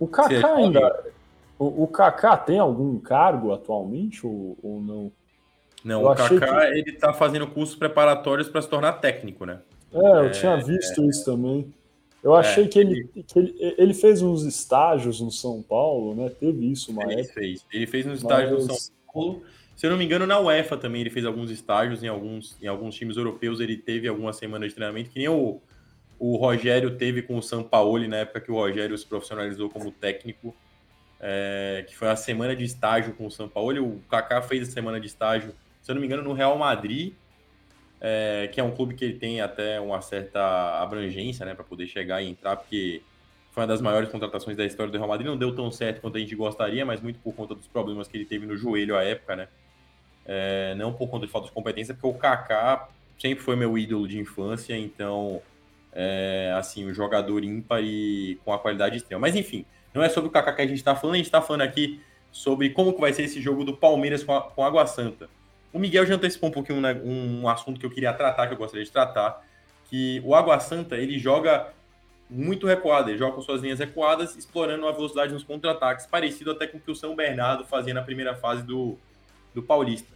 O 0.00 0.08
Kaká 0.08 0.54
ainda. 0.54 1.04
O, 1.58 1.84
o 1.84 1.86
Kaká 1.86 2.34
tem 2.34 2.58
algum 2.58 2.98
cargo 2.98 3.52
atualmente 3.52 4.26
ou, 4.26 4.56
ou 4.62 4.80
não? 4.80 5.12
Não, 5.84 6.00
eu 6.00 6.08
o 6.08 6.16
Kaká 6.16 6.60
que... 6.60 6.78
ele 6.78 6.92
tá 6.92 7.12
fazendo 7.12 7.46
cursos 7.46 7.76
preparatórios 7.76 8.48
para 8.48 8.62
se 8.62 8.68
tornar 8.70 8.94
técnico, 8.94 9.44
né? 9.44 9.60
É, 9.92 9.98
eu 9.98 10.24
é, 10.24 10.30
tinha 10.30 10.56
visto 10.56 11.02
é, 11.02 11.06
isso 11.08 11.24
também. 11.26 11.72
Eu 12.22 12.34
é, 12.34 12.40
achei 12.40 12.66
que, 12.66 12.78
ele, 12.78 13.06
que 13.26 13.38
ele, 13.38 13.74
ele 13.76 13.92
fez 13.92 14.22
uns 14.22 14.44
estágios 14.44 15.20
no 15.20 15.30
São 15.30 15.60
Paulo, 15.60 16.14
né? 16.14 16.30
Teve 16.40 16.72
isso 16.72 16.90
uma 16.90 17.02
ele 17.02 17.20
época. 17.20 17.34
Fez. 17.34 17.66
Ele 17.70 17.86
fez 17.86 18.06
uns 18.06 18.20
estágios 18.20 18.66
mas... 18.66 18.66
no 18.66 18.74
São 18.74 18.94
Paulo. 19.12 19.42
Se 19.76 19.86
eu 19.86 19.90
não 19.90 19.96
me 19.98 20.04
engano, 20.04 20.26
na 20.26 20.38
UEFA 20.38 20.76
também 20.76 21.00
ele 21.00 21.10
fez 21.10 21.24
alguns 21.24 21.50
estágios 21.50 22.02
em 22.02 22.08
alguns, 22.08 22.56
em 22.62 22.66
alguns 22.66 22.94
times 22.94 23.16
europeus. 23.16 23.60
Ele 23.60 23.76
teve 23.76 24.06
algumas 24.08 24.36
semanas 24.36 24.68
de 24.68 24.74
treinamento, 24.74 25.10
que 25.10 25.18
nem 25.18 25.28
o, 25.28 25.60
o 26.18 26.36
Rogério 26.36 26.96
teve 26.96 27.22
com 27.22 27.36
o 27.36 27.42
São 27.42 27.62
Paulo 27.62 28.06
na 28.06 28.18
época 28.18 28.40
que 28.40 28.52
o 28.52 28.54
Rogério 28.54 28.96
se 28.96 29.06
profissionalizou 29.06 29.68
como 29.68 29.90
técnico, 29.90 30.54
é, 31.20 31.84
que 31.88 31.96
foi 31.96 32.08
a 32.08 32.16
semana 32.16 32.54
de 32.54 32.64
estágio 32.64 33.14
com 33.14 33.26
o 33.26 33.30
São 33.30 33.48
Paulo. 33.48 33.84
O 33.84 34.00
Kaká 34.08 34.42
fez 34.42 34.68
a 34.68 34.72
semana 34.72 35.00
de 35.00 35.06
estágio, 35.06 35.54
se 35.82 35.90
eu 35.90 35.94
não 35.94 36.00
me 36.00 36.06
engano, 36.06 36.22
no 36.22 36.32
Real 36.32 36.56
Madrid 36.56 37.14
é, 38.06 38.50
que 38.52 38.60
é 38.60 38.62
um 38.62 38.70
clube 38.70 38.94
que 38.94 39.02
ele 39.02 39.14
tem 39.14 39.40
até 39.40 39.80
uma 39.80 40.02
certa 40.02 40.82
abrangência, 40.82 41.46
né, 41.46 41.54
para 41.54 41.64
poder 41.64 41.86
chegar 41.86 42.20
e 42.20 42.28
entrar, 42.28 42.54
porque 42.54 43.02
foi 43.50 43.62
uma 43.62 43.66
das 43.66 43.80
maiores 43.80 44.10
contratações 44.10 44.58
da 44.58 44.64
história 44.66 44.92
do 44.92 44.98
Real 44.98 45.08
Madrid. 45.08 45.26
Não 45.26 45.38
deu 45.38 45.54
tão 45.54 45.70
certo 45.70 46.02
quanto 46.02 46.18
a 46.18 46.20
gente 46.20 46.36
gostaria, 46.36 46.84
mas 46.84 47.00
muito 47.00 47.18
por 47.20 47.34
conta 47.34 47.54
dos 47.54 47.66
problemas 47.66 48.06
que 48.06 48.18
ele 48.18 48.26
teve 48.26 48.44
no 48.44 48.58
joelho 48.58 48.94
à 48.94 49.02
época, 49.02 49.34
né? 49.34 49.48
É, 50.26 50.74
não 50.76 50.92
por 50.92 51.08
conta 51.08 51.26
de 51.26 51.32
falta 51.32 51.48
de 51.48 51.52
competência, 51.52 51.94
porque 51.94 52.06
o 52.06 52.18
Kaká 52.18 52.88
sempre 53.18 53.44
foi 53.44 53.56
meu 53.56 53.76
ídolo 53.76 54.08
de 54.08 54.18
infância, 54.18 54.76
então, 54.76 55.42
é, 55.92 56.54
assim, 56.56 56.88
um 56.88 56.94
jogador 56.94 57.44
ímpar 57.44 57.82
e 57.82 58.38
com 58.44 58.52
a 58.52 58.58
qualidade 58.58 58.96
extrema. 58.96 59.20
Mas 59.20 59.36
enfim, 59.36 59.64
não 59.92 60.02
é 60.02 60.08
sobre 60.08 60.28
o 60.28 60.32
Kaká 60.32 60.52
que 60.52 60.62
a 60.62 60.66
gente 60.66 60.78
está 60.78 60.94
falando, 60.94 61.14
a 61.14 61.18
gente 61.18 61.26
está 61.26 61.42
falando 61.42 61.62
aqui 61.62 62.00
sobre 62.32 62.70
como 62.70 62.92
que 62.92 63.00
vai 63.00 63.12
ser 63.12 63.22
esse 63.22 63.40
jogo 63.40 63.64
do 63.64 63.76
Palmeiras 63.76 64.24
com, 64.24 64.34
a, 64.34 64.42
com 64.42 64.64
Água 64.64 64.86
Santa. 64.86 65.28
O 65.72 65.78
Miguel 65.78 66.06
já 66.06 66.14
antecipou 66.14 66.48
um 66.48 66.52
pouquinho 66.52 66.80
né, 66.80 66.94
um 67.04 67.48
assunto 67.48 67.78
que 67.78 67.86
eu 67.86 67.90
queria 67.90 68.12
tratar, 68.12 68.46
que 68.46 68.54
eu 68.54 68.58
gostaria 68.58 68.84
de 68.84 68.90
tratar, 68.90 69.44
que 69.88 70.20
o 70.24 70.34
Água 70.34 70.58
Santa, 70.58 70.96
ele 70.96 71.18
joga 71.18 71.72
muito 72.28 72.66
recuado, 72.66 73.10
ele 73.10 73.18
joga 73.18 73.36
com 73.36 73.42
suas 73.42 73.60
linhas 73.60 73.78
recuadas, 73.78 74.36
explorando 74.36 74.86
a 74.88 74.92
velocidade 74.92 75.32
nos 75.32 75.44
contra-ataques, 75.44 76.06
parecido 76.06 76.50
até 76.50 76.66
com 76.66 76.78
o 76.78 76.80
que 76.80 76.90
o 76.90 76.94
São 76.94 77.14
Bernardo 77.14 77.64
fazia 77.64 77.94
na 77.94 78.02
primeira 78.02 78.34
fase 78.34 78.62
do, 78.62 78.98
do 79.54 79.62
Paulista. 79.62 80.13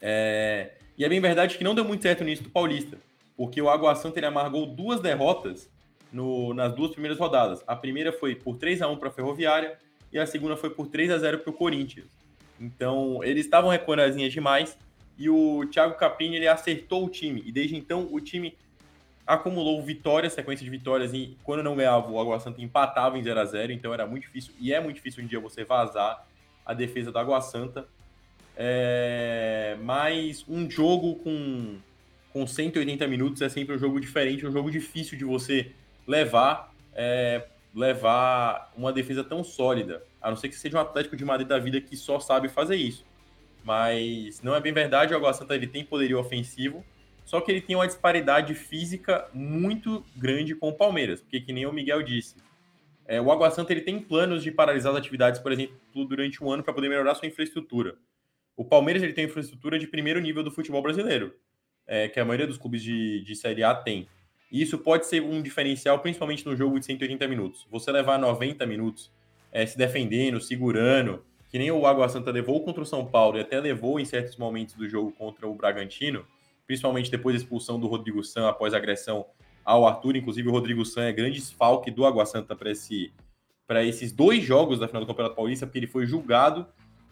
É, 0.00 0.72
e 0.96 1.04
é 1.04 1.08
bem 1.08 1.20
verdade 1.20 1.58
que 1.58 1.64
não 1.64 1.74
deu 1.74 1.84
muito 1.84 2.02
certo 2.02 2.24
nisso 2.24 2.42
do 2.42 2.50
Paulista, 2.50 2.98
porque 3.36 3.60
o 3.60 3.68
Água 3.68 3.94
Santa 3.94 4.18
ele 4.18 4.26
amargou 4.26 4.66
duas 4.66 5.00
derrotas 5.00 5.70
no, 6.12 6.54
nas 6.54 6.74
duas 6.74 6.92
primeiras 6.92 7.18
rodadas. 7.18 7.62
A 7.66 7.76
primeira 7.76 8.12
foi 8.12 8.34
por 8.34 8.56
3 8.56 8.82
a 8.82 8.88
1 8.88 8.96
para 8.96 9.08
a 9.08 9.12
Ferroviária 9.12 9.78
e 10.12 10.18
a 10.18 10.26
segunda 10.26 10.56
foi 10.56 10.70
por 10.70 10.86
3 10.86 11.10
a 11.10 11.18
0 11.18 11.40
para 11.40 11.50
o 11.50 11.52
Corinthians. 11.52 12.06
Então, 12.58 13.22
eles 13.22 13.44
estavam 13.44 13.70
recuando 13.70 14.10
demais 14.28 14.78
e 15.18 15.28
o 15.28 15.66
Thiago 15.70 15.94
Caprini 15.96 16.36
ele 16.36 16.48
acertou 16.48 17.04
o 17.04 17.08
time. 17.08 17.42
E 17.44 17.52
desde 17.52 17.76
então, 17.76 18.08
o 18.10 18.20
time 18.20 18.56
acumulou 19.26 19.82
vitórias, 19.82 20.32
sequência 20.32 20.64
de 20.64 20.70
vitórias. 20.70 21.12
E 21.12 21.36
quando 21.42 21.62
não 21.62 21.76
ganhava, 21.76 22.10
o 22.10 22.20
Água 22.20 22.40
Santa 22.40 22.62
empatava 22.62 23.18
em 23.18 23.22
0 23.22 23.40
a 23.40 23.44
0 23.44 23.72
Então, 23.72 23.92
era 23.92 24.06
muito 24.06 24.22
difícil. 24.22 24.54
E 24.58 24.72
é 24.72 24.80
muito 24.80 24.96
difícil 24.96 25.22
um 25.22 25.26
dia 25.26 25.40
você 25.40 25.64
vazar 25.64 26.26
a 26.64 26.72
defesa 26.72 27.12
do 27.12 27.18
Água 27.18 27.40
Santa. 27.40 27.86
É... 28.56 29.76
Mas 29.82 30.44
um 30.48 30.70
jogo 30.70 31.16
com, 31.16 31.78
com 32.32 32.46
180 32.46 33.06
minutos 33.06 33.42
é 33.42 33.48
sempre 33.48 33.74
um 33.74 33.78
jogo 33.78 34.00
diferente, 34.00 34.46
um 34.46 34.52
jogo 34.52 34.70
difícil 34.70 35.18
de 35.18 35.24
você 35.24 35.72
levar. 36.06 36.72
É... 36.94 37.46
levar 37.74 38.72
uma 38.76 38.92
defesa 38.92 39.22
tão 39.22 39.44
sólida. 39.44 40.02
A 40.20 40.30
não 40.30 40.36
ser 40.36 40.48
que 40.48 40.56
seja 40.56 40.78
um 40.78 40.80
Atlético 40.80 41.16
de 41.16 41.24
Madrid 41.24 41.46
da 41.46 41.58
vida 41.58 41.80
que 41.80 41.96
só 41.96 42.18
sabe 42.18 42.48
fazer 42.48 42.76
isso. 42.76 43.04
Mas 43.66 44.40
não 44.42 44.54
é 44.54 44.60
bem 44.60 44.72
verdade, 44.72 45.12
o 45.12 45.16
Água 45.16 45.34
Santa 45.34 45.56
ele 45.56 45.66
tem 45.66 45.84
poderio 45.84 46.20
ofensivo, 46.20 46.84
só 47.24 47.40
que 47.40 47.50
ele 47.50 47.60
tem 47.60 47.74
uma 47.74 47.86
disparidade 47.86 48.54
física 48.54 49.28
muito 49.34 50.06
grande 50.14 50.54
com 50.54 50.68
o 50.68 50.72
Palmeiras, 50.72 51.20
porque 51.20 51.40
que 51.40 51.52
nem 51.52 51.66
o 51.66 51.72
Miguel 51.72 52.00
disse, 52.00 52.36
é, 53.04 53.20
o 53.20 53.30
Água 53.32 53.50
Santa 53.50 53.72
ele 53.72 53.80
tem 53.80 53.98
planos 53.98 54.44
de 54.44 54.52
paralisar 54.52 54.92
as 54.92 54.98
atividades, 54.98 55.40
por 55.40 55.50
exemplo, 55.50 55.76
durante 56.08 56.42
um 56.42 56.50
ano 56.50 56.62
para 56.62 56.72
poder 56.72 56.88
melhorar 56.88 57.16
sua 57.16 57.26
infraestrutura. 57.26 57.96
O 58.56 58.64
Palmeiras 58.64 59.02
ele 59.02 59.12
tem 59.12 59.26
infraestrutura 59.26 59.78
de 59.78 59.86
primeiro 59.86 60.20
nível 60.20 60.42
do 60.42 60.50
futebol 60.50 60.80
brasileiro, 60.80 61.34
é, 61.86 62.08
que 62.08 62.18
a 62.18 62.24
maioria 62.24 62.46
dos 62.46 62.56
clubes 62.56 62.82
de, 62.82 63.22
de 63.22 63.36
Série 63.36 63.62
A 63.62 63.74
tem. 63.74 64.08
E 64.50 64.62
isso 64.62 64.78
pode 64.78 65.06
ser 65.06 65.22
um 65.22 65.42
diferencial, 65.42 65.98
principalmente 65.98 66.46
no 66.46 66.56
jogo 66.56 66.78
de 66.78 66.86
180 66.86 67.28
minutos. 67.28 67.66
Você 67.70 67.92
levar 67.92 68.18
90 68.18 68.64
minutos 68.64 69.12
é, 69.52 69.66
se 69.66 69.76
defendendo, 69.76 70.40
segurando, 70.40 71.22
que 71.50 71.58
nem 71.58 71.70
o 71.70 71.86
Água 71.86 72.08
Santa 72.08 72.30
levou 72.30 72.62
contra 72.62 72.82
o 72.82 72.86
São 72.86 73.04
Paulo 73.04 73.38
e 73.38 73.40
até 73.40 73.60
levou 73.60 74.00
em 74.00 74.04
certos 74.04 74.36
momentos 74.36 74.74
do 74.74 74.88
jogo 74.88 75.12
contra 75.12 75.46
o 75.46 75.54
Bragantino, 75.54 76.24
principalmente 76.66 77.10
depois 77.10 77.34
da 77.34 77.42
expulsão 77.42 77.78
do 77.78 77.86
Rodrigo 77.86 78.22
San 78.24 78.48
após 78.48 78.72
a 78.72 78.76
agressão 78.76 79.26
ao 79.64 79.86
Arthur. 79.86 80.16
Inclusive, 80.16 80.48
o 80.48 80.52
Rodrigo 80.52 80.84
San 80.84 81.04
é 81.04 81.12
grande 81.12 81.38
desfalque 81.38 81.90
do 81.90 82.06
Água 82.06 82.24
Santa 82.24 82.56
para 82.56 82.70
esse, 82.70 83.12
esses 83.84 84.12
dois 84.12 84.42
jogos 84.42 84.78
da 84.78 84.88
final 84.88 85.02
do 85.02 85.06
Campeonato 85.06 85.36
Paulista, 85.36 85.66
porque 85.66 85.78
ele 85.78 85.86
foi 85.86 86.06
julgado 86.06 86.66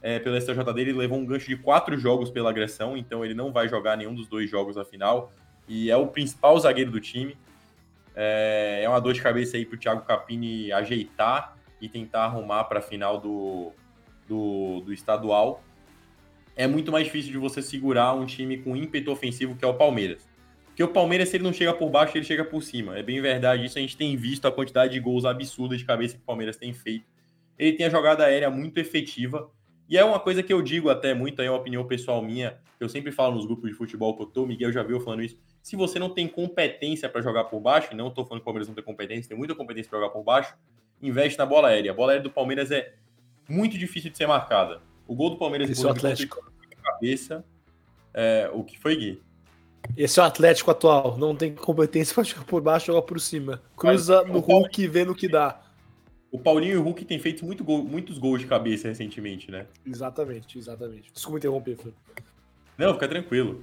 é, 0.04 0.18
pela 0.18 0.38
STJ 0.38 0.62
dele, 0.74 0.90
ele 0.90 0.98
levou 0.98 1.16
um 1.16 1.24
gancho 1.24 1.48
de 1.48 1.56
quatro 1.56 1.96
jogos 1.96 2.30
pela 2.30 2.50
agressão, 2.50 2.94
então 2.94 3.24
ele 3.24 3.32
não 3.32 3.50
vai 3.50 3.70
jogar 3.70 3.96
nenhum 3.96 4.14
dos 4.14 4.28
dois 4.28 4.50
jogos 4.50 4.76
da 4.76 4.84
final, 4.84 5.32
e 5.66 5.90
é 5.90 5.96
o 5.96 6.08
principal 6.08 6.58
zagueiro 6.60 6.90
do 6.90 7.00
time. 7.00 7.38
É, 8.14 8.82
é 8.84 8.88
uma 8.88 9.00
dor 9.00 9.14
de 9.14 9.22
cabeça 9.22 9.56
aí 9.56 9.64
para 9.64 9.76
o 9.76 9.78
Thiago 9.78 10.02
Capini 10.02 10.70
ajeitar 10.72 11.56
e 11.80 11.88
tentar 11.88 12.24
arrumar 12.24 12.64
para 12.64 12.80
a 12.80 12.82
final 12.82 13.18
do, 13.18 13.72
do, 14.28 14.82
do 14.84 14.92
estadual, 14.92 15.64
é 16.54 16.66
muito 16.66 16.92
mais 16.92 17.06
difícil 17.06 17.32
de 17.32 17.38
você 17.38 17.62
segurar 17.62 18.12
um 18.12 18.26
time 18.26 18.58
com 18.58 18.76
ímpeto 18.76 19.10
ofensivo 19.10 19.56
que 19.56 19.64
é 19.64 19.68
o 19.68 19.72
Palmeiras. 19.72 20.28
Porque 20.66 20.82
o 20.82 20.88
Palmeiras, 20.88 21.30
se 21.30 21.38
ele 21.38 21.44
não 21.44 21.52
chega 21.52 21.72
por 21.72 21.88
baixo, 21.88 22.14
ele 22.18 22.26
chega 22.26 22.44
por 22.44 22.62
cima. 22.62 22.98
É 22.98 23.02
bem 23.02 23.22
verdade 23.22 23.64
isso. 23.64 23.78
A 23.78 23.80
gente 23.80 23.96
tem 23.96 24.14
visto 24.16 24.46
a 24.46 24.52
quantidade 24.52 24.92
de 24.92 25.00
gols 25.00 25.24
absurda 25.24 25.78
de 25.78 25.84
cabeça 25.84 26.14
que 26.14 26.20
o 26.20 26.26
Palmeiras 26.26 26.58
tem 26.58 26.74
feito. 26.74 27.06
Ele 27.58 27.72
tem 27.72 27.86
a 27.86 27.88
jogada 27.88 28.24
aérea 28.24 28.50
muito 28.50 28.78
efetiva. 28.78 29.50
E 29.88 29.98
é 29.98 30.04
uma 30.04 30.18
coisa 30.18 30.42
que 30.42 30.52
eu 30.52 30.62
digo 30.62 30.88
até 30.88 31.12
muito, 31.12 31.40
aí 31.40 31.46
é 31.46 31.50
uma 31.50 31.58
opinião 31.58 31.86
pessoal 31.86 32.22
minha, 32.22 32.58
que 32.78 32.84
eu 32.84 32.88
sempre 32.88 33.12
falo 33.12 33.34
nos 33.34 33.46
grupos 33.46 33.70
de 33.70 33.76
futebol 33.76 34.16
que 34.16 34.22
eu 34.22 34.26
tô, 34.26 34.44
o 34.44 34.46
Miguel 34.46 34.72
já 34.72 34.82
viu 34.82 34.98
falando 35.00 35.22
isso. 35.22 35.36
Se 35.62 35.76
você 35.76 35.98
não 35.98 36.10
tem 36.10 36.26
competência 36.26 37.08
para 37.08 37.20
jogar 37.20 37.44
por 37.44 37.60
baixo, 37.60 37.88
e 37.92 37.96
não 37.96 38.08
estou 38.08 38.24
falando 38.24 38.40
que 38.40 38.44
o 38.44 38.46
Palmeiras 38.46 38.68
não 38.68 38.74
tem 38.74 38.84
competência, 38.84 39.28
tem 39.28 39.36
muita 39.36 39.54
competência 39.54 39.90
para 39.90 39.98
jogar 40.00 40.12
por 40.12 40.22
baixo, 40.22 40.54
investe 41.02 41.38
na 41.38 41.46
bola 41.46 41.68
aérea. 41.68 41.90
A 41.90 41.94
bola 41.94 42.12
aérea 42.12 42.22
do 42.22 42.30
Palmeiras 42.30 42.70
é 42.70 42.94
muito 43.48 43.76
difícil 43.76 44.10
de 44.10 44.16
ser 44.16 44.26
marcada. 44.26 44.80
O 45.06 45.14
gol 45.14 45.30
do 45.30 45.36
Palmeiras 45.36 45.68
Esse 45.68 45.84
é 45.84 45.88
o 45.88 45.90
Atlético. 45.90 46.42
cabeça. 46.82 47.44
É, 48.12 48.50
o 48.52 48.62
que 48.64 48.78
foi, 48.78 48.96
Gui? 48.96 49.22
Esse 49.96 50.18
é 50.18 50.22
o 50.22 50.26
Atlético 50.26 50.70
atual. 50.70 51.18
Não 51.18 51.36
tem 51.36 51.54
competência 51.54 52.14
para 52.14 52.24
jogar 52.24 52.44
por 52.44 52.62
baixo, 52.62 52.86
jogar 52.86 53.02
por 53.02 53.20
cima. 53.20 53.60
Cruza 53.76 54.22
Mas, 54.22 54.32
no 54.32 54.38
Hulk 54.38 54.82
e 54.82 54.88
vê 54.88 55.04
no 55.04 55.14
que 55.14 55.28
dá. 55.28 55.60
O 56.34 56.38
Paulinho 56.40 56.72
e 56.72 56.76
o 56.76 56.82
Hulk 56.82 57.04
têm 57.04 57.16
feito 57.20 57.44
muito 57.44 57.62
gol, 57.62 57.84
muitos 57.84 58.18
gols 58.18 58.40
de 58.40 58.48
cabeça 58.48 58.88
recentemente, 58.88 59.52
né? 59.52 59.66
Exatamente, 59.86 60.58
exatamente. 60.58 61.12
Desculpa 61.12 61.38
interromper, 61.38 61.76
Felipe. 61.76 61.96
Não, 62.76 62.92
fica 62.94 63.06
tranquilo. 63.06 63.62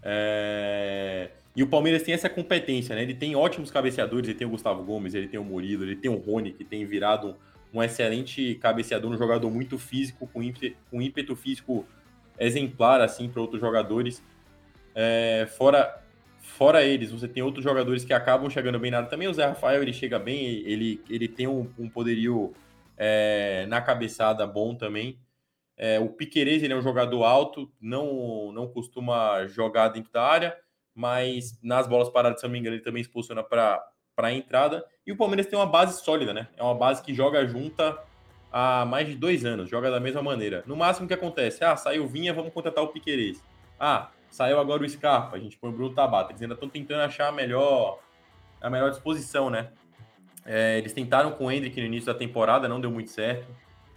É... 0.00 1.30
E 1.56 1.64
o 1.64 1.66
Palmeiras 1.66 2.04
tem 2.04 2.14
essa 2.14 2.30
competência, 2.30 2.94
né? 2.94 3.02
Ele 3.02 3.14
tem 3.14 3.34
ótimos 3.34 3.72
cabeceadores, 3.72 4.28
ele 4.28 4.38
tem 4.38 4.46
o 4.46 4.50
Gustavo 4.50 4.84
Gomes, 4.84 5.14
ele 5.14 5.26
tem 5.26 5.40
o 5.40 5.42
Murilo, 5.42 5.82
ele 5.82 5.96
tem 5.96 6.08
o 6.12 6.14
Rony, 6.14 6.52
que 6.52 6.62
tem 6.62 6.84
virado 6.84 7.34
um 7.74 7.82
excelente 7.82 8.54
cabeceador, 8.54 9.10
um 9.10 9.18
jogador 9.18 9.50
muito 9.50 9.76
físico, 9.76 10.28
com 10.32 10.40
ímpeto, 10.40 10.76
com 10.92 11.02
ímpeto 11.02 11.34
físico 11.34 11.84
exemplar, 12.38 13.00
assim, 13.00 13.28
para 13.28 13.42
outros 13.42 13.60
jogadores. 13.60 14.22
É, 14.94 15.48
fora, 15.58 16.00
fora 16.62 16.84
eles, 16.84 17.10
você 17.10 17.26
tem 17.26 17.42
outros 17.42 17.64
jogadores 17.64 18.04
que 18.04 18.12
acabam 18.12 18.48
chegando 18.48 18.78
bem 18.78 18.88
nada. 18.88 19.08
Também 19.08 19.26
o 19.26 19.34
Zé 19.34 19.46
Rafael, 19.46 19.82
ele 19.82 19.92
chega 19.92 20.16
bem, 20.16 20.46
ele, 20.64 21.02
ele 21.10 21.26
tem 21.26 21.48
um, 21.48 21.68
um 21.76 21.88
poderio 21.88 22.52
é, 22.96 23.66
na 23.66 23.80
cabeçada 23.80 24.46
bom 24.46 24.72
também. 24.72 25.18
É, 25.76 25.98
o 25.98 26.08
Piquerez, 26.08 26.62
ele 26.62 26.72
é 26.72 26.76
um 26.76 26.80
jogador 26.82 27.24
alto, 27.24 27.68
não, 27.80 28.52
não 28.52 28.68
costuma 28.68 29.44
jogar 29.48 29.88
dentro 29.88 30.12
da 30.12 30.22
área, 30.22 30.56
mas 30.94 31.58
nas 31.60 31.88
bolas 31.88 32.08
paradas, 32.08 32.38
se 32.38 32.46
não 32.46 32.52
me 32.52 32.60
engano, 32.60 32.76
ele 32.76 32.84
também 32.84 33.02
se 33.02 33.10
posiciona 33.10 33.42
para 33.42 33.84
a 34.18 34.32
entrada. 34.32 34.84
E 35.04 35.10
o 35.10 35.16
Palmeiras 35.16 35.46
tem 35.46 35.58
uma 35.58 35.66
base 35.66 36.00
sólida, 36.00 36.32
né? 36.32 36.46
É 36.56 36.62
uma 36.62 36.76
base 36.76 37.02
que 37.02 37.12
joga 37.12 37.44
junta 37.44 37.98
há 38.52 38.84
mais 38.84 39.08
de 39.08 39.16
dois 39.16 39.44
anos, 39.44 39.68
joga 39.68 39.90
da 39.90 39.98
mesma 39.98 40.22
maneira. 40.22 40.62
No 40.64 40.76
máximo 40.76 41.08
que 41.08 41.14
acontece, 41.14 41.64
ah, 41.64 41.76
saiu 41.76 42.06
Vinha, 42.06 42.32
vamos 42.32 42.52
contratar 42.52 42.84
o 42.84 42.92
Piquerez. 42.92 43.42
Ah, 43.80 44.12
saiu 44.32 44.58
agora 44.58 44.82
o 44.82 44.88
Scarpa, 44.88 45.36
a 45.36 45.38
gente 45.38 45.58
põe 45.58 45.70
o 45.70 45.72
Bruno 45.72 45.94
Tabata. 45.94 46.32
Eles 46.32 46.40
ainda 46.40 46.54
estão 46.54 46.68
tentando 46.68 47.02
achar 47.02 47.28
a 47.28 47.32
melhor, 47.32 47.98
a 48.60 48.70
melhor 48.70 48.90
disposição, 48.90 49.50
né? 49.50 49.68
É, 50.44 50.78
eles 50.78 50.92
tentaram 50.92 51.32
com 51.32 51.44
o 51.44 51.52
Hendrick 51.52 51.78
no 51.78 51.86
início 51.86 52.06
da 52.06 52.18
temporada, 52.18 52.66
não 52.66 52.80
deu 52.80 52.90
muito 52.90 53.10
certo. 53.10 53.46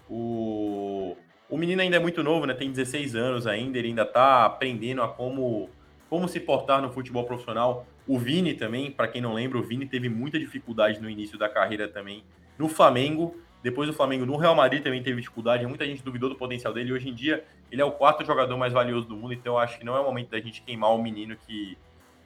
O, 0.10 1.16
o 1.50 1.58
menino 1.58 1.82
ainda 1.82 1.96
é 1.96 2.00
muito 2.00 2.22
novo, 2.22 2.46
né? 2.46 2.54
Tem 2.54 2.70
16 2.70 3.16
anos 3.16 3.48
ainda, 3.48 3.80
ele 3.80 3.88
ainda 3.88 4.04
está 4.04 4.46
aprendendo 4.46 5.02
a 5.02 5.08
como, 5.08 5.70
como 6.10 6.28
se 6.28 6.42
portar 6.42 6.82
no 6.82 6.92
futebol 6.92 7.24
profissional. 7.24 7.88
O 8.06 8.20
Vini 8.20 8.54
também, 8.54 8.92
para 8.92 9.08
quem 9.08 9.22
não 9.22 9.34
lembra, 9.34 9.58
o 9.58 9.64
Vini 9.64 9.88
teve 9.88 10.10
muita 10.10 10.38
dificuldade 10.38 11.02
no 11.02 11.10
início 11.10 11.40
da 11.40 11.48
carreira 11.48 11.88
também 11.88 12.26
no 12.60 12.68
Flamengo. 12.68 13.40
Depois 13.66 13.90
do 13.90 13.96
Flamengo, 13.96 14.28
no 14.28 14.38
Real 14.38 14.54
Madrid 14.54 14.84
também 14.84 15.02
teve 15.02 15.20
dificuldade. 15.20 15.66
Muita 15.66 15.88
gente 15.88 16.04
duvidou 16.04 16.30
do 16.30 16.36
potencial 16.36 16.72
dele. 16.72 16.94
Hoje 16.94 17.10
em 17.10 17.14
dia, 17.16 17.44
ele 17.72 17.82
é 17.82 17.84
o 17.84 17.92
quarto 17.92 18.24
jogador 18.24 18.56
mais 18.58 18.72
valioso 18.72 19.08
do 19.08 19.18
mundo. 19.18 19.34
Então, 19.34 19.54
eu 19.54 19.58
acho 19.58 19.80
que 19.80 19.84
não 19.84 19.96
é 19.96 20.00
o 20.00 20.04
momento 20.04 20.30
da 20.30 20.40
gente 20.40 20.62
queimar 20.62 20.94
o 20.94 21.02
menino 21.02 21.36
que. 21.36 21.76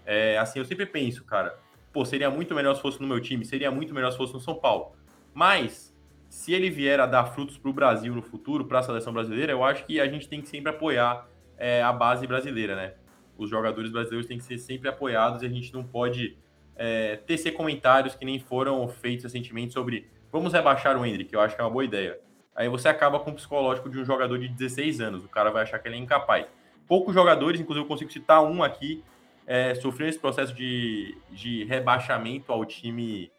É, 0.06 0.38
assim, 0.38 0.60
eu 0.60 0.66
sempre 0.66 0.86
penso, 0.86 1.24
cara. 1.24 1.57
Pô, 1.94 2.03
seria 2.03 2.30
muito 2.30 2.53
melhor 2.53 2.76
se 2.76 2.82
fosse 2.82 2.99
no 2.99 3.07
meu 3.07 3.22
time. 3.22 3.45
Seria 3.45 3.72
muito 3.72 3.94
melhor 3.94 4.11
se 4.11 4.18
fosse 4.18 4.34
no 4.34 4.41
São 4.41 4.53
Paulo. 4.53 4.91
Mas, 5.34 5.95
se 6.28 6.52
ele 6.52 6.70
vier 6.70 6.99
a 6.99 7.06
dar 7.06 7.24
frutos 7.28 7.57
para 7.57 7.72
o 7.72 7.74
Brasil 7.74 8.14
no 8.14 8.22
futuro, 8.22 8.66
para 8.66 8.80
a 8.80 8.84
seleção 8.84 9.14
brasileira, 9.14 9.53
eu 9.53 9.64
acho 9.64 9.86
que 9.86 9.98
a 10.02 10.10
gente 10.10 10.28
tem 10.28 10.41
que 10.41 10.49
sempre 10.49 10.70
apoiar 10.72 11.26
é, 11.57 11.82
a 11.82 11.94
base 11.94 12.28
brasileira, 12.28 12.76
né? 12.76 12.95
Os 13.38 13.49
jogadores 13.49 13.90
brasileiros 13.94 14.28
têm 14.28 14.38
que 14.38 14.44
ser 14.44 14.57
sempre 14.57 14.90
apoiados 14.90 15.41
e 15.41 15.45
a 15.45 15.49
gente 15.49 15.72
não 15.74 15.86
pode 15.86 16.38
é, 16.76 17.16
tecer 17.16 17.53
comentários 17.53 18.14
que 18.14 18.26
nem 18.26 18.40
foram 18.40 18.86
feitos 18.90 19.24
recentemente 19.24 19.72
sobre 19.72 20.18
Vamos 20.31 20.53
rebaixar 20.53 20.95
o 20.97 21.06
Hendrick, 21.06 21.34
eu 21.34 21.41
acho 21.41 21.56
que 21.56 21.61
é 21.61 21.64
uma 21.64 21.72
boa 21.72 21.84
ideia. 21.84 22.19
Aí 22.56 22.68
você 22.68 22.88
acaba 22.88 23.19
com 23.19 23.31
o 23.31 23.34
psicológico 23.34 23.89
de 23.89 23.99
um 23.99 24.06
jogador 24.06 24.38
de 24.38 24.47
16 24.47 25.01
anos, 25.01 25.23
o 25.23 25.30
cara 25.30 25.49
vai 25.49 25.64
achar 25.64 25.80
que 25.80 25.88
ele 25.88 25.95
é 25.95 25.99
incapaz. 25.99 26.45
Poucos 26.88 27.14
jogadores, 27.14 27.60
inclusive 27.60 27.85
eu 27.85 27.88
consigo 27.88 28.11
citar 28.11 28.43
um 28.43 28.61
aqui, 28.61 29.03
é, 29.47 29.73
sofreram 29.76 30.10
esse 30.10 30.19
processo 30.19 30.53
de, 30.53 31.18
de 31.31 31.64
rebaixamento 31.64 32.51
ao 32.51 32.64
time 32.64 33.31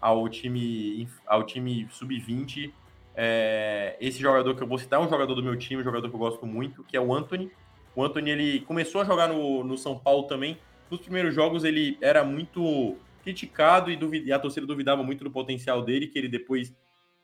ao 0.00 0.28
time 0.28 1.08
ao 1.24 1.44
time 1.44 1.86
sub-20. 1.90 2.72
É, 3.14 3.96
esse 4.00 4.20
jogador 4.20 4.56
que 4.56 4.62
eu 4.62 4.66
vou 4.66 4.78
citar 4.78 5.00
é 5.00 5.04
um 5.04 5.08
jogador 5.08 5.36
do 5.36 5.42
meu 5.42 5.56
time, 5.56 5.80
um 5.80 5.84
jogador 5.84 6.08
que 6.08 6.14
eu 6.14 6.18
gosto 6.18 6.44
muito, 6.44 6.82
que 6.82 6.96
é 6.96 7.00
o 7.00 7.14
Anthony. 7.14 7.48
O 7.94 8.02
Anthony 8.02 8.30
ele 8.30 8.60
começou 8.62 9.02
a 9.02 9.04
jogar 9.04 9.28
no, 9.28 9.62
no 9.62 9.78
São 9.78 9.96
Paulo 9.96 10.24
também. 10.24 10.58
Nos 10.90 11.00
primeiros 11.00 11.32
jogos 11.32 11.62
ele 11.62 11.96
era 12.00 12.24
muito 12.24 12.96
criticado 13.22 13.90
e, 13.90 13.96
duvid... 13.96 14.26
e 14.26 14.32
a 14.32 14.38
torcida 14.38 14.66
duvidava 14.66 15.02
muito 15.02 15.24
do 15.24 15.30
potencial 15.30 15.82
dele, 15.82 16.06
que 16.06 16.18
ele 16.18 16.28
depois 16.28 16.72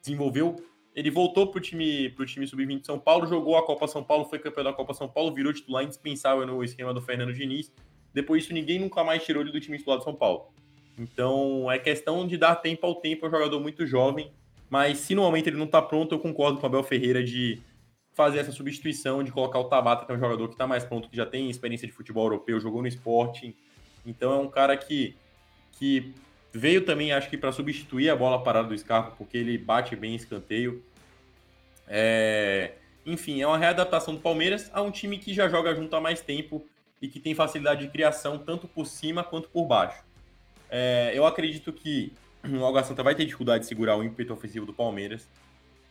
desenvolveu. 0.01 0.57
Ele 0.95 1.11
voltou 1.11 1.47
para 1.47 1.59
o 1.59 1.61
time, 1.61 2.11
pro 2.11 2.27
time 2.27 2.47
sub-20 2.47 2.81
de 2.81 2.87
São 2.87 2.99
Paulo, 2.99 3.27
jogou 3.27 3.57
a 3.57 3.65
Copa 3.65 3.87
São 3.87 4.03
Paulo, 4.03 4.25
foi 4.25 4.39
campeão 4.39 4.65
da 4.65 4.73
Copa 4.73 4.95
São 4.95 5.09
Paulo, 5.09 5.35
virou 5.35 5.53
titular 5.53 5.85
indispensável 5.85 6.47
no 6.47 6.65
esquema 6.65 6.93
do 6.93 7.01
Fernando 7.01 7.33
Diniz. 7.33 7.73
Depois 8.13 8.43
disso, 8.43 8.55
ninguém 8.55 8.79
nunca 8.79 9.05
mais 9.05 9.25
tirou 9.25 9.43
ele 9.43 9.53
do 9.53 9.61
time 9.61 9.79
titular 9.79 9.99
de 9.99 10.05
São 10.05 10.15
Paulo. 10.15 10.53
Então, 10.99 11.71
é 11.71 11.79
questão 11.79 12.27
de 12.27 12.37
dar 12.37 12.57
tempo 12.57 12.85
ao 12.85 12.97
tempo, 12.97 13.25
é 13.25 13.29
um 13.29 13.31
jogador 13.31 13.61
muito 13.61 13.87
jovem, 13.87 14.33
mas 14.69 14.99
se 14.99 15.15
no 15.15 15.23
momento 15.23 15.47
ele 15.47 15.57
não 15.57 15.67
está 15.67 15.81
pronto, 15.81 16.15
eu 16.15 16.19
concordo 16.19 16.59
com 16.59 16.65
o 16.65 16.67
Abel 16.67 16.83
Ferreira 16.83 17.23
de 17.23 17.63
fazer 18.13 18.39
essa 18.39 18.51
substituição, 18.51 19.23
de 19.23 19.31
colocar 19.31 19.61
o 19.61 19.65
Tabata, 19.65 20.05
que 20.05 20.11
é 20.11 20.15
um 20.17 20.19
jogador 20.19 20.49
que 20.49 20.55
está 20.55 20.67
mais 20.67 20.85
pronto, 20.85 21.09
que 21.09 21.17
já 21.17 21.25
tem 21.25 21.49
experiência 21.49 21.87
de 21.87 21.95
futebol 21.95 22.25
europeu, 22.25 22.59
jogou 22.59 22.83
no 22.83 22.89
esporte. 22.89 23.57
Então, 24.05 24.33
é 24.33 24.37
um 24.39 24.49
cara 24.49 24.77
que 24.77 25.15
que 25.79 26.13
veio 26.53 26.85
também, 26.85 27.13
acho 27.13 27.31
que 27.31 27.39
para 27.39 27.53
substituir 27.53 28.11
a 28.11 28.17
bola 28.17 28.43
parada 28.43 28.69
do 28.69 28.77
Scarpa, 28.77 29.13
porque 29.17 29.39
ele 29.39 29.57
bate 29.57 29.95
bem 29.95 30.15
escanteio. 30.15 30.83
É... 31.87 32.73
Enfim, 33.07 33.41
é 33.41 33.47
uma 33.47 33.57
readaptação 33.57 34.15
do 34.15 34.21
Palmeiras 34.21 34.71
a 34.75 34.83
um 34.83 34.91
time 34.91 35.19
que 35.19 35.33
já 35.33 35.49
joga 35.49 35.75
junto 35.75 35.95
há 35.95 36.01
mais 36.01 36.21
tempo 36.21 36.67
e 37.01 37.09
que 37.09 37.21
tem 37.21 37.35
facilidade 37.35 37.83
de 37.83 37.91
criação 37.91 38.39
tanto 38.39 38.67
por 38.67 38.87
cima 38.87 39.23
quanto 39.23 39.49
por 39.49 39.67
baixo. 39.67 40.03
É... 40.69 41.13
Eu 41.15 41.25
acredito 41.25 41.73
que 41.73 42.13
o 42.45 42.65
Alga 42.65 42.83
Santa 42.83 43.03
vai 43.03 43.15
ter 43.15 43.25
dificuldade 43.25 43.61
de 43.61 43.69
segurar 43.69 43.97
o 43.97 44.03
ímpeto 44.03 44.33
ofensivo 44.33 44.67
do 44.67 44.73
Palmeiras. 44.73 45.29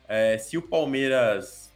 É... 0.07 0.37
Se 0.37 0.57
o 0.57 0.61
Palmeiras, 0.61 1.73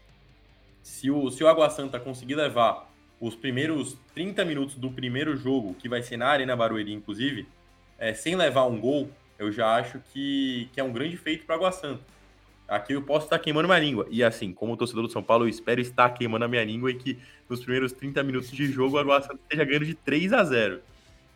se 0.83 1.09
o, 1.09 1.31
se 1.31 1.43
o 1.43 1.47
Água 1.47 1.69
Santa 1.69 1.99
conseguir 1.99 2.35
levar 2.35 2.91
os 3.19 3.35
primeiros 3.35 3.95
30 4.15 4.43
minutos 4.43 4.75
do 4.75 4.89
primeiro 4.89 5.37
jogo, 5.37 5.75
que 5.75 5.87
vai 5.87 6.01
ser 6.01 6.17
na 6.17 6.27
Arena 6.27 6.55
Barueri, 6.55 6.91
inclusive, 6.91 7.47
é, 8.01 8.15
sem 8.15 8.35
levar 8.35 8.65
um 8.65 8.81
gol, 8.81 9.11
eu 9.37 9.51
já 9.51 9.75
acho 9.75 9.99
que, 10.11 10.67
que 10.73 10.79
é 10.79 10.83
um 10.83 10.91
grande 10.91 11.15
feito 11.15 11.45
para 11.45 11.53
Água 11.53 11.71
Santa. 11.71 12.03
Aqui 12.67 12.93
eu 12.93 13.01
posso 13.03 13.27
estar 13.27 13.37
queimando 13.37 13.67
minha 13.67 13.79
língua. 13.79 14.07
E 14.09 14.23
assim, 14.23 14.51
como 14.51 14.75
torcedor 14.75 15.03
do 15.03 15.11
São 15.11 15.21
Paulo, 15.21 15.45
eu 15.45 15.49
espero 15.49 15.79
estar 15.79 16.09
queimando 16.09 16.45
a 16.45 16.47
minha 16.47 16.63
língua 16.63 16.89
e 16.89 16.95
que 16.95 17.19
nos 17.47 17.59
primeiros 17.59 17.91
30 17.91 18.23
minutos 18.23 18.49
de 18.49 18.65
jogo 18.65 18.97
a 18.97 19.01
Água 19.01 19.21
Santa 19.21 19.39
esteja 19.43 19.63
ganhando 19.63 19.85
de 19.85 19.93
3 19.93 20.33
a 20.33 20.43
0. 20.43 20.81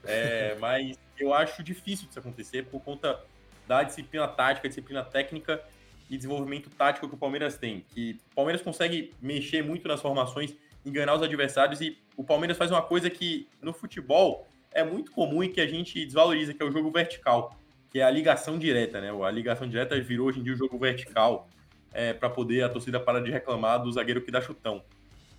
É, 0.06 0.56
mas 0.60 0.98
eu 1.20 1.36
acho 1.36 1.62
difícil 1.62 2.08
isso 2.10 2.18
acontecer 2.18 2.66
por 2.66 2.82
conta 2.82 3.20
da 3.68 3.84
disciplina 3.84 4.28
tática, 4.28 4.68
disciplina 4.68 5.04
técnica 5.04 5.62
e 6.10 6.18
desenvolvimento 6.18 6.68
tático 6.72 7.08
que 7.08 7.14
o 7.14 7.18
Palmeiras 7.18 7.60
tem. 7.60 7.86
Que 7.90 8.20
o 8.32 8.36
Palmeiras 8.36 8.64
consegue 8.64 9.14
mexer 9.22 9.64
muito 9.64 9.88
nas 9.88 10.02
formações, 10.02 10.56
enganar 10.84 11.14
os 11.14 11.22
adversários 11.22 11.80
e 11.80 11.96
o 12.18 12.24
Palmeiras 12.24 12.58
faz 12.58 12.72
uma 12.72 12.82
coisa 12.82 13.08
que 13.08 13.48
no 13.62 13.72
futebol 13.72 14.48
é 14.76 14.84
muito 14.84 15.12
comum 15.12 15.44
e 15.44 15.48
que 15.50 15.62
a 15.62 15.66
gente 15.66 16.06
desvaloriza, 16.06 16.54
que 16.54 16.62
é 16.62 16.66
o 16.66 16.72
jogo 16.72 16.92
vertical, 16.92 17.58
que 17.90 18.00
é 18.00 18.04
a 18.04 18.12
ligação 18.12 18.60
direta, 18.60 19.00
né? 19.00 19.10
A 19.10 19.32
ligação 19.32 19.68
direta 19.68 20.00
virou 20.02 20.28
hoje 20.28 20.42
em 20.42 20.44
dia 20.44 20.54
o 20.54 20.58
jogo 20.58 20.78
vertical, 20.78 21.48
é, 21.94 22.12
para 22.12 22.30
poder 22.30 22.62
a 22.64 22.70
torcida 22.70 23.00
parar 23.00 23.22
de 23.22 23.32
reclamar 23.32 23.82
do 23.82 23.90
zagueiro 23.90 24.22
que 24.22 24.30
dá 24.30 24.42
chutão. 24.42 24.84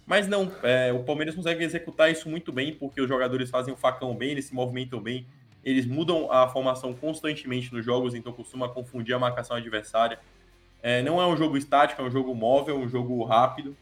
Mas 0.07 0.27
não, 0.27 0.51
é, 0.63 0.91
o 0.91 1.05
Palmeiras 1.05 1.35
consegue 1.35 1.63
executar 1.63 2.11
isso 2.11 2.31
muito 2.31 2.51
bem, 2.51 2.73
porque 2.73 2.99
os 3.01 3.09
jogadores 3.09 3.51
fazem 3.51 3.75
o 3.75 3.77
facão 3.77 4.17
bem, 4.17 4.31
eles 4.31 4.47
se 4.47 4.55
movimentam 4.55 5.01
bem, 5.01 5.27
eles 5.63 5.85
mudam 5.85 6.33
a 6.33 6.49
formação 6.49 6.95
constantemente 6.95 7.75
nos 7.75 7.85
jogos, 7.85 8.15
então 8.15 8.33
costuma 8.33 8.69
confundir 8.71 9.15
a 9.15 9.19
marcação 9.19 9.57
adversária. 9.57 10.19
É, 10.83 11.03
não 11.03 11.21
é 11.21 11.27
um 11.27 11.37
jogo 11.37 11.59
estático, 11.59 12.01
é 12.01 12.05
um 12.05 12.11
jogo 12.11 12.35
móvel, 12.35 12.79
um 12.79 12.89
jogo 12.89 13.23
rápido. 13.25 13.77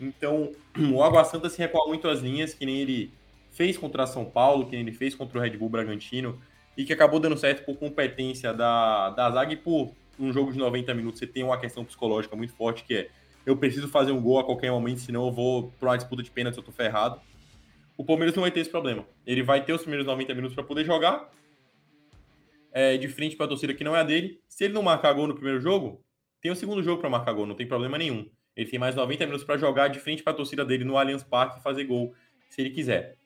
Então, 0.00 0.50
o 0.92 1.02
Água 1.04 1.22
Santa 1.24 1.48
se 1.48 1.58
recuar 1.58 1.86
muito 1.86 2.08
as 2.08 2.20
linhas, 2.20 2.52
que 2.52 2.66
nem 2.66 2.78
ele 2.78 3.12
fez 3.58 3.76
contra 3.76 4.06
São 4.06 4.24
Paulo, 4.24 4.66
que 4.66 4.76
ele 4.76 4.92
fez 4.92 5.16
contra 5.16 5.36
o 5.36 5.42
Red 5.42 5.56
Bull 5.56 5.68
Bragantino, 5.68 6.40
e 6.76 6.84
que 6.84 6.92
acabou 6.92 7.18
dando 7.18 7.36
certo 7.36 7.64
por 7.64 7.76
competência 7.76 8.54
da, 8.54 9.10
da 9.10 9.28
zaga 9.32 9.52
e 9.52 9.56
por 9.56 9.92
um 10.16 10.32
jogo 10.32 10.52
de 10.52 10.58
90 10.58 10.94
minutos 10.94 11.18
você 11.18 11.26
tem 11.26 11.42
uma 11.42 11.58
questão 11.58 11.84
psicológica 11.84 12.36
muito 12.36 12.52
forte 12.52 12.84
que 12.84 12.94
é 12.94 13.10
eu 13.44 13.56
preciso 13.56 13.88
fazer 13.88 14.12
um 14.12 14.20
gol 14.20 14.38
a 14.38 14.44
qualquer 14.44 14.70
momento, 14.70 15.00
senão 15.00 15.26
eu 15.26 15.32
vou 15.32 15.72
para 15.80 15.88
uma 15.88 15.96
disputa 15.96 16.22
de 16.22 16.30
pênalti, 16.30 16.58
eu 16.58 16.62
tô 16.62 16.70
ferrado. 16.70 17.20
O 17.96 18.04
Palmeiras 18.04 18.36
não 18.36 18.42
vai 18.42 18.50
ter 18.50 18.60
esse 18.60 18.70
problema. 18.70 19.06
Ele 19.26 19.42
vai 19.42 19.64
ter 19.64 19.72
os 19.72 19.80
primeiros 19.80 20.06
90 20.06 20.34
minutos 20.34 20.54
para 20.54 20.62
poder 20.62 20.84
jogar 20.84 21.30
é, 22.70 22.96
de 22.98 23.08
frente 23.08 23.36
para 23.36 23.46
a 23.46 23.48
torcida 23.48 23.72
que 23.72 23.82
não 23.82 23.96
é 23.96 24.00
a 24.00 24.02
dele. 24.04 24.38
Se 24.46 24.64
ele 24.64 24.74
não 24.74 24.82
marcar 24.82 25.14
gol 25.14 25.26
no 25.26 25.34
primeiro 25.34 25.60
jogo, 25.60 26.04
tem 26.42 26.52
o 26.52 26.54
segundo 26.56 26.82
jogo 26.82 27.00
para 27.00 27.08
marcar 27.10 27.32
gol, 27.32 27.46
não 27.46 27.56
tem 27.56 27.66
problema 27.66 27.98
nenhum. 27.98 28.28
Ele 28.54 28.68
tem 28.68 28.78
mais 28.78 28.94
90 28.94 29.24
minutos 29.24 29.44
para 29.46 29.56
jogar 29.56 29.88
de 29.88 29.98
frente 29.98 30.22
para 30.22 30.34
a 30.34 30.36
torcida 30.36 30.64
dele 30.64 30.84
no 30.84 30.98
Allianz 30.98 31.24
Parque 31.24 31.58
e 31.58 31.62
fazer 31.62 31.84
gol, 31.84 32.14
se 32.50 32.60
ele 32.60 32.70
quiser. 32.70 33.17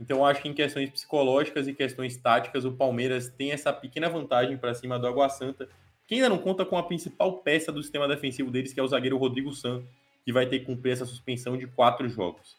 Então, 0.00 0.24
acho 0.24 0.42
que 0.42 0.48
em 0.48 0.54
questões 0.54 0.90
psicológicas 0.90 1.66
e 1.66 1.74
questões 1.74 2.16
táticas, 2.16 2.64
o 2.64 2.72
Palmeiras 2.72 3.28
tem 3.28 3.52
essa 3.52 3.72
pequena 3.72 4.08
vantagem 4.08 4.56
para 4.56 4.74
cima 4.74 4.98
do 4.98 5.06
Água 5.06 5.28
Santa, 5.28 5.68
que 6.06 6.14
ainda 6.14 6.28
não 6.28 6.38
conta 6.38 6.64
com 6.64 6.78
a 6.78 6.82
principal 6.82 7.38
peça 7.38 7.72
do 7.72 7.82
sistema 7.82 8.06
defensivo 8.06 8.50
deles, 8.50 8.72
que 8.72 8.80
é 8.80 8.82
o 8.82 8.88
zagueiro 8.88 9.18
Rodrigo 9.18 9.52
San, 9.52 9.82
que 10.24 10.32
vai 10.32 10.46
ter 10.46 10.60
que 10.60 10.66
cumprir 10.66 10.92
essa 10.92 11.04
suspensão 11.04 11.56
de 11.56 11.66
quatro 11.66 12.08
jogos. 12.08 12.56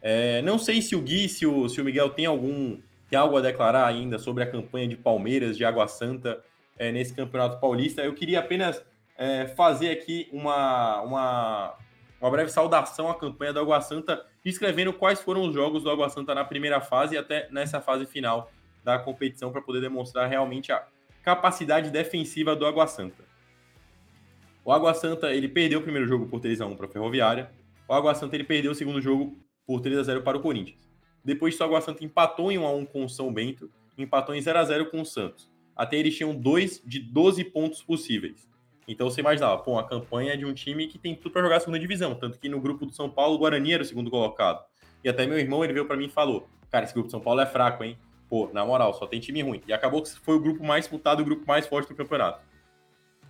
É, 0.00 0.40
não 0.42 0.58
sei 0.58 0.80
se 0.80 0.96
o 0.96 1.00
Gui, 1.02 1.28
se 1.28 1.44
o, 1.44 1.68
se 1.68 1.80
o 1.80 1.84
Miguel 1.84 2.10
tem 2.10 2.26
algum 2.26 2.78
tem 3.10 3.18
algo 3.18 3.36
a 3.36 3.40
declarar 3.40 3.86
ainda 3.86 4.18
sobre 4.18 4.44
a 4.44 4.46
campanha 4.46 4.86
de 4.86 4.96
Palmeiras, 4.96 5.56
de 5.56 5.64
Água 5.64 5.88
Santa, 5.88 6.40
é, 6.78 6.92
nesse 6.92 7.12
Campeonato 7.12 7.60
Paulista. 7.60 8.02
Eu 8.02 8.14
queria 8.14 8.38
apenas 8.38 8.82
é, 9.18 9.48
fazer 9.48 9.90
aqui 9.90 10.28
uma, 10.32 11.02
uma, 11.02 11.74
uma 12.20 12.30
breve 12.30 12.50
saudação 12.50 13.10
à 13.10 13.14
campanha 13.14 13.52
do 13.52 13.58
Água 13.58 13.80
Santa, 13.80 14.24
escrevendo 14.44 14.92
quais 14.92 15.20
foram 15.20 15.42
os 15.42 15.54
jogos 15.54 15.82
do 15.82 15.90
Água 15.90 16.08
Santa 16.08 16.34
na 16.34 16.44
primeira 16.44 16.80
fase 16.80 17.14
e 17.14 17.18
até 17.18 17.48
nessa 17.50 17.80
fase 17.80 18.06
final 18.06 18.50
da 18.82 18.98
competição 18.98 19.52
para 19.52 19.60
poder 19.60 19.80
demonstrar 19.80 20.28
realmente 20.28 20.72
a 20.72 20.86
capacidade 21.22 21.90
defensiva 21.90 22.56
do 22.56 22.66
Água 22.66 22.86
Santa. 22.86 23.22
O 24.64 24.72
Água 24.72 24.94
Santa 24.94 25.32
ele 25.34 25.48
perdeu 25.48 25.80
o 25.80 25.82
primeiro 25.82 26.06
jogo 26.06 26.26
por 26.26 26.40
3 26.40 26.60
a 26.60 26.66
1 26.66 26.76
para 26.76 26.86
a 26.86 26.88
Ferroviária. 26.88 27.50
O 27.88 27.94
Água 27.94 28.14
Santa 28.14 28.36
ele 28.36 28.44
perdeu 28.44 28.72
o 28.72 28.74
segundo 28.74 29.00
jogo 29.00 29.36
por 29.66 29.80
3 29.80 29.98
a 29.98 30.02
0 30.02 30.22
para 30.22 30.36
o 30.36 30.40
Corinthians. 30.40 30.88
Depois 31.24 31.58
o 31.58 31.64
Água 31.64 31.80
Santa 31.80 32.04
empatou 32.04 32.50
em 32.50 32.58
1 32.58 32.66
a 32.66 32.72
1 32.72 32.86
com 32.86 33.04
o 33.04 33.08
São 33.08 33.32
Bento, 33.32 33.70
empatou 33.96 34.34
em 34.34 34.40
0 34.40 34.58
a 34.58 34.64
0 34.64 34.90
com 34.90 35.00
o 35.00 35.06
Santos. 35.06 35.50
Até 35.76 35.96
eles 35.96 36.16
tinham 36.16 36.34
dois 36.34 36.82
de 36.84 36.98
12 36.98 37.44
pontos 37.44 37.82
possíveis. 37.82 38.49
Então 38.92 39.08
você 39.08 39.20
imaginava, 39.20 39.56
pô, 39.58 39.78
a 39.78 39.84
campanha 39.84 40.36
de 40.36 40.44
um 40.44 40.52
time 40.52 40.88
que 40.88 40.98
tem 40.98 41.14
tudo 41.14 41.30
para 41.30 41.42
jogar 41.42 41.56
a 41.58 41.60
segunda 41.60 41.78
divisão. 41.78 42.14
Tanto 42.14 42.38
que 42.38 42.48
no 42.48 42.60
grupo 42.60 42.84
do 42.84 42.92
São 42.92 43.08
Paulo, 43.08 43.36
o 43.36 43.38
Guarani 43.38 43.72
era 43.72 43.82
o 43.82 43.86
segundo 43.86 44.10
colocado. 44.10 44.64
E 45.04 45.08
até 45.08 45.26
meu 45.26 45.38
irmão, 45.38 45.62
ele 45.62 45.72
veio 45.72 45.86
para 45.86 45.96
mim 45.96 46.06
e 46.06 46.10
falou: 46.10 46.48
Cara, 46.70 46.84
esse 46.84 46.92
grupo 46.92 47.06
de 47.06 47.12
São 47.12 47.20
Paulo 47.20 47.40
é 47.40 47.46
fraco, 47.46 47.84
hein? 47.84 47.96
Pô, 48.28 48.50
na 48.52 48.66
moral, 48.66 48.92
só 48.94 49.06
tem 49.06 49.20
time 49.20 49.42
ruim. 49.42 49.62
E 49.66 49.72
acabou 49.72 50.02
que 50.02 50.10
foi 50.10 50.34
o 50.34 50.40
grupo 50.40 50.64
mais 50.64 50.84
disputado, 50.84 51.22
o 51.22 51.24
grupo 51.24 51.46
mais 51.46 51.66
forte 51.66 51.88
do 51.88 51.94
campeonato. 51.94 52.40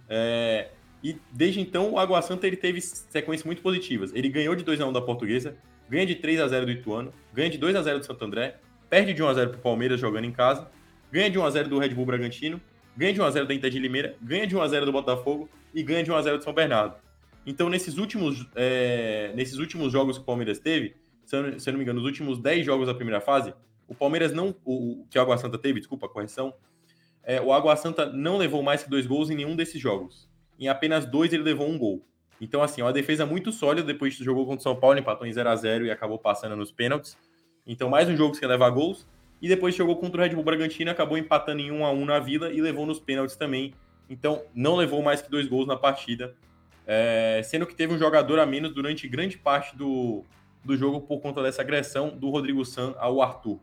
É, 0.09 0.71
e 1.03 1.17
desde 1.31 1.61
então, 1.61 1.93
o 1.93 1.99
Água 1.99 2.23
Santa 2.23 2.47
ele 2.47 2.57
teve 2.57 2.81
sequências 2.81 3.45
muito 3.45 3.61
positivas. 3.61 4.13
Ele 4.15 4.29
ganhou 4.29 4.55
de 4.55 4.65
2x1 4.65 4.93
da 4.93 5.01
Portuguesa, 5.01 5.57
ganha 5.89 6.07
de 6.07 6.17
3x0 6.17 6.65
do 6.65 6.71
Ituano, 6.71 7.13
ganha 7.33 7.51
de 7.51 7.59
2x0 7.59 7.99
do 7.99 8.05
Santo 8.05 8.25
André, 8.25 8.57
perde 8.89 9.13
de 9.13 9.23
1x0 9.23 9.51
pro 9.51 9.59
Palmeiras 9.59 10.01
jogando 10.01 10.25
em 10.25 10.33
casa, 10.33 10.71
ganha 11.13 11.31
de 11.31 11.39
1x0 11.39 11.69
do 11.69 11.79
Red 11.79 11.91
Bull 11.91 12.07
Bragantino, 12.07 12.61
ganha 13.01 13.15
de 13.15 13.21
1x0 13.21 13.47
da 13.47 13.55
Inter 13.55 13.71
de 13.71 13.79
Limeira, 13.79 14.15
ganha 14.21 14.47
de 14.47 14.55
1x0 14.55 14.85
do 14.85 14.93
Botafogo 14.93 15.49
e 15.75 15.83
ganha 15.83 16.05
de 16.05 16.13
1x0 16.13 16.37
do 16.37 16.45
São 16.45 16.53
Bernardo. 16.53 16.97
Então, 17.47 17.71
nesses 17.71 17.97
últimos, 17.97 18.47
é, 18.55 19.33
nesses 19.35 19.57
últimos 19.57 19.91
jogos 19.91 20.19
que 20.19 20.23
o 20.23 20.27
Palmeiras 20.27 20.59
teve, 20.59 20.95
se 21.25 21.35
eu, 21.35 21.43
não 21.43 21.79
me 21.79 21.83
engano, 21.83 21.99
nos 22.01 22.07
últimos 22.07 22.39
10 22.39 22.67
jogos 22.67 22.87
da 22.87 22.95
primeira 22.95 23.19
fase, 23.19 23.55
o 23.89 23.95
Palmeiras 23.95 24.33
não. 24.33 24.55
O, 24.67 25.07
que 25.09 25.19
o 25.19 25.23
Água 25.23 25.39
Santa 25.39 25.57
teve, 25.57 25.81
desculpa 25.81 26.05
a 26.05 26.09
correção. 26.11 26.53
É, 27.23 27.41
o 27.41 27.55
Água 27.55 27.75
Santa 27.75 28.05
não 28.13 28.37
levou 28.37 28.63
mais 28.63 28.83
que 28.83 28.91
dois 28.91 29.07
gols 29.07 29.31
em 29.31 29.35
nenhum 29.35 29.57
desses 29.57 29.81
jogos. 29.81 30.29
Em 30.59 30.69
apenas 30.69 31.07
dois 31.07 31.33
ele 31.33 31.43
levou 31.43 31.69
um 31.71 31.79
gol. 31.79 32.07
Então, 32.39 32.63
assim, 32.63 32.83
uma 32.83 32.93
defesa 32.93 33.25
muito 33.25 33.51
sólida. 33.51 33.87
Depois 33.87 34.15
jogou 34.15 34.45
contra 34.45 34.61
o 34.61 34.63
São 34.63 34.77
Paulo, 34.77 34.99
empatou 34.99 35.27
em 35.27 35.33
0 35.33 35.49
a 35.49 35.57
0 35.57 35.87
e 35.87 35.91
acabou 35.91 36.19
passando 36.19 36.55
nos 36.55 36.71
pênaltis. 36.71 37.17
Então, 37.67 37.89
mais 37.89 38.09
um 38.11 38.17
jogo 38.17 38.35
sem 38.35 38.47
levar 38.47 38.69
gols. 38.71 39.07
E 39.41 39.49
depois 39.49 39.75
jogou 39.75 39.97
contra 39.97 40.21
o 40.21 40.25
Red 40.25 40.35
Bull 40.35 40.45
Bragantino, 40.45 40.91
acabou 40.91 41.17
empatando 41.17 41.61
em 41.61 41.71
1 41.71 41.85
a 41.85 41.91
1 41.91 42.05
na 42.05 42.19
Vila 42.19 42.53
e 42.53 42.61
levou 42.61 42.85
nos 42.85 43.01
pênaltis 43.01 43.37
também. 43.37 43.73
Então, 44.09 44.43
não 44.55 44.77
levou 44.77 45.03
mais 45.03 45.23
que 45.23 45.31
dois 45.31 45.47
gols 45.47 45.67
na 45.67 45.77
partida. 45.77 46.35
É, 46.87 47.41
sendo 47.45 47.67
que 47.67 47.75
teve 47.75 47.95
um 47.95 47.99
jogador 47.99 48.39
a 48.39 48.47
menos 48.47 48.75
durante 48.75 49.07
grande 49.09 49.39
parte 49.39 49.77
do, 49.77 50.25
do 50.65 50.77
jogo 50.77 51.01
por 51.01 51.21
conta 51.21 51.43
dessa 51.43 51.63
agressão 51.63 52.11
do 52.11 52.29
Rodrigo 52.29 52.65
San 52.65 52.95
ao 52.99 53.23
Arthur. 53.23 53.59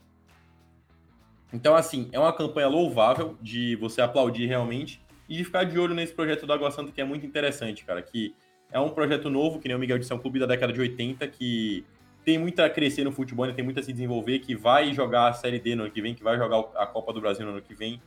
Então, 1.52 1.76
assim, 1.76 2.10
é 2.12 2.20
uma 2.20 2.34
campanha 2.34 2.68
louvável 2.68 3.38
de 3.42 3.76
você 3.76 4.02
aplaudir 4.02 4.48
realmente 4.48 5.02
e 5.30 5.38
de 5.38 5.44
ficar 5.44 5.64
de 5.64 5.78
olho 5.78 5.94
nesse 5.94 6.14
projeto 6.14 6.46
do 6.46 6.54
Água 6.54 6.72
Santa, 6.72 6.92
que 6.92 7.02
é 7.02 7.06
muito 7.06 7.26
interessante, 7.26 7.86
cara. 7.86 8.02
Que 8.02 8.34
é 8.72 8.80
um 8.80 8.90
projeto 8.90 9.30
novo, 9.30 9.60
que 9.60 9.68
nem 9.68 9.76
o 9.76 9.80
Miguel 9.80 10.00
de 10.00 10.06
São 10.06 10.18
Clube 10.18 10.40
da 10.40 10.46
década 10.46 10.74
de 10.74 10.80
80, 10.80 11.28
que 11.28 11.86
tem 12.28 12.38
muito 12.38 12.62
a 12.62 12.70
crescer 12.70 13.06
no 13.06 13.12
futebol, 13.14 13.50
tem 13.54 13.64
muito 13.64 13.80
a 13.80 13.84
se 13.84 13.94
desenvolver, 13.94 14.40
que 14.40 14.54
vai 14.54 14.94
jogar 14.94 15.30
a 15.30 15.34
Série 15.34 15.60
D 15.60 15.76
no 15.76 15.84
ano 15.84 15.92
que 15.94 16.02
vem, 16.02 16.14
que 16.14 16.22
vai 16.22 16.38
jogar 16.38 16.60
a 16.76 16.86
Copa 16.86 17.14
do 17.14 17.22
Brasil 17.22 17.46
no 17.46 17.54
ano 17.54 17.62
que 17.62 17.74
vem, 17.74 18.02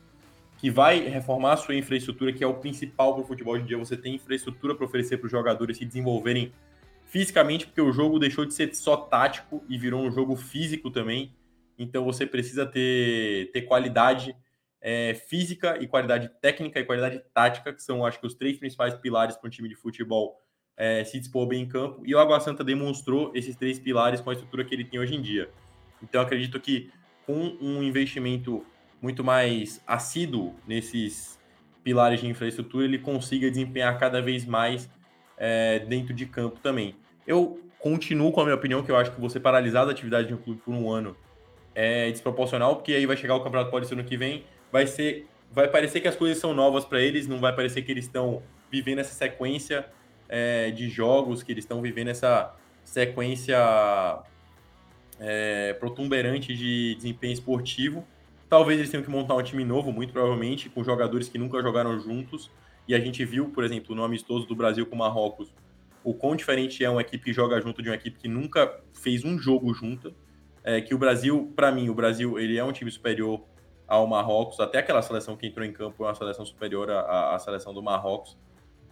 que 0.58 0.70
vai 0.70 1.08
reformar 1.08 1.54
a 1.54 1.56
sua 1.56 1.74
infraestrutura, 1.74 2.30
que 2.30 2.44
é 2.44 2.46
o 2.46 2.52
principal 2.52 3.14
para 3.14 3.22
o 3.22 3.26
futebol 3.26 3.54
hoje 3.54 3.64
em 3.64 3.66
dia. 3.66 3.78
Você 3.78 3.96
tem 3.96 4.16
infraestrutura 4.16 4.74
para 4.74 4.84
oferecer 4.84 5.16
para 5.16 5.24
os 5.24 5.30
jogadores 5.30 5.78
se 5.78 5.86
desenvolverem 5.86 6.52
fisicamente, 7.06 7.64
porque 7.64 7.80
o 7.80 7.90
jogo 7.90 8.18
deixou 8.18 8.44
de 8.44 8.52
ser 8.52 8.74
só 8.74 8.94
tático 8.94 9.64
e 9.66 9.78
virou 9.78 10.02
um 10.02 10.10
jogo 10.10 10.36
físico 10.36 10.90
também. 10.90 11.34
Então 11.78 12.04
você 12.04 12.26
precisa 12.26 12.66
ter, 12.66 13.50
ter 13.52 13.62
qualidade 13.62 14.36
é, 14.82 15.14
física 15.14 15.78
e 15.80 15.88
qualidade 15.88 16.30
técnica 16.42 16.78
e 16.78 16.84
qualidade 16.84 17.22
tática, 17.32 17.72
que 17.72 17.82
são, 17.82 18.04
acho 18.04 18.20
que, 18.20 18.26
os 18.26 18.34
três 18.34 18.58
principais 18.58 18.92
pilares 18.96 19.38
para 19.38 19.48
um 19.48 19.50
time 19.50 19.66
de 19.66 19.76
futebol 19.76 20.39
é, 20.80 21.04
se 21.04 21.20
dispor 21.20 21.46
bem 21.46 21.60
em 21.64 21.66
campo. 21.66 22.00
E 22.06 22.14
o 22.14 22.18
Água 22.18 22.40
Santa 22.40 22.64
demonstrou 22.64 23.30
esses 23.34 23.54
três 23.54 23.78
pilares 23.78 24.22
com 24.22 24.30
a 24.30 24.32
estrutura 24.32 24.64
que 24.64 24.74
ele 24.74 24.82
tem 24.82 24.98
hoje 24.98 25.14
em 25.14 25.20
dia. 25.20 25.50
Então 26.02 26.22
acredito 26.22 26.58
que 26.58 26.90
com 27.26 27.54
um 27.60 27.82
investimento 27.82 28.64
muito 29.00 29.22
mais 29.22 29.82
assíduo 29.86 30.54
nesses 30.66 31.38
pilares 31.84 32.20
de 32.20 32.26
infraestrutura, 32.26 32.86
ele 32.86 32.98
consiga 32.98 33.50
desempenhar 33.50 33.98
cada 33.98 34.22
vez 34.22 34.46
mais 34.46 34.90
é, 35.36 35.80
dentro 35.80 36.14
de 36.14 36.24
campo 36.24 36.58
também. 36.60 36.96
Eu 37.26 37.60
continuo 37.78 38.32
com 38.32 38.40
a 38.40 38.44
minha 38.44 38.56
opinião, 38.56 38.82
que 38.82 38.90
eu 38.90 38.96
acho 38.96 39.12
que 39.12 39.20
você 39.20 39.38
paralisar 39.38 39.86
a 39.86 39.90
atividade 39.90 40.28
de 40.28 40.34
um 40.34 40.38
clube 40.38 40.62
por 40.64 40.72
um 40.72 40.90
ano 40.90 41.14
é 41.74 42.10
desproporcional, 42.10 42.76
porque 42.76 42.94
aí 42.94 43.04
vai 43.04 43.18
chegar 43.18 43.34
o 43.34 43.40
Campeonato 43.44 43.70
Paulista 43.70 43.94
ano 43.94 44.04
que 44.04 44.16
vem, 44.16 44.44
vai 44.72 44.86
ser, 44.86 45.26
vai 45.52 45.68
parecer 45.68 46.00
que 46.00 46.08
as 46.08 46.16
coisas 46.16 46.38
são 46.38 46.54
novas 46.54 46.86
para 46.86 47.02
eles, 47.02 47.26
não 47.26 47.38
vai 47.38 47.54
parecer 47.54 47.82
que 47.82 47.92
eles 47.92 48.06
estão 48.06 48.42
vivendo 48.70 49.00
essa 49.00 49.12
sequência 49.12 49.86
é, 50.30 50.70
de 50.70 50.88
jogos, 50.88 51.42
que 51.42 51.50
eles 51.50 51.64
estão 51.64 51.82
vivendo 51.82 52.08
essa 52.08 52.54
sequência 52.84 53.58
é, 55.18 55.74
protuberante 55.74 56.54
de 56.54 56.94
desempenho 56.94 57.32
esportivo. 57.32 58.06
Talvez 58.48 58.78
eles 58.78 58.90
tenham 58.90 59.04
que 59.04 59.10
montar 59.10 59.34
um 59.34 59.42
time 59.42 59.64
novo, 59.64 59.92
muito 59.92 60.12
provavelmente, 60.12 60.68
com 60.68 60.82
jogadores 60.84 61.28
que 61.28 61.36
nunca 61.36 61.60
jogaram 61.60 61.98
juntos. 61.98 62.50
E 62.86 62.94
a 62.94 63.00
gente 63.00 63.24
viu, 63.24 63.50
por 63.50 63.64
exemplo, 63.64 63.94
no 63.94 64.04
amistoso 64.04 64.46
do 64.46 64.54
Brasil 64.54 64.86
com 64.86 64.94
o 64.94 64.98
Marrocos, 64.98 65.52
o 66.02 66.14
quão 66.14 66.34
diferente 66.34 66.82
é 66.84 66.88
uma 66.88 67.00
equipe 67.00 67.24
que 67.24 67.32
joga 67.32 67.60
junto 67.60 67.82
de 67.82 67.88
uma 67.88 67.94
equipe 67.96 68.18
que 68.18 68.28
nunca 68.28 68.80
fez 68.94 69.24
um 69.24 69.36
jogo 69.36 69.74
junto. 69.74 70.14
É, 70.62 70.80
que 70.80 70.94
o 70.94 70.98
Brasil, 70.98 71.52
para 71.56 71.72
mim, 71.72 71.88
o 71.88 71.94
Brasil 71.94 72.38
ele 72.38 72.56
é 72.56 72.62
um 72.62 72.72
time 72.72 72.90
superior 72.90 73.42
ao 73.88 74.06
Marrocos, 74.06 74.60
até 74.60 74.78
aquela 74.78 75.02
seleção 75.02 75.36
que 75.36 75.46
entrou 75.46 75.66
em 75.66 75.72
campo 75.72 76.04
é 76.04 76.06
uma 76.06 76.14
seleção 76.14 76.44
superior 76.44 76.88
à, 76.90 77.34
à 77.34 77.38
seleção 77.40 77.74
do 77.74 77.82
Marrocos, 77.82 78.36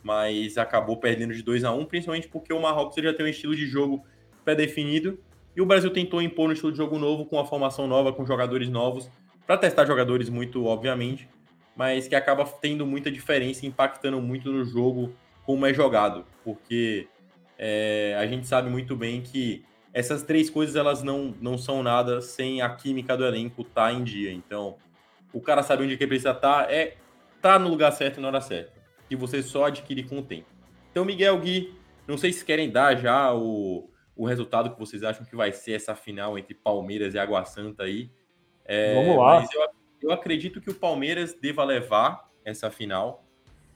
mas 0.02 0.56
acabou 0.58 0.96
perdendo 0.96 1.34
de 1.34 1.42
2 1.42 1.64
a 1.64 1.72
1 1.72 1.84
principalmente 1.86 2.28
porque 2.28 2.52
o 2.52 2.60
Marrocos 2.60 3.02
já 3.02 3.12
tem 3.12 3.26
um 3.26 3.28
estilo 3.28 3.54
de 3.54 3.66
jogo 3.66 4.04
pré-definido. 4.44 5.18
E 5.54 5.60
o 5.60 5.66
Brasil 5.66 5.90
tentou 5.90 6.22
impor 6.22 6.48
um 6.48 6.52
estilo 6.52 6.70
de 6.70 6.78
jogo 6.78 6.98
novo, 6.98 7.26
com 7.26 7.36
uma 7.36 7.44
formação 7.44 7.86
nova, 7.86 8.12
com 8.12 8.24
jogadores 8.24 8.68
novos, 8.68 9.10
para 9.46 9.56
testar 9.56 9.84
jogadores 9.86 10.28
muito, 10.28 10.64
obviamente, 10.64 11.28
mas 11.76 12.06
que 12.06 12.14
acaba 12.14 12.44
tendo 12.44 12.86
muita 12.86 13.10
diferença, 13.10 13.66
impactando 13.66 14.20
muito 14.20 14.52
no 14.52 14.64
jogo 14.64 15.12
como 15.44 15.66
é 15.66 15.72
jogado, 15.72 16.24
porque 16.44 17.08
é, 17.58 18.14
a 18.18 18.26
gente 18.26 18.46
sabe 18.46 18.68
muito 18.68 18.94
bem 18.94 19.20
que 19.20 19.64
essas 19.92 20.22
três 20.22 20.48
coisas 20.48 20.76
elas 20.76 21.02
não, 21.02 21.34
não 21.40 21.58
são 21.58 21.82
nada 21.82 22.20
sem 22.20 22.60
a 22.60 22.68
química 22.68 23.16
do 23.16 23.24
elenco 23.24 23.62
estar 23.62 23.88
tá 23.88 23.92
em 23.92 24.04
dia. 24.04 24.32
Então, 24.32 24.76
o 25.32 25.40
cara 25.40 25.62
sabe 25.62 25.84
onde 25.84 25.96
que 25.96 26.06
precisa 26.06 26.30
estar, 26.30 26.64
tá, 26.64 26.72
é 26.72 26.96
tá 27.40 27.58
no 27.58 27.68
lugar 27.68 27.90
certo 27.92 28.20
na 28.20 28.28
hora 28.28 28.40
certa, 28.40 28.77
e 29.10 29.16
você 29.16 29.42
só 29.42 29.66
adquire 29.66 30.02
com 30.02 30.18
o 30.18 30.22
tempo. 30.22 30.46
Então, 30.90 31.04
Miguel 31.04 31.38
Gui, 31.38 31.74
não 32.06 32.16
sei 32.16 32.32
se 32.32 32.44
querem 32.44 32.70
dar 32.70 32.96
já 32.96 33.34
o, 33.34 33.90
o 34.16 34.26
resultado 34.26 34.70
que 34.70 34.78
vocês 34.78 35.02
acham 35.02 35.24
que 35.24 35.36
vai 35.36 35.52
ser 35.52 35.72
essa 35.72 35.94
final 35.94 36.38
entre 36.38 36.54
Palmeiras 36.54 37.14
e 37.14 37.18
Água 37.18 37.44
Santa 37.44 37.84
aí. 37.84 38.10
É, 38.64 38.94
Vamos 38.94 39.16
lá. 39.16 39.40
Mas 39.40 39.52
eu, 39.52 39.68
eu, 40.02 40.10
acredito 40.10 40.60
que 40.60 40.70
o 40.70 40.74
Palmeiras 40.74 41.34
deva 41.34 41.64
levar 41.64 42.28
essa 42.44 42.70
final. 42.70 43.24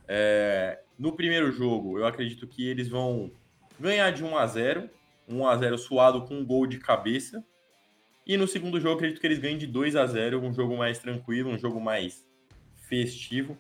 É, 0.09 0.81
no 0.99 1.13
primeiro 1.13 1.51
jogo, 1.53 1.99
eu 1.99 2.07
acredito 2.07 2.47
que 2.47 2.67
eles 2.67 2.89
vão 2.89 3.31
ganhar 3.79 4.11
de 4.11 4.25
1 4.25 4.37
a 4.37 4.47
0 4.47 4.91
1 5.29 5.47
a 5.47 5.57
0 5.57 5.79
suado 5.79 6.25
com 6.25 6.35
um 6.35 6.45
gol 6.45 6.67
de 6.67 6.79
cabeça. 6.79 7.45
E 8.27 8.37
no 8.37 8.47
segundo 8.47 8.81
jogo, 8.81 8.97
acredito 8.97 9.21
que 9.21 9.27
eles 9.27 9.39
ganhem 9.39 9.59
de 9.59 9.67
2 9.67 9.97
a 9.97 10.07
0 10.07 10.41
um 10.41 10.53
jogo 10.53 10.77
mais 10.77 10.99
tranquilo, 10.99 11.51
um 11.51 11.59
jogo 11.59 11.81
mais 11.81 12.27
festivo. 12.89 13.59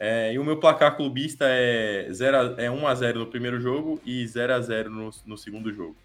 É, 0.00 0.32
e 0.32 0.38
o 0.38 0.44
meu 0.44 0.56
placar 0.58 0.96
clubista 0.96 1.44
é, 1.48 2.06
0 2.12 2.36
a, 2.36 2.62
é 2.62 2.70
1 2.70 2.86
a 2.86 2.94
0 2.94 3.18
no 3.18 3.26
primeiro 3.26 3.60
jogo 3.60 4.00
e 4.06 4.24
0 4.24 4.54
a 4.54 4.60
0 4.60 4.90
no, 4.90 5.10
no 5.26 5.36
segundo 5.36 5.72
jogo. 5.72 5.96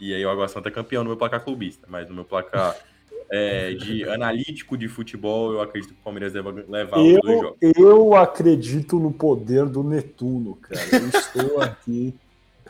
E 0.00 0.14
aí 0.14 0.24
o 0.24 0.30
Água 0.30 0.46
Santa 0.46 0.68
é 0.68 0.72
campeão 0.72 1.02
no 1.02 1.10
meu 1.10 1.16
placar 1.16 1.44
clubista, 1.44 1.86
mas 1.90 2.08
no 2.08 2.14
meu 2.14 2.24
placar 2.24 2.76
é, 3.28 3.72
de 3.74 4.08
analítico 4.08 4.76
de 4.76 4.86
futebol, 4.86 5.52
eu 5.52 5.60
acredito 5.60 5.94
que 5.94 6.00
o 6.00 6.04
Palmeiras 6.04 6.32
deve 6.32 6.64
levar 6.68 6.98
eu, 6.98 7.16
os 7.16 7.20
dois 7.20 7.40
jogos. 7.40 7.58
Eu 7.76 8.14
acredito 8.14 8.98
no 9.00 9.12
poder 9.12 9.66
do 9.66 9.82
Netuno, 9.82 10.54
cara. 10.54 10.80
Eu 10.92 11.08
estou 11.08 11.60
aqui 11.62 12.14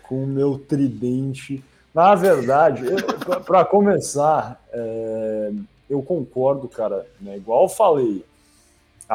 com 0.02 0.24
o 0.24 0.26
meu 0.26 0.58
tridente. 0.58 1.62
Na 1.94 2.14
verdade, 2.14 2.84
para 3.44 3.64
começar, 3.64 4.62
é, 4.72 5.52
eu 5.90 6.02
concordo, 6.02 6.68
cara. 6.68 7.06
Né, 7.20 7.36
igual 7.36 7.64
eu 7.64 7.68
falei, 7.68 8.24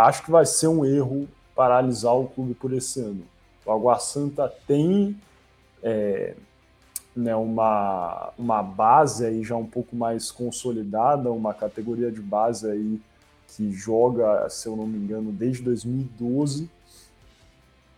acho 0.03 0.23
que 0.23 0.31
vai 0.31 0.45
ser 0.45 0.67
um 0.67 0.85
erro 0.85 1.27
paralisar 1.55 2.13
o 2.15 2.27
clube 2.27 2.53
por 2.53 2.73
esse 2.73 2.99
ano. 2.99 3.23
O 3.65 3.72
Água 3.72 3.97
Santa 3.97 4.51
tem 4.67 5.15
é, 5.81 6.35
né, 7.15 7.35
uma, 7.35 8.34
uma 8.38 8.61
base 8.61 9.26
aí 9.26 9.43
já 9.43 9.55
um 9.55 9.65
pouco 9.65 9.95
mais 9.95 10.31
consolidada, 10.31 11.31
uma 11.31 11.53
categoria 11.53 12.11
de 12.11 12.22
base 12.22 12.69
aí 12.69 13.01
que 13.47 13.72
joga, 13.72 14.49
se 14.49 14.67
eu 14.67 14.76
não 14.76 14.85
me 14.85 14.97
engano, 14.97 15.31
desde 15.31 15.63
2012. 15.63 16.69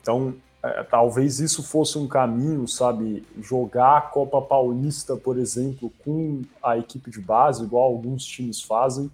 Então, 0.02 0.36
é, 0.62 0.84
talvez 0.84 1.40
isso 1.40 1.64
fosse 1.64 1.98
um 1.98 2.08
caminho, 2.08 2.68
sabe? 2.68 3.26
Jogar 3.42 3.98
a 3.98 4.02
Copa 4.02 4.42
Paulista, 4.42 5.16
por 5.16 5.38
exemplo, 5.38 5.92
com 6.04 6.44
a 6.62 6.78
equipe 6.78 7.10
de 7.10 7.20
base, 7.20 7.64
igual 7.64 7.86
alguns 7.86 8.24
times 8.24 8.62
fazem. 8.62 9.10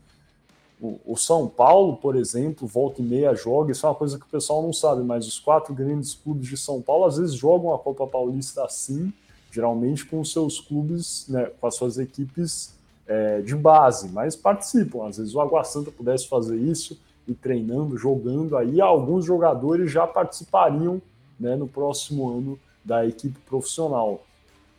O, 1.05 1.15
São 1.15 1.47
Paulo, 1.47 1.95
por 1.95 2.14
exemplo, 2.14 2.68
volta 2.68 3.01
e 3.01 3.05
meia 3.05 3.34
joga, 3.34 3.72
isso 3.72 3.85
é 3.85 3.89
uma 3.89 3.95
coisa 3.95 4.19
que 4.19 4.26
o 4.26 4.30
pessoal 4.30 4.61
não 4.61 4.73
sabe, 4.73 5.01
mas 5.01 5.26
os 5.26 5.39
quatro 5.39 5.73
grandes 5.73 6.14
clubes 6.14 6.49
de 6.49 6.57
São 6.57 6.81
Paulo 6.81 7.05
às 7.05 7.18
vezes 7.18 7.35
jogam 7.35 7.73
a 7.73 7.80
Copa 7.80 8.05
Paulista 8.05 8.65
assim, 8.65 9.14
geralmente 9.49 10.05
com 10.05 10.19
os 10.19 10.34
seus 10.34 10.60
clubes, 10.60 11.26
né, 11.30 11.49
com 11.61 11.68
as 11.68 11.76
suas 11.76 11.97
equipes 11.97 12.73
é, 13.07 13.39
de 13.39 13.55
base, 13.55 14.10
mas 14.10 14.35
participam. 14.35 15.07
Às 15.07 15.18
vezes 15.18 15.34
o 15.34 15.39
Água 15.39 15.64
Santa 15.64 15.89
pudesse 15.89 16.27
fazer 16.27 16.57
isso 16.57 16.99
e 17.26 17.34
treinando, 17.34 17.97
jogando, 17.97 18.57
aí 18.57 18.81
alguns 18.81 19.23
jogadores 19.23 19.89
já 19.89 20.05
participariam 20.05 21.01
né, 21.39 21.55
no 21.55 21.68
próximo 21.68 22.30
ano 22.30 22.60
da 22.84 23.05
equipe 23.05 23.39
profissional. 23.45 24.22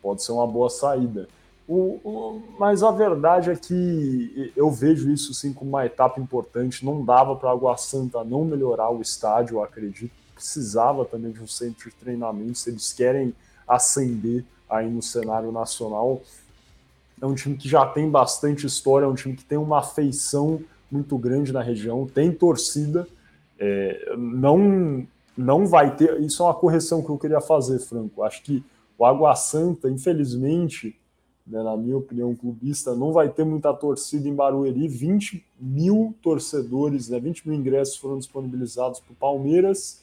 Pode 0.03 0.23
ser 0.23 0.33
uma 0.33 0.47
boa 0.47 0.69
saída. 0.69 1.27
O, 1.67 1.99
o, 2.05 2.43
mas 2.59 2.83
a 2.83 2.91
verdade 2.91 3.51
é 3.51 3.57
que 3.57 4.53
eu 4.55 4.71
vejo 4.71 5.11
isso 5.11 5.33
sim 5.33 5.53
como 5.53 5.71
uma 5.71 5.87
etapa 5.87 6.21
importante. 6.21 6.85
Não 6.85 7.05
dava 7.05 7.35
para 7.37 7.49
a 7.49 7.53
Água 7.53 7.77
Santa 7.77 8.23
não 8.23 8.45
melhorar 8.45 8.91
o 8.91 9.01
estádio, 9.01 9.57
eu 9.57 9.63
acredito. 9.63 10.13
Precisava 10.35 11.05
também 11.05 11.33
de 11.33 11.41
um 11.41 11.47
centro 11.47 11.89
de 11.89 11.97
treinamento. 11.97 12.59
Se 12.59 12.71
eles 12.71 12.93
querem 12.93 13.35
ascender 13.67 14.45
aí 14.69 14.91
no 14.91 15.01
cenário 15.01 15.51
nacional, 15.51 16.21
é 17.21 17.25
um 17.25 17.35
time 17.35 17.57
que 17.57 17.69
já 17.69 17.87
tem 17.87 18.11
bastante 18.11 18.67
história, 18.67 19.07
é 19.07 19.09
um 19.09 19.15
time 19.15 19.35
que 19.35 19.45
tem 19.45 19.57
uma 19.57 19.79
afeição 19.79 20.61
muito 20.91 21.17
grande 21.17 21.53
na 21.53 21.63
região, 21.63 22.07
tem 22.07 22.31
torcida. 22.31 23.09
É, 23.59 24.15
não, 24.19 25.07
não 25.35 25.67
vai 25.67 25.97
ter. 25.97 26.21
Isso 26.21 26.43
é 26.43 26.47
uma 26.47 26.55
correção 26.55 27.03
que 27.03 27.09
eu 27.09 27.17
queria 27.17 27.41
fazer, 27.41 27.79
Franco. 27.79 28.23
Acho 28.23 28.43
que 28.43 28.63
o 28.99 29.07
Água 29.07 29.35
Santa, 29.35 29.89
infelizmente 29.89 30.95
né, 31.47 31.63
na 31.63 31.77
minha 31.77 31.97
opinião, 31.97 32.35
clubista, 32.35 32.95
não 32.95 33.13
vai 33.13 33.29
ter 33.29 33.45
muita 33.45 33.73
torcida 33.75 34.29
em 34.29 34.35
Barueri. 34.35 34.89
20 34.89 35.45
mil 35.61 36.15
torcedores, 36.23 37.09
né, 37.09 37.21
20 37.21 37.49
mil 37.49 37.59
ingressos 37.59 37.97
foram 37.97 38.19
disponibilizados 38.19 39.01
para 39.01 39.13
o 39.13 39.17
Palmeiras 39.17 40.03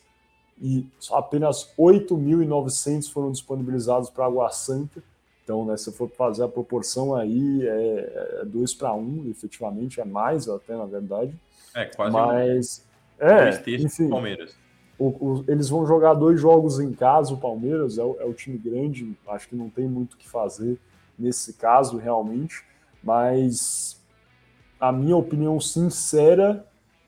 e 0.62 0.86
apenas 1.12 1.74
8.900 1.78 3.12
foram 3.12 3.32
disponibilizados 3.32 4.10
para 4.10 4.26
Água 4.26 4.50
Santa. 4.52 5.02
Então, 5.44 5.66
né, 5.66 5.76
se 5.76 5.92
for 5.92 6.08
fazer 6.10 6.44
a 6.44 6.48
proporção 6.48 7.16
aí, 7.16 7.68
é 7.68 8.46
2 8.46 8.74
para 8.76 8.94
1, 8.94 9.30
efetivamente, 9.30 10.00
é 10.00 10.06
mais 10.06 10.48
até, 10.48 10.78
na 10.78 10.86
verdade. 10.86 11.36
É, 11.74 11.86
quase 11.86 12.14
Mas, 12.14 12.86
um, 13.20 13.26
é, 13.26 13.64
enfim, 13.80 14.10
Palmeiras. 14.10 14.56
O, 15.00 15.08
o, 15.08 15.46
eles 15.48 15.68
vão 15.68 15.84
jogar 15.88 16.14
dois 16.14 16.40
jogos 16.40 16.80
em 16.80 16.94
casa, 16.94 17.34
o 17.34 17.38
Palmeiras 17.38 17.98
é 17.98 18.04
o, 18.04 18.18
é 18.20 18.26
o 18.26 18.34
time 18.34 18.56
grande, 18.56 19.18
acho 19.30 19.50
que 19.50 19.56
não 19.56 19.68
tem 19.68 19.88
muito 19.88 20.14
o 20.14 20.18
que 20.18 20.30
fazer 20.30 20.78
nesse 21.22 21.54
caso, 21.54 21.98
realmente, 21.98 22.64
mas 23.04 24.00
a 24.80 24.92
minha 24.92 25.16
opinião 25.16 25.60
sincera 25.60 26.66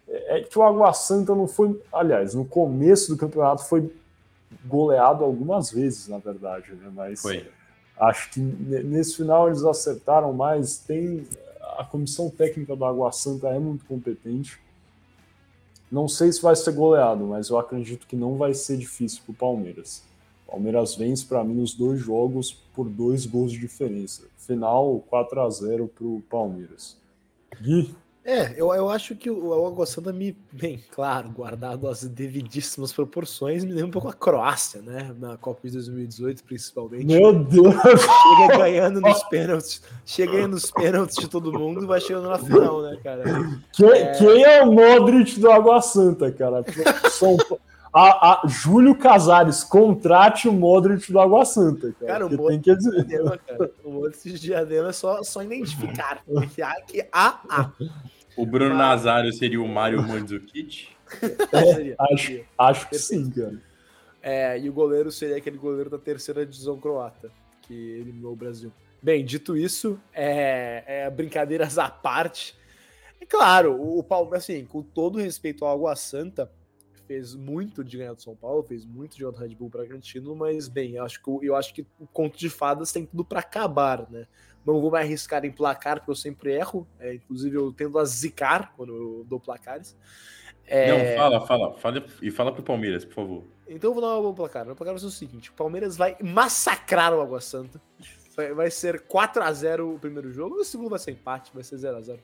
é 0.08 0.42
que 0.42 0.58
o 0.58 0.64
Água 0.64 0.94
Santa 0.94 1.34
não 1.34 1.48
foi. 1.48 1.82
Aliás, 1.92 2.34
no 2.34 2.46
começo 2.46 3.12
do 3.12 3.18
campeonato 3.18 3.64
foi 3.64 3.92
goleado 4.66 5.24
algumas 5.24 5.72
vezes, 5.72 6.08
na 6.08 6.20
verdade, 6.20 6.74
né? 6.74 6.92
Mas 6.94 7.22
foi. 7.22 7.50
acho 8.00 8.32
que 8.32 8.40
nesse 8.40 9.18
final 9.18 9.48
eles 9.48 9.64
acertaram 9.64 10.32
mais. 10.34 10.78
Tem 10.78 11.28
a 11.78 11.84
comissão 11.84 12.30
técnica 12.30 12.76
do 12.76 12.86
Água 12.86 13.12
Santa 13.12 13.48
é 13.48 13.60
muito 13.60 13.86
competente. 13.86 14.62
Não 15.92 16.08
sei 16.08 16.32
se 16.32 16.42
vai 16.42 16.56
ser 16.56 16.72
goleado, 16.74 17.26
mas 17.26 17.50
eu 17.50 17.58
acredito 17.58 18.08
que 18.08 18.16
não 18.16 18.38
vai 18.38 18.54
ser 18.54 18.78
difícil 18.78 19.22
para 19.26 19.32
o 19.32 19.36
Palmeiras. 19.36 20.04
Palmeiras 20.54 20.94
vence 20.94 21.26
para 21.26 21.44
mim 21.44 21.64
os 21.64 21.74
dois 21.74 22.00
jogos 22.00 22.56
por 22.76 22.88
dois 22.88 23.26
gols 23.26 23.52
de 23.52 23.58
diferença. 23.58 24.22
Final 24.38 25.04
4 25.10 25.42
a 25.42 25.50
0 25.50 25.88
para 25.88 26.06
o 26.06 26.22
Palmeiras. 26.30 26.96
Gui? 27.60 27.96
É, 28.24 28.54
eu, 28.56 28.72
eu 28.72 28.88
acho 28.88 29.16
que 29.16 29.32
o, 29.32 29.68
Água 29.68 29.86
Santa 29.88 30.14
me, 30.14 30.38
bem, 30.52 30.80
claro, 30.92 31.30
guardado 31.30 31.88
as 31.88 32.04
devidíssimas 32.04 32.94
proporções, 32.94 33.66
me 33.66 33.72
lembra 33.72 33.88
um 33.88 33.92
pouco 33.92 34.08
a 34.08 34.14
Croácia, 34.14 34.80
né? 34.82 35.14
Na 35.20 35.38
Copa 35.38 35.62
de 35.64 35.74
2018, 35.74 36.44
principalmente. 36.44 37.06
Meu 37.06 37.34
Deus! 37.34 37.74
Chega 37.74 38.58
ganhando 38.58 39.02
nos 39.02 39.24
pênaltis, 39.24 39.82
chega 40.06 40.34
ganhando 40.34 40.52
nos 40.52 40.70
pênaltis 40.70 41.16
de 41.16 41.28
todo 41.28 41.52
mundo 41.52 41.84
e 41.84 41.88
vai 41.88 42.00
chegando 42.00 42.30
na 42.30 42.38
final, 42.38 42.82
né, 42.84 42.98
cara? 43.04 43.24
Quem 43.74 43.90
é, 43.90 44.12
quem 44.14 44.44
é 44.44 44.62
o 44.62 44.72
Modric 44.72 45.40
do 45.40 45.52
Água 45.52 45.82
Santa, 45.82 46.32
cara? 46.32 46.64
São 47.10 47.36
a, 47.94 48.44
a 48.44 48.48
Júlio 48.48 48.96
Casares 48.96 49.64
contrate 49.64 50.48
o 50.48 50.52
Modric 50.52 51.12
do 51.12 51.20
Água 51.20 51.46
Santa, 51.46 51.94
cara. 52.00 52.14
Cara, 52.14 52.26
o 52.26 52.38
Modric, 52.38 52.64
que 52.64 52.76
dizer. 52.76 53.06
Diadema, 53.06 53.38
cara. 53.38 53.72
o 53.84 53.92
Modric 53.92 54.24
de 54.24 54.40
Diadema 54.40 54.90
é 54.90 54.94
só, 54.94 55.22
só 55.22 55.44
identificar. 55.44 56.24
Que 56.56 56.62
a, 56.62 56.82
que 56.82 57.08
a, 57.12 57.40
a. 57.48 57.72
O 58.36 58.46
Bruno 58.46 58.74
ah. 58.74 58.78
Nazário 58.78 59.32
seria 59.32 59.62
o 59.62 59.68
Mário 59.68 60.02
Mandzukic? 60.02 60.92
É, 61.54 61.96
acho, 62.12 62.40
acho 62.58 62.90
que 62.90 62.98
sim, 62.98 63.30
cara. 63.30 63.62
É, 64.20 64.58
e 64.58 64.68
o 64.68 64.74
goleiro 64.74 65.12
seria 65.12 65.38
aquele 65.38 65.60
goleiro 65.60 65.88
da 65.88 66.00
terceira 66.00 66.44
divisão 66.44 66.80
croata, 66.80 67.30
que 67.62 67.74
eliminou 67.74 68.34
o 68.34 68.36
Brasil. 68.36 68.72
Bem, 69.00 69.24
dito 69.24 69.56
isso, 69.56 70.00
é, 70.12 70.84
é 70.88 71.10
brincadeiras 71.12 71.78
à 71.78 71.88
parte. 71.88 72.58
É 73.22 73.26
claro, 73.28 73.80
o 73.80 74.02
Palmeiras, 74.02 74.44
assim, 74.44 74.66
com 74.66 74.82
todo 74.82 75.20
respeito 75.20 75.66
ao 75.66 75.72
Água 75.72 75.96
Santa, 75.96 76.50
fez 77.08 77.36
muito 77.36 77.84
de 77.84 77.98
ganhar 77.98 78.14
do 78.14 78.22
São 78.22 78.36
Paulo, 78.36 78.64
fez 78.64 78.86
muito 78.86 79.16
de 79.16 79.22
ganhar 79.22 79.32
do 79.32 79.40
Red 79.40 79.56
Bull 79.56 79.70
Bragantino, 79.70 80.36
mas 80.36 80.68
bem, 80.68 80.96
eu 80.96 81.04
acho 81.04 81.22
que, 81.22 81.30
eu 81.42 81.56
acho 81.56 81.74
que 81.74 81.86
o 82.00 82.08
conto 82.08 82.38
de 82.38 82.50
fadas 82.50 82.92
tem 82.92 83.06
tudo 83.06 83.24
para 83.24 83.40
acabar, 83.40 84.10
né? 84.10 84.28
Não 84.66 84.80
vou 84.80 84.90
mais 84.90 85.06
arriscar 85.06 85.44
em 85.44 85.52
placar, 85.52 85.98
porque 85.98 86.12
eu 86.12 86.16
sempre 86.16 86.54
erro, 86.54 86.88
é, 87.00 87.16
inclusive 87.16 87.56
eu 87.58 87.74
tendo 87.74 88.00
a 88.00 88.06
zicar 88.06 88.74
quando 88.78 88.96
eu 88.96 89.26
dou 89.28 89.40
placares. 89.40 89.96
É... 90.66 90.88
Não, 90.88 91.18
fala, 91.18 91.46
fala, 91.46 91.74
fala 91.78 92.06
e 92.22 92.32
fala 92.32 92.52
pro 92.52 92.64
Palmeiras, 92.64 93.04
por 93.04 93.14
favor. 93.14 93.44
Então 93.68 93.90
eu 93.90 93.94
vou 93.94 94.02
dar 94.02 94.18
um 94.18 94.22
bom 94.22 94.34
placar. 94.34 94.64
O 94.64 94.76
placar 94.76 94.94
vai 94.94 95.00
ser 95.00 95.06
o 95.06 95.12
seguinte: 95.12 95.50
o 95.50 95.54
Palmeiras 95.54 95.98
vai 95.98 96.16
massacrar 96.22 97.14
o 97.14 97.22
Água 97.22 97.42
Santa. 97.42 97.82
Vai, 98.36 98.54
vai 98.54 98.72
ser 98.72 99.02
4 99.02 99.44
a 99.44 99.52
0 99.52 99.96
o 99.96 100.00
primeiro 100.00 100.32
jogo, 100.32 100.56
o 100.56 100.64
segundo 100.64 100.90
vai 100.90 101.00
ser 101.00 101.12
empate, 101.12 101.52
vai 101.54 101.64
ser 101.64 101.78
0 101.78 101.98
a 101.98 102.02
0 102.02 102.20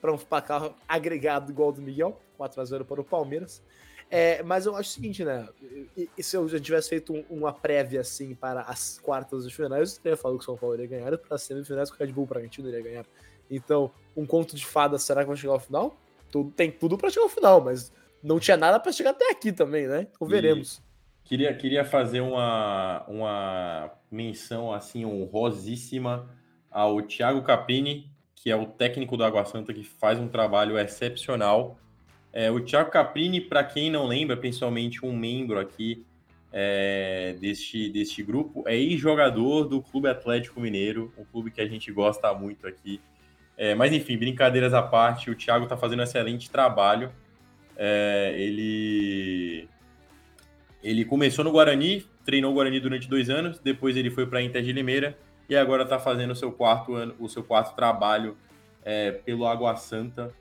Para 0.00 0.12
um 0.12 0.18
placar 0.18 0.70
agregado 0.86 1.50
igual 1.50 1.68
ao 1.68 1.72
do 1.72 1.82
Miguel, 1.82 2.20
4 2.36 2.60
a 2.60 2.64
0 2.64 2.84
para 2.84 3.00
o 3.00 3.04
Palmeiras. 3.04 3.62
É, 4.10 4.42
mas 4.42 4.66
eu 4.66 4.74
acho 4.74 4.90
o 4.90 4.92
seguinte, 4.92 5.24
né? 5.24 5.48
E, 5.96 6.10
e 6.18 6.22
se 6.22 6.36
eu 6.36 6.48
já 6.48 6.58
tivesse 6.58 6.88
feito 6.88 7.12
um, 7.12 7.24
uma 7.30 7.52
prévia 7.52 8.00
assim 8.00 8.34
para 8.34 8.62
as 8.62 8.98
quartas 8.98 9.46
de 9.46 9.54
finais, 9.54 9.94
eu 9.96 10.02
teria 10.02 10.16
falado 10.16 10.36
que 10.38 10.42
o 10.42 10.46
São 10.46 10.56
Paulo 10.56 10.74
iria 10.74 10.86
ganhar, 10.86 11.16
para 11.16 11.36
as 11.36 11.42
semifinais 11.42 11.90
que 11.90 11.96
o 11.96 12.04
Red 12.04 12.12
Bull 12.12 12.26
Bragantino 12.26 12.68
iria 12.68 12.82
ganhar. 12.82 13.06
Então, 13.48 13.90
um 14.16 14.26
conto 14.26 14.56
de 14.56 14.66
fadas, 14.66 15.02
será 15.04 15.22
que 15.22 15.28
vai 15.28 15.36
chegar 15.36 15.52
ao 15.52 15.60
final? 15.60 15.96
Tudo, 16.30 16.50
tem 16.50 16.72
tudo 16.72 16.98
para 16.98 17.08
chegar 17.08 17.22
ao 17.22 17.28
final, 17.28 17.60
mas 17.60 17.92
não 18.22 18.40
tinha 18.40 18.56
nada 18.56 18.80
para 18.80 18.90
chegar 18.90 19.10
até 19.10 19.30
aqui 19.30 19.52
também, 19.52 19.86
né? 19.86 20.08
Então 20.10 20.26
veremos. 20.26 20.82
queria, 21.24 21.54
queria 21.54 21.84
fazer 21.84 22.20
uma, 22.20 23.04
uma 23.06 23.92
menção 24.10 24.72
assim 24.72 25.04
honrosíssima 25.04 26.28
ao 26.68 27.00
Thiago 27.02 27.42
Capini, 27.42 28.10
que 28.34 28.50
é 28.50 28.56
o 28.56 28.66
técnico 28.66 29.16
do 29.16 29.24
Água 29.24 29.44
Santa, 29.44 29.72
que 29.72 29.84
faz 29.84 30.18
um 30.18 30.28
trabalho 30.28 30.78
excepcional 30.78 31.78
é, 32.32 32.50
o 32.50 32.60
Thiago 32.60 32.90
Caprini, 32.90 33.40
para 33.40 33.64
quem 33.64 33.90
não 33.90 34.06
lembra, 34.06 34.36
principalmente 34.36 35.04
um 35.04 35.16
membro 35.16 35.58
aqui 35.58 36.04
é, 36.52 37.36
deste, 37.40 37.88
deste 37.90 38.22
grupo, 38.22 38.64
é 38.66 38.76
ex-jogador 38.76 39.64
do 39.64 39.82
Clube 39.82 40.08
Atlético 40.08 40.60
Mineiro, 40.60 41.12
um 41.18 41.24
clube 41.24 41.50
que 41.50 41.60
a 41.60 41.66
gente 41.66 41.90
gosta 41.90 42.32
muito 42.32 42.66
aqui. 42.66 43.00
É, 43.56 43.74
mas 43.74 43.92
enfim, 43.92 44.16
brincadeiras 44.16 44.72
à 44.72 44.82
parte, 44.82 45.30
o 45.30 45.34
Thiago 45.34 45.64
está 45.64 45.76
fazendo 45.76 46.00
um 46.00 46.04
excelente 46.04 46.48
trabalho. 46.48 47.12
É, 47.76 48.34
ele, 48.36 49.68
ele 50.82 51.04
começou 51.04 51.44
no 51.44 51.50
Guarani, 51.50 52.06
treinou 52.24 52.52
o 52.52 52.54
Guarani 52.54 52.78
durante 52.78 53.08
dois 53.08 53.28
anos, 53.28 53.58
depois 53.58 53.96
ele 53.96 54.10
foi 54.10 54.26
para 54.26 54.38
a 54.38 54.42
Inter 54.42 54.62
de 54.62 54.72
Limeira 54.72 55.18
e 55.48 55.56
agora 55.56 55.82
está 55.82 55.98
fazendo 55.98 56.30
o 56.30 56.36
seu 56.36 56.52
quarto 56.52 56.94
ano, 56.94 57.14
o 57.18 57.28
seu 57.28 57.42
quarto 57.42 57.74
trabalho 57.74 58.36
é, 58.84 59.10
pelo 59.10 59.46
Água 59.46 59.74
Santa 59.76 60.32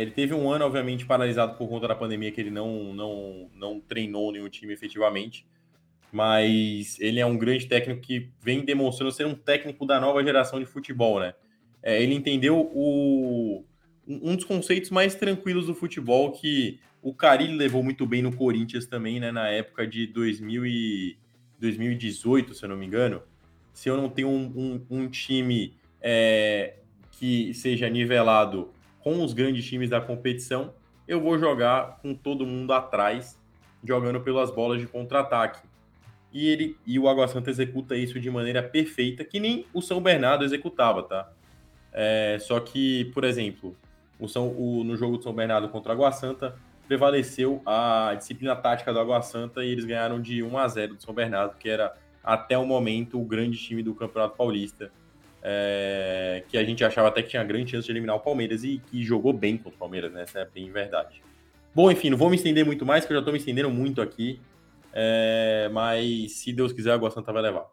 ele 0.00 0.10
teve 0.10 0.34
um 0.34 0.50
ano, 0.50 0.64
obviamente, 0.64 1.06
paralisado 1.06 1.56
por 1.56 1.68
conta 1.68 1.86
da 1.86 1.94
pandemia, 1.94 2.32
que 2.32 2.40
ele 2.40 2.50
não, 2.50 2.92
não, 2.92 3.50
não 3.54 3.80
treinou 3.80 4.32
nenhum 4.32 4.48
time 4.48 4.72
efetivamente. 4.72 5.46
Mas 6.10 6.98
ele 7.00 7.20
é 7.20 7.26
um 7.26 7.36
grande 7.36 7.66
técnico 7.66 8.00
que 8.00 8.28
vem 8.40 8.64
demonstrando 8.64 9.12
ser 9.12 9.26
um 9.26 9.34
técnico 9.34 9.86
da 9.86 10.00
nova 10.00 10.22
geração 10.22 10.58
de 10.58 10.66
futebol, 10.66 11.20
né? 11.20 11.34
É, 11.82 12.02
ele 12.02 12.14
entendeu 12.14 12.70
o, 12.74 13.64
um 14.06 14.34
dos 14.34 14.44
conceitos 14.44 14.90
mais 14.90 15.14
tranquilos 15.14 15.66
do 15.66 15.74
futebol 15.74 16.32
que 16.32 16.80
o 17.02 17.14
Carilli 17.14 17.56
levou 17.56 17.82
muito 17.82 18.06
bem 18.06 18.22
no 18.22 18.34
Corinthians 18.34 18.86
também, 18.86 19.20
né? 19.20 19.30
Na 19.30 19.48
época 19.48 19.86
de 19.86 20.06
2000 20.08 20.66
e 20.66 21.16
2018, 21.60 22.54
se 22.54 22.64
eu 22.64 22.68
não 22.68 22.76
me 22.76 22.86
engano. 22.86 23.22
Se 23.72 23.88
eu 23.88 23.96
não 23.96 24.08
tenho 24.08 24.28
um, 24.28 24.80
um, 24.90 24.98
um 25.02 25.08
time 25.08 25.74
é, 26.00 26.74
que 27.12 27.54
seja 27.54 27.88
nivelado 27.88 28.73
com 29.04 29.22
os 29.22 29.34
grandes 29.34 29.66
times 29.66 29.90
da 29.90 30.00
competição, 30.00 30.72
eu 31.06 31.20
vou 31.20 31.38
jogar 31.38 31.98
com 32.00 32.14
todo 32.14 32.46
mundo 32.46 32.72
atrás, 32.72 33.38
jogando 33.86 34.18
pelas 34.22 34.50
bolas 34.50 34.80
de 34.80 34.86
contra-ataque. 34.86 35.60
E 36.32 36.48
ele 36.48 36.76
e 36.86 36.98
o 36.98 37.06
Água 37.06 37.28
Santa 37.28 37.50
executa 37.50 37.94
isso 37.94 38.18
de 38.18 38.30
maneira 38.30 38.62
perfeita, 38.62 39.22
que 39.22 39.38
nem 39.38 39.66
o 39.74 39.82
São 39.82 40.00
Bernardo 40.00 40.42
executava, 40.42 41.02
tá? 41.02 41.30
É, 41.92 42.38
só 42.40 42.58
que, 42.58 43.04
por 43.12 43.22
exemplo, 43.24 43.76
o 44.18 44.26
São, 44.26 44.48
o, 44.48 44.82
no 44.82 44.96
jogo 44.96 45.18
do 45.18 45.22
São 45.22 45.34
Bernardo 45.34 45.68
contra 45.68 45.92
o 45.92 45.92
Água 45.92 46.10
Santa, 46.10 46.56
prevaleceu 46.88 47.62
a 47.64 48.14
disciplina 48.16 48.56
tática 48.56 48.92
do 48.92 48.98
Água 48.98 49.20
Santa 49.20 49.62
e 49.62 49.68
eles 49.68 49.84
ganharam 49.84 50.20
de 50.20 50.42
1 50.42 50.58
a 50.58 50.66
0 50.66 50.94
do 50.94 51.02
São 51.02 51.14
Bernardo, 51.14 51.56
que 51.58 51.68
era 51.68 51.94
até 52.22 52.56
o 52.56 52.64
momento 52.64 53.20
o 53.20 53.24
grande 53.24 53.58
time 53.58 53.82
do 53.82 53.94
Campeonato 53.94 54.34
Paulista 54.34 54.90
é, 55.46 56.42
que 56.48 56.56
a 56.56 56.64
gente 56.64 56.82
achava 56.82 57.08
até 57.08 57.22
que 57.22 57.28
tinha 57.28 57.44
grande 57.44 57.70
chance 57.70 57.84
de 57.84 57.92
eliminar 57.92 58.16
o 58.16 58.20
Palmeiras 58.20 58.64
e 58.64 58.80
que 58.90 59.04
jogou 59.04 59.34
bem 59.34 59.58
contra 59.58 59.76
o 59.76 59.78
Palmeiras, 59.78 60.10
né? 60.10 60.22
Essa 60.22 60.40
é 60.40 60.46
bem 60.46 60.72
verdade. 60.72 61.22
Bom, 61.74 61.90
enfim, 61.90 62.08
não 62.08 62.16
vou 62.16 62.30
me 62.30 62.36
estender 62.36 62.64
muito 62.64 62.86
mais, 62.86 63.04
que 63.04 63.12
eu 63.12 63.16
já 63.16 63.20
estou 63.20 63.32
me 63.32 63.38
estendendo 63.38 63.70
muito 63.70 64.00
aqui. 64.00 64.40
É, 64.90 65.68
mas 65.70 66.32
se 66.32 66.50
Deus 66.52 66.72
quiser, 66.72 66.92
a 66.92 66.94
Água 66.94 67.10
Santa 67.10 67.30
vai 67.30 67.42
levar. 67.42 67.66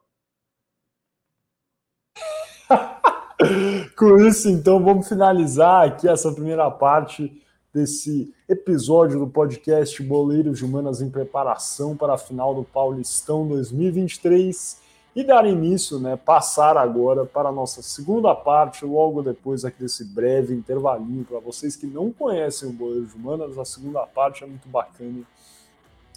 Com 3.95 4.18
isso, 4.27 4.49
então, 4.49 4.84
vamos 4.84 5.07
finalizar 5.07 5.88
aqui 5.88 6.10
essa 6.10 6.31
primeira 6.34 6.69
parte 6.69 7.41
desse 7.73 8.34
episódio 8.49 9.18
do 9.18 9.27
podcast 9.27 10.03
Boleiros 10.03 10.57
de 10.57 10.65
Humanas 10.65 11.02
em 11.02 11.10
preparação 11.10 11.95
para 11.95 12.15
a 12.15 12.18
final 12.18 12.53
do 12.53 12.64
Paulistão 12.65 13.48
2023 13.48 14.81
e 15.16 15.24
dar 15.24 15.46
início, 15.46 16.00
né, 16.00 16.16
passar 16.16 16.78
agora 16.78 17.26
para 17.26 17.50
a 17.50 17.52
nossa 17.52 17.82
segunda 17.82 18.34
parte, 18.34 18.86
logo 18.86 19.22
depois 19.22 19.66
aqui 19.66 19.82
desse 19.82 20.06
breve 20.06 20.54
intervalinho 20.54 21.26
para 21.26 21.40
vocês 21.40 21.76
que 21.76 21.86
não 21.86 22.12
conhecem 22.12 22.70
o 22.70 22.74
Boleiros 22.74 23.10
de 23.12 23.18
Humanas, 23.18 23.58
a 23.58 23.66
segunda 23.66 24.06
parte 24.08 24.44
é 24.44 24.48
muito 24.48 24.70
bacana. 24.70 25.24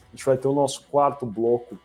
A 0.01 0.11
gente 0.17 0.25
vai 0.25 0.37
ter 0.37 0.47
o 0.47 0.55
nosso 0.55 0.87
quarto 0.91 1.27
bloco, 1.27 1.77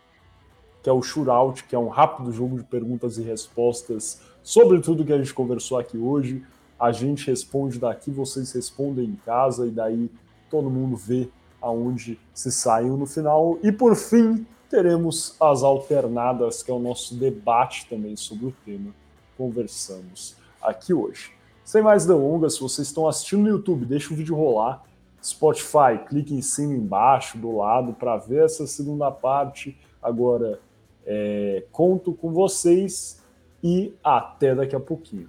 que 0.82 0.88
é 0.88 0.92
o 0.92 1.02
Shootout, 1.02 1.64
que 1.64 1.74
é 1.74 1.78
um 1.78 1.88
rápido 1.88 2.32
jogo 2.32 2.56
de 2.56 2.64
perguntas 2.64 3.18
e 3.18 3.22
respostas 3.22 4.20
sobre 4.40 4.80
tudo 4.80 5.04
que 5.04 5.12
a 5.12 5.18
gente 5.18 5.34
conversou 5.34 5.78
aqui 5.78 5.98
hoje. 5.98 6.44
A 6.78 6.92
gente 6.92 7.26
responde 7.26 7.78
daqui, 7.78 8.10
vocês 8.10 8.52
respondem 8.52 9.04
em 9.04 9.16
casa 9.16 9.66
e 9.66 9.70
daí 9.70 10.08
todo 10.48 10.70
mundo 10.70 10.96
vê 10.96 11.28
aonde 11.60 12.18
se 12.32 12.50
saiu 12.52 12.96
no 12.96 13.04
final. 13.04 13.58
E 13.62 13.70
por 13.72 13.96
fim, 13.96 14.46
teremos 14.70 15.34
as 15.40 15.64
alternadas, 15.64 16.62
que 16.62 16.70
é 16.70 16.74
o 16.74 16.78
nosso 16.78 17.16
debate 17.16 17.86
também 17.90 18.14
sobre 18.14 18.46
o 18.46 18.54
tema. 18.64 18.94
Conversamos 19.36 20.36
aqui 20.62 20.94
hoje. 20.94 21.32
Sem 21.64 21.82
mais 21.82 22.06
delongas, 22.06 22.54
se 22.54 22.60
vocês 22.60 22.86
estão 22.86 23.08
assistindo 23.08 23.42
no 23.42 23.48
YouTube, 23.48 23.84
deixa 23.84 24.14
o 24.14 24.16
vídeo 24.16 24.36
rolar. 24.36 24.84
Spotify, 25.22 25.98
clique 26.08 26.34
em 26.34 26.40
cima, 26.40 26.72
embaixo, 26.72 27.36
do 27.36 27.56
lado, 27.56 27.92
para 27.92 28.16
ver 28.16 28.44
essa 28.44 28.66
segunda 28.66 29.10
parte. 29.10 29.76
Agora, 30.00 30.60
é, 31.04 31.64
conto 31.72 32.14
com 32.14 32.32
vocês 32.32 33.20
e 33.62 33.92
até 34.02 34.54
daqui 34.54 34.74
a 34.74 34.80
pouquinho. 34.80 35.28